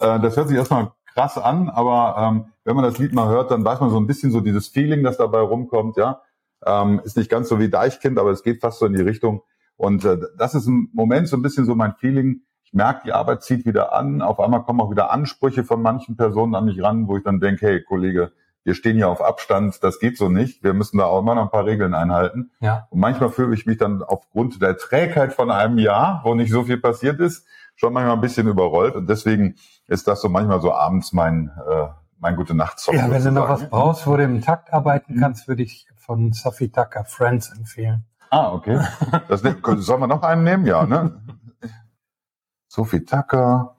Äh, 0.00 0.20
das 0.20 0.36
hört 0.36 0.48
sich 0.48 0.58
erstmal 0.58 0.92
krass 1.18 1.36
an, 1.36 1.68
aber 1.68 2.16
ähm, 2.18 2.44
wenn 2.64 2.76
man 2.76 2.84
das 2.84 2.98
Lied 2.98 3.12
mal 3.12 3.28
hört, 3.28 3.50
dann 3.50 3.64
weiß 3.64 3.80
man 3.80 3.90
so 3.90 3.98
ein 3.98 4.06
bisschen 4.06 4.30
so 4.30 4.40
dieses 4.40 4.68
Feeling, 4.68 5.02
das 5.02 5.16
dabei 5.16 5.40
rumkommt, 5.40 5.96
ja. 5.96 6.22
Ähm, 6.64 7.00
ist 7.04 7.16
nicht 7.16 7.30
ganz 7.30 7.48
so 7.48 7.58
wie 7.58 7.68
Deichkind, 7.68 8.18
aber 8.18 8.30
es 8.30 8.42
geht 8.42 8.60
fast 8.60 8.78
so 8.78 8.86
in 8.86 8.92
die 8.92 9.02
Richtung. 9.02 9.42
Und 9.76 10.04
äh, 10.04 10.18
das 10.36 10.54
ist 10.54 10.66
im 10.66 10.90
Moment 10.92 11.28
so 11.28 11.36
ein 11.36 11.42
bisschen 11.42 11.64
so 11.64 11.74
mein 11.74 11.94
Feeling. 11.94 12.42
Ich 12.64 12.72
merke, 12.72 13.02
die 13.04 13.12
Arbeit 13.12 13.42
zieht 13.42 13.64
wieder 13.64 13.92
an. 13.92 14.22
Auf 14.22 14.38
einmal 14.38 14.62
kommen 14.62 14.80
auch 14.80 14.90
wieder 14.90 15.10
Ansprüche 15.10 15.64
von 15.64 15.82
manchen 15.82 16.16
Personen 16.16 16.54
an 16.54 16.66
mich 16.66 16.82
ran, 16.82 17.08
wo 17.08 17.16
ich 17.16 17.24
dann 17.24 17.40
denke, 17.40 17.66
hey 17.66 17.82
Kollege, 17.82 18.32
wir 18.64 18.74
stehen 18.74 18.96
hier 18.96 19.08
auf 19.08 19.22
Abstand, 19.22 19.82
das 19.82 19.98
geht 19.98 20.18
so 20.18 20.28
nicht. 20.28 20.62
Wir 20.62 20.74
müssen 20.74 20.98
da 20.98 21.04
auch 21.04 21.20
immer 21.20 21.34
noch 21.34 21.44
ein 21.44 21.50
paar 21.50 21.64
Regeln 21.64 21.94
einhalten. 21.94 22.50
Ja. 22.60 22.86
Und 22.90 23.00
manchmal 23.00 23.30
fühle 23.30 23.54
ich 23.54 23.66
mich 23.66 23.78
dann 23.78 24.02
aufgrund 24.02 24.60
der 24.60 24.76
Trägheit 24.76 25.32
von 25.32 25.50
einem 25.50 25.78
Jahr, 25.78 26.20
wo 26.24 26.34
nicht 26.34 26.52
so 26.52 26.64
viel 26.64 26.78
passiert 26.78 27.18
ist, 27.20 27.46
schon 27.76 27.92
manchmal 27.92 28.16
ein 28.16 28.20
bisschen 28.20 28.46
überrollt. 28.46 28.94
Und 28.94 29.08
deswegen 29.08 29.54
ist 29.88 30.06
das 30.06 30.20
so 30.20 30.28
manchmal 30.28 30.60
so 30.60 30.72
abends 30.72 31.12
mein, 31.12 31.50
äh, 31.68 31.88
mein 32.20 32.36
gute 32.36 32.54
nacht 32.54 32.80
Ja, 32.92 33.10
wenn 33.10 33.24
du 33.24 33.32
noch 33.32 33.48
was 33.48 33.60
sozusagen. 33.60 33.70
brauchst, 33.70 34.06
wo 34.06 34.16
du 34.16 34.22
im 34.22 34.40
Takt 34.42 34.72
arbeiten 34.72 35.14
Mhm. 35.16 35.20
kannst, 35.20 35.48
würde 35.48 35.62
ich 35.64 35.88
von 35.96 36.32
Sophie 36.32 36.68
Tucker 36.70 37.04
Friends 37.04 37.50
empfehlen. 37.50 38.04
Ah, 38.30 38.52
okay. 38.52 38.80
Das, 39.28 39.42
ne- 39.42 39.56
sollen 39.78 40.00
wir 40.00 40.06
noch 40.06 40.22
einen 40.22 40.44
nehmen? 40.44 40.66
Ja, 40.66 40.84
ne? 40.86 41.20
Sophie 42.68 43.04
Tucker, 43.04 43.74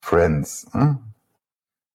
Friends. 0.00 0.66
Hm? 0.72 0.98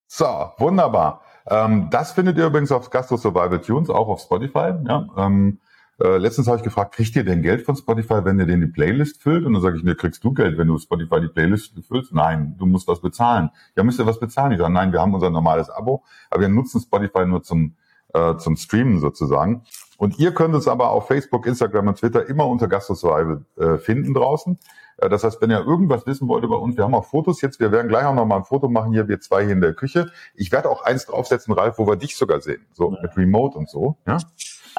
So, 0.08 0.52
wunderbar. 0.58 1.22
Ähm, 1.46 1.90
das 1.90 2.14
findet 2.14 2.38
ihr 2.38 2.46
übrigens 2.48 2.72
auf 2.72 2.90
Gastro 2.90 3.18
Survival 3.18 3.60
Tunes, 3.60 3.90
auch 3.90 4.08
auf 4.08 4.22
Spotify. 4.22 4.74
Ja, 4.86 5.06
ähm, 5.18 5.60
äh, 6.02 6.18
letztens 6.18 6.48
habe 6.48 6.58
ich 6.58 6.64
gefragt, 6.64 6.94
kriegt 6.96 7.16
ihr 7.16 7.24
denn 7.24 7.42
Geld 7.42 7.64
von 7.66 7.76
Spotify, 7.76 8.24
wenn 8.24 8.40
ihr 8.40 8.46
den 8.46 8.62
die 8.62 8.68
Playlist 8.68 9.22
füllt? 9.22 9.46
Und 9.46 9.54
dann 9.54 9.62
sage 9.62 9.78
ich, 9.78 9.84
ne, 9.84 9.96
kriegst 9.96 10.24
du 10.24 10.34
Geld, 10.34 10.58
wenn 10.58 10.68
du 10.68 10.78
Spotify 10.78 11.22
die 11.22 11.28
Playlist 11.28 11.74
füllst? 11.88 12.14
Nein, 12.14 12.56
du 12.58 12.66
musst 12.66 12.88
was 12.88 13.02
bezahlen. 13.02 13.50
Ja, 13.76 13.84
müsst 13.84 14.00
ihr 14.00 14.06
was 14.06 14.20
bezahlen? 14.20 14.52
Ich 14.52 14.60
sage, 14.60 14.72
nein, 14.74 14.92
wir 14.92 15.02
haben 15.02 15.14
unser 15.14 15.30
normales 15.30 15.70
Abo, 15.70 16.04
aber 16.30 16.42
wir 16.42 16.50
nutzen 16.50 16.80
Spotify 16.82 17.26
nur 17.26 17.42
zum, 17.44 17.76
äh, 18.14 18.36
zum 18.38 18.56
Streamen 18.58 19.00
sozusagen. 19.00 19.64
Und 19.98 20.20
ihr 20.20 20.32
könnt 20.34 20.54
uns 20.54 20.68
aber 20.68 20.92
auf 20.92 21.08
Facebook, 21.08 21.48
Instagram 21.48 21.88
und 21.88 21.98
Twitter 21.98 22.28
immer 22.28 22.46
unter 22.46 22.68
Gastro 22.68 22.94
Survival 22.94 23.46
äh, 23.58 23.78
finden 23.80 24.14
draußen. 24.14 24.60
Äh, 24.98 25.10
Das 25.10 25.24
heißt, 25.24 25.42
wenn 25.42 25.50
ihr 25.50 25.66
irgendwas 25.66 26.06
wissen 26.06 26.28
wollt 26.28 26.44
über 26.44 26.62
uns, 26.62 26.78
wir 26.78 26.84
haben 26.84 26.94
auch 26.94 27.06
Fotos 27.06 27.42
jetzt, 27.42 27.60
wir 27.60 27.72
werden 27.72 27.88
gleich 27.88 28.06
auch 28.06 28.14
noch 28.14 28.26
mal 28.26 28.38
ein 28.38 28.44
Foto 28.44 28.70
machen 28.70 28.92
hier, 28.94 29.08
wir 29.08 29.20
zwei 29.20 29.44
hier 29.44 29.54
in 29.54 29.62
der 29.62 29.74
Küche. 29.74 30.12
Ich 30.36 30.52
werde 30.52 30.70
auch 30.70 30.84
eins 30.84 31.08
draufsetzen, 31.08 31.52
Ralf, 31.56 31.80
wo 31.80 31.88
wir 31.88 31.96
dich 31.96 32.16
sogar 32.16 32.40
sehen, 32.42 32.62
so 32.74 32.92
Ja. 32.94 33.02
mit 33.02 33.18
Remote 33.18 33.58
und 33.58 33.70
so. 33.70 33.98
Ja? 34.06 34.18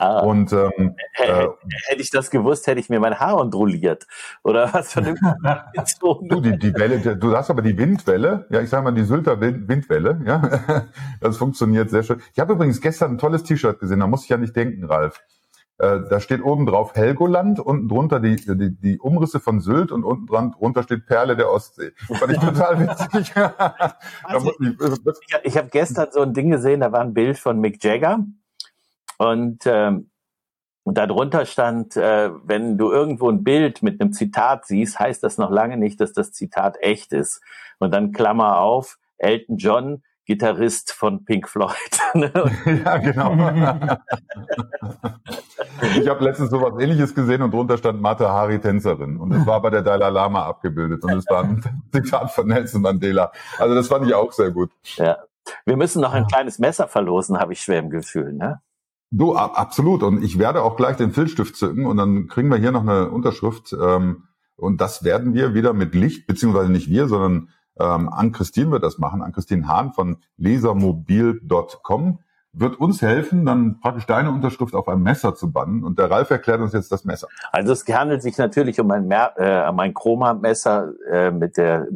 Ah, 0.01 0.21
Und 0.21 0.53
ähm, 0.53 0.95
äh, 1.15 1.47
hätte 1.87 2.01
ich 2.01 2.11
das 2.11 2.31
gewusst, 2.31 2.67
hätte 2.67 2.81
ich 2.81 2.89
mir 2.89 3.01
mein 3.01 3.19
Haar 3.19 3.39
ondruliert. 3.39 4.07
Oder 4.43 4.73
was 4.73 4.93
für 4.93 5.01
eine 5.01 5.15
du, 6.29 6.41
die, 6.41 6.59
die 6.59 6.75
Welle, 6.75 7.17
du 7.17 7.37
hast 7.37 7.51
aber 7.51 7.63
die 7.63 7.77
Windwelle, 7.77 8.47
ja, 8.51 8.61
ich 8.61 8.71
sage 8.71 8.85
mal 8.85 8.93
die 8.93 9.05
Sylter 9.05 9.41
Wind, 9.41 9.69
Windwelle, 9.69 10.21
ja, 10.25 10.87
das 11.21 11.37
funktioniert 11.37 11.91
sehr 11.91 12.03
schön. 12.03 12.21
Ich 12.33 12.41
habe 12.41 12.55
übrigens 12.55 12.81
gestern 12.81 13.13
ein 13.13 13.19
tolles 13.19 13.43
T-Shirt 13.43 13.79
gesehen, 13.81 14.01
da 14.01 14.07
muss 14.07 14.25
ich 14.25 14.29
ja 14.31 14.37
nicht 14.37 14.55
denken, 14.57 14.85
Ralf. 14.85 15.21
Äh, 15.81 16.01
da 16.11 16.19
steht 16.19 16.43
oben 16.43 16.67
drauf 16.67 16.97
Helgoland, 16.97 17.61
unten 17.61 17.89
drunter 17.89 18.19
die, 18.19 18.35
die, 18.35 18.77
die 18.77 18.99
Umrisse 18.99 19.39
von 19.39 19.61
Sylt 19.61 19.93
und 19.93 20.03
unten 20.03 20.27
dran, 20.27 20.51
drunter 20.51 20.83
steht 20.83 21.07
Perle 21.07 21.37
der 21.37 21.53
Ostsee. 21.53 21.93
Fand 22.13 22.33
ich 22.33 22.39
total 22.39 22.81
witzig. 22.89 23.37
äh, 23.37 23.51
Ich, 25.21 25.37
ich 25.45 25.57
habe 25.57 25.69
gestern 25.69 26.09
so 26.11 26.23
ein 26.23 26.35
Ding 26.35 26.51
gesehen, 26.51 26.81
da 26.81 26.91
war 26.91 27.01
ein 27.01 27.15
Bild 27.15 27.39
von 27.39 27.61
Mick 27.61 27.83
Jagger 27.85 28.25
und 29.19 29.67
ähm, 29.67 30.11
und 30.89 30.97
darunter 30.97 31.45
stand, 31.45 31.99
äh, 31.99 32.31
wenn 32.45 32.79
du 32.79 32.91
irgendwo 32.91 33.29
ein 33.29 33.45
Bild 33.45 33.83
mit 33.83 34.01
einem 34.01 34.15
Zitat 34.15 34.65
siehst, 34.65 34.99
heißt 34.99 35.23
das 35.23 35.37
noch 35.37 35.51
lange 35.51 35.77
nicht, 35.77 36.01
dass 36.01 36.15
das 36.15 36.33
Zitat 36.33 36.79
echt 36.81 37.13
ist. 37.13 37.43
Und 37.79 37.93
dann 37.93 38.13
Klammer 38.13 38.57
auf, 38.61 38.97
Elton 39.19 39.59
John, 39.59 40.03
Gitarrist 40.25 40.93
von 40.93 41.27
Pink 41.27 41.49
Floyd. 41.49 41.75
Ne? 42.15 42.33
ja, 42.87 42.97
genau. 42.97 43.33
ich 46.01 46.09
habe 46.09 46.25
letztens 46.25 46.49
sowas 46.49 46.73
ähnliches 46.81 47.15
gesehen 47.15 47.43
und 47.43 47.53
drunter 47.53 47.77
stand 47.77 48.01
Mata 48.01 48.33
Hari 48.33 48.59
Tänzerin. 48.59 49.19
Und 49.19 49.31
es 49.33 49.47
war 49.47 49.61
bei 49.61 49.69
der 49.69 49.83
Dalai 49.83 50.09
Lama 50.09 50.47
abgebildet. 50.47 51.05
Und 51.05 51.19
es 51.19 51.27
war 51.29 51.45
ein 51.45 51.63
Zitat 51.93 52.31
von 52.31 52.47
Nelson 52.47 52.81
Mandela. 52.81 53.31
Also 53.59 53.75
das 53.75 53.89
fand 53.89 54.07
ich 54.07 54.15
auch 54.15 54.33
sehr 54.33 54.51
gut. 54.51 54.71
ja. 54.97 55.19
Wir 55.67 55.77
müssen 55.77 56.01
noch 56.01 56.15
ein 56.15 56.27
kleines 56.27 56.59
Messer 56.59 56.89
verlosen, 56.89 57.39
habe 57.39 57.53
ich 57.53 57.61
schwer 57.61 57.79
im 57.79 57.91
Gefühl. 57.91 58.33
Ne? 58.33 58.63
Du, 59.11 59.35
a- 59.37 59.53
absolut. 59.55 60.03
Und 60.03 60.23
ich 60.23 60.39
werde 60.39 60.63
auch 60.63 60.77
gleich 60.77 60.97
den 60.97 61.13
Filzstift 61.13 61.57
zücken 61.57 61.87
und 61.87 61.97
dann 61.97 62.27
kriegen 62.29 62.49
wir 62.51 62.59
hier 62.59 62.73
noch 62.73 62.83
eine 62.83 63.11
Unterschrift. 63.11 63.73
Ähm, 63.73 64.25
und 64.57 64.81
das 64.81 65.05
werden 65.05 65.35
wir 65.35 65.55
wieder 65.55 65.73
mit 65.73 65.95
Licht, 65.95 66.27
beziehungsweise 66.27 66.71
nicht 66.71 66.89
wir, 66.91 67.09
sondern 67.09 67.49
ähm, 67.79 68.09
Ann-Christine 68.09 68.71
wird 68.73 68.83
das 68.83 68.99
machen. 68.99 69.23
Ann-Christine 69.23 69.69
Hahn 69.69 69.93
von 69.93 70.17
lesermobil.com 70.37 72.19
wird 72.55 72.77
uns 72.81 73.03
helfen, 73.03 73.45
dann 73.47 73.79
praktisch 73.81 74.07
deine 74.07 74.31
Unterschrift 74.31 74.75
auf 74.75 74.89
ein 74.89 75.01
Messer 75.03 75.35
zu 75.35 75.53
bannen. 75.53 75.85
Und 75.85 75.99
der 75.99 76.11
Ralf 76.11 76.31
erklärt 76.31 76.61
uns 76.61 76.73
jetzt 76.73 76.91
das 76.91 77.05
Messer. 77.05 77.29
Also 77.53 77.73
es 77.73 77.87
handelt 77.87 78.23
sich 78.23 78.37
natürlich 78.37 78.81
um 78.81 78.91
ein, 78.91 79.09
äh, 79.11 79.67
um 79.71 79.79
ein 79.79 79.95
Chroma-Messer 79.95 80.93
äh, 81.11 81.31
mit 81.31 81.57
der 81.57 81.87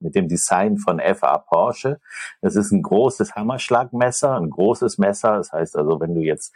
mit 0.00 0.14
dem 0.14 0.28
Design 0.28 0.78
von 0.78 1.00
FA 1.00 1.38
Porsche. 1.38 2.00
Das 2.40 2.56
ist 2.56 2.72
ein 2.72 2.82
großes 2.82 3.34
Hammerschlagmesser, 3.34 4.36
ein 4.36 4.50
großes 4.50 4.98
Messer. 4.98 5.36
Das 5.36 5.52
heißt 5.52 5.76
also, 5.76 6.00
wenn 6.00 6.14
du 6.14 6.20
jetzt 6.20 6.54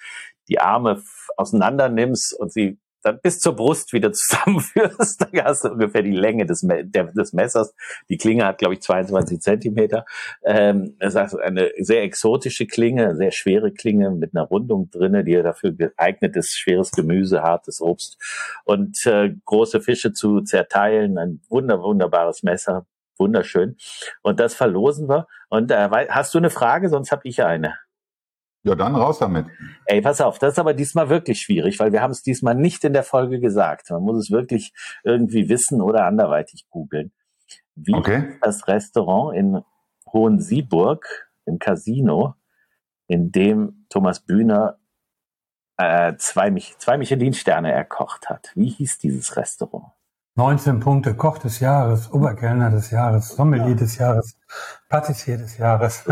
die 0.48 0.60
Arme 0.60 1.02
auseinander 1.36 1.88
nimmst 1.88 2.38
und 2.38 2.52
sie 2.52 2.78
dann 3.02 3.20
bis 3.20 3.40
zur 3.40 3.56
Brust 3.56 3.92
wieder 3.92 4.12
zusammenführst, 4.12 5.20
dann 5.20 5.44
hast 5.44 5.64
du 5.64 5.70
ungefähr 5.70 6.02
die 6.02 6.10
Länge 6.10 6.46
des, 6.46 6.62
Me 6.62 6.84
der, 6.84 7.04
des 7.04 7.32
Messers. 7.32 7.74
Die 8.08 8.16
Klinge 8.16 8.44
hat, 8.44 8.58
glaube 8.58 8.74
ich, 8.74 8.82
22 8.82 9.40
Zentimeter. 9.40 10.04
Ähm, 10.44 10.96
das 10.98 11.14
heißt, 11.14 11.38
eine 11.38 11.70
sehr 11.78 12.02
exotische 12.02 12.66
Klinge, 12.66 13.16
sehr 13.16 13.32
schwere 13.32 13.72
Klinge 13.72 14.10
mit 14.10 14.34
einer 14.34 14.44
Rundung 14.44 14.90
drinne, 14.90 15.24
die 15.24 15.34
dafür 15.34 15.72
geeignet 15.72 16.36
ist, 16.36 16.58
schweres 16.58 16.90
Gemüse, 16.90 17.42
hartes 17.42 17.80
Obst 17.80 18.18
und 18.64 19.06
äh, 19.06 19.34
große 19.44 19.80
Fische 19.80 20.12
zu 20.12 20.42
zerteilen. 20.42 21.18
Ein 21.18 21.40
wunder, 21.48 21.82
wunderbares 21.82 22.42
Messer. 22.42 22.86
Wunderschön. 23.20 23.76
Und 24.22 24.40
das 24.40 24.54
verlosen 24.54 25.08
wir. 25.08 25.28
Und 25.48 25.70
äh, 25.70 25.88
hast 26.08 26.34
du 26.34 26.38
eine 26.38 26.50
Frage? 26.50 26.88
Sonst 26.88 27.12
habe 27.12 27.22
ich 27.24 27.44
eine. 27.44 27.78
Ja, 28.62 28.74
dann 28.74 28.94
raus 28.94 29.18
damit. 29.18 29.46
Ey, 29.86 30.02
pass 30.02 30.20
auf, 30.20 30.38
das 30.38 30.52
ist 30.54 30.58
aber 30.58 30.74
diesmal 30.74 31.08
wirklich 31.08 31.40
schwierig, 31.40 31.78
weil 31.78 31.92
wir 31.92 32.02
haben 32.02 32.10
es 32.10 32.22
diesmal 32.22 32.54
nicht 32.54 32.84
in 32.84 32.92
der 32.92 33.04
Folge 33.04 33.40
gesagt. 33.40 33.90
Man 33.90 34.02
muss 34.02 34.18
es 34.18 34.30
wirklich 34.30 34.74
irgendwie 35.02 35.48
wissen 35.48 35.80
oder 35.80 36.04
anderweitig 36.04 36.66
googeln. 36.68 37.12
Wie 37.74 37.94
Okay. 37.94 38.36
das 38.42 38.68
Restaurant 38.68 39.36
in 39.36 39.62
Hohensieburg 40.12 41.30
im 41.46 41.58
Casino, 41.58 42.34
in 43.06 43.32
dem 43.32 43.86
Thomas 43.88 44.20
Bühner 44.20 44.78
äh, 45.78 46.14
zwei, 46.16 46.50
Mich 46.50 46.76
zwei 46.78 46.98
Michelin-Sterne 46.98 47.72
erkocht 47.72 48.28
hat. 48.28 48.52
Wie 48.54 48.68
hieß 48.68 48.98
dieses 48.98 49.36
Restaurant? 49.36 49.92
19 50.40 50.80
Punkte, 50.80 51.12
Koch 51.14 51.38
des 51.38 51.60
Jahres, 51.60 52.08
Oberkellner 52.12 52.70
des 52.70 52.88
Jahres, 52.88 53.20
Sommelier 53.20 53.74
des 53.74 53.94
Jahres, 53.94 54.39
Patissier 54.88 55.38
des 55.38 55.56
Jahres, 55.58 56.04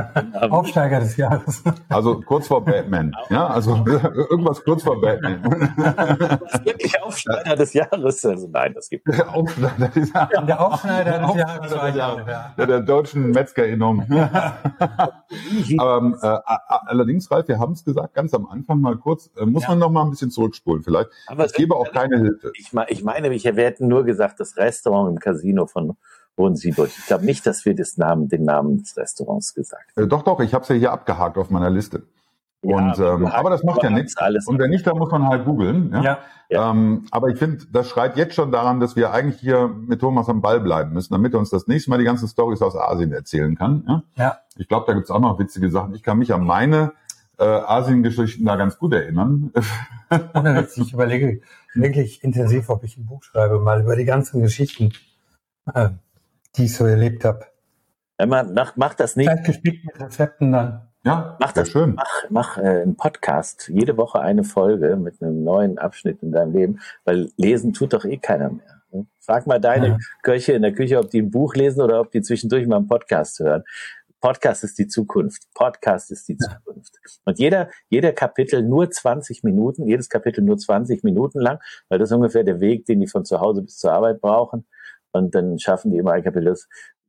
Aufsteiger 0.50 1.00
des 1.00 1.16
Jahres. 1.16 1.62
Also 1.88 2.20
kurz 2.20 2.46
vor 2.46 2.64
Batman. 2.64 3.12
Ja, 3.28 3.48
also 3.48 3.74
irgendwas 3.86 4.62
kurz 4.62 4.84
vor 4.84 5.00
Batman. 5.00 5.42
Wirklich 6.64 7.02
Aufsteiger 7.02 7.56
des 7.56 7.72
Jahres. 7.72 8.24
Also 8.24 8.48
nein, 8.48 8.74
das 8.74 8.88
gibt 8.88 9.08
es. 9.08 9.20
Aufschneider 9.20 9.88
des 9.88 10.12
Jahres. 10.12 10.46
Der 10.46 10.60
Aufschneider 10.60 11.18
des 11.18 11.34
Jahres. 11.36 11.72
Aufschneider 11.72 11.76
war 11.76 11.86
des 11.88 11.96
ja, 11.96 12.08
Jahres. 12.08 12.26
ja. 12.28 12.54
Ja, 12.56 12.66
der 12.66 12.80
deutschen 12.80 13.30
Metzgerinnung. 13.30 14.06
Aber 15.78 15.98
ähm, 15.98 16.16
äh, 16.22 16.38
allerdings, 16.86 17.30
Ralf, 17.30 17.48
wir 17.48 17.58
haben 17.58 17.72
es 17.72 17.84
gesagt, 17.84 18.14
ganz 18.14 18.32
am 18.34 18.46
Anfang 18.46 18.80
mal 18.80 18.96
kurz, 18.96 19.30
äh, 19.36 19.44
muss 19.44 19.64
Ja. 19.64 19.70
man 19.70 19.78
noch 19.80 19.90
mal 19.90 20.02
ein 20.04 20.10
bisschen 20.10 20.30
zurückspulen 20.30 20.82
vielleicht. 20.82 21.10
Aber 21.26 21.44
Es 21.44 21.52
gäbe 21.52 21.74
auch 21.74 21.90
keine 21.92 22.18
Hilfe. 22.18 22.52
Ich, 22.54 22.72
ich 22.88 23.04
meine, 23.04 23.34
ich, 23.34 23.44
wir 23.44 23.64
hätten 23.64 23.88
nur 23.88 24.04
gesagt, 24.04 24.40
das 24.40 24.56
Restaurant 24.56 25.10
im 25.10 25.18
Casino 25.18 25.66
von 25.66 25.96
Hohensieburg. 26.38 26.90
Ich 26.96 27.06
glaube 27.06 27.24
nicht, 27.26 27.44
dass 27.46 27.64
wir 27.64 27.74
das 27.74 27.96
Namen, 27.96 28.28
den 28.28 28.44
Namen 28.44 28.78
des 28.78 28.96
Restaurants 28.96 29.54
gesagt 29.54 29.96
haben. 29.96 30.04
Äh, 30.04 30.08
doch, 30.08 30.22
doch, 30.22 30.40
ich 30.40 30.54
habe 30.54 30.62
es 30.62 30.68
ja 30.68 30.76
hier 30.76 30.92
abgehakt 30.92 31.36
auf 31.36 31.50
meiner 31.50 31.70
Liste. 31.70 32.04
Ja, 32.62 32.76
Und, 32.76 32.98
ähm, 32.98 33.26
aber 33.26 33.50
das 33.50 33.62
macht 33.62 33.84
ja 33.84 33.90
nichts. 33.90 34.16
Alles. 34.16 34.46
Und 34.48 34.58
wenn 34.58 34.70
nicht, 34.70 34.86
dann 34.86 34.98
muss 34.98 35.10
man 35.12 35.28
halt 35.28 35.44
googeln. 35.44 35.92
Ja? 35.92 36.02
Ja. 36.02 36.18
Ja. 36.50 36.70
Ähm, 36.70 37.06
aber 37.10 37.28
ich 37.28 37.38
finde, 37.38 37.66
das 37.70 37.88
schreit 37.88 38.16
jetzt 38.16 38.34
schon 38.34 38.50
daran, 38.50 38.80
dass 38.80 38.96
wir 38.96 39.12
eigentlich 39.12 39.40
hier 39.40 39.68
mit 39.68 40.00
Thomas 40.00 40.28
am 40.28 40.40
Ball 40.40 40.60
bleiben 40.60 40.92
müssen, 40.92 41.12
damit 41.12 41.34
er 41.34 41.40
uns 41.40 41.50
das 41.50 41.66
nächste 41.66 41.90
Mal 41.90 41.98
die 41.98 42.04
ganzen 42.04 42.26
Stories 42.26 42.62
aus 42.62 42.74
Asien 42.74 43.12
erzählen 43.12 43.54
kann. 43.54 43.84
Ja? 43.86 44.02
ja. 44.16 44.38
Ich 44.56 44.66
glaube, 44.66 44.86
da 44.86 44.94
gibt's 44.94 45.10
auch 45.10 45.20
noch 45.20 45.38
witzige 45.38 45.70
Sachen. 45.70 45.94
Ich 45.94 46.02
kann 46.02 46.18
mich 46.18 46.32
an 46.32 46.44
meine 46.44 46.92
äh, 47.38 47.44
Asien-Geschichten 47.44 48.44
da 48.44 48.56
ganz 48.56 48.78
gut 48.78 48.94
erinnern. 48.94 49.52
Ohne 50.34 50.56
Witz, 50.56 50.76
ich 50.78 50.92
überlege 50.92 51.42
wirklich 51.74 52.24
intensiv, 52.24 52.70
ob 52.70 52.82
ich 52.82 52.96
ein 52.96 53.06
Buch 53.06 53.22
schreibe, 53.22 53.60
mal 53.60 53.82
über 53.82 53.94
die 53.94 54.06
ganzen 54.06 54.42
Geschichten, 54.42 54.92
äh, 55.74 55.90
die 56.58 56.64
ich 56.64 56.74
so 56.74 56.84
erlebt 56.86 57.24
habe. 57.24 57.46
Wenn 58.18 58.28
man 58.28 58.52
mach, 58.52 58.76
mach 58.76 58.94
das 58.94 59.16
nicht. 59.16 59.28
Vielleicht 59.28 59.46
gespickt 59.46 59.84
mit 59.86 60.00
Rezepten 60.00 60.52
dann. 60.52 60.88
ja, 61.04 61.36
Mach 61.40 61.52
das, 61.52 61.70
schön. 61.70 61.94
mach, 61.94 62.24
mach 62.30 62.58
äh, 62.58 62.82
einen 62.82 62.96
Podcast, 62.96 63.68
jede 63.72 63.96
Woche 63.96 64.20
eine 64.20 64.42
Folge 64.44 64.96
mit 64.96 65.22
einem 65.22 65.44
neuen 65.44 65.78
Abschnitt 65.78 66.22
in 66.22 66.32
deinem 66.32 66.52
Leben, 66.52 66.80
weil 67.04 67.30
lesen 67.36 67.72
tut 67.72 67.92
doch 67.92 68.04
eh 68.04 68.16
keiner 68.18 68.50
mehr. 68.50 68.82
ne? 68.90 69.06
Frag 69.20 69.46
mal 69.46 69.60
deine 69.60 69.86
Ja. 69.88 69.98
Köche 70.22 70.52
in 70.52 70.62
der 70.62 70.72
Küche, 70.72 70.98
ob 70.98 71.10
die 71.10 71.22
ein 71.22 71.30
Buch 71.30 71.54
lesen 71.54 71.80
oder 71.80 72.00
ob 72.00 72.10
die 72.10 72.22
zwischendurch 72.22 72.66
mal 72.66 72.76
einen 72.78 72.88
Podcast 72.88 73.38
hören. 73.38 73.62
Podcast 74.20 74.64
ist 74.64 74.76
die 74.80 74.88
Zukunft. 74.88 75.44
Podcast 75.54 76.10
ist 76.10 76.26
die 76.28 76.36
Zukunft. 76.36 76.92
Und 77.24 77.38
jeder, 77.38 77.70
jeder 77.88 78.10
Kapitel 78.12 78.64
nur 78.64 78.90
20 78.90 79.44
Minuten, 79.44 79.86
jedes 79.86 80.08
Kapitel 80.08 80.42
nur 80.42 80.58
20 80.58 81.04
Minuten 81.04 81.38
lang, 81.38 81.60
weil 81.88 82.00
das 82.00 82.10
ist 82.10 82.16
ungefähr 82.16 82.42
der 82.42 82.58
Weg, 82.58 82.84
den 82.86 82.98
die 82.98 83.06
von 83.06 83.24
zu 83.24 83.38
Hause 83.38 83.62
bis 83.62 83.78
zur 83.78 83.92
Arbeit 83.92 84.20
brauchen. 84.20 84.66
Und 85.12 85.34
dann 85.34 85.58
schaffen 85.58 85.90
die 85.90 85.98
immer 85.98 86.12
ein 86.12 86.22
Kapitel. 86.22 86.54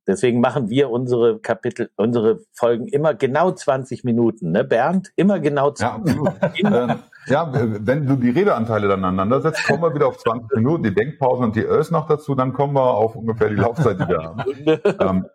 Deswegen 0.08 0.40
machen 0.40 0.70
wir 0.70 0.90
unsere 0.90 1.40
Kapitel, 1.40 1.92
unsere 1.96 2.40
Folgen 2.54 2.88
immer 2.88 3.14
genau 3.14 3.52
20 3.52 4.04
Minuten, 4.04 4.52
ne, 4.52 4.64
Bernd? 4.64 5.12
Immer 5.16 5.40
genau 5.40 5.68
Ja, 5.68 6.02
20 6.02 6.18
absolut. 6.18 6.42
Minuten. 6.64 6.90
ähm, 6.92 7.00
ja, 7.28 7.52
wenn 7.54 8.08
du 8.08 8.16
die 8.16 8.32
Redeanteile 8.32 8.88
dann 8.88 9.04
aneinander 9.04 9.42
setzt, 9.42 9.64
kommen 9.68 9.84
wir 9.84 9.94
wieder 9.94 10.08
auf 10.08 10.18
20 10.18 10.58
Minuten, 10.58 10.84
die 10.84 10.96
Denkpausen 10.96 11.46
und 11.46 11.56
die 11.56 11.64
Ös 11.64 11.92
noch 11.92 12.08
dazu, 12.08 12.34
dann 12.34 12.54
kommen 12.54 12.74
wir 12.74 12.82
auf 12.96 13.16
ungefähr 13.16 13.50
die 13.50 13.56
Laufzeit, 13.56 14.00
die 14.00 14.08
wir 14.08 14.24
haben. 14.24 14.44
Ähm, 15.00 15.26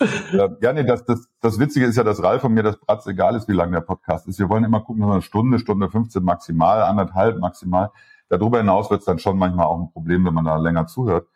äh, 0.00 0.48
ja, 0.62 0.72
nee, 0.72 0.84
das, 0.84 1.04
das, 1.04 1.28
das 1.40 1.58
Witzige 1.58 1.86
ist 1.86 1.96
ja, 1.96 2.04
dass 2.04 2.22
Ralf 2.22 2.44
und 2.44 2.54
mir 2.54 2.62
das 2.62 2.78
Bratz 2.78 3.06
egal 3.06 3.34
ist, 3.34 3.48
wie 3.48 3.52
lang 3.52 3.72
der 3.72 3.80
Podcast 3.80 4.28
ist. 4.28 4.38
Wir 4.38 4.48
wollen 4.48 4.64
immer 4.64 4.80
gucken, 4.80 5.02
eine 5.02 5.22
Stunde, 5.22 5.58
Stunde 5.58 5.90
15 5.90 6.22
maximal, 6.22 6.82
anderthalb 6.82 7.38
maximal. 7.38 7.90
Darüber 8.28 8.58
hinaus 8.58 8.90
wird 8.90 9.00
es 9.00 9.06
dann 9.06 9.18
schon 9.18 9.36
manchmal 9.36 9.66
auch 9.66 9.80
ein 9.80 9.90
Problem, 9.92 10.24
wenn 10.24 10.34
man 10.34 10.44
da 10.44 10.56
länger 10.56 10.86
zuhört. 10.86 11.26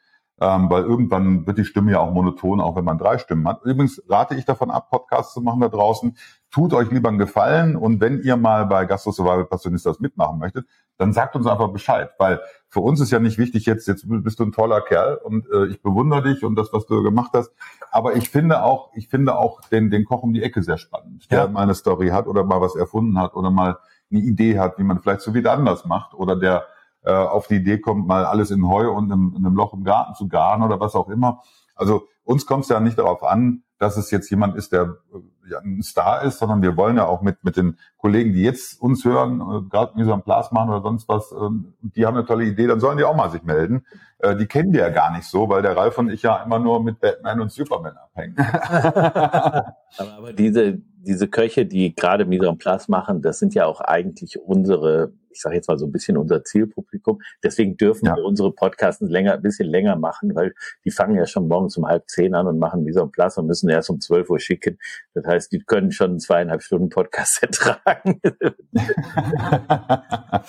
Ähm, 0.41 0.68
weil 0.68 0.82
irgendwann 0.82 1.47
wird 1.47 1.59
die 1.59 1.64
Stimme 1.64 1.93
ja 1.93 2.01
auch 2.01 2.11
monoton, 2.11 2.61
auch 2.61 2.74
wenn 2.74 2.85
man 2.85 2.99
drei 2.99 3.18
Stimmen 3.18 3.47
hat. 3.47 3.62
Übrigens 3.62 4.03
rate 4.09 4.35
ich 4.35 4.45
davon 4.45 4.70
ab, 4.70 4.91
Podcasts 4.91 5.32
zu 5.32 5.41
machen 5.41 5.61
da 5.61 5.68
draußen. 5.68 6.16
Tut 6.51 6.74
euch 6.74 6.91
lieber 6.91 7.09
einen 7.09 7.18
Gefallen 7.18 7.76
und 7.76 8.01
wenn 8.01 8.20
ihr 8.20 8.37
mal 8.37 8.66
bei 8.66 8.85
Gastro 8.85 9.12
Survival 9.12 9.45
Passionistas 9.45 10.01
mitmachen 10.01 10.39
möchtet, 10.41 10.66
dann 10.97 11.12
sagt 11.12 11.37
uns 11.37 11.47
einfach 11.47 11.68
Bescheid, 11.68 12.11
weil 12.18 12.41
für 12.68 12.80
uns 12.80 13.01
ist 13.01 13.12
ja 13.12 13.20
nicht 13.20 13.39
wichtig 13.39 13.66
jetzt, 13.66 13.87
jetzt 13.87 14.05
bist 14.09 14.41
du 14.41 14.45
ein 14.45 14.53
toller 14.53 14.80
Kerl 14.80 15.16
und 15.22 15.47
äh, 15.53 15.66
ich 15.66 15.82
bewundere 15.82 16.22
dich 16.22 16.45
und 16.45 16.57
das, 16.57 16.72
was 16.72 16.87
du 16.87 17.03
gemacht 17.03 17.30
hast. 17.35 17.53
Aber 17.93 18.16
ich 18.16 18.28
finde 18.28 18.62
auch, 18.64 18.91
ich 18.95 19.09
finde 19.09 19.37
auch 19.37 19.61
den, 19.70 19.91
den 19.91 20.05
Koch 20.05 20.22
um 20.24 20.32
die 20.32 20.43
Ecke 20.43 20.62
sehr 20.64 20.78
spannend, 20.78 21.30
der 21.30 21.45
Ja. 21.45 21.49
mal 21.49 21.62
eine 21.62 21.74
Story 21.74 22.09
hat 22.09 22.26
oder 22.26 22.43
mal 22.43 22.61
was 22.61 22.74
erfunden 22.74 23.18
hat 23.20 23.35
oder 23.35 23.51
mal 23.51 23.78
eine 24.11 24.20
Idee 24.20 24.59
hat, 24.59 24.78
wie 24.78 24.85
man 24.85 25.01
vielleicht 25.01 25.20
so 25.20 25.32
wieder 25.35 25.53
anders 25.53 25.85
macht 25.85 26.14
oder 26.14 26.35
der 26.37 26.66
äh, 27.05 27.12
auf 27.12 27.46
die 27.46 27.57
Idee 27.57 27.78
kommt, 27.78 28.07
mal 28.07 28.24
alles 28.24 28.50
in 28.50 28.66
Heu 28.66 28.90
und 28.90 29.11
in, 29.11 29.34
in 29.36 29.46
einem 29.46 29.55
Loch 29.55 29.74
im 29.74 29.84
Garten 29.84 30.14
zu 30.14 30.28
garen 30.28 30.62
oder 30.62 30.80
was 30.80 30.94
auch 30.94 31.09
immer. 31.09 31.42
Also 31.74 32.07
uns 32.24 32.46
kommt 32.46 32.64
es 32.64 32.70
ja 32.70 32.80
nicht 32.80 32.98
darauf 32.98 33.22
an, 33.22 33.62
dass 33.78 33.96
es 33.96 34.11
jetzt 34.11 34.30
jemand 34.30 34.57
ist, 34.57 34.72
der 34.72 34.96
äh, 35.12 35.50
ja, 35.50 35.59
ein 35.59 35.82
Star 35.82 36.22
ist, 36.22 36.38
sondern 36.38 36.62
wir 36.62 36.76
wollen 36.76 36.96
ja 36.96 37.07
auch 37.07 37.20
mit 37.20 37.44
mit 37.44 37.57
den 37.59 37.78
Kollegen, 37.98 38.32
die 38.32 38.42
jetzt 38.42 38.80
uns 38.80 39.05
hören, 39.05 39.40
äh, 39.40 39.68
gerade 39.68 39.96
Mise 39.96 40.12
en 40.12 40.22
Place 40.22 40.52
machen 40.52 40.70
oder 40.70 40.80
sonst 40.80 41.09
was, 41.09 41.32
ähm, 41.32 41.74
die 41.80 42.07
haben 42.07 42.16
eine 42.16 42.26
tolle 42.26 42.44
Idee, 42.44 42.66
dann 42.66 42.80
sollen 42.80 42.96
die 42.96 43.05
auch 43.05 43.16
mal 43.16 43.30
sich 43.30 43.42
melden. 43.42 43.84
Äh, 44.18 44.36
die 44.36 44.46
kennen 44.46 44.72
wir 44.72 44.80
ja 44.80 44.88
gar 44.88 45.11
nicht 45.12 45.24
so, 45.24 45.48
weil 45.48 45.61
der 45.61 45.76
Ralf 45.76 45.98
und 45.98 46.11
ich 46.11 46.22
ja 46.22 46.42
immer 46.42 46.59
nur 46.59 46.82
mit 46.82 47.00
Batman 47.00 47.40
und 47.40 47.52
Superman 47.52 47.96
abhängen. 47.96 48.36
Aber, 48.38 49.76
aber 49.98 50.32
diese, 50.32 50.80
diese 51.05 51.28
Köche, 51.28 51.66
die 51.66 51.94
gerade 51.94 52.24
Mise 52.24 52.46
en 52.46 52.59
Place 52.59 52.88
machen, 52.88 53.22
das 53.22 53.38
sind 53.38 53.55
ja 53.55 53.66
auch 53.66 53.80
eigentlich 53.80 54.38
unsere, 54.40 55.12
ich 55.30 55.40
sage 55.40 55.57
jetzt 55.57 55.68
mal 55.68 55.78
so 55.78 55.86
ein 55.86 55.92
bisschen 55.92 56.16
unser 56.16 56.42
Zielpublikum. 56.44 57.20
Deswegen 57.42 57.76
dürfen 57.76 58.07
Ja. 58.07 58.16
wir 58.16 58.24
unsere 58.24 58.52
Podcasts 58.52 59.00
länger, 59.02 59.34
ein 59.34 59.42
bisschen 59.42 59.68
länger 59.68 59.96
machen, 59.96 60.34
weil 60.34 60.55
die 60.84 60.90
fangen 60.90 61.16
ja 61.16 61.26
schon 61.26 61.48
morgens 61.48 61.76
um 61.76 61.86
halb 61.86 62.09
zehn 62.09 62.34
an 62.34 62.46
und 62.46 62.59
machen 62.59 62.82
Mise 62.84 63.00
en 63.00 63.11
Place 63.12 63.38
und 63.38 63.46
müssen 63.46 63.68
erst 63.68 63.90
um 63.90 64.00
zwölf 64.00 64.30
Uhr 64.30 64.40
schicken. 64.40 64.79
Das 65.14 65.24
heißt, 65.26 65.53
die 65.53 65.61
können 65.61 65.92
schon 65.92 66.18
zweieinhalb 66.18 66.62
Stunden 66.62 66.88
Podcast 66.88 67.42
ertragen. 67.42 68.20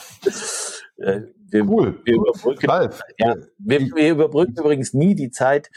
Äh, 0.97 1.21
wir, 1.49 1.65
cool. 1.67 1.99
wir 2.05 2.15
überbrücken 2.15 2.67
Ja, 3.17 3.33
äh, 3.33 3.37
wir, 3.57 3.79
wir 3.81 4.11
überbrücken 4.11 4.55
übrigens 4.57 4.93
nie 4.93 5.13
die 5.15 5.29
Zeit 5.29 5.69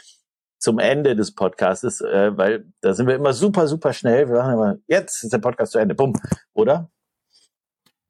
zum 0.59 0.77
Ende 0.77 1.15
des 1.15 1.33
Podcastes, 1.33 2.01
äh, 2.01 2.37
weil 2.37 2.65
da 2.81 2.93
sind 2.93 3.07
wir 3.07 3.15
immer 3.15 3.33
super, 3.33 3.67
super 3.67 3.93
schnell. 3.93 4.27
Wir 4.27 4.35
machen 4.35 4.53
immer, 4.53 4.75
jetzt 4.87 5.23
ist 5.23 5.33
der 5.33 5.39
Podcast 5.39 5.71
zu 5.71 5.79
Ende. 5.79 5.95
Bumm, 5.95 6.13
oder? 6.53 6.89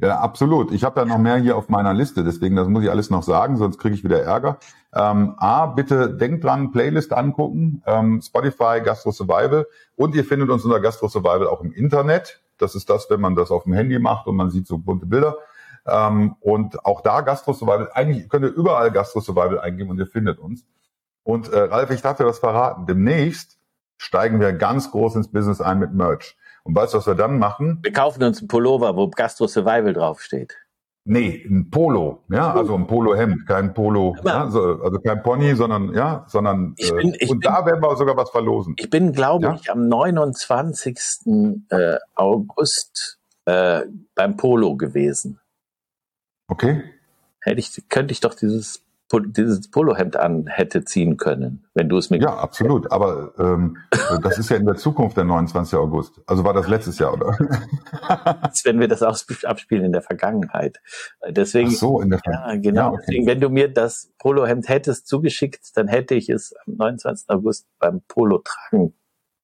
Ja, 0.01 0.19
absolut. 0.19 0.71
Ich 0.71 0.85
habe 0.85 0.95
da 0.95 1.05
noch 1.05 1.17
mehr 1.17 1.35
hier 1.35 1.57
auf 1.57 1.67
meiner 1.67 1.93
Liste, 1.93 2.23
deswegen 2.23 2.55
das 2.55 2.69
muss 2.69 2.83
ich 2.83 2.89
alles 2.89 3.09
noch 3.09 3.21
sagen, 3.21 3.57
sonst 3.57 3.77
kriege 3.79 3.93
ich 3.93 4.03
wieder 4.03 4.23
Ärger. 4.23 4.57
Ähm, 4.93 5.35
A, 5.37 5.65
bitte 5.65 6.15
denkt 6.15 6.43
dran, 6.45 6.71
Playlist 6.71 7.11
angucken, 7.11 7.83
ähm, 7.85 8.21
Spotify, 8.21 8.79
Gastro 8.81 9.11
Survival 9.11 9.67
und 9.97 10.15
ihr 10.15 10.23
findet 10.23 10.49
uns 10.49 10.63
unter 10.63 10.79
Gastro 10.79 11.09
Survival 11.09 11.47
auch 11.47 11.61
im 11.61 11.73
Internet. 11.73 12.41
Das 12.57 12.75
ist 12.75 12.89
das, 12.89 13.09
wenn 13.09 13.19
man 13.19 13.35
das 13.35 13.51
auf 13.51 13.63
dem 13.63 13.73
Handy 13.73 13.99
macht 13.99 14.25
und 14.27 14.37
man 14.37 14.49
sieht 14.49 14.67
so 14.67 14.77
bunte 14.77 15.05
Bilder. 15.05 15.35
Ähm, 15.85 16.35
und 16.39 16.85
auch 16.85 17.01
da 17.01 17.19
Gastro 17.19 17.51
Survival, 17.51 17.89
eigentlich 17.93 18.29
könnt 18.29 18.45
ihr 18.45 18.53
überall 18.53 18.91
Gastro 18.91 19.19
Survival 19.19 19.59
eingeben 19.59 19.89
und 19.89 19.99
ihr 19.99 20.07
findet 20.07 20.39
uns. 20.39 20.65
Und 21.29 21.47
äh, 21.53 21.59
Ralf, 21.59 21.91
ich 21.91 22.01
darf 22.01 22.17
dir 22.17 22.25
was 22.25 22.39
verraten. 22.39 22.87
Demnächst 22.87 23.59
steigen 23.97 24.39
wir 24.39 24.51
ganz 24.53 24.89
groß 24.89 25.15
ins 25.15 25.31
Business 25.31 25.61
ein 25.61 25.77
mit 25.77 25.93
Merch. 25.93 26.35
Und 26.63 26.75
weißt 26.75 26.93
du, 26.93 26.97
was 26.97 27.05
wir 27.05 27.13
dann 27.13 27.37
machen? 27.37 27.79
Wir 27.83 27.93
kaufen 27.93 28.23
uns 28.23 28.39
einen 28.39 28.47
Pullover, 28.47 28.95
wo 28.95 29.07
Gastro 29.09 29.45
Survival 29.47 29.93
draufsteht. 29.93 30.57
Nee, 31.05 31.45
ein 31.47 31.69
Polo, 31.69 32.23
ja, 32.29 32.51
also 32.53 32.75
ein 32.75 32.85
Polohemd, 32.87 33.47
kein 33.47 33.73
Polo, 33.73 34.15
ja, 34.23 34.47
so, 34.51 34.81
also 34.83 34.99
kein 34.99 35.23
Pony, 35.23 35.55
sondern 35.55 35.93
ja, 35.93 36.25
sondern 36.27 36.73
Ich 36.77 36.91
bin- 36.93 37.15
ich 37.19 37.29
und 37.31 37.39
bin- 37.39 37.51
da 37.51 37.65
werden 37.65 37.81
wir 37.81 37.95
sogar 37.95 38.17
was 38.17 38.29
verlosen. 38.31 38.73
Ich 38.77 38.89
bin, 38.89 39.11
glaube 39.13 39.45
Ja? 39.45 39.53
ich, 39.55 39.71
am 39.71 39.87
29. 39.87 40.97
Äh, 41.69 41.97
August 42.15 43.19
äh, 43.45 43.83
beim 44.15 44.35
Polo 44.35 44.75
gewesen. 44.75 45.39
Okay? 46.47 46.83
Hätte 47.41 47.59
ich, 47.59 47.71
könnte 47.89 48.11
ich 48.11 48.19
doch 48.19 48.33
dieses 48.35 48.83
dieses 49.17 49.71
Polohemd 49.71 50.17
an 50.17 50.45
hätte 50.47 50.83
ziehen 50.85 51.17
können, 51.17 51.65
wenn 51.73 51.89
du 51.89 51.97
es 51.97 52.09
mir 52.09 52.19
Ja, 52.19 52.37
absolut. 52.37 52.91
Aber 52.91 53.33
ähm, 53.39 53.77
das 54.21 54.37
ist 54.37 54.49
ja 54.49 54.57
in 54.57 54.65
der 54.65 54.75
Zukunft 54.75 55.17
der 55.17 55.23
29. 55.23 55.77
August. 55.77 56.21
Also 56.27 56.43
war 56.43 56.53
das 56.53 56.67
letztes 56.67 56.99
Jahr, 56.99 57.13
oder? 57.13 57.37
wenn 58.63 58.79
wir 58.79 58.87
das 58.87 59.01
abspielen 59.01 59.85
in 59.85 59.91
der 59.91 60.03
Vergangenheit. 60.03 60.79
Deswegen, 61.27 61.69
Ach 61.69 61.75
so, 61.75 62.01
in 62.01 62.11
der 62.11 62.21
ja, 62.25 62.55
genau. 62.55 62.81
Ja, 62.81 62.87
okay. 62.89 63.03
Deswegen, 63.07 63.27
wenn 63.27 63.41
du 63.41 63.49
mir 63.49 63.73
das 63.73 64.11
Polohemd 64.19 64.69
hättest 64.69 65.07
zugeschickt, 65.07 65.75
dann 65.75 65.87
hätte 65.87 66.13
ich 66.13 66.29
es 66.29 66.53
am 66.67 66.75
29. 66.75 67.29
August 67.29 67.67
beim 67.79 68.01
Polo 68.07 68.43
tragen 68.43 68.93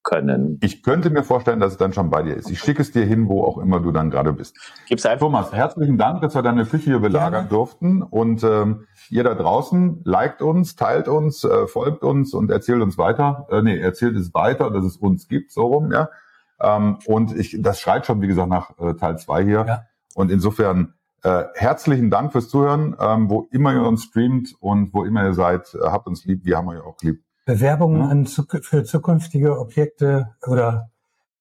können. 0.05 0.59
Ich 0.61 0.83
könnte 0.83 1.09
mir 1.09 1.23
vorstellen, 1.23 1.59
dass 1.59 1.73
es 1.73 1.77
dann 1.77 1.91
schon 1.91 2.09
bei 2.09 2.23
dir 2.23 2.35
ist. 2.35 2.49
Ich 2.49 2.59
schicke 2.59 2.81
es 2.81 2.91
dir 2.91 3.03
hin, 3.03 3.27
wo 3.27 3.43
auch 3.43 3.57
immer 3.57 3.81
du 3.81 3.91
dann 3.91 4.09
gerade 4.09 4.31
bist. 4.31 4.55
Gibt's 4.87 5.05
einfach 5.05 5.25
Thomas, 5.25 5.51
herzlichen 5.51 5.97
Dank, 5.97 6.21
dass 6.21 6.35
wir 6.35 6.43
deine 6.43 6.65
Küche 6.65 6.91
hier 6.91 6.99
belagern 6.99 7.45
ja. 7.45 7.49
durften. 7.49 8.01
Und 8.01 8.43
ähm, 8.43 8.85
ihr 9.09 9.23
da 9.23 9.33
draußen, 9.33 10.01
liked 10.05 10.41
uns, 10.41 10.75
teilt 10.75 11.09
uns, 11.09 11.43
äh, 11.43 11.67
folgt 11.67 12.03
uns 12.03 12.33
und 12.33 12.51
erzählt 12.51 12.81
uns 12.81 12.97
weiter. 12.97 13.47
Äh, 13.49 13.63
nee, 13.63 13.77
erzählt 13.77 14.15
es 14.15 14.33
weiter, 14.33 14.71
dass 14.71 14.85
es 14.85 14.95
uns 14.95 15.27
gibt, 15.27 15.51
so 15.51 15.65
rum, 15.65 15.91
ja. 15.91 16.09
Ähm, 16.61 16.99
und 17.05 17.35
ich, 17.35 17.57
das 17.59 17.81
schreit 17.81 18.05
schon, 18.05 18.21
wie 18.21 18.27
gesagt, 18.27 18.49
nach 18.49 18.77
äh, 18.79 18.93
Teil 18.93 19.17
zwei 19.17 19.43
hier. 19.43 19.65
Ja. 19.67 19.81
Und 20.13 20.31
insofern 20.31 20.93
äh, 21.23 21.45
herzlichen 21.55 22.11
Dank 22.11 22.31
fürs 22.31 22.49
Zuhören, 22.49 22.95
ähm, 22.99 23.29
wo 23.31 23.49
immer 23.51 23.73
ihr 23.73 23.81
uns 23.81 24.03
streamt 24.03 24.53
und 24.59 24.93
wo 24.93 25.03
immer 25.03 25.25
ihr 25.25 25.33
seid, 25.33 25.73
äh, 25.73 25.79
habt 25.87 26.05
uns 26.05 26.23
lieb, 26.25 26.45
wir 26.45 26.57
haben 26.57 26.67
euch 26.67 26.79
auch 26.79 26.97
lieb. 27.01 27.24
Bewerbungen 27.45 28.01
ja. 28.01 28.07
an, 28.07 28.25
für 28.25 28.83
zukünftige 28.83 29.59
Objekte 29.59 30.35
oder 30.45 30.89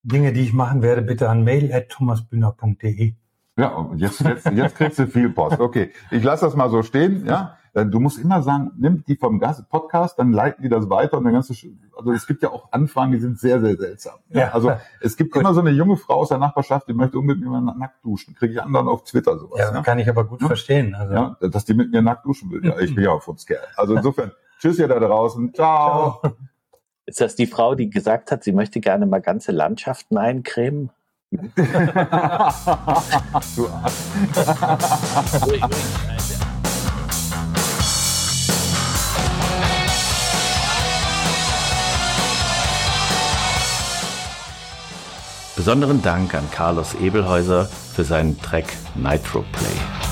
Dinge, 0.03 0.33
die 0.33 0.41
ich 0.41 0.53
machen 0.53 0.81
werde, 0.81 1.01
bitte 1.01 1.29
an 1.29 1.43
mail.thomasbühner.de. 1.43 3.15
Ja, 3.57 3.89
jetzt, 3.95 4.21
jetzt, 4.21 4.45
jetzt 4.51 4.75
kriegst 4.75 4.99
du 4.99 5.07
viel 5.07 5.29
Post. 5.29 5.59
Okay, 5.59 5.91
ich 6.11 6.23
lasse 6.23 6.45
das 6.45 6.55
mal 6.55 6.69
so 6.69 6.83
stehen. 6.83 7.25
Ja, 7.25 7.57
äh, 7.73 7.85
du 7.85 7.99
musst 7.99 8.19
immer 8.19 8.41
sagen, 8.41 8.71
nimm 8.77 9.03
die 9.05 9.15
vom 9.15 9.41
Podcast, 9.69 10.19
dann 10.19 10.31
leiten 10.31 10.61
die 10.61 10.69
das 10.69 10.89
weiter 10.89 11.17
und 11.17 11.23
dann 11.23 11.33
ganze. 11.33 11.53
Also 11.97 12.11
es 12.11 12.27
gibt 12.27 12.43
ja 12.43 12.49
auch 12.49 12.71
Anfragen, 12.71 13.11
die 13.11 13.19
sind 13.19 13.39
sehr, 13.39 13.59
sehr 13.61 13.75
seltsam. 13.77 14.15
Ja, 14.29 14.51
also 14.51 14.73
es 15.01 15.17
gibt 15.17 15.31
gut. 15.31 15.41
immer 15.41 15.53
so 15.53 15.61
eine 15.61 15.71
junge 15.71 15.97
Frau 15.97 16.15
aus 16.15 16.29
der 16.29 16.37
Nachbarschaft, 16.37 16.87
die 16.87 16.93
möchte 16.93 17.17
unbedingt 17.17 17.49
mit 17.49 17.61
mir 17.61 17.73
nackt 17.75 18.03
duschen. 18.03 18.35
Kriege 18.35 18.53
ich 18.53 18.61
anderen 18.61 18.87
auf 18.87 19.03
Twitter 19.03 19.37
sowas. 19.37 19.59
Ja, 19.59 19.73
ja? 19.73 19.81
kann 19.81 19.99
ich 19.99 20.09
aber 20.09 20.25
gut 20.25 20.41
ja? 20.41 20.47
verstehen. 20.47 20.93
Also. 20.93 21.13
Ja, 21.13 21.37
dass 21.41 21.65
die 21.65 21.73
mit 21.73 21.91
mir 21.91 22.01
nackt 22.01 22.25
duschen 22.25 22.51
will. 22.51 22.65
Ja, 22.65 22.77
ich 22.79 22.93
bin 22.93 23.03
ja 23.03 23.11
auch 23.11 23.23
von 23.23 23.37
Scare. 23.37 23.61
Also 23.75 23.95
insofern. 23.95 24.31
Tschüss 24.59 24.79
ihr 24.79 24.87
da 24.87 24.99
draußen. 24.99 25.53
Ciao. 25.53 26.19
Ciao. 26.21 26.35
Ist 27.05 27.21
das 27.21 27.35
die 27.35 27.45
Frau, 27.45 27.75
die 27.75 27.89
gesagt 27.89 28.31
hat, 28.31 28.43
sie 28.43 28.51
möchte 28.51 28.79
gerne 28.79 29.05
mal 29.05 29.21
ganze 29.21 29.51
Landschaften 29.51 30.17
eincremen? 30.17 30.89
du 31.31 31.41
Besonderen 45.55 46.01
Dank 46.01 46.35
an 46.35 46.43
Carlos 46.51 46.95
Ebelhäuser 46.95 47.65
für 47.65 48.03
seinen 48.03 48.39
Track 48.41 48.65
Nitro 48.95 49.43
Play. 49.53 50.04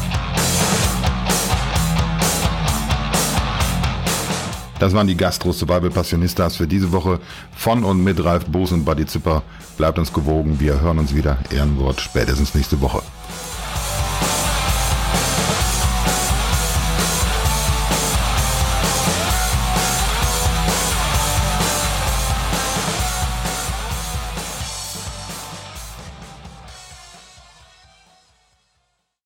Das 4.80 4.94
waren 4.94 5.08
die 5.08 5.16
Gastro 5.16 5.52
Survival 5.52 5.90
Passionistas 5.90 6.58
für 6.58 6.68
diese 6.68 6.92
Woche 6.92 7.20
von 7.56 7.84
und 7.84 8.04
mit 8.04 8.24
Ralf 8.24 8.46
Boos 8.46 8.72
und 8.72 8.86
Buddy 8.86 9.06
Zipper. 9.06 9.44
Bleibt 9.78 10.00
uns 10.00 10.12
gewogen. 10.12 10.60
Wir 10.60 10.82
hören 10.82 11.00
uns 11.00 11.16
wieder. 11.16 11.38
Ehrenwort 11.52 12.02
spätestens 12.02 12.54
nächste 12.56 12.82
Woche. 12.82 13.02